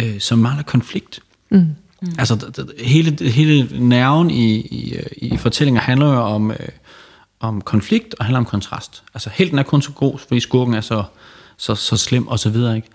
øh, 0.00 0.20
som 0.20 0.38
mangler 0.38 0.62
konflikt. 0.62 1.20
Mm. 1.50 1.58
Mm. 1.58 2.08
Altså 2.18 2.34
d- 2.34 2.62
d- 2.62 2.84
hele, 2.84 3.30
hele 3.30 3.68
nerven 3.88 4.30
i, 4.30 4.54
i, 4.54 4.96
i 5.16 5.36
fortællinger 5.36 5.80
handler 5.80 6.06
jo 6.06 6.20
om, 6.20 6.50
øh, 6.50 6.56
om 7.40 7.60
konflikt 7.60 8.14
og 8.18 8.24
handler 8.24 8.38
om 8.38 8.44
kontrast. 8.44 9.02
Altså 9.14 9.30
helten 9.32 9.58
er 9.58 9.62
kun 9.62 9.82
så 9.82 9.92
god, 9.92 10.18
fordi 10.18 10.40
skurken 10.40 10.74
er 10.74 10.80
så, 10.80 11.04
så, 11.56 11.74
så 11.74 11.96
slem 11.96 12.26
og 12.26 12.38
så 12.38 12.50
videre. 12.50 12.76
Ikke? 12.76 12.88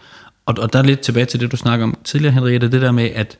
Og, 0.45 0.55
og 0.57 0.74
der 0.74 0.80
er 0.80 0.84
lidt 0.84 0.99
tilbage 0.99 1.26
til 1.26 1.39
det, 1.39 1.51
du 1.51 1.57
snakker 1.57 1.86
om 1.86 1.97
tidligere, 2.03 2.34
Henriette, 2.34 2.72
det 2.72 2.82
der 2.82 2.91
med, 2.91 3.10
at, 3.16 3.38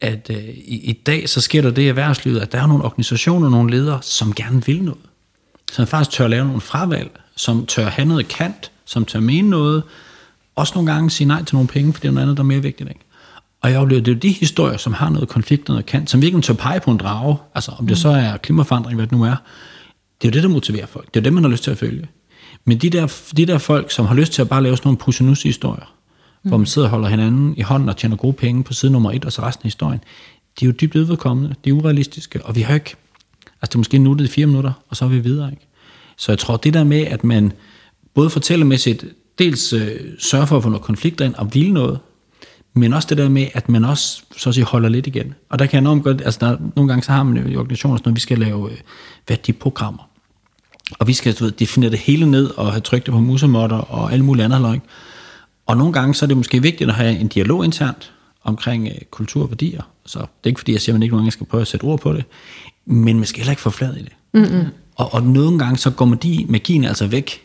at 0.00 0.30
øh, 0.30 0.44
i, 0.48 0.90
i 0.90 0.92
dag 0.92 1.28
så 1.28 1.40
sker 1.40 1.62
der 1.62 1.70
det 1.70 1.82
i 1.82 1.88
erhvervslivet, 1.88 2.40
at 2.40 2.52
der 2.52 2.62
er 2.62 2.66
nogle 2.66 2.84
organisationer, 2.84 3.48
nogle 3.48 3.70
ledere, 3.70 3.98
som 4.02 4.34
gerne 4.34 4.66
vil 4.66 4.82
noget. 4.82 5.00
Som 5.72 5.86
faktisk 5.86 6.16
tør 6.16 6.28
lave 6.28 6.44
nogle 6.44 6.60
fravalg, 6.60 7.10
som 7.36 7.66
tør 7.66 7.88
have 7.88 8.08
noget 8.08 8.28
kant, 8.28 8.70
som 8.84 9.04
tør 9.04 9.20
mene 9.20 9.50
noget, 9.50 9.82
også 10.56 10.72
nogle 10.74 10.92
gange 10.92 11.10
sige 11.10 11.28
nej 11.28 11.42
til 11.42 11.54
nogle 11.54 11.68
penge, 11.68 11.92
for 11.92 12.00
det 12.00 12.08
er 12.08 12.12
noget 12.12 12.22
andet, 12.22 12.36
der 12.36 12.42
er 12.42 12.46
mere 12.46 12.62
vigtigt. 12.62 12.88
Ikke? 12.88 13.00
Og 13.60 13.70
jeg 13.70 13.80
oplever, 13.80 14.02
det 14.02 14.10
er 14.10 14.14
jo 14.14 14.18
de 14.18 14.32
historier, 14.32 14.76
som 14.76 14.92
har 14.92 15.10
noget 15.10 15.28
konflikt 15.28 15.68
og 15.68 15.72
noget 15.72 15.86
kant, 15.86 16.10
som 16.10 16.22
virkelig 16.22 16.44
tør 16.44 16.54
pege 16.54 16.80
på 16.80 16.90
en 16.90 16.98
drage, 16.98 17.36
altså 17.54 17.72
om 17.78 17.86
det 17.86 17.98
så 17.98 18.08
er 18.08 18.36
klimaforandring, 18.36 18.96
hvad 18.96 19.06
det 19.06 19.12
nu 19.12 19.24
er, 19.24 19.36
det 20.22 20.28
er 20.28 20.30
jo 20.30 20.32
det, 20.32 20.42
der 20.42 20.48
motiverer 20.48 20.86
folk. 20.86 21.06
Det 21.06 21.16
er 21.16 21.20
jo 21.20 21.24
det, 21.24 21.32
man 21.32 21.44
har 21.44 21.50
lyst 21.50 21.64
til 21.64 21.70
at 21.70 21.78
følge. 21.78 22.08
Men 22.64 22.78
de 22.78 22.90
der, 22.90 23.06
de 23.36 23.46
der 23.46 23.58
folk, 23.58 23.90
som 23.90 24.06
har 24.06 24.14
lyst 24.14 24.32
til 24.32 24.42
at 24.42 24.48
bare 24.48 24.62
lave 24.62 24.76
sådan 24.76 24.88
nogle 24.88 24.98
pusenus-historier, 24.98 25.94
mm. 26.42 26.48
hvor 26.48 26.58
man 26.58 26.66
sidder 26.66 26.88
og 26.88 26.90
holder 26.90 27.08
hinanden 27.08 27.54
i 27.56 27.62
hånden 27.62 27.88
og 27.88 27.96
tjener 27.96 28.16
gode 28.16 28.32
penge 28.32 28.64
på 28.64 28.72
side 28.72 28.92
nummer 28.92 29.12
et, 29.12 29.24
og 29.24 29.32
så 29.32 29.42
resten 29.42 29.62
af 29.62 29.66
historien, 29.66 30.00
de 30.60 30.64
er 30.64 30.66
jo 30.66 30.72
dybt 30.72 30.96
udvedkommende, 30.96 31.54
de 31.64 31.70
er 31.70 31.74
urealistiske, 31.74 32.46
og 32.46 32.56
vi 32.56 32.60
har 32.60 32.74
ikke, 32.74 32.94
altså 33.46 33.68
det 33.68 33.74
er 33.74 33.78
måske 33.78 33.98
nuttet 33.98 34.24
i 34.24 34.28
fire 34.28 34.46
minutter, 34.46 34.72
og 34.88 34.96
så 34.96 35.04
er 35.04 35.08
vi 35.08 35.18
videre. 35.18 35.50
Ikke? 35.50 35.66
Så 36.16 36.32
jeg 36.32 36.38
tror, 36.38 36.56
det 36.56 36.74
der 36.74 36.84
med, 36.84 37.00
at 37.00 37.24
man 37.24 37.52
både 38.14 38.30
fortællermæssigt 38.30 39.04
dels 39.38 39.72
øh, 39.72 40.00
sørger 40.18 40.46
for 40.46 40.56
at 40.56 40.62
få 40.62 40.68
noget 40.68 40.84
konflikt 40.84 41.20
ind 41.20 41.34
og 41.34 41.54
vil 41.54 41.72
noget, 41.72 41.98
men 42.74 42.92
også 42.92 43.08
det 43.08 43.18
der 43.18 43.28
med, 43.28 43.46
at 43.54 43.68
man 43.68 43.84
også 43.84 44.22
så 44.36 44.48
at 44.48 44.54
sige, 44.54 44.64
holder 44.64 44.88
lidt 44.88 45.06
igen. 45.06 45.34
Og 45.48 45.58
der 45.58 45.66
kan 45.66 45.74
jeg 45.74 45.80
enormt 45.80 46.04
godt, 46.04 46.22
altså 46.24 46.40
der, 46.40 46.56
nogle 46.76 46.88
gange 46.88 47.02
så 47.02 47.12
har 47.12 47.22
man 47.22 47.36
jo 47.42 47.48
i 47.48 47.56
organisationer, 47.56 47.98
når 48.04 48.12
vi 48.12 48.20
skal 48.20 48.38
lave 48.38 48.70
øh, 48.70 48.78
værdiprogrammer, 49.28 50.08
og 50.98 51.06
vi 51.06 51.12
skal 51.12 51.34
du 51.34 51.44
ved, 51.44 51.52
definere 51.52 51.90
det 51.90 51.98
hele 51.98 52.30
ned 52.30 52.50
og 52.56 52.72
have 52.72 52.80
trykt 52.80 53.06
det 53.06 53.12
på 53.12 53.20
musemotter 53.20 53.76
og 53.76 54.12
alle 54.12 54.24
mulige 54.24 54.44
andre 54.44 54.60
løg. 54.60 54.80
Og 55.68 55.76
nogle 55.76 55.92
gange 55.92 56.14
så 56.14 56.24
er 56.24 56.26
det 56.26 56.36
måske 56.36 56.62
vigtigt 56.62 56.90
at 56.90 56.96
have 56.96 57.18
en 57.18 57.28
dialog 57.28 57.64
internt 57.64 58.12
omkring 58.42 58.88
øh, 58.88 58.94
kultur 59.10 59.42
og 59.42 59.50
værdier. 59.50 59.82
Så 60.06 60.18
det 60.18 60.26
er 60.44 60.46
ikke 60.46 60.60
fordi, 60.60 60.72
jeg 60.72 60.80
siger, 60.80 60.92
at 60.92 60.94
man 60.94 61.02
ikke 61.02 61.12
nogle 61.12 61.22
gange 61.22 61.32
skal 61.32 61.46
prøve 61.46 61.60
at 61.60 61.68
sætte 61.68 61.84
ord 61.84 62.00
på 62.00 62.12
det, 62.12 62.24
men 62.86 63.16
man 63.16 63.26
skal 63.26 63.40
heller 63.40 63.52
ikke 63.52 63.62
få 63.62 63.70
flad 63.70 63.96
i 63.96 64.02
det. 64.02 64.12
Mm-hmm. 64.34 64.66
Og, 64.94 65.14
og 65.14 65.22
nogle 65.22 65.58
gange 65.58 65.76
så 65.76 65.90
går 65.90 66.04
magien 66.48 66.84
altså 66.84 67.06
væk, 67.06 67.42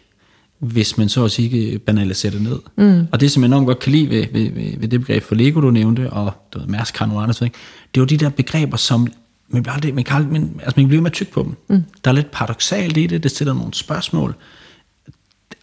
hvis 0.59 0.97
man 0.97 1.09
så 1.09 1.25
at 1.25 1.31
sige 1.31 1.79
banaliserer 1.79 2.31
det 2.31 2.41
ned. 2.41 2.59
Mm. 2.77 3.07
Og 3.11 3.19
det, 3.19 3.31
som 3.31 3.43
jeg 3.43 3.47
enormt 3.47 3.67
godt 3.67 3.79
kan 3.79 3.91
lide 3.91 4.09
ved, 4.09 4.25
ved, 4.31 4.51
ved, 4.51 4.79
ved 4.79 4.87
det 4.87 4.99
begreb 4.99 5.23
for 5.23 5.35
Lego, 5.35 5.61
du 5.61 5.71
nævnte, 5.71 6.09
og 6.09 6.33
du 6.53 6.59
ved, 6.59 6.67
Mærsk 6.67 6.97
har 6.97 7.05
nogle 7.05 7.21
andre 7.21 7.33
ting, 7.33 7.53
det 7.95 7.99
er 7.99 8.01
jo 8.01 8.05
de 8.05 8.17
der 8.17 8.29
begreber, 8.29 8.77
som 8.77 9.07
man 9.49 9.63
bliver 9.63 9.73
aldrig, 9.73 9.95
man 9.95 10.03
kan, 10.03 10.15
aldrig, 10.15 10.31
man, 10.31 10.59
altså 10.63 10.79
man 10.79 10.87
bliver 10.87 11.01
med 11.01 11.11
tyk 11.11 11.31
på 11.31 11.43
dem. 11.43 11.77
Mm. 11.77 11.83
Der 12.03 12.11
er 12.11 12.15
lidt 12.15 12.31
paradoxalt 12.31 12.97
i 12.97 13.07
det, 13.07 13.23
det 13.23 13.31
stiller 13.31 13.53
nogle 13.53 13.73
spørgsmål. 13.73 14.35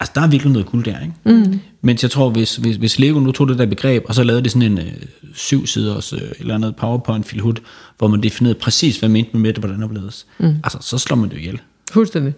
Altså, 0.01 0.11
der 0.15 0.21
er 0.21 0.27
virkelig 0.27 0.53
noget 0.53 0.67
guld 0.67 0.85
der, 0.85 0.99
ikke? 0.99 1.13
Mm. 1.45 1.59
Men 1.81 1.97
jeg 2.01 2.11
tror, 2.11 2.29
hvis, 2.29 2.55
hvis, 2.55 2.75
hvis 2.75 2.99
Lego 2.99 3.19
nu 3.19 3.31
tog 3.31 3.47
det 3.47 3.57
der 3.57 3.65
begreb, 3.65 4.03
og 4.07 4.15
så 4.15 4.23
lavede 4.23 4.43
det 4.43 4.51
sådan 4.51 4.71
en 4.71 4.77
øh, 4.79 4.93
syv 5.33 5.67
siders 5.67 6.13
øh, 6.13 6.21
eller 6.39 6.55
andet 6.55 6.75
powerpoint 6.75 7.25
filhut, 7.25 7.61
hvor 7.97 8.07
man 8.07 8.23
definerede 8.23 8.59
præcis, 8.59 8.99
hvad 8.99 9.09
mente 9.09 9.29
man 9.33 9.41
med 9.41 9.53
det, 9.53 9.63
hvordan 9.63 9.89
blevet. 9.89 10.25
Mm. 10.39 10.55
Altså, 10.63 10.77
så 10.81 10.97
slår 10.97 11.17
man 11.17 11.29
det 11.29 11.37
ihjel. 11.37 11.59
Fuldstændig. 11.91 12.33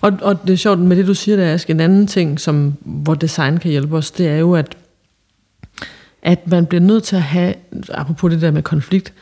Og, 0.00 0.12
og 0.22 0.42
det 0.46 0.52
er 0.52 0.56
sjovt 0.56 0.78
med 0.78 0.96
det, 0.96 1.06
du 1.06 1.14
siger, 1.14 1.36
der 1.36 1.44
er 1.44 1.64
en 1.68 1.80
anden 1.80 2.06
ting, 2.06 2.40
som, 2.40 2.74
hvor 2.80 3.14
design 3.14 3.58
kan 3.58 3.70
hjælpe 3.70 3.96
os, 3.96 4.10
det 4.10 4.28
er 4.28 4.36
jo, 4.36 4.54
at, 4.54 4.76
at 6.22 6.50
man 6.50 6.66
bliver 6.66 6.82
nødt 6.82 7.04
til 7.04 7.16
at 7.16 7.22
have, 7.22 7.54
apropos 7.88 8.30
det 8.30 8.40
der 8.40 8.50
med 8.50 8.62
konflikt, 8.62 9.12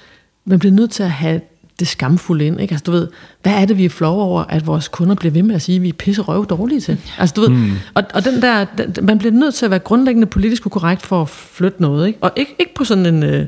man 0.44 0.58
bliver 0.58 0.72
nødt 0.72 0.90
til 0.90 1.02
at 1.02 1.10
have 1.10 1.40
det 1.80 1.88
skamfulde 1.88 2.46
ind. 2.46 2.60
Ikke? 2.60 2.72
Altså, 2.72 2.84
du 2.84 2.90
ved, 2.90 3.08
hvad 3.42 3.52
er 3.52 3.64
det, 3.64 3.78
vi 3.78 3.84
er 3.84 3.88
flove 3.88 4.22
over, 4.22 4.44
at 4.44 4.66
vores 4.66 4.88
kunder 4.88 5.14
bliver 5.14 5.32
ved 5.32 5.42
med 5.42 5.54
at 5.54 5.62
sige, 5.62 5.76
at 5.76 5.82
vi 5.82 5.88
er 5.88 5.92
pisse 5.92 6.22
røv 6.22 6.46
dårlige 6.46 6.80
til? 6.80 6.98
Altså, 7.18 7.34
du 7.34 7.40
ved, 7.40 7.48
mm. 7.48 7.70
og, 7.94 8.02
og 8.14 8.24
den 8.24 8.42
der, 8.42 8.64
den, 8.64 9.06
man 9.06 9.18
bliver 9.18 9.32
nødt 9.32 9.54
til 9.54 9.64
at 9.64 9.70
være 9.70 9.80
grundlæggende 9.80 10.26
politisk 10.26 10.62
korrekt 10.62 11.02
for 11.02 11.22
at 11.22 11.28
flytte 11.28 11.82
noget. 11.82 12.06
Ikke? 12.06 12.18
Og 12.22 12.32
ikke, 12.36 12.56
ikke 12.58 12.74
på 12.74 12.84
sådan 12.84 13.06
en, 13.06 13.22
øh, 13.22 13.46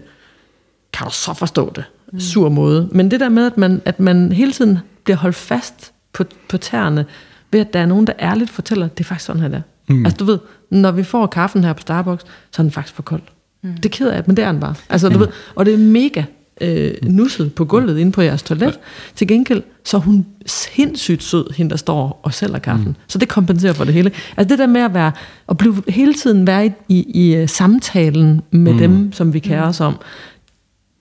kan 0.92 1.06
du 1.06 1.12
så 1.12 1.34
forstå 1.34 1.72
det, 1.76 1.84
mm. 2.12 2.20
sur 2.20 2.48
måde. 2.48 2.88
Men 2.92 3.10
det 3.10 3.20
der 3.20 3.28
med, 3.28 3.46
at 3.46 3.58
man, 3.58 3.82
at 3.84 4.00
man 4.00 4.32
hele 4.32 4.52
tiden 4.52 4.78
bliver 5.04 5.16
holdt 5.16 5.36
fast 5.36 5.92
på, 6.12 6.24
på 6.48 6.58
tæerne, 6.58 7.04
ved 7.52 7.60
at 7.60 7.72
der 7.72 7.80
er 7.80 7.86
nogen, 7.86 8.06
der 8.06 8.12
ærligt 8.20 8.50
fortæller, 8.50 8.86
at 8.86 8.98
det 8.98 9.04
er 9.04 9.08
faktisk 9.08 9.26
sådan 9.26 9.42
her, 9.42 9.48
der. 9.48 9.60
Mm. 9.88 10.04
Altså 10.04 10.16
du 10.16 10.24
ved, 10.24 10.38
når 10.70 10.90
vi 10.90 11.02
får 11.02 11.26
kaffen 11.26 11.64
her 11.64 11.72
på 11.72 11.80
Starbucks, 11.80 12.24
så 12.24 12.62
er 12.62 12.64
den 12.64 12.70
faktisk 12.70 12.94
for 12.94 13.02
kold. 13.02 13.22
Mm. 13.62 13.76
Det 13.76 13.90
keder 13.90 14.14
jeg, 14.14 14.22
men 14.26 14.36
det 14.36 14.44
er 14.44 14.52
den 14.52 14.60
bare. 14.60 14.74
Altså, 14.90 15.08
du 15.08 15.14
mm. 15.14 15.20
ved, 15.20 15.28
og 15.54 15.66
det 15.66 15.74
er 15.74 15.78
mega 15.78 16.24
øh, 16.62 16.94
nusset 17.02 17.54
på 17.54 17.64
gulvet 17.64 17.98
inde 17.98 18.12
på 18.12 18.22
jeres 18.22 18.42
toilet. 18.42 18.78
Til 19.14 19.28
gengæld, 19.28 19.62
så 19.84 19.96
er 19.96 20.00
hun 20.00 20.26
sindssygt 20.46 21.22
sød, 21.22 21.54
hende 21.56 21.70
der 21.70 21.76
står 21.76 22.20
og 22.22 22.34
sælger 22.34 22.58
kaffen. 22.58 22.88
Mm. 22.88 22.94
Så 23.06 23.18
det 23.18 23.28
kompenserer 23.28 23.72
for 23.72 23.84
det 23.84 23.94
hele. 23.94 24.12
Altså 24.36 24.48
det 24.48 24.58
der 24.58 24.66
med 24.66 24.80
at 24.80 24.94
være, 24.94 25.12
at 25.48 25.56
blive 25.56 25.82
hele 25.88 26.14
tiden 26.14 26.46
være 26.46 26.66
i, 26.66 26.72
i, 26.88 27.42
i 27.42 27.46
samtalen 27.46 28.40
med 28.50 28.72
mm. 28.72 28.78
dem, 28.78 29.12
som 29.12 29.34
vi 29.34 29.38
kærer 29.38 29.68
os 29.68 29.80
om, 29.80 29.96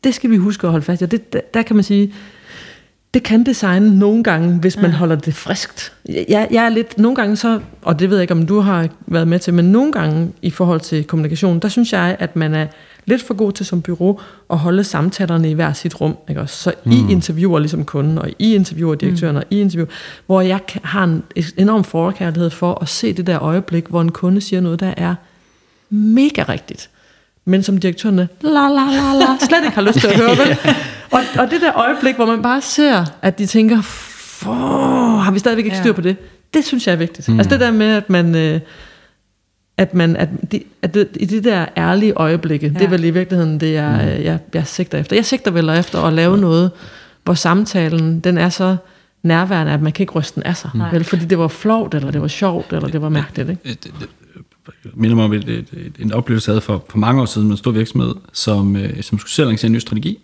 det 0.04 0.16
skal 0.16 0.30
vi 0.30 0.38
huske 0.38 0.68
at 0.68 0.72
holde 0.72 0.86
fast 0.86 1.02
i. 1.02 1.06
Det, 1.06 1.34
der, 1.34 1.40
der 1.54 1.62
kan 1.62 1.76
man 1.76 1.84
sige, 1.84 2.14
det 3.14 3.24
kan 3.24 3.44
design 3.44 3.84
nogle 3.84 4.24
gange, 4.24 4.60
hvis 4.60 4.78
man 4.78 4.92
ja. 4.92 4.98
holder 4.98 5.16
det 5.16 5.34
friskt. 5.34 5.94
Jeg, 6.10 6.48
jeg 6.52 6.66
er 6.66 6.70
lidt, 6.70 6.98
nogle 6.98 7.16
gange 7.16 7.36
så, 7.36 7.60
og 7.82 8.00
det 8.00 8.10
ved 8.10 8.18
jeg 8.18 8.22
ikke, 8.22 8.34
om 8.34 8.46
du 8.46 8.60
har 8.60 8.88
været 9.08 9.28
med 9.28 9.40
til, 9.40 9.54
men 9.54 9.66
nogle 9.66 9.92
gange 9.92 10.32
i 10.42 10.50
forhold 10.50 10.80
til 10.80 11.04
kommunikation, 11.04 11.60
der 11.60 11.68
synes 11.68 11.94
jeg, 11.94 12.16
at 12.20 12.36
man 12.36 12.54
er 12.54 12.68
lidt 13.06 13.22
for 13.22 13.34
god 13.34 13.52
til 13.52 13.66
som 13.66 13.82
bureau 13.82 14.20
at 14.50 14.58
holde 14.58 14.84
samtalerne 14.84 15.50
i 15.50 15.54
hver 15.54 15.74
sit 15.74 16.02
rum. 16.02 16.18
Ikke 16.30 16.42
også? 16.42 16.56
Så 16.56 16.74
mm. 16.84 16.92
I 16.92 17.12
interviewer 17.12 17.60
ligesom 17.60 17.86
kunden, 17.86 18.18
og 18.18 18.30
I 18.40 18.56
interviewer 18.56 18.96
direktøren, 18.96 19.36
mm. 19.36 19.38
og 19.38 19.44
I 19.50 19.62
interviewer, 19.62 19.90
hvor 20.26 20.42
jeg 20.42 20.60
har 20.84 21.04
en 21.04 21.24
enorm 21.58 21.84
forkærlighed 21.84 22.50
for 22.50 22.82
at 22.82 22.90
se 22.90 23.14
det 23.14 23.28
der 23.28 23.40
øjeblik, 23.42 23.88
hvor 23.88 24.02
en 24.02 24.12
kunde 24.12 24.42
siger 24.42 24.62
noget, 24.62 24.80
der 24.80 24.94
er 24.98 25.16
mega 25.90 26.44
rigtigt 26.50 26.90
men 27.46 27.64
som 27.64 27.78
direktørerne 27.78 28.28
la 28.42 28.50
la 28.50 28.68
la 28.68 29.14
la 29.14 29.38
slet 29.48 29.64
ikke 29.64 29.76
har 29.76 29.82
lyst 29.82 30.00
til 30.00 30.08
at 30.08 30.18
høre. 30.18 30.38
Vel? 30.46 30.58
Og, 31.12 31.20
og 31.40 31.52
det 31.52 31.62
der 31.62 31.78
øjeblik, 31.78 32.16
hvor 32.16 32.26
man 32.26 32.42
bare 32.42 32.62
ser, 32.62 33.06
at 33.22 33.40
de 33.40 33.46
tænker, 33.46 33.76
har 35.20 35.32
vi 35.32 35.40
stadigvæk 35.40 35.66
ikke 35.66 35.78
styr 35.78 35.94
på 35.94 36.02
det? 36.02 36.18
Det 36.54 36.66
synes 36.66 36.88
jeg 36.88 36.94
er 36.94 36.98
vigtigt. 36.98 37.30
Mm. 37.30 37.40
Altså 37.40 37.50
det 37.50 37.60
der 37.60 37.72
med, 37.72 37.96
at 37.96 38.10
man... 38.10 38.36
Øh, 38.36 38.60
at 39.78 39.94
man 39.94 40.16
at, 40.16 40.30
de, 40.52 40.64
at 40.82 40.94
det, 40.94 41.08
i 41.20 41.26
de 41.26 41.44
der 41.44 41.66
ærlige 41.78 42.14
øjeblikke, 42.14 42.68
ja. 42.68 42.74
det 42.74 42.82
er 42.82 42.90
vel 42.90 43.04
i 43.04 43.10
virkeligheden 43.10 43.60
det, 43.60 43.74
jeg, 43.74 44.16
mm. 44.18 44.24
jeg, 44.24 44.40
jeg 44.54 44.68
sigter 44.68 44.98
efter. 44.98 45.16
Jeg 45.16 45.26
sigter 45.26 45.52
vel 45.52 45.70
efter 45.70 46.02
at 46.02 46.14
lave 46.14 46.36
ja. 46.36 46.42
noget, 46.42 46.72
hvor 47.24 47.34
samtalen, 47.34 48.20
den 48.20 48.38
er 48.38 48.50
så 48.50 48.78
nærværende, 49.24 49.72
at 49.72 49.82
man 49.82 49.92
kan 49.92 50.04
ikke 50.04 50.14
ryste 50.14 50.36
den 50.36 50.44
af 50.44 50.58
sig. 50.58 50.70
Nej. 50.76 50.92
Vel, 50.92 51.04
fordi 51.04 51.26
det 51.26 51.38
var 51.38 51.48
flovt, 51.48 51.94
eller 51.94 52.12
det 52.12 52.22
var 52.22 52.28
sjovt, 52.28 52.74
eller 52.74 52.88
det 52.88 53.02
var 53.02 53.10
mærkeligt. 53.10 53.50
Ikke? 53.50 53.62
Det, 53.64 53.84
det, 53.84 54.10
det 54.84 54.98
minder 54.98 55.16
mig 55.16 55.26
om 55.26 55.34
et, 55.34 55.50
et, 55.50 55.68
et, 55.74 55.94
en 56.00 56.12
oplevelse, 56.12 56.50
jeg 56.50 56.54
havde 56.54 56.62
for, 56.62 56.86
for 56.90 56.98
mange 56.98 57.22
år 57.22 57.26
siden 57.26 57.48
med 57.48 57.54
en 57.54 57.58
stor 57.58 57.72
virksomhed, 57.72 58.16
som, 58.34 58.76
øh, 58.76 59.04
som 59.04 59.20
skulle 59.20 59.32
selv 59.32 59.48
lancere 59.48 59.68
en 59.68 59.74
ny 59.74 59.80
strategi. 59.80 60.18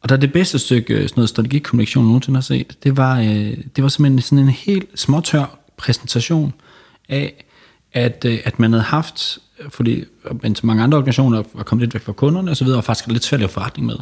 Og 0.00 0.08
der 0.08 0.16
det 0.16 0.32
bedste 0.32 0.58
stykke 0.58 0.94
sådan 0.94 1.12
noget 1.16 1.28
strategikommunikation, 1.28 2.04
jeg 2.04 2.08
nogensinde 2.08 2.36
har 2.36 2.42
set, 2.42 2.76
det 2.84 2.96
var, 2.96 3.18
øh, 3.20 3.56
det 3.76 3.82
var 3.82 3.88
simpelthen 3.88 4.20
sådan 4.20 4.38
en 4.38 4.48
helt 4.48 4.88
småtør 4.94 5.58
præsentation 5.76 6.52
af, 7.08 7.44
at, 7.92 8.24
øh, 8.24 8.38
at 8.44 8.58
man 8.58 8.72
havde 8.72 8.84
haft, 8.84 9.38
fordi 9.68 10.04
men 10.42 10.54
til 10.54 10.66
mange 10.66 10.82
andre 10.82 10.98
organisationer 10.98 11.42
var 11.54 11.62
kommet 11.62 11.82
lidt 11.82 11.94
væk 11.94 12.02
fra 12.02 12.12
kunderne 12.12 12.50
osv., 12.50 12.66
og 12.66 12.84
faktisk 12.84 13.08
lidt 13.08 13.24
svært 13.24 13.38
at 13.38 13.40
lave 13.40 13.48
forretning 13.48 13.86
med. 13.86 13.96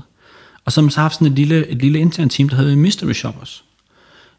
Og 0.64 0.72
så 0.72 0.80
har 0.80 0.82
man 0.82 0.90
så 0.90 1.00
haft 1.00 1.14
sådan 1.14 1.26
et 1.26 1.32
lille, 1.32 1.66
et 1.66 1.78
lille 1.78 1.98
intern 1.98 2.28
team, 2.28 2.48
der 2.48 2.56
hedder 2.56 2.76
Mystery 2.76 3.12
Shoppers. 3.12 3.64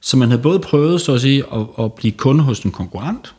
Så 0.02 0.18
man 0.18 0.30
havde 0.30 0.42
både 0.42 0.60
prøvet, 0.60 1.02
så 1.02 1.14
at 1.14 1.22
sige, 1.22 1.44
at, 1.54 1.66
at 1.80 1.94
blive 1.94 2.12
kunde 2.12 2.44
hos 2.44 2.60
en 2.60 2.72
konkurrent, 2.72 3.36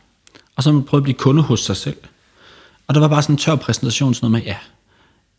og 0.55 0.63
så 0.63 0.71
man 0.71 0.83
prøvet 0.83 1.01
at 1.01 1.03
blive 1.03 1.17
kunde 1.17 1.41
hos 1.41 1.59
sig 1.59 1.77
selv. 1.77 1.97
Og 2.87 2.95
der 2.95 3.01
var 3.01 3.07
bare 3.07 3.21
sådan 3.21 3.33
en 3.33 3.37
tør 3.37 3.55
præsentation, 3.55 4.13
sådan 4.13 4.31
noget 4.31 4.43
med, 4.43 4.51
ja, 4.51 4.57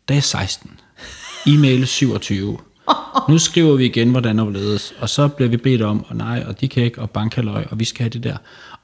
dag 0.09 0.23
16, 0.23 0.79
e-mail 1.47 1.87
27, 1.87 2.57
nu 3.29 3.37
skriver 3.37 3.75
vi 3.75 3.85
igen, 3.85 4.11
hvordan 4.11 4.37
der 4.37 4.49
ledes, 4.49 4.93
og 4.99 5.09
så 5.09 5.27
bliver 5.27 5.49
vi 5.49 5.57
bedt 5.57 5.81
om, 5.81 6.05
og 6.09 6.15
nej, 6.15 6.43
og 6.47 6.61
de 6.61 6.67
kan 6.67 6.83
ikke, 6.83 7.01
og 7.01 7.09
bankaløj, 7.09 7.65
og 7.71 7.79
vi 7.79 7.85
skal 7.85 8.03
have 8.03 8.09
det 8.09 8.23
der. 8.23 8.37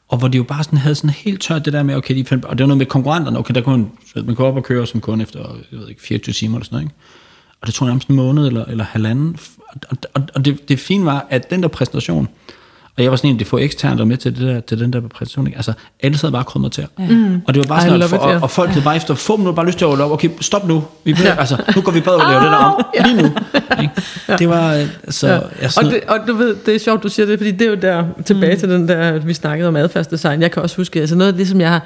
Og 0.07 0.17
hvor 0.17 0.27
de 0.27 0.37
jo 0.37 0.43
bare 0.43 0.63
sådan 0.63 0.79
havde 0.79 0.95
sådan 0.95 1.09
helt 1.09 1.41
tørt 1.41 1.65
det 1.65 1.73
der 1.73 1.83
med, 1.83 1.95
okay, 1.95 2.15
de 2.15 2.25
fandt, 2.25 2.45
og 2.45 2.57
det 2.57 2.63
var 2.63 2.67
noget 2.67 2.77
med 2.77 2.85
konkurrenterne, 2.85 3.39
okay, 3.39 3.53
der 3.55 3.61
kunne 3.61 3.77
man, 4.15 4.25
man 4.25 4.35
kunne 4.35 4.47
op 4.47 4.55
og 4.55 4.63
køre 4.63 4.87
som 4.87 5.01
kunde 5.01 5.23
efter, 5.23 5.39
jeg 5.71 5.79
ved 5.79 5.89
ikke, 5.89 6.01
24 6.01 6.33
timer 6.33 6.57
eller 6.57 6.65
sådan 6.65 6.75
noget, 6.75 6.85
ikke? 6.85 6.95
Og 7.61 7.67
det 7.67 7.75
tog 7.75 7.87
nærmest 7.87 8.07
en 8.07 8.15
måned 8.15 8.47
eller, 8.47 8.65
eller 8.65 8.83
halvanden. 8.83 9.37
Og, 9.89 9.97
og, 10.13 10.21
og 10.35 10.45
det, 10.45 10.69
det 10.69 10.79
fine 10.79 11.05
var, 11.05 11.27
at 11.29 11.49
den 11.49 11.63
der 11.63 11.67
præsentation, 11.67 12.27
og 12.97 13.03
jeg 13.03 13.11
var 13.11 13.17
sådan 13.17 13.29
en 13.29 13.35
af 13.35 13.39
de 13.39 13.45
få 13.45 13.57
eksterne, 13.57 13.93
der 13.93 14.03
var 14.03 14.05
med 14.05 14.17
til, 14.17 14.35
det 14.37 14.47
der, 14.47 14.59
til 14.59 14.79
den 14.79 14.93
der 14.93 15.01
præsentation. 15.01 15.47
Ikke? 15.47 15.57
Altså, 15.57 15.73
alle 16.03 16.17
sad 16.17 16.31
bare 16.31 16.43
krummet 16.43 16.71
til. 16.71 16.87
Mm. 16.97 17.41
Og 17.47 17.53
det 17.53 17.59
var 17.63 17.67
bare 17.67 17.81
sådan, 17.81 18.01
at, 18.01 18.09
for, 18.09 18.15
it, 18.15 18.21
ja. 18.21 18.35
og, 18.35 18.43
og, 18.43 18.51
folk 18.51 18.69
havde 18.69 18.83
bare 18.83 18.95
efter 18.95 19.15
få 19.15 19.37
minutter 19.37 19.55
bare 19.55 19.65
lyst 19.65 19.77
til 19.77 19.85
at 19.85 20.01
op. 20.01 20.11
Okay, 20.11 20.29
stop 20.41 20.67
nu. 20.67 20.83
Vi, 21.03 21.15
ja. 21.23 21.35
altså, 21.39 21.63
nu 21.75 21.81
går 21.81 21.91
vi 21.91 22.01
bare 22.01 22.15
og 22.15 22.29
laver 22.29 22.43
det 22.43 22.51
der 22.51 22.57
om. 22.57 22.85
Lige 23.05 23.21
nu. 23.21 23.29
Ikke? 23.81 23.93
Det 24.39 24.49
var, 24.49 24.73
øh, 24.73 24.85
så, 25.09 25.27
Ja. 25.27 25.33
jeg 25.33 25.41
Og, 25.63 25.71
sådan, 25.71 25.91
det, 25.91 26.01
og 26.07 26.19
du 26.27 26.33
ved, 26.33 26.55
det 26.65 26.75
er 26.75 26.79
sjovt, 26.79 27.03
du 27.03 27.09
siger 27.09 27.25
det, 27.25 27.39
fordi 27.39 27.51
det 27.51 27.61
er 27.61 27.69
jo 27.69 27.75
der, 27.75 28.05
tilbage 28.25 28.53
mm. 28.53 28.59
til 28.59 28.69
den 28.69 28.87
der, 28.87 29.19
vi 29.19 29.33
snakkede 29.33 29.67
om 29.67 29.75
adfærdsdesign. 29.75 30.41
Jeg 30.41 30.51
kan 30.51 30.63
også 30.63 30.77
huske, 30.77 30.99
altså 30.99 31.15
noget 31.15 31.31
af 31.31 31.37
det, 31.37 31.47
som 31.47 31.61
jeg 31.61 31.69
har, 31.69 31.81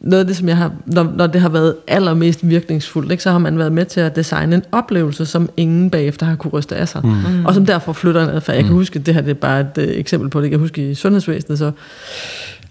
noget 0.00 0.20
af 0.20 0.26
det, 0.26 0.36
som 0.36 0.48
jeg 0.48 0.56
har, 0.56 0.72
når, 0.86 1.12
når 1.16 1.26
det 1.26 1.40
har 1.40 1.48
været 1.48 1.74
allermest 1.86 2.48
virkningsfuldt, 2.48 3.10
ikke, 3.10 3.22
så 3.22 3.30
har 3.30 3.38
man 3.38 3.58
været 3.58 3.72
med 3.72 3.84
til 3.84 4.00
at 4.00 4.16
designe 4.16 4.56
en 4.56 4.62
oplevelse, 4.72 5.26
som 5.26 5.48
ingen 5.56 5.90
bagefter 5.90 6.26
har 6.26 6.36
kunne 6.36 6.50
ryste 6.50 6.76
af 6.76 6.88
sig. 6.88 7.00
Mm. 7.04 7.44
Og 7.44 7.54
som 7.54 7.66
derfor 7.66 7.92
flytter 7.92 8.22
en 8.22 8.28
adfærd. 8.28 8.56
Jeg 8.56 8.64
kan 8.64 8.74
huske, 8.74 8.98
det 8.98 9.14
her 9.14 9.20
det 9.20 9.30
er 9.30 9.34
bare 9.34 9.60
et 9.60 9.78
uh, 9.78 9.84
eksempel 9.84 10.30
på 10.30 10.38
det. 10.38 10.44
Jeg 10.44 10.50
kan 10.50 10.60
huske 10.60 10.90
i 10.90 10.94
sundhedsvæsenet, 10.94 11.58
så 11.58 11.70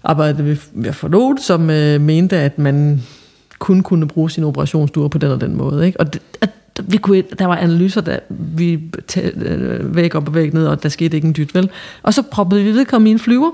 arbejdede 0.04 0.44
vi 0.44 0.58
med 0.72 0.92
forlod, 0.92 1.38
som 1.42 1.62
uh, 1.62 2.00
mente, 2.00 2.36
at 2.36 2.58
man 2.58 3.02
kun 3.58 3.82
kunne 3.82 4.08
bruge 4.08 4.30
sine 4.30 4.46
operationsstuer 4.46 5.08
på 5.08 5.18
den 5.18 5.30
og 5.30 5.40
den 5.40 5.56
måde. 5.56 5.86
Ikke? 5.86 6.00
Og 6.00 6.14
det, 6.14 6.22
at, 6.40 6.50
vi 6.84 6.96
kunne, 6.96 7.22
der 7.38 7.46
var 7.46 7.56
analyser, 7.56 8.00
der 8.00 8.18
vi 8.28 8.80
tæ- 9.12 9.48
øh, 9.48 9.96
væg 9.96 10.14
op 10.14 10.28
og 10.28 10.34
væg 10.34 10.54
ned, 10.54 10.66
og 10.66 10.82
der 10.82 10.88
skete 10.88 11.16
ikke 11.16 11.26
en 11.26 11.34
dyt, 11.36 11.54
vel? 11.54 11.70
Og 12.02 12.14
så 12.14 12.22
proppede 12.22 12.64
vi 12.64 12.72
vedkommende 12.72 13.10
i 13.10 13.12
en 13.12 13.18
flyver 13.18 13.50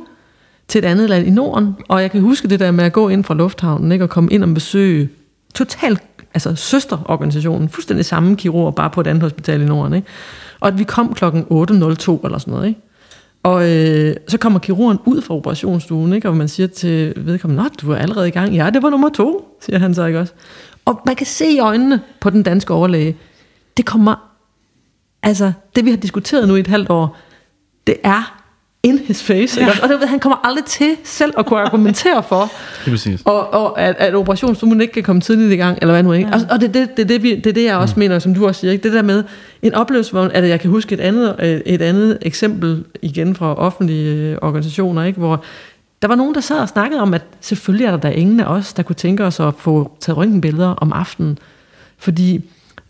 til 0.73 0.79
et 0.79 0.85
andet 0.85 1.11
land 1.11 1.27
i 1.27 1.31
Norden, 1.31 1.77
og 1.89 2.03
jeg 2.03 2.11
kan 2.11 2.21
huske 2.21 2.49
det 2.49 2.61
der 2.61 2.71
med 2.71 2.85
at 2.85 2.93
gå 2.93 3.09
ind 3.09 3.25
fra 3.25 3.35
lufthavnen, 3.35 3.93
ikke, 3.93 4.05
og 4.05 4.11
komme 4.11 4.31
ind 4.31 4.45
og 4.45 4.55
besøge 4.55 5.09
totalt, 5.55 6.03
altså 6.35 6.55
søsterorganisationen, 6.55 7.69
fuldstændig 7.69 8.05
samme 8.05 8.37
kirurg, 8.37 8.75
bare 8.75 8.91
på 8.91 9.01
et 9.01 9.07
andet 9.07 9.23
hospital 9.23 9.61
i 9.61 9.65
Norden, 9.65 9.95
ikke? 9.95 10.09
Og 10.61 10.69
at 10.69 10.79
vi 10.79 10.85
kom 10.85 11.15
klokken 11.15 11.43
8.02 11.43 11.51
eller 11.51 12.39
sådan 12.39 12.55
noget, 12.55 12.69
ikke? 12.69 12.81
Og 13.43 13.71
øh, 13.71 14.17
så 14.29 14.39
kommer 14.39 14.59
kirurgen 14.59 14.99
ud 15.05 15.23
fra 15.23 15.35
operationsstuen, 15.35 16.13
ikke? 16.13 16.29
og 16.29 16.37
man 16.37 16.49
siger 16.49 16.67
til 16.67 17.15
vedkommende, 17.17 17.63
Nå, 17.63 17.69
du 17.83 17.93
er 17.93 17.97
allerede 17.97 18.29
i 18.29 18.31
gang. 18.31 18.55
Ja, 18.55 18.71
det 18.71 18.83
var 18.83 18.91
nummer 18.91 19.09
to, 19.09 19.59
siger 19.61 19.79
han 19.79 19.95
så 19.95 20.05
ikke 20.05 20.21
også. 20.21 20.33
Og 20.85 21.01
man 21.07 21.17
kan 21.17 21.27
se 21.27 21.47
i 21.51 21.59
øjnene 21.59 22.01
på 22.21 22.31
den 22.31 22.43
danske 22.43 22.75
overlæge, 22.75 23.17
det 23.77 23.87
kommer, 23.87 24.15
altså 25.23 25.53
det 25.77 25.85
vi 25.85 25.91
har 25.91 25.97
diskuteret 25.97 26.49
nu 26.49 26.57
i 26.57 26.61
et 26.61 26.67
halvt 26.67 26.91
år, 26.91 27.17
det 27.87 27.97
er 28.03 28.42
in 28.83 28.99
his 28.99 29.23
face. 29.23 29.61
Ja. 29.61 29.69
Ikke? 29.69 29.83
Og 29.83 29.89
det, 29.89 30.09
han 30.09 30.21
kommer 30.21 30.47
aldrig 30.47 30.65
til 30.65 30.97
selv 31.05 31.33
at 31.39 31.47
kunne 31.47 31.61
argumentere 31.61 32.23
for, 32.23 32.41
det 32.85 32.87
er 32.87 32.91
præcis. 32.91 33.23
og, 33.25 33.53
og 33.53 33.81
at, 33.81 33.97
at 33.99 34.15
operationsstuen 34.15 34.81
ikke 34.81 34.93
kan 34.93 35.03
komme 35.03 35.23
tidligt 35.23 35.53
i 35.53 35.57
gang, 35.57 35.79
eller 35.81 35.95
hvad 35.95 36.03
nu 36.03 36.13
ikke. 36.13 36.29
Ja. 36.29 36.35
Og, 36.35 36.41
og 36.51 36.61
det, 36.61 36.69
er 36.69 36.73
det, 36.73 36.97
det, 36.97 37.09
det, 37.09 37.23
vi, 37.23 37.35
det 37.37 37.47
er 37.47 37.53
det, 37.53 37.65
jeg 37.65 37.77
også 37.77 37.95
mener, 37.99 38.19
som 38.19 38.35
du 38.35 38.47
også 38.47 38.61
siger. 38.61 38.73
Ikke? 38.73 38.83
Det 38.83 38.93
der 38.93 39.03
med 39.03 39.25
en 39.63 39.75
oplevelse, 39.75 40.13
hvor 40.13 40.23
at 40.23 40.49
jeg 40.49 40.61
kan 40.61 40.71
huske 40.71 40.95
et 40.95 41.01
andet, 41.01 41.37
øh, 41.39 41.61
et 41.67 41.83
andet 41.83 42.19
eksempel 42.23 42.85
igen 43.03 43.35
fra 43.35 43.55
offentlige 43.55 44.15
øh, 44.15 44.39
organisationer, 44.43 45.05
ikke? 45.05 45.19
hvor 45.19 45.45
der 46.03 46.09
var 46.09 46.15
nogen, 46.15 46.35
der 46.35 46.41
sad 46.41 46.59
og 46.59 46.69
snakkede 46.69 47.01
om, 47.01 47.15
at 47.15 47.23
selvfølgelig 47.41 47.87
er 47.87 47.91
der 47.91 47.99
da 47.99 48.09
ingen 48.09 48.41
af 48.41 48.45
os, 48.45 48.73
der 48.73 48.83
kunne 48.83 48.97
tænke 48.97 49.25
os 49.25 49.41
at 49.41 49.55
få 49.59 49.93
taget 50.01 50.17
røntgenbilleder 50.17 50.69
om 50.69 50.93
aftenen. 50.93 51.39
Fordi 51.99 52.41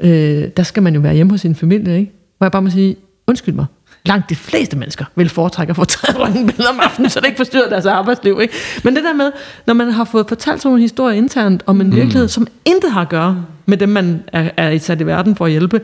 øh, 0.01 0.49
der 0.57 0.63
skal 0.63 0.83
man 0.83 0.95
jo 0.95 1.01
være 1.01 1.15
hjemme 1.15 1.33
hos 1.33 1.41
sin 1.41 1.55
familie, 1.55 1.99
ikke? 1.99 2.13
Hvor 2.39 2.45
jeg 2.45 2.53
bare 2.53 2.63
må 2.63 2.71
sige, 2.71 2.97
undskyld 3.27 3.55
mig, 3.55 3.67
langt 4.07 4.31
de 4.31 4.35
fleste 4.37 4.77
mennesker 4.77 5.05
vil 5.15 5.29
foretrække 5.29 5.71
at 5.71 5.77
få 5.77 5.85
taget 5.85 6.19
røntgenbilleder 6.23 6.71
om 6.71 6.81
aftenen, 6.81 7.11
så 7.11 7.21
det 7.21 7.27
ikke 7.27 7.37
forstyrrer 7.37 7.69
deres 7.69 7.87
arbejdsliv. 7.87 8.39
Ikke? 8.43 8.55
Men 8.85 8.97
det 8.97 9.05
der 9.05 9.15
med, 9.15 9.31
når 9.67 9.75
man 9.75 9.91
har 9.91 10.05
fået 10.05 10.29
fortalt 10.29 10.63
sådan 10.63 10.69
nogle 10.69 10.83
historier 10.83 11.17
internt 11.17 11.63
om 11.67 11.81
en 11.81 11.87
mm. 11.87 11.97
virkelighed, 11.97 12.29
som 12.29 12.47
intet 12.65 12.93
har 12.93 13.01
at 13.01 13.09
gøre 13.09 13.45
med 13.67 13.77
dem, 13.77 13.89
man 13.89 14.23
er, 14.33 14.51
er 14.57 14.79
sat 14.79 15.01
i 15.01 15.07
verden 15.07 15.37
for 15.37 15.45
at 15.45 15.51
hjælpe, 15.51 15.81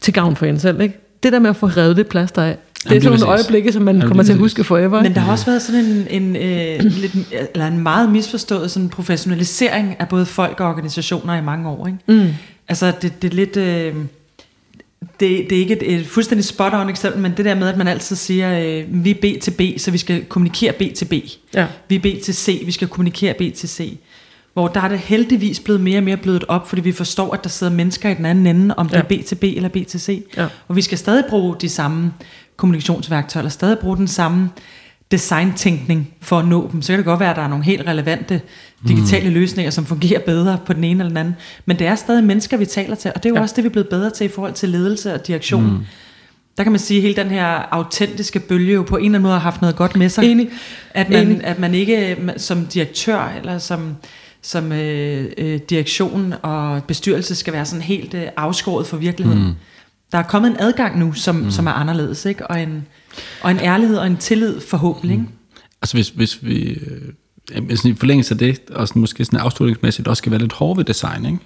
til 0.00 0.14
gavn 0.14 0.36
for 0.36 0.46
en 0.46 0.58
selv. 0.58 0.80
Ikke? 0.80 1.00
Det 1.22 1.32
der 1.32 1.38
med 1.38 1.50
at 1.50 1.56
få 1.56 1.66
revet 1.66 1.96
det 1.96 2.06
plaster 2.06 2.42
af, 2.42 2.56
det 2.84 2.96
er 2.96 3.00
sådan 3.00 3.18
nogle 3.18 3.34
øjeblikke, 3.34 3.72
som 3.72 3.82
man 3.82 3.96
Jamen, 3.96 4.08
kommer 4.08 4.24
til 4.24 4.32
at 4.32 4.38
huske 4.38 4.64
forever. 4.64 5.02
Men 5.02 5.14
der 5.14 5.20
har 5.20 5.32
også 5.32 5.46
været 5.46 5.62
sådan 5.62 5.84
en, 5.84 6.06
en, 6.22 6.36
øh, 6.36 6.84
lidt, 6.84 7.12
eller 7.54 7.66
en 7.66 7.78
meget 7.78 8.10
misforstået 8.10 8.70
sådan 8.70 8.88
professionalisering 8.88 9.96
af 9.98 10.08
både 10.08 10.26
folk 10.26 10.60
og 10.60 10.68
organisationer 10.68 11.34
i 11.36 11.42
mange 11.42 11.68
år. 11.68 11.86
Ikke? 11.86 12.22
Mm. 12.24 12.34
Altså 12.68 12.92
det, 13.02 13.22
det 13.22 13.32
er 13.32 13.36
lidt... 13.36 13.56
Øh, 13.56 13.94
det, 15.20 15.50
det 15.50 15.52
er 15.52 15.60
ikke 15.60 15.76
et, 15.76 15.94
et 16.00 16.06
fuldstændig 16.06 16.44
spot 16.44 16.72
on 16.74 16.88
eksempel, 16.90 17.22
men 17.22 17.32
det 17.36 17.44
der 17.44 17.54
med, 17.54 17.68
at 17.68 17.76
man 17.76 17.88
altid 17.88 18.16
siger, 18.16 18.60
øh, 18.60 19.04
vi 19.04 19.10
er 19.10 19.14
B 19.14 19.40
til 19.42 19.50
B, 19.50 19.60
så 19.80 19.90
vi 19.90 19.98
skal 19.98 20.24
kommunikere 20.24 20.72
B 20.72 20.82
til 20.96 21.04
B. 21.04 21.12
Ja. 21.54 21.66
Vi 21.88 21.94
er 21.94 22.00
B 22.00 22.22
til 22.24 22.34
C, 22.34 22.62
vi 22.66 22.72
skal 22.72 22.88
kommunikere 22.88 23.34
B 23.34 23.54
til 23.56 23.68
C. 23.68 23.98
Hvor 24.52 24.68
der 24.68 24.80
er 24.80 24.88
det 24.88 24.98
heldigvis 24.98 25.60
blevet 25.60 25.80
mere 25.80 25.98
og 25.98 26.02
mere 26.04 26.16
blødt 26.16 26.44
op, 26.48 26.68
fordi 26.68 26.82
vi 26.82 26.92
forstår, 26.92 27.34
at 27.34 27.42
der 27.44 27.50
sidder 27.50 27.72
mennesker 27.72 28.08
i 28.10 28.14
den 28.14 28.26
anden 28.26 28.46
ende, 28.46 28.74
om 28.74 28.88
det 28.88 28.94
Ja. 28.96 29.00
er 29.00 29.04
B 29.22 29.24
til 29.26 29.34
B 29.34 29.44
eller 29.44 29.68
B 29.68 29.76
til 29.88 30.00
C. 30.00 30.24
Ja. 30.36 30.46
Og 30.68 30.76
vi 30.76 30.82
skal 30.82 30.98
stadig 30.98 31.24
bruge 31.28 31.56
de 31.60 31.68
samme 31.68 32.12
kommunikationsværktøjer, 32.56 33.42
eller 33.42 33.50
stadig 33.50 33.78
bruge 33.78 33.96
den 33.96 34.08
samme 34.08 34.50
designtænkning 35.10 36.08
for 36.20 36.38
at 36.38 36.48
nå 36.48 36.68
dem. 36.72 36.82
Så 36.82 36.92
kan 36.92 36.98
det 36.98 37.04
godt 37.06 37.20
være, 37.20 37.30
at 37.30 37.36
der 37.36 37.42
er 37.42 37.48
nogle 37.48 37.64
helt 37.64 37.86
relevante 37.86 38.40
digitale 38.88 39.28
mm. 39.28 39.34
løsninger, 39.34 39.70
som 39.70 39.86
fungerer 39.86 40.20
bedre 40.20 40.58
på 40.66 40.72
den 40.72 40.84
ene 40.84 41.00
eller 41.00 41.08
den 41.08 41.16
anden. 41.16 41.34
Men 41.66 41.78
det 41.78 41.86
er 41.86 41.94
stadig 41.94 42.24
mennesker, 42.24 42.56
vi 42.56 42.66
taler 42.66 42.94
til, 42.94 43.12
og 43.14 43.22
det 43.22 43.28
er 43.28 43.30
jo 43.30 43.36
Ja. 43.36 43.42
også 43.42 43.54
det, 43.56 43.64
vi 43.64 43.68
er 43.68 43.72
blevet 43.72 43.88
bedre 43.88 44.10
til 44.10 44.24
i 44.24 44.28
forhold 44.28 44.52
til 44.52 44.68
ledelse 44.68 45.14
og 45.14 45.26
direktion. 45.26 45.64
Mm. 45.64 45.78
Der 46.56 46.62
kan 46.62 46.72
man 46.72 46.78
sige, 46.78 46.98
at 46.98 47.02
hele 47.02 47.16
den 47.16 47.30
her 47.30 47.46
autentiske 47.70 48.40
bølge 48.40 48.74
jo 48.74 48.82
på 48.82 48.96
en 48.96 49.04
eller 49.04 49.08
anden 49.08 49.22
måde 49.22 49.32
har 49.32 49.40
haft 49.40 49.60
noget 49.60 49.76
godt 49.76 49.96
med 49.96 50.08
sig. 50.08 50.24
Enig. 50.24 50.48
At 50.94 51.10
man, 51.10 51.26
Enig. 51.26 51.44
at 51.44 51.58
man 51.58 51.74
ikke 51.74 52.16
som 52.36 52.66
direktør 52.66 53.32
eller 53.38 53.58
som, 53.58 53.96
som 54.42 54.72
øh, 54.72 55.26
øh, 55.38 55.60
direktion 55.70 56.34
og 56.42 56.84
bestyrelse 56.84 57.34
skal 57.34 57.52
være 57.52 57.64
sådan 57.64 57.82
helt 57.82 58.14
øh, 58.14 58.22
afskåret 58.36 58.86
fra 58.86 58.96
virkeligheden. 58.96 59.42
Mm. 59.46 59.54
Der 60.12 60.18
er 60.18 60.22
kommet 60.22 60.50
en 60.50 60.56
adgang 60.60 60.98
nu, 60.98 61.12
som, 61.12 61.36
mm. 61.36 61.50
som 61.50 61.66
er 61.66 61.72
anderledes, 61.72 62.24
ikke? 62.24 62.46
Og, 62.46 62.62
en, 62.62 62.86
og 63.42 63.50
en 63.50 63.58
ærlighed 63.60 63.96
og 63.96 64.06
en 64.06 64.16
tillid 64.16 64.60
forhåbentlig. 64.60 65.18
Mm. 65.18 65.28
Altså 65.82 65.96
hvis, 65.96 66.08
hvis 66.08 66.38
vi 66.42 66.78
øh, 67.52 67.76
sådan 67.76 67.90
i 67.90 67.94
forlængelse 67.94 68.34
af 68.34 68.38
det, 68.38 68.60
og 68.70 68.88
sådan, 68.88 69.00
måske 69.00 69.24
sådan 69.24 69.40
afslutningsmæssigt 69.40 70.08
også 70.08 70.20
skal 70.20 70.32
være 70.32 70.40
lidt 70.40 70.52
hårde 70.52 70.78
ved 70.78 70.84
design, 70.84 71.26
ikke? 71.26 71.38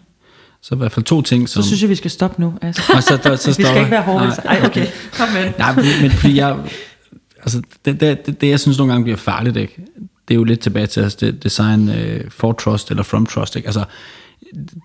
så 0.63 0.75
i 0.75 0.79
hvert 0.79 0.93
fald 0.93 1.05
to 1.05 1.23
ting, 1.23 1.49
Så 1.49 1.55
som... 1.55 1.63
synes 1.63 1.83
jeg, 1.83 1.91
vi 1.91 1.95
skal 1.95 2.11
stoppe 2.11 2.41
nu. 2.41 2.55
Altså. 2.63 2.83
Og 2.95 3.03
så, 3.03 3.17
der, 3.23 3.37
så 3.37 3.49
vi 3.57 3.63
stopper- 3.63 3.67
skal 3.69 3.79
ikke 3.79 3.91
være 3.91 4.03
hårde. 4.03 4.27
Nej, 4.27 4.37
Ej, 4.45 4.67
okay. 4.67 4.87
Kom 5.13 5.29
med. 5.29 5.53
Nej, 5.59 5.75
men, 5.75 5.85
men 6.03 6.11
fordi 6.11 6.37
jeg... 6.37 6.57
Altså, 7.43 7.63
det, 7.85 8.01
det, 8.01 8.27
det, 8.27 8.41
det, 8.41 8.49
jeg 8.49 8.61
synes 8.61 8.79
nogle 8.79 8.93
gange 8.93 9.05
bliver 9.05 9.17
farligt, 9.17 9.57
ikke? 9.57 9.77
det 10.29 10.35
er 10.35 10.39
jo 10.39 10.45
lidt 10.45 10.61
tilbage 10.61 10.87
til 10.87 11.01
altså, 11.01 11.19
det, 11.21 11.43
design 11.43 11.89
uh, 11.89 11.95
for 12.31 12.53
trust 12.53 12.91
eller 12.91 13.03
from 13.03 13.27
trust. 13.27 13.57
Ikke? 13.57 13.67
Altså, 13.67 13.85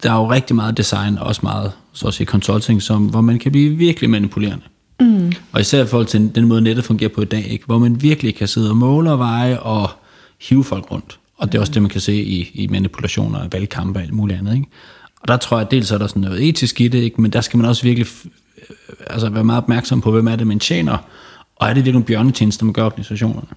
der 0.04 0.12
er 0.12 0.16
jo 0.16 0.32
rigtig 0.32 0.56
meget 0.56 0.78
design, 0.78 1.18
og 1.18 1.28
også 1.28 1.42
meget 1.44 1.72
så 1.94 2.08
at 2.08 2.14
sige, 2.14 2.28
consulting, 2.28 2.82
som, 2.82 3.06
hvor 3.06 3.22
man 3.22 3.40
kan 3.40 3.52
blive 3.52 3.76
virkelig 3.76 4.10
manipulerende. 4.10 4.64
Mm. 5.00 5.32
Og 5.52 5.62
især 5.62 5.84
i 5.84 5.88
forhold 5.88 6.08
til 6.08 6.36
den 6.36 6.46
måde, 6.46 6.62
nettet 6.62 6.86
fungerer 6.86 7.10
på 7.10 7.22
i 7.22 7.26
dag, 7.26 7.48
ikke? 7.48 7.66
hvor 7.66 7.78
man 7.78 8.02
virkelig 8.02 8.36
kan 8.36 8.48
sidde 8.48 8.70
og 8.70 8.78
måle 8.78 9.12
og 9.12 9.20
veje 9.20 9.60
og 9.60 9.90
hive 10.42 10.64
folk 10.64 10.92
rundt. 10.92 11.20
Og 11.38 11.52
det 11.52 11.58
er 11.58 11.60
også 11.60 11.74
det, 11.74 11.82
man 11.82 11.92
kan 11.92 12.02
se 12.02 12.16
i, 12.16 12.52
i 12.54 12.68
manipulationer, 12.68 13.48
valgkampe 13.52 14.00
og 14.00 14.04
alt 14.04 14.14
muligt 14.14 14.40
andet. 14.40 14.56
Ikke? 14.56 14.68
Og 15.22 15.28
der 15.28 15.38
tror 15.38 15.58
jeg, 15.58 15.66
at 15.66 15.72
dels 15.72 15.92
er 15.92 15.98
der 15.98 16.08
sådan 16.08 16.22
noget 16.22 16.50
etisk 16.50 16.82
i 16.82 16.88
det, 16.88 17.00
ikke? 17.00 17.22
men 17.22 17.32
der 17.32 17.42
skal 17.42 17.58
man 17.58 17.66
også 17.66 17.84
virkelig 17.84 18.08
øh, 18.70 18.76
altså 19.08 19.30
være 19.30 19.44
meget 19.44 19.64
opmærksom 19.64 20.02
på, 20.02 20.12
hvem 20.12 20.28
er 20.28 20.36
det, 20.36 20.48
man 20.48 20.60
tjener, 20.60 20.98
og 21.56 21.70
er 21.70 21.74
det 21.74 21.76
virkelig 21.76 21.94
nogle 21.94 22.06
bjørnetjenester, 22.06 22.66
man 22.66 22.74
gør 22.74 22.86
organisationerne. 22.86 23.48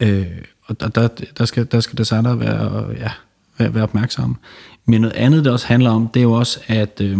Øh, 0.00 0.26
og 0.66 0.80
der, 0.80 0.88
der, 0.88 1.08
der, 1.38 1.44
skal, 1.44 1.66
der 1.72 1.80
skal 1.80 1.98
designer 1.98 2.34
være, 2.34 2.90
ja, 2.96 3.10
være, 3.58 3.74
være 3.74 3.82
opmærksomme. 3.82 4.36
Men 4.86 5.00
noget 5.00 5.16
andet, 5.16 5.44
det 5.44 5.52
også 5.52 5.66
handler 5.66 5.90
om, 5.90 6.08
det 6.08 6.20
er 6.20 6.24
jo 6.24 6.32
også, 6.32 6.60
at, 6.66 7.00
øh, 7.00 7.18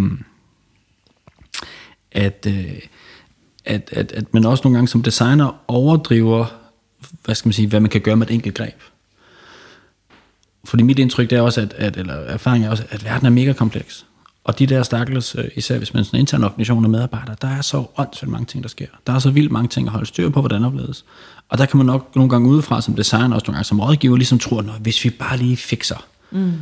at, 2.12 2.46
øh, 2.48 2.78
at, 3.68 3.90
at, 3.92 4.12
at 4.12 4.34
man 4.34 4.44
også 4.44 4.62
nogle 4.64 4.76
gange 4.76 4.88
som 4.88 5.02
designer 5.02 5.62
overdriver, 5.68 6.46
hvad 7.24 7.34
skal 7.34 7.48
man 7.48 7.52
sige, 7.52 7.68
hvad 7.68 7.80
man 7.80 7.90
kan 7.90 8.00
gøre 8.00 8.16
med 8.16 8.26
et 8.26 8.34
enkelt 8.34 8.54
greb. 8.54 8.80
Fordi 10.64 10.82
mit 10.82 10.98
indtryk 10.98 11.30
det 11.30 11.38
er 11.38 11.42
også, 11.42 11.60
at, 11.60 11.72
at 11.72 11.96
eller 11.96 12.14
erfaring 12.14 12.64
er 12.64 12.70
også, 12.70 12.84
at 12.90 13.04
verden 13.04 13.26
er 13.26 13.30
mega 13.30 13.52
kompleks. 13.52 14.06
Og 14.44 14.58
de 14.58 14.66
der 14.66 14.82
stakkels, 14.82 15.34
øh, 15.38 15.44
især 15.56 15.78
hvis 15.78 15.94
man 15.94 16.00
er 16.00 16.04
sådan 16.04 16.18
en 16.18 16.20
intern 16.20 16.44
organisation 16.44 16.84
af 16.84 16.90
medarbejdere, 16.90 17.36
der 17.42 17.48
er 17.48 17.62
så 17.62 17.84
åndssvagt 17.96 18.30
mange 18.30 18.46
ting, 18.46 18.62
der 18.62 18.68
sker. 18.68 18.86
Der 19.06 19.12
er 19.12 19.18
så 19.18 19.30
vildt 19.30 19.52
mange 19.52 19.68
ting 19.68 19.86
at 19.86 19.92
holde 19.92 20.06
styr 20.06 20.28
på, 20.28 20.40
hvordan 20.40 20.64
opleves. 20.64 21.04
Og 21.48 21.58
der 21.58 21.66
kan 21.66 21.76
man 21.76 21.86
nok 21.86 22.16
nogle 22.16 22.30
gange 22.30 22.48
udefra 22.48 22.80
som 22.80 22.94
designer, 22.94 23.34
også 23.34 23.44
nogle 23.46 23.56
gange 23.56 23.64
som 23.64 23.80
rådgiver, 23.80 24.16
ligesom 24.16 24.38
tror, 24.38 24.58
at 24.58 24.66
hvis 24.80 25.04
vi 25.04 25.10
bare 25.10 25.36
lige 25.36 25.56
fikser 25.56 26.06
mm 26.30 26.52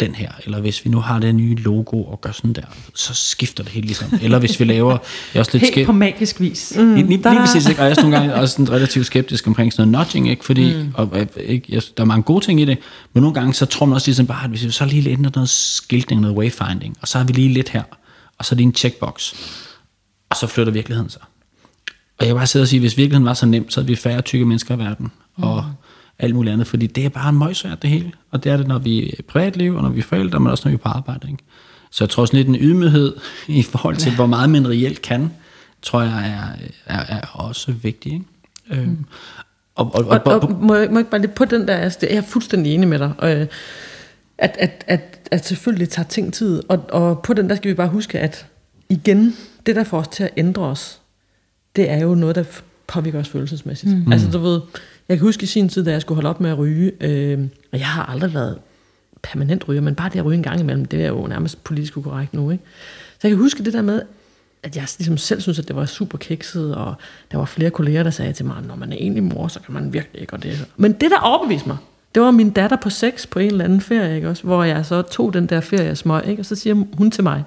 den 0.00 0.14
her, 0.14 0.30
eller 0.44 0.60
hvis 0.60 0.84
vi 0.84 0.90
nu 0.90 1.00
har 1.00 1.18
det 1.18 1.34
nye 1.34 1.54
logo 1.54 2.02
og 2.02 2.20
gør 2.20 2.32
sådan 2.32 2.52
der, 2.52 2.62
så 2.94 3.14
skifter 3.14 3.64
det 3.64 3.72
helt 3.72 3.86
ligesom. 3.86 4.08
Eller 4.22 4.38
hvis 4.38 4.60
vi 4.60 4.64
laver, 4.64 4.90
jeg 4.90 4.98
er 5.34 5.38
også 5.38 5.50
lidt 5.52 5.62
Helt 5.62 5.74
skæb, 5.74 5.86
på 5.86 5.92
magisk 5.92 6.40
vis. 6.40 6.72
Mm, 6.76 6.94
lige, 6.94 7.06
lige, 7.06 7.30
lige 7.30 7.40
præcis, 7.40 7.68
ikke? 7.68 7.80
og 7.80 7.84
jeg 7.84 7.86
er 7.86 7.90
også 7.90 8.02
nogle 8.02 8.16
gange 8.16 8.34
også 8.34 8.52
sådan 8.52 8.70
relativt 8.70 9.06
skeptisk 9.06 9.46
omkring 9.46 9.72
sådan 9.72 9.88
noget 9.88 10.06
nudging, 10.06 10.30
ikke? 10.30 10.44
fordi 10.44 10.74
mm. 10.74 10.90
og, 10.94 11.10
øh, 11.12 11.26
ikke, 11.36 11.66
jeg, 11.68 11.82
der 11.96 12.02
er 12.02 12.06
mange 12.06 12.22
gode 12.22 12.44
ting 12.44 12.60
i 12.60 12.64
det, 12.64 12.78
men 13.12 13.20
nogle 13.22 13.34
gange 13.34 13.54
så 13.54 13.66
tror 13.66 13.86
man 13.86 13.94
også 13.94 14.08
ligesom 14.08 14.26
bare, 14.26 14.44
at 14.44 14.50
hvis 14.50 14.64
vi 14.64 14.70
så 14.70 14.84
lige 14.84 15.10
ændrer 15.10 15.30
noget 15.34 15.48
skiltning, 15.48 16.20
noget 16.20 16.36
wayfinding, 16.36 16.96
og 17.02 17.08
så 17.08 17.18
har 17.18 17.24
vi 17.24 17.32
lige 17.32 17.52
lidt 17.52 17.68
her, 17.68 17.82
og 18.38 18.44
så 18.44 18.54
er 18.54 18.56
det 18.56 18.64
en 18.64 18.74
checkbox, 18.74 19.34
og 20.30 20.36
så 20.36 20.46
flytter 20.46 20.72
virkeligheden 20.72 21.10
sig. 21.10 21.22
Og 22.18 22.26
jeg 22.26 22.34
vil 22.34 22.38
bare 22.38 22.46
sidde 22.46 22.62
og 22.62 22.68
sige, 22.68 22.80
hvis 22.80 22.96
virkeligheden 22.96 23.26
var 23.26 23.34
så 23.34 23.46
nem, 23.46 23.70
så 23.70 23.80
havde 23.80 23.88
vi 23.88 23.96
færre 23.96 24.20
tykke 24.20 24.44
mennesker 24.44 24.76
i 24.76 24.78
verden, 24.78 25.12
og 25.36 25.64
alt 26.18 26.34
muligt 26.34 26.52
andet, 26.52 26.66
fordi 26.66 26.86
det 26.86 27.04
er 27.04 27.08
bare 27.08 27.28
en 27.28 27.38
møgsvært 27.38 27.82
det 27.82 27.90
hele, 27.90 28.12
og 28.30 28.44
det 28.44 28.52
er 28.52 28.56
det, 28.56 28.66
når 28.66 28.78
vi 28.78 28.98
er 28.98 29.14
i 29.18 29.22
privatliv, 29.22 29.74
og 29.74 29.82
når 29.82 29.90
vi 29.90 29.98
er 29.98 30.02
forældre, 30.02 30.40
men 30.40 30.50
også 30.50 30.68
når 30.68 30.70
vi 30.70 30.74
er 30.74 30.78
på 30.78 30.88
arbejde. 30.88 31.28
Ikke? 31.28 31.42
Så 31.90 32.04
jeg 32.04 32.10
tror 32.10 32.24
sådan 32.24 32.36
lidt 32.36 32.48
en 32.48 32.56
ydmyghed 32.56 33.16
i 33.48 33.62
forhold 33.62 33.96
til, 33.96 34.10
ja. 34.10 34.14
hvor 34.14 34.26
meget 34.26 34.50
man 34.50 34.68
reelt 34.68 35.02
kan, 35.02 35.30
tror 35.82 36.02
jeg 36.02 36.28
er, 36.28 36.94
er, 36.94 37.16
er 37.16 37.20
også 37.32 37.72
vigtig. 37.72 38.12
Ikke? 38.12 38.24
Mm. 38.70 38.76
Øhm, 38.78 39.04
Og, 39.74 39.94
og, 39.94 40.04
Og, 40.04 40.20
og, 40.24 40.42
og, 40.42 40.52
må, 40.52 40.74
jeg, 40.74 40.88
må 40.88 40.94
jeg 40.94 41.00
ikke 41.00 41.10
bare 41.10 41.20
lige 41.20 41.30
på 41.30 41.44
den 41.44 41.68
der, 41.68 41.76
altså, 41.76 41.98
det 42.00 42.10
er 42.10 42.14
jeg 42.14 42.24
fuldstændig 42.24 42.74
enig 42.74 42.88
med 42.88 42.98
dig, 42.98 43.12
og, 43.18 43.36
øh, 43.36 43.46
at, 44.38 44.56
at, 44.58 44.84
at, 44.86 45.28
at 45.30 45.46
selvfølgelig 45.46 45.88
tager 45.88 46.08
ting 46.08 46.34
tid, 46.34 46.62
og, 46.68 46.84
og 46.88 47.22
på 47.22 47.34
den 47.34 47.48
der 47.50 47.56
skal 47.56 47.68
vi 47.68 47.74
bare 47.74 47.88
huske, 47.88 48.18
at 48.18 48.46
igen, 48.88 49.36
det 49.66 49.76
der 49.76 49.84
får 49.84 49.98
os 49.98 50.08
til 50.08 50.22
at 50.22 50.30
ændre 50.36 50.62
os, 50.62 50.98
det 51.76 51.90
er 51.90 51.98
jo 51.98 52.14
noget, 52.14 52.36
der 52.36 52.44
påvirker 52.86 53.20
os 53.20 53.28
følelsesmæssigt. 53.28 54.06
Mm. 54.06 54.12
Altså 54.12 54.30
du 54.30 54.38
ved, 54.38 54.60
jeg 55.08 55.18
kan 55.18 55.26
huske 55.26 55.42
i 55.42 55.46
sin 55.46 55.68
tid, 55.68 55.84
da 55.84 55.90
jeg 55.90 56.00
skulle 56.00 56.16
holde 56.16 56.28
op 56.28 56.40
med 56.40 56.50
at 56.50 56.58
ryge, 56.58 56.92
øh, 57.00 57.38
og 57.72 57.78
jeg 57.78 57.86
har 57.86 58.06
aldrig 58.06 58.34
været 58.34 58.58
permanent 59.22 59.68
ryger, 59.68 59.80
men 59.80 59.94
bare 59.94 60.08
det 60.08 60.18
at 60.18 60.24
ryge 60.24 60.36
en 60.36 60.42
gang 60.42 60.60
imellem, 60.60 60.84
det 60.84 61.04
er 61.04 61.08
jo 61.08 61.26
nærmest 61.26 61.64
politisk 61.64 61.96
ukorrekt 61.96 62.34
nu, 62.34 62.50
ikke? 62.50 62.64
Så 63.12 63.28
jeg 63.28 63.30
kan 63.30 63.38
huske 63.38 63.64
det 63.64 63.72
der 63.72 63.82
med, 63.82 64.02
at 64.62 64.76
jeg 64.76 64.88
ligesom 64.98 65.18
selv 65.18 65.40
synes, 65.40 65.58
at 65.58 65.68
det 65.68 65.76
var 65.76 65.86
super 65.86 66.18
kikset, 66.18 66.74
og 66.74 66.94
der 67.32 67.38
var 67.38 67.44
flere 67.44 67.70
kolleger, 67.70 68.02
der 68.02 68.10
sagde 68.10 68.32
til 68.32 68.44
mig, 68.44 68.56
når 68.68 68.76
man 68.76 68.92
er 68.92 68.96
egentlig 68.96 69.22
mor, 69.22 69.48
så 69.48 69.60
kan 69.60 69.74
man 69.74 69.92
virkelig 69.92 70.20
ikke, 70.20 70.32
og 70.32 70.42
det 70.42 70.66
Men 70.76 70.92
det, 70.92 71.10
der 71.10 71.20
overbeviste 71.20 71.68
mig, 71.68 71.76
det 72.14 72.22
var 72.22 72.30
min 72.30 72.50
datter 72.50 72.76
på 72.76 72.90
seks 72.90 73.26
på 73.26 73.38
en 73.38 73.50
eller 73.50 73.64
anden 73.64 73.80
ferie, 73.80 74.16
ikke 74.16 74.28
også? 74.28 74.42
hvor 74.42 74.64
jeg 74.64 74.86
så 74.86 75.02
tog 75.02 75.34
den 75.34 75.46
der 75.46 75.60
ferie 75.60 75.96
smøg, 75.96 76.26
ikke? 76.26 76.42
og 76.42 76.46
så 76.46 76.54
siger 76.54 76.84
hun 76.92 77.10
til 77.10 77.24
mig, 77.24 77.44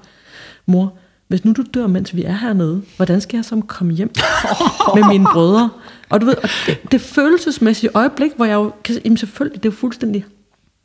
mor, 0.66 0.94
hvis 1.28 1.46
nu 1.46 1.52
du 1.52 1.64
dør, 1.74 1.88
mens 1.88 2.16
vi 2.16 2.24
er 2.24 2.34
hernede, 2.34 2.82
hvordan 2.96 3.22
skal 3.22 3.38
jeg 3.38 3.46
så 3.46 3.62
komme 3.68 3.94
hjem 3.94 4.12
med 4.96 5.04
mine 5.08 5.26
brødre? 5.34 5.70
Og 6.12 6.22
du 6.22 6.26
ved, 6.26 6.36
og 6.36 6.50
det, 6.68 6.92
det 6.92 7.02
følelsesmæssige 7.02 7.90
øjeblik, 7.94 8.32
hvor 8.36 8.46
jeg 8.46 8.54
jo 8.54 8.72
kan 8.84 8.96
jamen 9.04 9.18
selvfølgelig, 9.18 9.64
det 9.64 9.70
er 9.70 9.74
jo 9.74 9.78
fuldstændig 9.78 10.26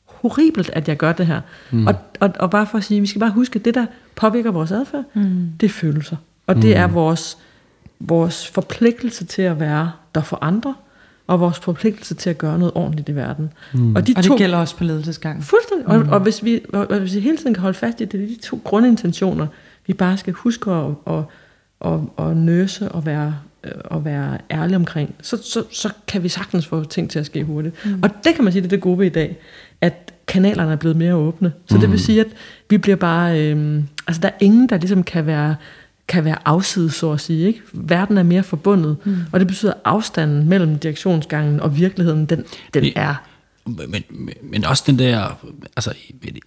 horribelt, 0.07 0.71
at 0.71 0.89
jeg 0.89 0.97
gør 0.97 1.13
det 1.13 1.27
her. 1.27 1.41
Mm. 1.71 1.87
Og, 1.87 1.95
og, 2.21 2.31
og 2.39 2.51
bare 2.51 2.67
for 2.67 2.79
at 2.79 2.85
sige, 2.85 3.01
vi 3.01 3.07
skal 3.07 3.21
bare 3.21 3.31
huske, 3.31 3.59
at 3.59 3.65
det, 3.65 3.75
der 3.75 3.87
påvirker 4.15 4.51
vores 4.51 4.73
adfærd, 4.73 5.05
mm. 5.15 5.49
det 5.61 5.67
er 5.67 5.71
følelser. 5.71 6.17
Og 6.47 6.57
det 6.57 6.65
mm. 6.65 6.83
er 6.83 6.87
vores, 6.87 7.39
vores 8.01 8.47
forpligtelse 8.49 9.25
til 9.25 9.43
at 9.43 9.61
være 9.61 9.93
der 10.15 10.23
for 10.23 10.39
andre, 10.41 10.75
og 11.27 11.41
vores 11.41 11.59
forpligtelse 11.59 12.15
til 12.15 12.31
at 12.31 12.39
gøre 12.39 12.59
noget 12.59 12.75
ordentligt 12.75 13.09
i 13.09 13.15
verden. 13.15 13.53
Mm. 13.75 13.97
Og, 13.97 14.07
de 14.07 14.13
og 14.17 14.23
det 14.23 14.25
to, 14.25 14.37
gælder 14.37 14.59
også 14.59 14.77
på 14.77 14.85
ledelsesgangen. 14.85 15.43
Fuldstændig. 15.43 15.87
Mm. 15.87 15.93
Og, 15.93 16.15
og, 16.15 16.21
hvis 16.21 16.45
vi, 16.45 16.61
og, 16.73 16.91
og 16.91 16.99
hvis 16.99 17.15
vi 17.15 17.21
hele 17.21 17.37
tiden 17.37 17.55
kan 17.55 17.61
holde 17.61 17.79
fast 17.79 18.01
i, 18.01 18.05
det 18.05 18.23
er 18.23 18.27
de 18.27 18.39
to 18.43 18.61
grundintentioner, 18.65 19.47
vi 19.87 19.93
bare 19.93 20.17
skal 20.17 20.33
huske 20.33 20.71
at, 20.71 20.91
at, 21.07 21.23
at, 21.85 22.01
at 22.19 22.37
nøse 22.37 22.89
og 22.89 23.07
være, 23.07 23.35
og 23.85 24.05
være 24.05 24.39
ærlige 24.51 24.77
omkring, 24.77 25.15
så, 25.23 25.37
så, 25.43 25.65
så 25.73 25.93
kan 26.09 26.23
vi 26.23 26.29
sagtens 26.29 26.67
få 26.67 26.85
ting 26.85 27.11
til 27.11 27.19
at 27.19 27.27
ske 27.27 27.45
hurtigt. 27.45 27.85
Mm. 27.85 28.01
Og 28.03 28.11
det 28.25 28.35
kan 28.35 28.45
man 28.45 28.53
sige, 28.53 28.63
det 28.63 28.67
er 28.67 28.71
det 28.71 28.81
gode 28.81 29.07
i 29.07 29.11
dag, 29.11 29.37
at 29.81 30.13
kanalerne 30.27 30.73
er 30.73 30.77
blevet 30.77 30.97
mere 30.97 31.15
åbne. 31.15 31.53
Så 31.67 31.75
mm. 31.75 31.81
det 31.81 31.91
vil 31.91 32.01
sige, 32.01 32.21
at 32.21 32.27
vi 32.71 32.79
bliver 32.79 32.97
bare... 32.97 33.41
Øh, 33.41 33.83
altså, 34.07 34.21
der 34.23 34.29
er 34.29 34.37
ingen, 34.41 34.69
der 34.69 34.79
ligesom 34.79 35.03
kan 35.03 35.27
være 35.27 35.57
kan 36.09 36.25
være 36.25 36.37
afsides, 36.45 36.95
så 36.95 37.13
at 37.13 37.21
sige. 37.21 37.47
Ikke? 37.47 37.61
Verden 37.73 38.19
er 38.19 38.23
mere 38.23 38.43
forbundet, 38.43 38.97
mm. 39.05 39.17
og 39.33 39.41
det 39.41 39.49
betyder, 39.49 39.73
at 39.73 39.81
afstanden 39.85 40.49
mellem 40.49 40.79
direktionsgangen 40.79 41.61
og 41.61 41.77
virkeligheden, 41.77 42.27
den, 42.27 42.45
den 42.75 42.85
I, 42.85 42.93
er... 42.97 43.15
Men, 43.67 44.05
men, 44.11 44.35
men 44.43 44.65
også 44.65 44.85
den 44.87 44.99
der, 44.99 45.39
altså, 45.77 45.95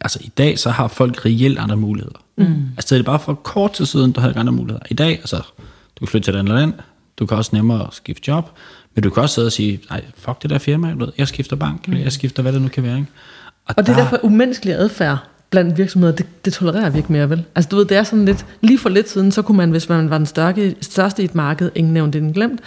altså 0.02 0.20
i 0.22 0.32
dag, 0.38 0.60
så 0.60 0.70
har 0.70 0.88
folk 0.88 1.26
reelt 1.26 1.60
andre 1.60 1.78
muligheder. 1.78 2.24
Mm. 2.38 2.46
Altså 2.78 2.96
det 2.96 3.02
er 3.02 3.06
bare 3.06 3.20
for 3.20 3.34
kort 3.34 3.74
tid 3.74 3.86
siden, 3.86 4.12
du 4.12 4.20
havde 4.20 4.32
ikke 4.32 4.40
andre 4.40 4.54
muligheder. 4.54 4.86
I 4.90 4.94
dag, 4.94 5.12
altså, 5.12 5.38
du 5.96 6.00
kan 6.00 6.08
flytte 6.08 6.26
til 6.26 6.36
et 6.36 6.40
andet 6.40 6.56
land, 6.56 6.74
du 7.20 7.26
kan 7.26 7.38
også 7.38 7.52
nemmere 7.54 7.88
skifte 7.92 8.32
job, 8.32 8.50
men 8.96 9.04
du 9.04 9.10
kan 9.10 9.24
også 9.24 9.36
sidde 9.36 9.46
og 9.46 9.52
sige, 9.52 9.80
nej, 9.90 10.02
fuck 10.18 10.42
det 10.42 10.50
der 10.50 10.58
firma, 10.58 10.96
jeg 11.18 11.28
skifter 11.28 11.56
bank, 11.56 11.88
mm. 11.88 11.98
jeg 11.98 12.12
skifter 12.12 12.44
hvad 12.44 12.54
det 12.54 12.62
nu 12.62 12.68
kan 12.68 12.84
være. 12.84 12.98
Ikke? 12.98 13.10
Og 13.66 13.88
det 13.88 13.90
er 13.90 13.98
derfor 13.98 14.20
umenneskelig 14.24 14.76
adfærd 14.76 15.18
blandt 15.50 15.78
virksomheder, 15.78 16.16
det, 16.16 16.46
det 16.46 16.54
tolererer 16.54 16.90
vi 16.90 16.98
ikke 16.98 17.12
mere, 17.12 17.30
vel? 17.30 17.44
Altså 17.56 17.70
du 17.70 17.76
ved, 17.76 17.86
det 17.86 17.98
er 17.98 18.04
sådan 18.04 18.26
lidt, 18.26 18.46
lige 18.62 18.80
for 18.80 18.90
lidt 18.90 19.10
siden, 19.10 19.32
så 19.32 19.42
kunne 19.42 19.58
man, 19.58 19.72
hvis 19.72 19.90
man 19.90 20.10
var 20.10 20.18
den 20.18 20.26
størke, 20.26 20.76
største 20.82 21.22
i 21.22 21.26
et 21.26 21.36
marked, 21.36 21.72
ingen 21.76 21.94
nævnt, 21.94 22.16
ingen 22.16 22.34
glemt, 22.34 22.62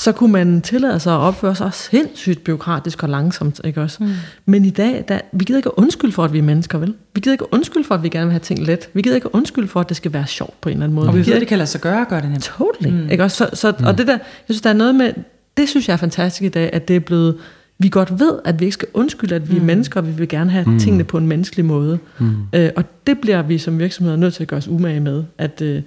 så 0.00 0.12
kunne 0.12 0.32
man 0.32 0.62
tillade 0.62 1.00
sig 1.00 1.12
at 1.12 1.18
opføre 1.18 1.54
sig 1.54 1.74
sindssygt 1.74 2.44
byråkratisk 2.44 3.02
og 3.02 3.08
langsomt, 3.08 3.60
ikke 3.64 3.80
også? 3.80 4.04
Mm. 4.04 4.10
Men 4.46 4.64
i 4.64 4.70
dag, 4.70 5.04
der, 5.08 5.20
vi 5.32 5.44
gider 5.44 5.58
ikke 5.58 5.68
at 5.68 5.74
undskylde 5.76 6.12
for, 6.12 6.24
at 6.24 6.32
vi 6.32 6.38
er 6.38 6.42
mennesker, 6.42 6.78
vel? 6.78 6.94
Vi 7.14 7.20
gider 7.20 7.32
ikke 7.32 7.54
undskylde 7.54 7.86
for, 7.86 7.94
at 7.94 8.02
vi 8.02 8.08
gerne 8.08 8.26
vil 8.26 8.32
have 8.32 8.40
ting 8.40 8.66
let. 8.66 8.88
Vi 8.94 9.02
gider 9.02 9.16
ikke 9.16 9.34
undskylde 9.34 9.68
for, 9.68 9.80
at 9.80 9.88
det 9.88 9.96
skal 9.96 10.12
være 10.12 10.26
sjovt 10.26 10.60
på 10.60 10.68
en 10.68 10.72
eller 10.72 10.84
anden 10.84 10.94
måde. 10.94 11.08
Og 11.08 11.14
vi 11.14 11.18
ved, 11.18 11.24
gider 11.24 11.36
at 11.36 11.40
det 11.40 11.48
kan 11.48 11.58
lade 11.58 11.66
sig 11.66 11.80
gøre 11.80 12.00
at 12.00 12.08
gøre 12.08 12.20
det 12.20 12.30
nemt. 12.30 12.42
Totally. 12.42 12.90
Mm. 12.90 13.10
Ikke? 13.10 13.24
Også, 13.24 13.36
så, 13.36 13.56
så, 13.56 13.74
mm. 13.78 13.86
Og 13.86 13.98
det 13.98 14.06
der, 14.06 14.12
jeg 14.12 14.20
synes, 14.44 14.60
der 14.60 14.70
er 14.70 14.74
noget 14.74 14.94
med, 14.94 15.12
det 15.56 15.68
synes 15.68 15.88
jeg 15.88 15.92
er 15.92 15.98
fantastisk 15.98 16.42
i 16.42 16.48
dag, 16.48 16.70
at 16.72 16.88
det 16.88 16.96
er 16.96 17.00
blevet, 17.00 17.36
vi 17.78 17.88
godt 17.88 18.20
ved, 18.20 18.38
at 18.44 18.60
vi 18.60 18.64
ikke 18.64 18.74
skal 18.74 18.88
undskylde, 18.94 19.34
at 19.34 19.50
vi 19.50 19.56
er 19.56 19.62
mennesker, 19.62 20.00
og 20.00 20.06
vi 20.06 20.12
vil 20.12 20.28
gerne 20.28 20.50
have 20.50 20.64
mm. 20.64 20.78
tingene 20.78 21.04
på 21.04 21.18
en 21.18 21.26
menneskelig 21.26 21.64
måde. 21.64 21.98
Mm. 22.18 22.34
Øh, 22.52 22.70
og 22.76 22.84
det 23.06 23.18
bliver 23.20 23.42
vi 23.42 23.58
som 23.58 23.78
virksomheder 23.78 24.16
nødt 24.16 24.34
til 24.34 24.42
at 24.42 24.48
gøre 24.48 24.58
os 24.58 24.68
umage 24.68 25.00
med, 25.00 25.24
at, 25.38 25.62
øh, 25.62 25.82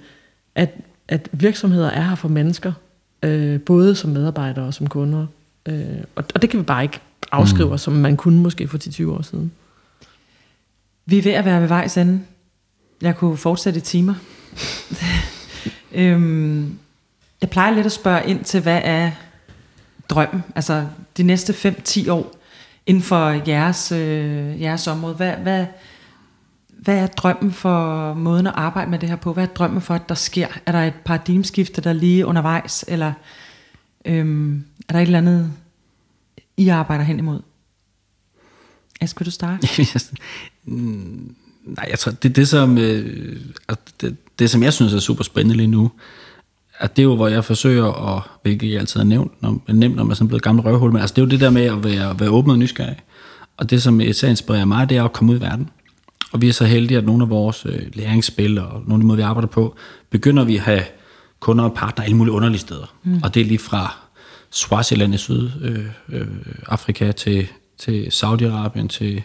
at, 0.54 0.74
at 1.08 1.28
virksomheder 1.32 1.90
er 1.90 2.02
her 2.02 2.14
for 2.14 2.28
mennesker, 2.28 2.72
øh, 3.24 3.60
både 3.60 3.94
som 3.94 4.10
medarbejdere 4.10 4.64
og 4.64 4.74
som 4.74 4.86
kunder. 4.86 5.26
Øh, 5.66 5.84
og, 6.14 6.24
og 6.34 6.42
det 6.42 6.50
kan 6.50 6.58
vi 6.58 6.64
bare 6.64 6.82
ikke 6.82 7.00
afskrive 7.32 7.70
mm. 7.70 7.78
som 7.78 7.92
man 7.92 8.16
kunne 8.16 8.38
måske 8.40 8.68
for 8.68 8.78
10-20 8.78 9.10
år 9.10 9.22
siden. 9.22 9.52
Vi 11.06 11.18
er 11.18 11.22
ved 11.22 11.32
at 11.32 11.44
være 11.44 11.60
ved 11.60 11.68
vejs 11.68 11.96
ende. 11.96 12.20
Jeg 13.02 13.16
kunne 13.16 13.36
fortsætte 13.36 13.78
i 13.78 13.80
timer. 13.80 14.14
øhm, 15.92 16.78
jeg 17.40 17.50
plejer 17.50 17.74
lidt 17.74 17.86
at 17.86 17.92
spørge 17.92 18.26
ind 18.26 18.44
til, 18.44 18.60
hvad 18.60 18.80
er 18.84 19.10
drømmen? 20.08 20.44
Altså 20.54 20.86
de 21.16 21.22
næste 21.22 21.52
5-10 21.52 22.10
år 22.10 22.34
inden 22.86 23.02
for 23.02 23.48
jeres, 23.48 23.92
øh, 23.92 24.62
jeres 24.62 24.86
område. 24.86 25.14
Hvad, 25.14 25.32
hvad, 25.32 25.66
hvad 26.84 26.98
er 26.98 27.06
drømmen 27.06 27.52
for 27.52 28.14
måden 28.14 28.46
at 28.46 28.52
arbejde 28.56 28.90
med 28.90 28.98
det 28.98 29.08
her 29.08 29.16
på? 29.16 29.32
Hvad 29.32 29.44
er 29.44 29.48
drømmen 29.48 29.80
for, 29.80 29.94
at 29.94 30.08
der 30.08 30.14
sker? 30.14 30.46
Er 30.66 30.72
der 30.72 30.78
et 30.78 30.94
paradigmeskifte, 31.04 31.80
der 31.80 31.90
er 31.90 31.94
lige 31.94 32.26
undervejs? 32.26 32.84
Eller 32.88 33.12
øhm, 34.04 34.64
er 34.88 34.92
der 34.92 35.00
et 35.00 35.06
eller 35.06 35.18
andet, 35.18 35.52
I 36.56 36.68
arbejder 36.68 37.04
hen 37.04 37.18
imod? 37.18 37.40
Ask, 39.00 39.20
vil 39.20 39.26
du 39.26 39.30
starte? 39.30 39.68
Mm, 40.66 41.34
nej, 41.64 41.86
jeg 41.90 41.98
tror, 41.98 42.12
det 42.12 42.28
er 42.28 42.32
det, 42.32 42.48
som, 42.48 42.78
øh, 42.78 43.36
det, 44.00 44.16
det, 44.38 44.50
som 44.50 44.62
jeg 44.62 44.72
synes 44.72 44.94
er 44.94 44.98
super 44.98 45.24
spændende 45.24 45.56
lige 45.56 45.66
nu, 45.66 45.90
at 46.78 46.96
det 46.96 47.02
er 47.02 47.04
jo, 47.04 47.16
hvor 47.16 47.28
jeg 47.28 47.44
forsøger 47.44 48.16
at, 48.16 48.22
hvilket 48.42 48.70
jeg 48.70 48.80
altid 48.80 49.00
har 49.00 49.04
nævnt, 49.04 49.42
når, 49.42 49.60
nemt, 49.72 49.96
når 49.96 50.04
man 50.04 50.10
er 50.10 50.14
sådan 50.14 50.28
blevet 50.28 50.42
gammel 50.42 50.64
røvhul, 50.64 50.92
men 50.92 51.00
altså, 51.00 51.14
det 51.14 51.22
er 51.22 51.26
jo 51.26 51.30
det 51.30 51.40
der 51.40 51.50
med 51.50 51.64
at 51.64 51.84
være, 51.84 52.20
være 52.20 52.30
åben 52.30 52.50
og 52.50 52.58
nysgerrig. 52.58 52.96
Og 53.56 53.70
det, 53.70 53.82
som 53.82 54.00
især 54.00 54.28
inspirerer 54.28 54.64
mig, 54.64 54.88
det 54.88 54.96
er 54.96 55.04
at 55.04 55.12
komme 55.12 55.32
ud 55.32 55.38
i 55.38 55.40
verden. 55.40 55.70
Og 56.34 56.40
vi 56.40 56.48
er 56.48 56.52
så 56.52 56.64
heldige, 56.64 56.98
at 56.98 57.04
nogle 57.04 57.22
af 57.22 57.30
vores 57.30 57.66
øh, 57.66 57.82
læringsspil 57.92 58.58
og 58.58 58.82
nogle 58.86 58.94
af 58.94 59.00
de 59.00 59.06
måder, 59.06 59.16
vi 59.16 59.22
arbejder 59.22 59.48
på, 59.48 59.76
begynder 60.10 60.44
vi 60.44 60.56
at 60.56 60.62
have 60.62 60.84
kunder 61.40 61.64
og 61.64 61.74
partnere 61.74 62.04
alle 62.04 62.16
mulige 62.16 62.32
underlige 62.32 62.60
steder. 62.60 62.94
Mm. 63.02 63.20
Og 63.22 63.34
det 63.34 63.40
er 63.40 63.44
lige 63.44 63.58
fra 63.58 63.96
Swaziland 64.50 65.14
i 65.14 65.16
Sydafrika 65.16 65.78
øh, 66.08 66.20
øh, 66.20 66.26
Afrika 66.66 67.12
til, 67.12 67.46
til 67.78 68.06
Saudi-Arabien 68.06 68.88
til 68.88 69.22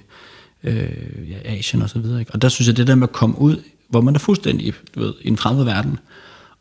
øh, 0.64 1.30
ja, 1.30 1.38
Asien 1.46 1.82
og 1.82 1.90
så 1.90 2.00
videre. 2.00 2.20
Ikke? 2.20 2.32
Og 2.34 2.42
der 2.42 2.50
synes 2.50 2.68
jeg, 2.68 2.78
det 2.78 2.88
der 2.88 2.96
med 2.96 3.08
at 3.08 3.14
komme 3.14 3.42
ud, 3.42 3.56
hvor 3.90 4.02
man 4.02 4.16
er 4.16 4.20
fuldstændig 4.20 4.74
du 4.96 5.00
ved, 5.00 5.14
i 5.22 5.28
en 5.28 5.38
fremmed 5.38 5.64
verden, 5.64 6.00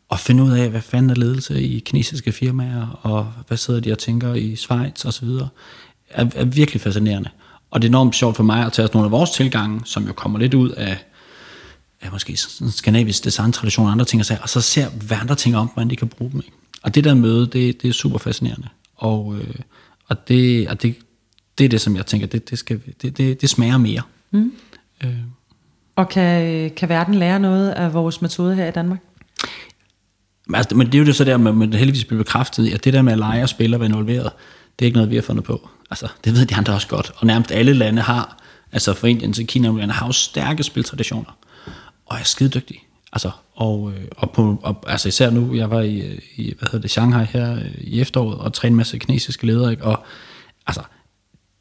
og 0.09 0.19
finde 0.19 0.43
ud 0.43 0.51
af, 0.51 0.69
hvad 0.69 0.81
fanden 0.81 1.09
er 1.09 1.15
ledelse 1.15 1.61
i 1.61 1.79
kinesiske 1.79 2.31
firmaer, 2.31 2.99
og 3.01 3.33
hvad 3.47 3.57
sidder 3.57 3.79
de 3.79 3.91
og 3.91 3.97
tænker 3.97 4.33
i 4.33 4.55
Schweiz 4.55 5.05
og 5.05 5.13
så 5.13 5.25
videre, 5.25 5.47
er, 6.09 6.25
er 6.35 6.45
virkelig 6.45 6.81
fascinerende. 6.81 7.29
Og 7.71 7.81
det 7.81 7.87
er 7.87 7.91
enormt 7.91 8.15
sjovt 8.15 8.35
for 8.35 8.43
mig 8.43 8.65
at 8.65 8.73
tage 8.73 8.87
os 8.87 8.93
nogle 8.93 9.05
af 9.05 9.11
vores 9.11 9.31
tilgange, 9.31 9.81
som 9.85 10.07
jo 10.07 10.13
kommer 10.13 10.39
lidt 10.39 10.53
ud 10.53 10.69
af, 10.69 10.97
af 12.01 12.11
måske 12.11 12.37
sådan 12.37 12.71
skandinavisk 12.71 13.23
design-tradition 13.23 13.85
og 13.85 13.91
andre 13.91 14.05
ting, 14.05 14.19
og, 14.19 14.25
så, 14.25 14.37
og 14.41 14.49
så 14.49 14.61
ser 14.61 14.89
hvad 14.89 15.17
andre 15.17 15.35
ting 15.35 15.57
om, 15.57 15.67
hvordan 15.67 15.89
de 15.89 15.95
kan 15.95 16.07
bruge 16.07 16.31
dem. 16.31 16.39
Ikke? 16.39 16.57
Og 16.83 16.95
det 16.95 17.03
der 17.03 17.13
møde, 17.13 17.47
det, 17.47 17.81
det 17.81 17.87
er 17.87 17.93
super 17.93 18.17
fascinerende. 18.17 18.67
Og, 18.95 19.35
øh, 19.35 19.55
og, 20.07 20.27
det, 20.27 20.69
og 20.69 20.81
det, 20.81 20.95
det 21.57 21.65
er 21.65 21.69
det, 21.69 21.81
som 21.81 21.95
jeg 21.95 22.05
tænker, 22.05 22.27
det, 22.27 22.49
det, 22.49 22.59
skal, 22.59 22.81
det, 23.01 23.17
det, 23.17 23.41
det 23.41 23.49
smager 23.49 23.77
mere. 23.77 24.01
Mm. 24.31 24.53
Øh. 25.03 25.15
Og 25.95 26.09
kan, 26.09 26.71
kan 26.71 26.89
verden 26.89 27.15
lære 27.15 27.39
noget 27.39 27.69
af 27.69 27.93
vores 27.93 28.21
metode 28.21 28.55
her 28.55 28.67
i 28.67 28.71
Danmark? 28.71 28.99
Men, 30.47 30.55
altså, 30.55 30.75
men 30.75 30.87
det 30.87 30.95
er 30.95 30.99
jo 30.99 31.05
det 31.05 31.15
så 31.15 31.23
der, 31.23 31.37
med 31.37 31.67
det 31.67 31.79
heldigvis 31.79 32.05
bliver 32.05 32.23
bekræftet 32.23 32.65
i, 32.65 32.71
at 32.71 32.85
det 32.85 32.93
der 32.93 33.01
med 33.01 33.13
at 33.13 33.19
lege 33.19 33.43
og 33.43 33.49
spille 33.49 33.75
og 33.75 33.79
være 33.79 33.89
involveret, 33.89 34.31
det 34.79 34.85
er 34.85 34.87
ikke 34.87 34.97
noget, 34.97 35.09
vi 35.09 35.15
har 35.15 35.21
fundet 35.21 35.43
på. 35.43 35.69
Altså, 35.89 36.07
det 36.23 36.33
ved 36.33 36.45
de 36.45 36.55
andre 36.55 36.73
også 36.73 36.87
godt. 36.87 37.11
Og 37.15 37.27
nærmest 37.27 37.51
alle 37.51 37.73
lande 37.73 38.01
har, 38.01 38.37
altså 38.71 38.93
fra 38.93 39.07
Indien 39.07 39.33
til 39.33 39.47
Kina, 39.47 39.71
lande 39.71 39.93
har 39.93 40.05
jo 40.05 40.11
stærke 40.11 40.63
spiltraditioner. 40.63 41.37
Og 42.05 42.17
er 42.19 42.23
skide 42.23 42.49
dygtige. 42.49 42.79
Altså, 43.13 43.31
og, 43.55 43.91
øh, 43.91 44.05
og, 44.17 44.31
på, 44.31 44.59
og 44.63 44.83
altså 44.87 45.07
især 45.07 45.29
nu, 45.29 45.55
jeg 45.55 45.69
var 45.69 45.81
i, 45.81 46.19
i 46.35 46.53
hvad 46.59 46.67
hedder 46.67 46.81
det, 46.81 46.91
Shanghai 46.91 47.25
her 47.25 47.55
øh, 47.55 47.71
i 47.77 48.01
efteråret, 48.01 48.37
og 48.37 48.53
trænede 48.53 48.73
en 48.73 48.77
masse 48.77 48.97
kinesiske 48.97 49.45
ledere, 49.45 49.71
ikke? 49.71 49.83
og 49.83 50.03
altså, 50.67 50.81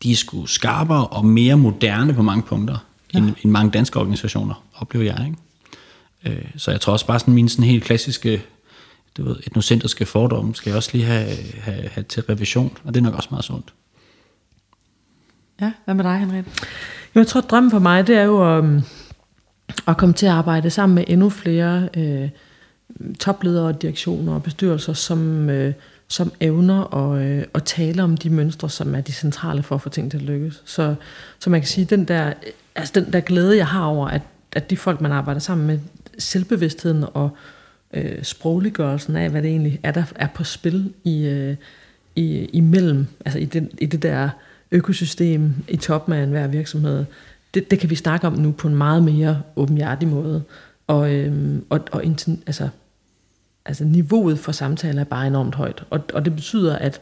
de 0.03 0.13
er 0.13 0.17
sgu 0.17 0.47
skarpere 0.47 1.07
og 1.07 1.25
mere 1.25 1.57
moderne 1.57 2.15
på 2.15 2.23
mange 2.23 2.43
punkter, 2.43 2.77
ja. 3.15 3.19
end, 3.19 3.35
end 3.43 3.53
mange 3.53 3.71
danske 3.71 3.99
organisationer, 3.99 4.65
oplever 4.75 5.05
jeg. 5.05 5.27
Ikke? 5.27 6.39
Øh, 6.41 6.51
så 6.57 6.71
jeg 6.71 6.81
tror 6.81 6.93
også 6.93 7.07
bare 7.07 7.19
sådan 7.19 7.35
mine 7.35 7.49
sådan 7.49 7.65
helt 7.65 7.85
klassiske 7.85 8.43
du 9.19 9.25
ved, 9.25 9.37
etnocentriske 9.47 10.07
fordomme 10.07 10.55
skal 10.55 10.71
jeg 10.71 10.77
også 10.77 10.91
lige 10.93 11.05
have, 11.05 11.29
have, 11.61 11.89
have 11.89 12.05
til 12.05 12.23
revision, 12.23 12.77
og 12.85 12.95
det 12.95 13.01
er 13.01 13.05
nok 13.05 13.15
også 13.15 13.29
meget 13.31 13.45
sundt. 13.45 13.75
Ja, 15.61 15.73
hvad 15.85 15.95
med 15.95 16.05
dig, 16.05 16.19
Henrik? 16.19 16.45
Jeg 17.15 17.27
tror, 17.27 17.41
at 17.41 17.51
drømmen 17.51 17.71
for 17.71 17.79
mig, 17.79 18.07
det 18.07 18.17
er 18.17 18.23
jo 18.23 18.59
um, 18.59 18.83
at 19.87 19.97
komme 19.97 20.13
til 20.13 20.27
at 20.27 20.33
arbejde 20.33 20.71
sammen 20.71 20.95
med 20.95 21.05
endnu 21.07 21.31
flere 21.31 21.89
øh, 21.97 22.29
topledere, 23.21 23.73
direktioner 23.73 24.35
og 24.35 24.43
bestyrelser, 24.43 24.93
som, 24.93 25.51
øh, 25.51 25.75
som 26.09 26.33
evner 26.41 26.95
at, 26.95 27.23
øh, 27.23 27.45
at 27.55 27.65
tale 27.65 28.03
om 28.03 28.17
de 28.17 28.31
mønstre, 28.31 28.71
som 28.71 28.95
er 28.95 29.01
de 29.01 29.13
centrale 29.13 29.63
for 29.63 29.75
at 29.75 29.81
få 29.81 29.89
ting 29.89 30.11
til 30.11 30.19
at 30.19 30.25
lykkes. 30.25 30.63
Så, 30.65 30.95
så 31.39 31.51
man 31.51 31.61
kan 31.61 31.69
sige, 31.69 31.85
den 31.85 32.05
der, 32.05 32.33
altså 32.75 33.01
den 33.01 33.13
der 33.13 33.21
glæde, 33.21 33.57
jeg 33.57 33.67
har 33.67 33.85
over, 33.85 34.09
at, 34.09 34.23
at 34.53 34.71
de 34.71 34.77
folk, 34.77 35.01
man 35.01 35.13
arbejder 35.13 35.41
sammen 35.41 35.67
med, 35.67 35.79
selvbevidstheden 36.19 37.05
og 37.15 37.25
øh, 37.25 37.58
Øh, 37.95 38.23
sprogliggørelsen 38.23 39.17
af, 39.17 39.31
hvad 39.31 39.43
det 39.43 39.51
egentlig 39.51 39.81
er, 39.83 39.91
der 39.91 40.05
er 40.17 40.27
på 40.35 40.45
spil 40.45 40.93
i, 41.05 41.27
øh, 41.27 41.57
i, 42.17 42.45
imellem, 42.45 43.07
altså 43.25 43.39
i, 43.39 43.45
den, 43.45 43.71
i 43.79 43.87
det 43.87 44.03
der 44.03 44.31
økosystem 44.71 45.55
i 45.69 45.77
toppen 45.77 46.15
af 46.15 46.23
enhver 46.23 46.47
virksomhed, 46.47 47.05
det, 47.55 47.71
det 47.71 47.79
kan 47.79 47.91
vi 47.91 47.95
snakke 47.95 48.27
om 48.27 48.33
nu 48.33 48.53
på 48.53 48.69
en 48.69 48.77
meget 48.77 49.03
mere 49.03 49.43
åbenhjertig 49.57 50.09
måde. 50.09 50.43
Og, 50.87 51.15
øhm, 51.15 51.65
og, 51.69 51.81
og 51.93 52.05
altså, 52.47 52.69
altså 53.65 53.85
niveauet 53.85 54.39
for 54.39 54.53
samtaler 54.53 55.01
er 55.01 55.05
bare 55.05 55.27
enormt 55.27 55.55
højt. 55.55 55.85
Og, 55.91 56.01
og 56.15 56.25
det 56.25 56.35
betyder, 56.35 56.77
at, 56.77 57.01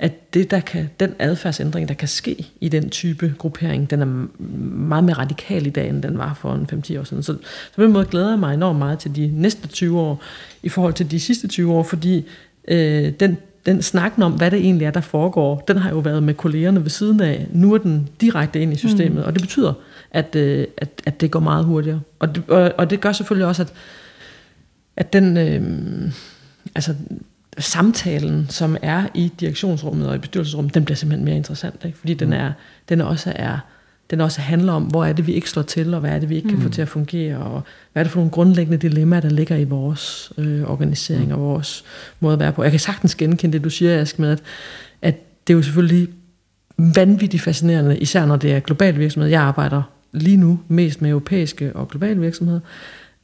at 0.00 0.34
det, 0.34 0.50
der 0.50 0.60
kan, 0.60 0.90
den 1.00 1.14
adfærdsændring, 1.18 1.88
der 1.88 1.94
kan 1.94 2.08
ske 2.08 2.46
i 2.60 2.68
den 2.68 2.90
type 2.90 3.34
gruppering, 3.38 3.90
den 3.90 4.02
er 4.02 4.26
meget 4.76 5.04
mere 5.04 5.18
radikal 5.18 5.66
i 5.66 5.70
dag, 5.70 5.88
end 5.88 6.02
den 6.02 6.18
var 6.18 6.34
for 6.34 6.54
en 6.54 6.68
5-10 6.72 7.00
år 7.00 7.04
siden. 7.04 7.22
Så, 7.22 7.32
så 7.32 7.76
på 7.76 7.82
den 7.82 7.92
måde 7.92 8.04
glæder 8.04 8.30
jeg 8.30 8.38
mig 8.38 8.54
enormt 8.54 8.78
meget 8.78 8.98
til 8.98 9.16
de 9.16 9.30
næste 9.34 9.68
20 9.68 10.00
år, 10.00 10.22
i 10.62 10.68
forhold 10.68 10.94
til 10.94 11.10
de 11.10 11.20
sidste 11.20 11.48
20 11.48 11.72
år, 11.72 11.82
fordi 11.82 12.26
øh, 12.68 13.12
den 13.20 13.36
den 13.66 13.82
snakken 13.82 14.22
om, 14.22 14.32
hvad 14.32 14.50
det 14.50 14.58
egentlig 14.58 14.86
er, 14.86 14.90
der 14.90 15.00
foregår, 15.00 15.64
den 15.68 15.76
har 15.76 15.90
jo 15.90 15.98
været 15.98 16.22
med 16.22 16.34
kollegerne 16.34 16.82
ved 16.82 16.90
siden 16.90 17.20
af. 17.20 17.46
Nu 17.52 17.74
er 17.74 17.78
den 17.78 18.08
direkte 18.20 18.60
ind 18.60 18.72
i 18.72 18.76
systemet, 18.76 19.18
mm. 19.18 19.22
og 19.22 19.32
det 19.32 19.42
betyder, 19.42 19.72
at, 20.10 20.36
øh, 20.36 20.66
at, 20.76 20.88
at 21.06 21.20
det 21.20 21.30
går 21.30 21.40
meget 21.40 21.64
hurtigere. 21.64 22.00
Og 22.18 22.34
det, 22.34 22.42
og, 22.48 22.72
og 22.78 22.90
det 22.90 23.00
gør 23.00 23.12
selvfølgelig 23.12 23.46
også, 23.46 23.62
at, 23.62 23.72
at 24.96 25.12
den, 25.12 25.36
øh, 25.36 26.12
altså 26.74 26.94
samtalen, 27.60 28.46
som 28.48 28.76
er 28.82 29.06
i 29.14 29.32
direktionsrummet 29.40 30.08
og 30.08 30.14
i 30.14 30.18
bestyrelsesrummet, 30.18 30.74
den 30.74 30.84
bliver 30.84 30.96
simpelthen 30.96 31.24
mere 31.24 31.36
interessant, 31.36 31.84
ikke? 31.84 31.98
fordi 31.98 32.14
den, 32.14 32.28
mm. 32.28 32.34
er, 32.34 32.52
den 32.88 33.00
også 33.00 33.32
er 33.36 33.58
den 34.10 34.20
også 34.20 34.40
handler 34.40 34.72
om, 34.72 34.82
hvor 34.82 35.04
er 35.04 35.12
det, 35.12 35.26
vi 35.26 35.32
ikke 35.32 35.50
slår 35.50 35.62
til, 35.62 35.94
og 35.94 36.00
hvad 36.00 36.10
er 36.10 36.18
det, 36.18 36.28
vi 36.28 36.36
ikke 36.36 36.48
mm. 36.48 36.54
kan 36.54 36.62
få 36.62 36.68
mm. 36.68 36.72
til 36.72 36.82
at 36.82 36.88
fungere, 36.88 37.36
og 37.36 37.62
hvad 37.92 38.02
er 38.02 38.04
det 38.04 38.12
for 38.12 38.18
nogle 38.18 38.30
grundlæggende 38.30 38.78
dilemmaer, 38.78 39.20
der 39.20 39.30
ligger 39.30 39.56
i 39.56 39.64
vores 39.64 40.32
øh, 40.38 40.70
organisering 40.70 41.26
mm. 41.26 41.32
og 41.32 41.40
vores 41.40 41.84
måde 42.20 42.32
at 42.32 42.40
være 42.40 42.52
på. 42.52 42.62
Jeg 42.62 42.70
kan 42.70 42.80
sagtens 42.80 43.14
genkende 43.14 43.52
det, 43.52 43.64
du 43.64 43.70
siger, 43.70 44.00
Ask, 44.00 44.18
med, 44.18 44.30
at, 44.30 44.42
at 45.02 45.14
det 45.46 45.52
er 45.52 45.56
jo 45.56 45.62
selvfølgelig 45.62 46.08
vanvittigt 46.76 47.42
fascinerende, 47.42 47.98
især 47.98 48.26
når 48.26 48.36
det 48.36 48.52
er 48.52 48.60
global 48.60 48.98
virksomhed. 48.98 49.30
Jeg 49.30 49.42
arbejder 49.42 49.82
lige 50.12 50.36
nu 50.36 50.60
mest 50.68 51.02
med 51.02 51.10
europæiske 51.10 51.72
og 51.76 51.88
globale 51.88 52.20
virksomheder, 52.20 52.60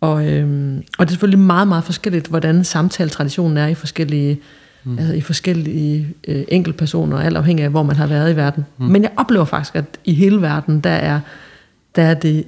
og, 0.07 0.27
øhm, 0.27 0.77
og 0.99 1.07
det 1.07 1.11
er 1.11 1.13
selvfølgelig 1.13 1.39
meget, 1.39 1.69
meget 1.69 1.85
forskelligt, 1.85 2.27
hvordan 2.27 2.65
samtaletraditionen 2.65 3.57
er 3.57 3.67
i 3.67 3.75
forskellige 3.75 4.41
mm. 4.85 4.99
altså 4.99 5.15
i 5.15 5.21
forskellige 5.21 6.09
øh, 6.29 6.45
enkeltpersoner, 6.49 7.19
alt 7.19 7.37
afhængig 7.37 7.65
af, 7.65 7.71
hvor 7.71 7.83
man 7.83 7.97
har 7.97 8.07
været 8.07 8.33
i 8.33 8.37
verden. 8.37 8.65
Mm. 8.79 8.87
Men 8.87 9.03
jeg 9.03 9.11
oplever 9.17 9.45
faktisk, 9.45 9.77
at 9.77 9.85
i 10.05 10.15
hele 10.15 10.43
verden, 10.43 10.81
der 10.81 10.91
er, 10.91 11.21
der 11.97 12.03
er 12.03 12.15
det, 12.15 12.45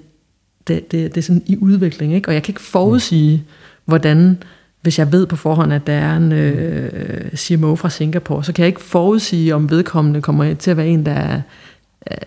det, 0.69 0.93
det, 0.93 1.15
det 1.15 1.17
er 1.17 1.23
sådan 1.23 1.43
i 1.47 1.59
udvikling, 1.61 2.15
ikke? 2.15 2.29
og 2.29 2.35
jeg 2.35 2.43
kan 2.43 2.53
ikke 2.53 2.61
forudsige, 2.61 3.37
mm. 3.37 3.53
hvordan, 3.85 4.43
hvis 4.83 4.99
jeg 4.99 5.13
ved 5.13 5.27
på 5.27 5.37
forhånd, 5.37 5.73
at 5.73 5.87
der 5.87 5.93
er 5.93 6.17
en 6.17 6.33
øh, 6.33 7.37
CMO 7.37 7.77
fra 7.77 7.91
Singapore, 7.91 8.45
så 8.45 8.53
kan 8.53 8.63
jeg 8.63 8.69
ikke 8.69 8.81
forudsige, 8.81 9.55
om 9.55 9.71
vedkommende 9.71 10.23
kommer 10.23 10.55
til 10.55 10.71
at 10.71 10.77
være 10.77 10.89
en, 10.89 11.07
der 11.07 11.13
er 11.13 11.41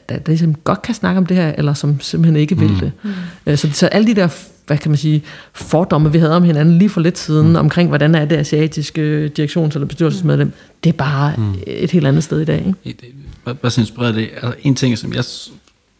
der, 0.10 0.18
der 0.18 0.20
ligesom 0.28 0.56
godt 0.56 0.82
kan 0.82 0.96
snakke 0.96 1.18
om 1.18 1.26
det 1.26 1.38
her, 1.38 1.54
eller 1.58 1.74
som 1.74 2.00
simpelthen 2.00 2.36
ikke 2.36 2.58
vil 2.58 2.72
mm. 2.72 2.80
det. 2.80 2.92
Mm. 3.04 3.56
Så, 3.56 3.70
så 3.72 3.88
alle 3.88 4.08
de 4.08 4.16
der 4.16 4.28
hvad 4.72 4.78
kan 4.78 4.92
man 4.92 4.98
sige, 4.98 5.24
fordomme, 5.54 6.12
vi 6.12 6.18
havde 6.18 6.36
om 6.36 6.44
hinanden 6.44 6.78
lige 6.78 6.90
for 6.90 7.02
lidt 7.02 7.18
siden, 7.18 7.50
mm. 7.50 7.56
omkring 7.56 7.88
hvordan 7.90 8.16
er 8.16 8.26
det 8.26 8.38
asiatiske 8.38 9.32
direktions- 9.40 9.74
eller 9.76 9.86
bestyrelsesmedlem, 9.86 10.48
mm. 10.48 10.54
det 10.84 10.90
er 10.90 10.94
bare 10.94 11.34
mm. 11.38 11.54
et 11.68 11.92
helt 11.92 12.08
andet 12.08 12.24
sted 12.24 12.42
i 12.42 12.46
dag. 12.46 12.76
Ikke? 12.86 13.14
Hvad 13.62 13.70
så 13.70 13.82
inspireret 13.82 14.16
det? 14.16 14.30
Altså, 14.34 14.54
en 14.62 14.76
ting, 14.76 14.98
som 14.98 15.14
jeg 15.14 15.24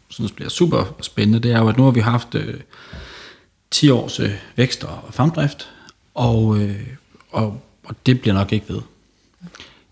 synes 0.10 0.32
bliver 0.32 0.50
super 0.50 0.96
spændende, 1.02 1.40
det 1.40 1.52
er 1.52 1.60
jo, 1.60 1.68
at 1.68 1.78
nu 1.78 1.84
har 1.84 1.92
vi 1.92 2.00
haft 2.00 2.36
øh, 2.36 2.54
10 3.72 3.90
års 3.90 4.20
øh, 4.20 4.32
vækst 4.56 4.84
og 4.84 5.00
fremdrift, 5.12 5.70
og, 6.16 6.58
øh, 6.58 6.76
og, 7.32 7.62
og 7.84 7.96
det 8.06 8.22
bliver 8.22 8.34
nok 8.34 8.54
ikke 8.54 8.66
ved. 8.70 8.82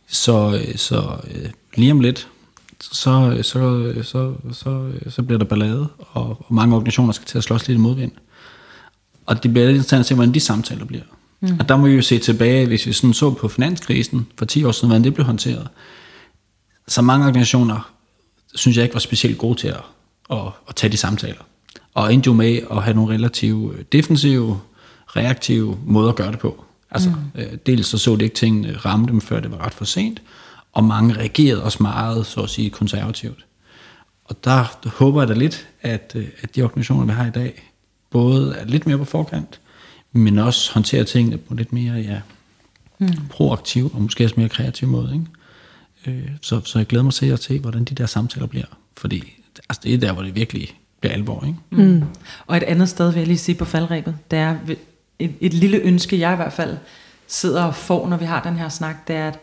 Så, 0.08 0.62
øh, 0.68 0.76
så 0.76 1.16
øh, 1.36 1.50
lige 1.76 1.92
om 1.92 2.00
lidt, 2.00 2.28
så, 2.80 3.40
så, 3.42 3.94
så, 4.04 4.34
så, 4.54 4.92
så 5.10 5.24
bliver 5.24 5.38
der 5.38 5.46
ballade, 5.46 5.88
og, 5.98 6.30
og 6.30 6.54
mange 6.54 6.76
organisationer 6.76 7.12
skal 7.14 7.28
til 7.28 7.38
at 7.38 7.44
slås 7.44 7.68
lidt 7.68 7.78
i 7.78 7.82
modvind. 7.82 8.12
Og 9.30 9.44
det 9.44 9.54
bliver 9.54 9.66
lidt 9.66 9.76
interessant 9.76 10.00
at 10.00 10.06
se, 10.06 10.16
hvordan 10.16 10.34
de 10.34 10.40
samtaler 10.40 10.86
bliver. 10.86 11.04
Mm. 11.42 11.58
Og 11.60 11.70
der 11.70 11.78
må 11.78 11.88
vi 11.88 11.94
jo 11.94 12.02
se 12.02 12.20
tilbage, 12.20 12.68
hvis 12.68 12.86
vi 12.86 12.94
sådan 12.94 13.14
så 13.14 13.32
på 13.32 13.48
finanskrisen 13.48 14.28
for 14.38 14.46
10 14.46 14.64
år 14.64 14.72
siden, 14.72 14.88
hvordan 14.90 15.04
det 15.04 15.14
blev 15.14 15.26
håndteret. 15.26 15.68
Så 16.88 17.02
mange 17.02 17.26
organisationer, 17.26 17.92
synes 18.56 18.78
jeg 18.78 18.84
ikke 18.84 18.94
var 18.96 19.00
specielt 19.00 19.38
gode 19.38 19.60
til 19.60 19.68
at, 19.68 19.82
at, 20.32 20.48
at 20.70 20.76
tage 20.76 20.92
de 20.92 20.98
samtaler. 20.98 21.42
Og 21.94 22.14
endte 22.14 22.28
jo 22.28 22.34
med 22.34 22.60
at 22.72 22.84
have 22.84 22.96
nogle 22.96 23.14
relativt 23.14 23.92
defensive, 23.92 24.60
reaktive 25.08 25.78
måder 25.86 26.10
at 26.10 26.16
gøre 26.16 26.32
det 26.32 26.40
på. 26.40 26.66
Altså, 26.92 27.10
mm. 27.10 27.42
øh, 27.42 27.58
dels 27.66 27.88
så 27.88 27.98
så 27.98 28.16
det 28.16 28.22
ikke 28.22 28.36
tingene 28.36 28.78
ramme 28.78 29.08
dem, 29.08 29.22
før 29.22 29.40
det 29.40 29.52
var 29.52 29.66
ret 29.66 29.74
for 29.74 29.86
sent, 29.86 30.22
og 30.74 30.84
mange 30.84 31.16
reagerede 31.16 31.64
også 31.64 31.84
meget, 31.84 32.26
så 32.26 32.42
at 32.42 32.50
sige, 32.50 32.70
konservativt. 32.70 33.46
Og 34.26 34.44
der 34.44 34.90
håber 34.90 35.22
jeg 35.22 35.28
da 35.28 35.34
lidt, 35.34 35.68
at, 35.82 36.12
øh, 36.16 36.28
at 36.42 36.56
de 36.56 36.62
organisationer, 36.62 37.06
vi 37.06 37.12
har 37.12 37.28
i 37.28 37.32
dag, 37.32 37.69
både 38.10 38.56
er 38.56 38.66
lidt 38.66 38.88
mere 38.88 38.98
på 38.98 39.06
forkant, 39.06 39.60
men 40.12 40.38
også 40.38 40.74
håndterer 40.74 41.04
tingene 41.04 41.38
på 41.38 41.54
lidt 41.54 41.74
mere 41.74 41.94
ja, 41.94 42.22
mm. 43.00 43.08
proaktiv 43.30 43.92
og 43.94 44.02
måske 44.02 44.24
også 44.24 44.36
mere 44.38 44.50
kreativ 44.50 44.88
måde. 44.88 45.14
Ikke? 45.14 46.20
Øh, 46.20 46.30
så, 46.42 46.62
så 46.66 46.80
jeg 46.80 46.88
glæder 46.88 47.04
mig 47.04 47.14
til 47.14 47.26
at 47.26 47.44
se, 47.44 47.60
hvordan 47.60 47.84
de 47.84 47.96
der 47.96 48.06
samtaler 48.06 48.48
bliver. 48.48 48.66
Fordi 48.98 49.24
altså, 49.70 49.82
det 49.84 49.94
er 49.94 49.98
der, 49.98 50.14
hvor 50.14 50.24
det 50.24 50.36
virkelig 50.36 50.80
bliver 51.00 51.14
alvor. 51.14 51.46
Ikke? 51.46 51.84
Mm. 51.84 52.04
Og 52.48 52.58
et 52.58 52.64
andet 52.64 52.90
sted 52.90 53.12
vil 53.12 53.20
jeg 53.20 53.28
lige 53.28 53.38
sige 53.38 53.56
på 53.56 53.66
faldrebet, 53.66 54.16
det 54.32 54.40
er 54.40 54.58
et, 55.20 55.34
et 55.40 55.54
lille 55.54 55.78
ønske, 55.78 56.20
jeg 56.20 56.34
i 56.34 56.36
hvert 56.36 56.54
fald 56.54 56.78
sidder 57.28 57.64
og 57.64 57.76
får, 57.76 58.08
når 58.08 58.18
vi 58.18 58.26
har 58.26 58.44
den 58.44 58.56
her 58.56 58.70
snak, 58.70 59.08
det 59.08 59.16
er, 59.16 59.28
at 59.28 59.40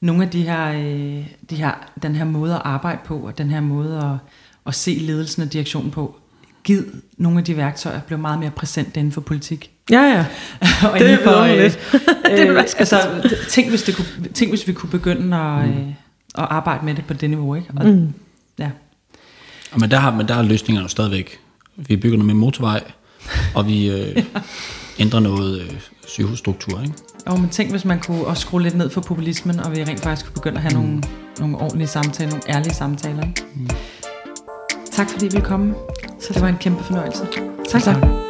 nogle 0.00 0.24
af 0.24 0.30
de 0.30 0.42
her, 0.42 0.72
øh, 0.72 1.26
de 1.50 1.56
her, 1.56 1.72
den 2.02 2.14
her 2.14 2.24
måde 2.24 2.54
at 2.54 2.62
arbejde 2.64 2.98
på, 3.04 3.18
og 3.18 3.38
den 3.38 3.50
her 3.50 3.60
måde 3.60 3.98
at, 3.98 4.32
at 4.66 4.74
se 4.74 4.90
ledelsen 4.90 5.42
og 5.42 5.52
direktionen 5.52 5.90
på, 5.90 6.20
givet 6.68 6.86
nogle 7.16 7.38
af 7.38 7.44
de 7.44 7.56
værktøjer 7.56 8.00
blev 8.00 8.18
meget 8.18 8.38
mere 8.38 8.50
præsent 8.50 8.96
inden 8.96 9.12
for 9.12 9.20
politik. 9.20 9.70
Ja, 9.90 10.02
ja. 10.02 10.26
og 10.92 10.98
det 10.98 11.10
er 11.10 11.24
for, 11.24 11.40
øh, 11.40 11.58
lidt. 11.58 11.78
det 12.30 12.40
er 12.40 12.52
øh, 12.52 12.58
altså, 12.58 13.00
tænk, 13.48 13.68
hvis 13.68 13.82
det 13.82 13.96
kunne, 13.96 14.06
tænk, 14.34 14.50
hvis 14.50 14.68
vi 14.68 14.72
kunne 14.72 14.90
begynde 14.90 15.36
at, 15.36 15.64
mm. 15.64 15.70
øh, 15.70 15.88
at 16.34 16.46
arbejde 16.50 16.84
med 16.84 16.94
det 16.94 17.04
på 17.04 17.14
det 17.14 17.30
niveau. 17.30 17.54
Ikke? 17.54 17.68
Og, 17.76 17.86
mm. 17.86 18.14
ja. 18.58 18.70
Og 19.72 19.80
men 19.80 19.90
der 19.90 19.96
har, 19.96 20.14
men 20.14 20.28
der 20.28 20.34
er 20.34 20.42
løsningerne 20.42 20.84
jo 20.84 20.88
stadigvæk. 20.88 21.38
Vi 21.76 21.96
bygger 21.96 22.18
noget 22.18 22.26
med 22.26 22.34
motorvej, 22.34 22.82
og 23.54 23.66
vi 23.66 23.90
øh, 23.90 24.16
ja. 24.16 24.22
ændrer 24.98 25.20
noget 25.20 25.60
øh, 25.60 25.70
sygehusstruktur. 26.06 26.80
Ikke? 26.80 26.94
Jo, 27.30 27.36
men 27.36 27.48
tænk, 27.48 27.70
hvis 27.70 27.84
man 27.84 28.00
kunne 28.00 28.26
også 28.26 28.40
skrue 28.40 28.62
lidt 28.62 28.74
ned 28.74 28.90
for 28.90 29.00
populismen, 29.00 29.60
og 29.60 29.72
vi 29.72 29.84
rent 29.84 30.00
faktisk 30.00 30.26
kunne 30.26 30.34
begynde 30.34 30.56
at 30.56 30.62
have 30.62 30.80
mm. 30.80 30.86
nogle, 30.86 31.02
nogle 31.40 31.56
ordentlige 31.56 31.88
samtaler, 31.88 32.30
nogle 32.30 32.48
ærlige 32.48 32.74
samtaler. 32.74 33.22
Ikke? 33.22 33.42
Mm. 33.54 33.68
Tak 34.98 35.10
fordi 35.10 35.28
vi 35.36 35.40
kom. 35.40 35.74
Så 36.20 36.32
det 36.32 36.42
var 36.42 36.48
en 36.48 36.58
kæmpe 36.60 36.84
fornøjelse. 36.84 37.26
Tak, 37.70 37.82
tak. 37.82 38.27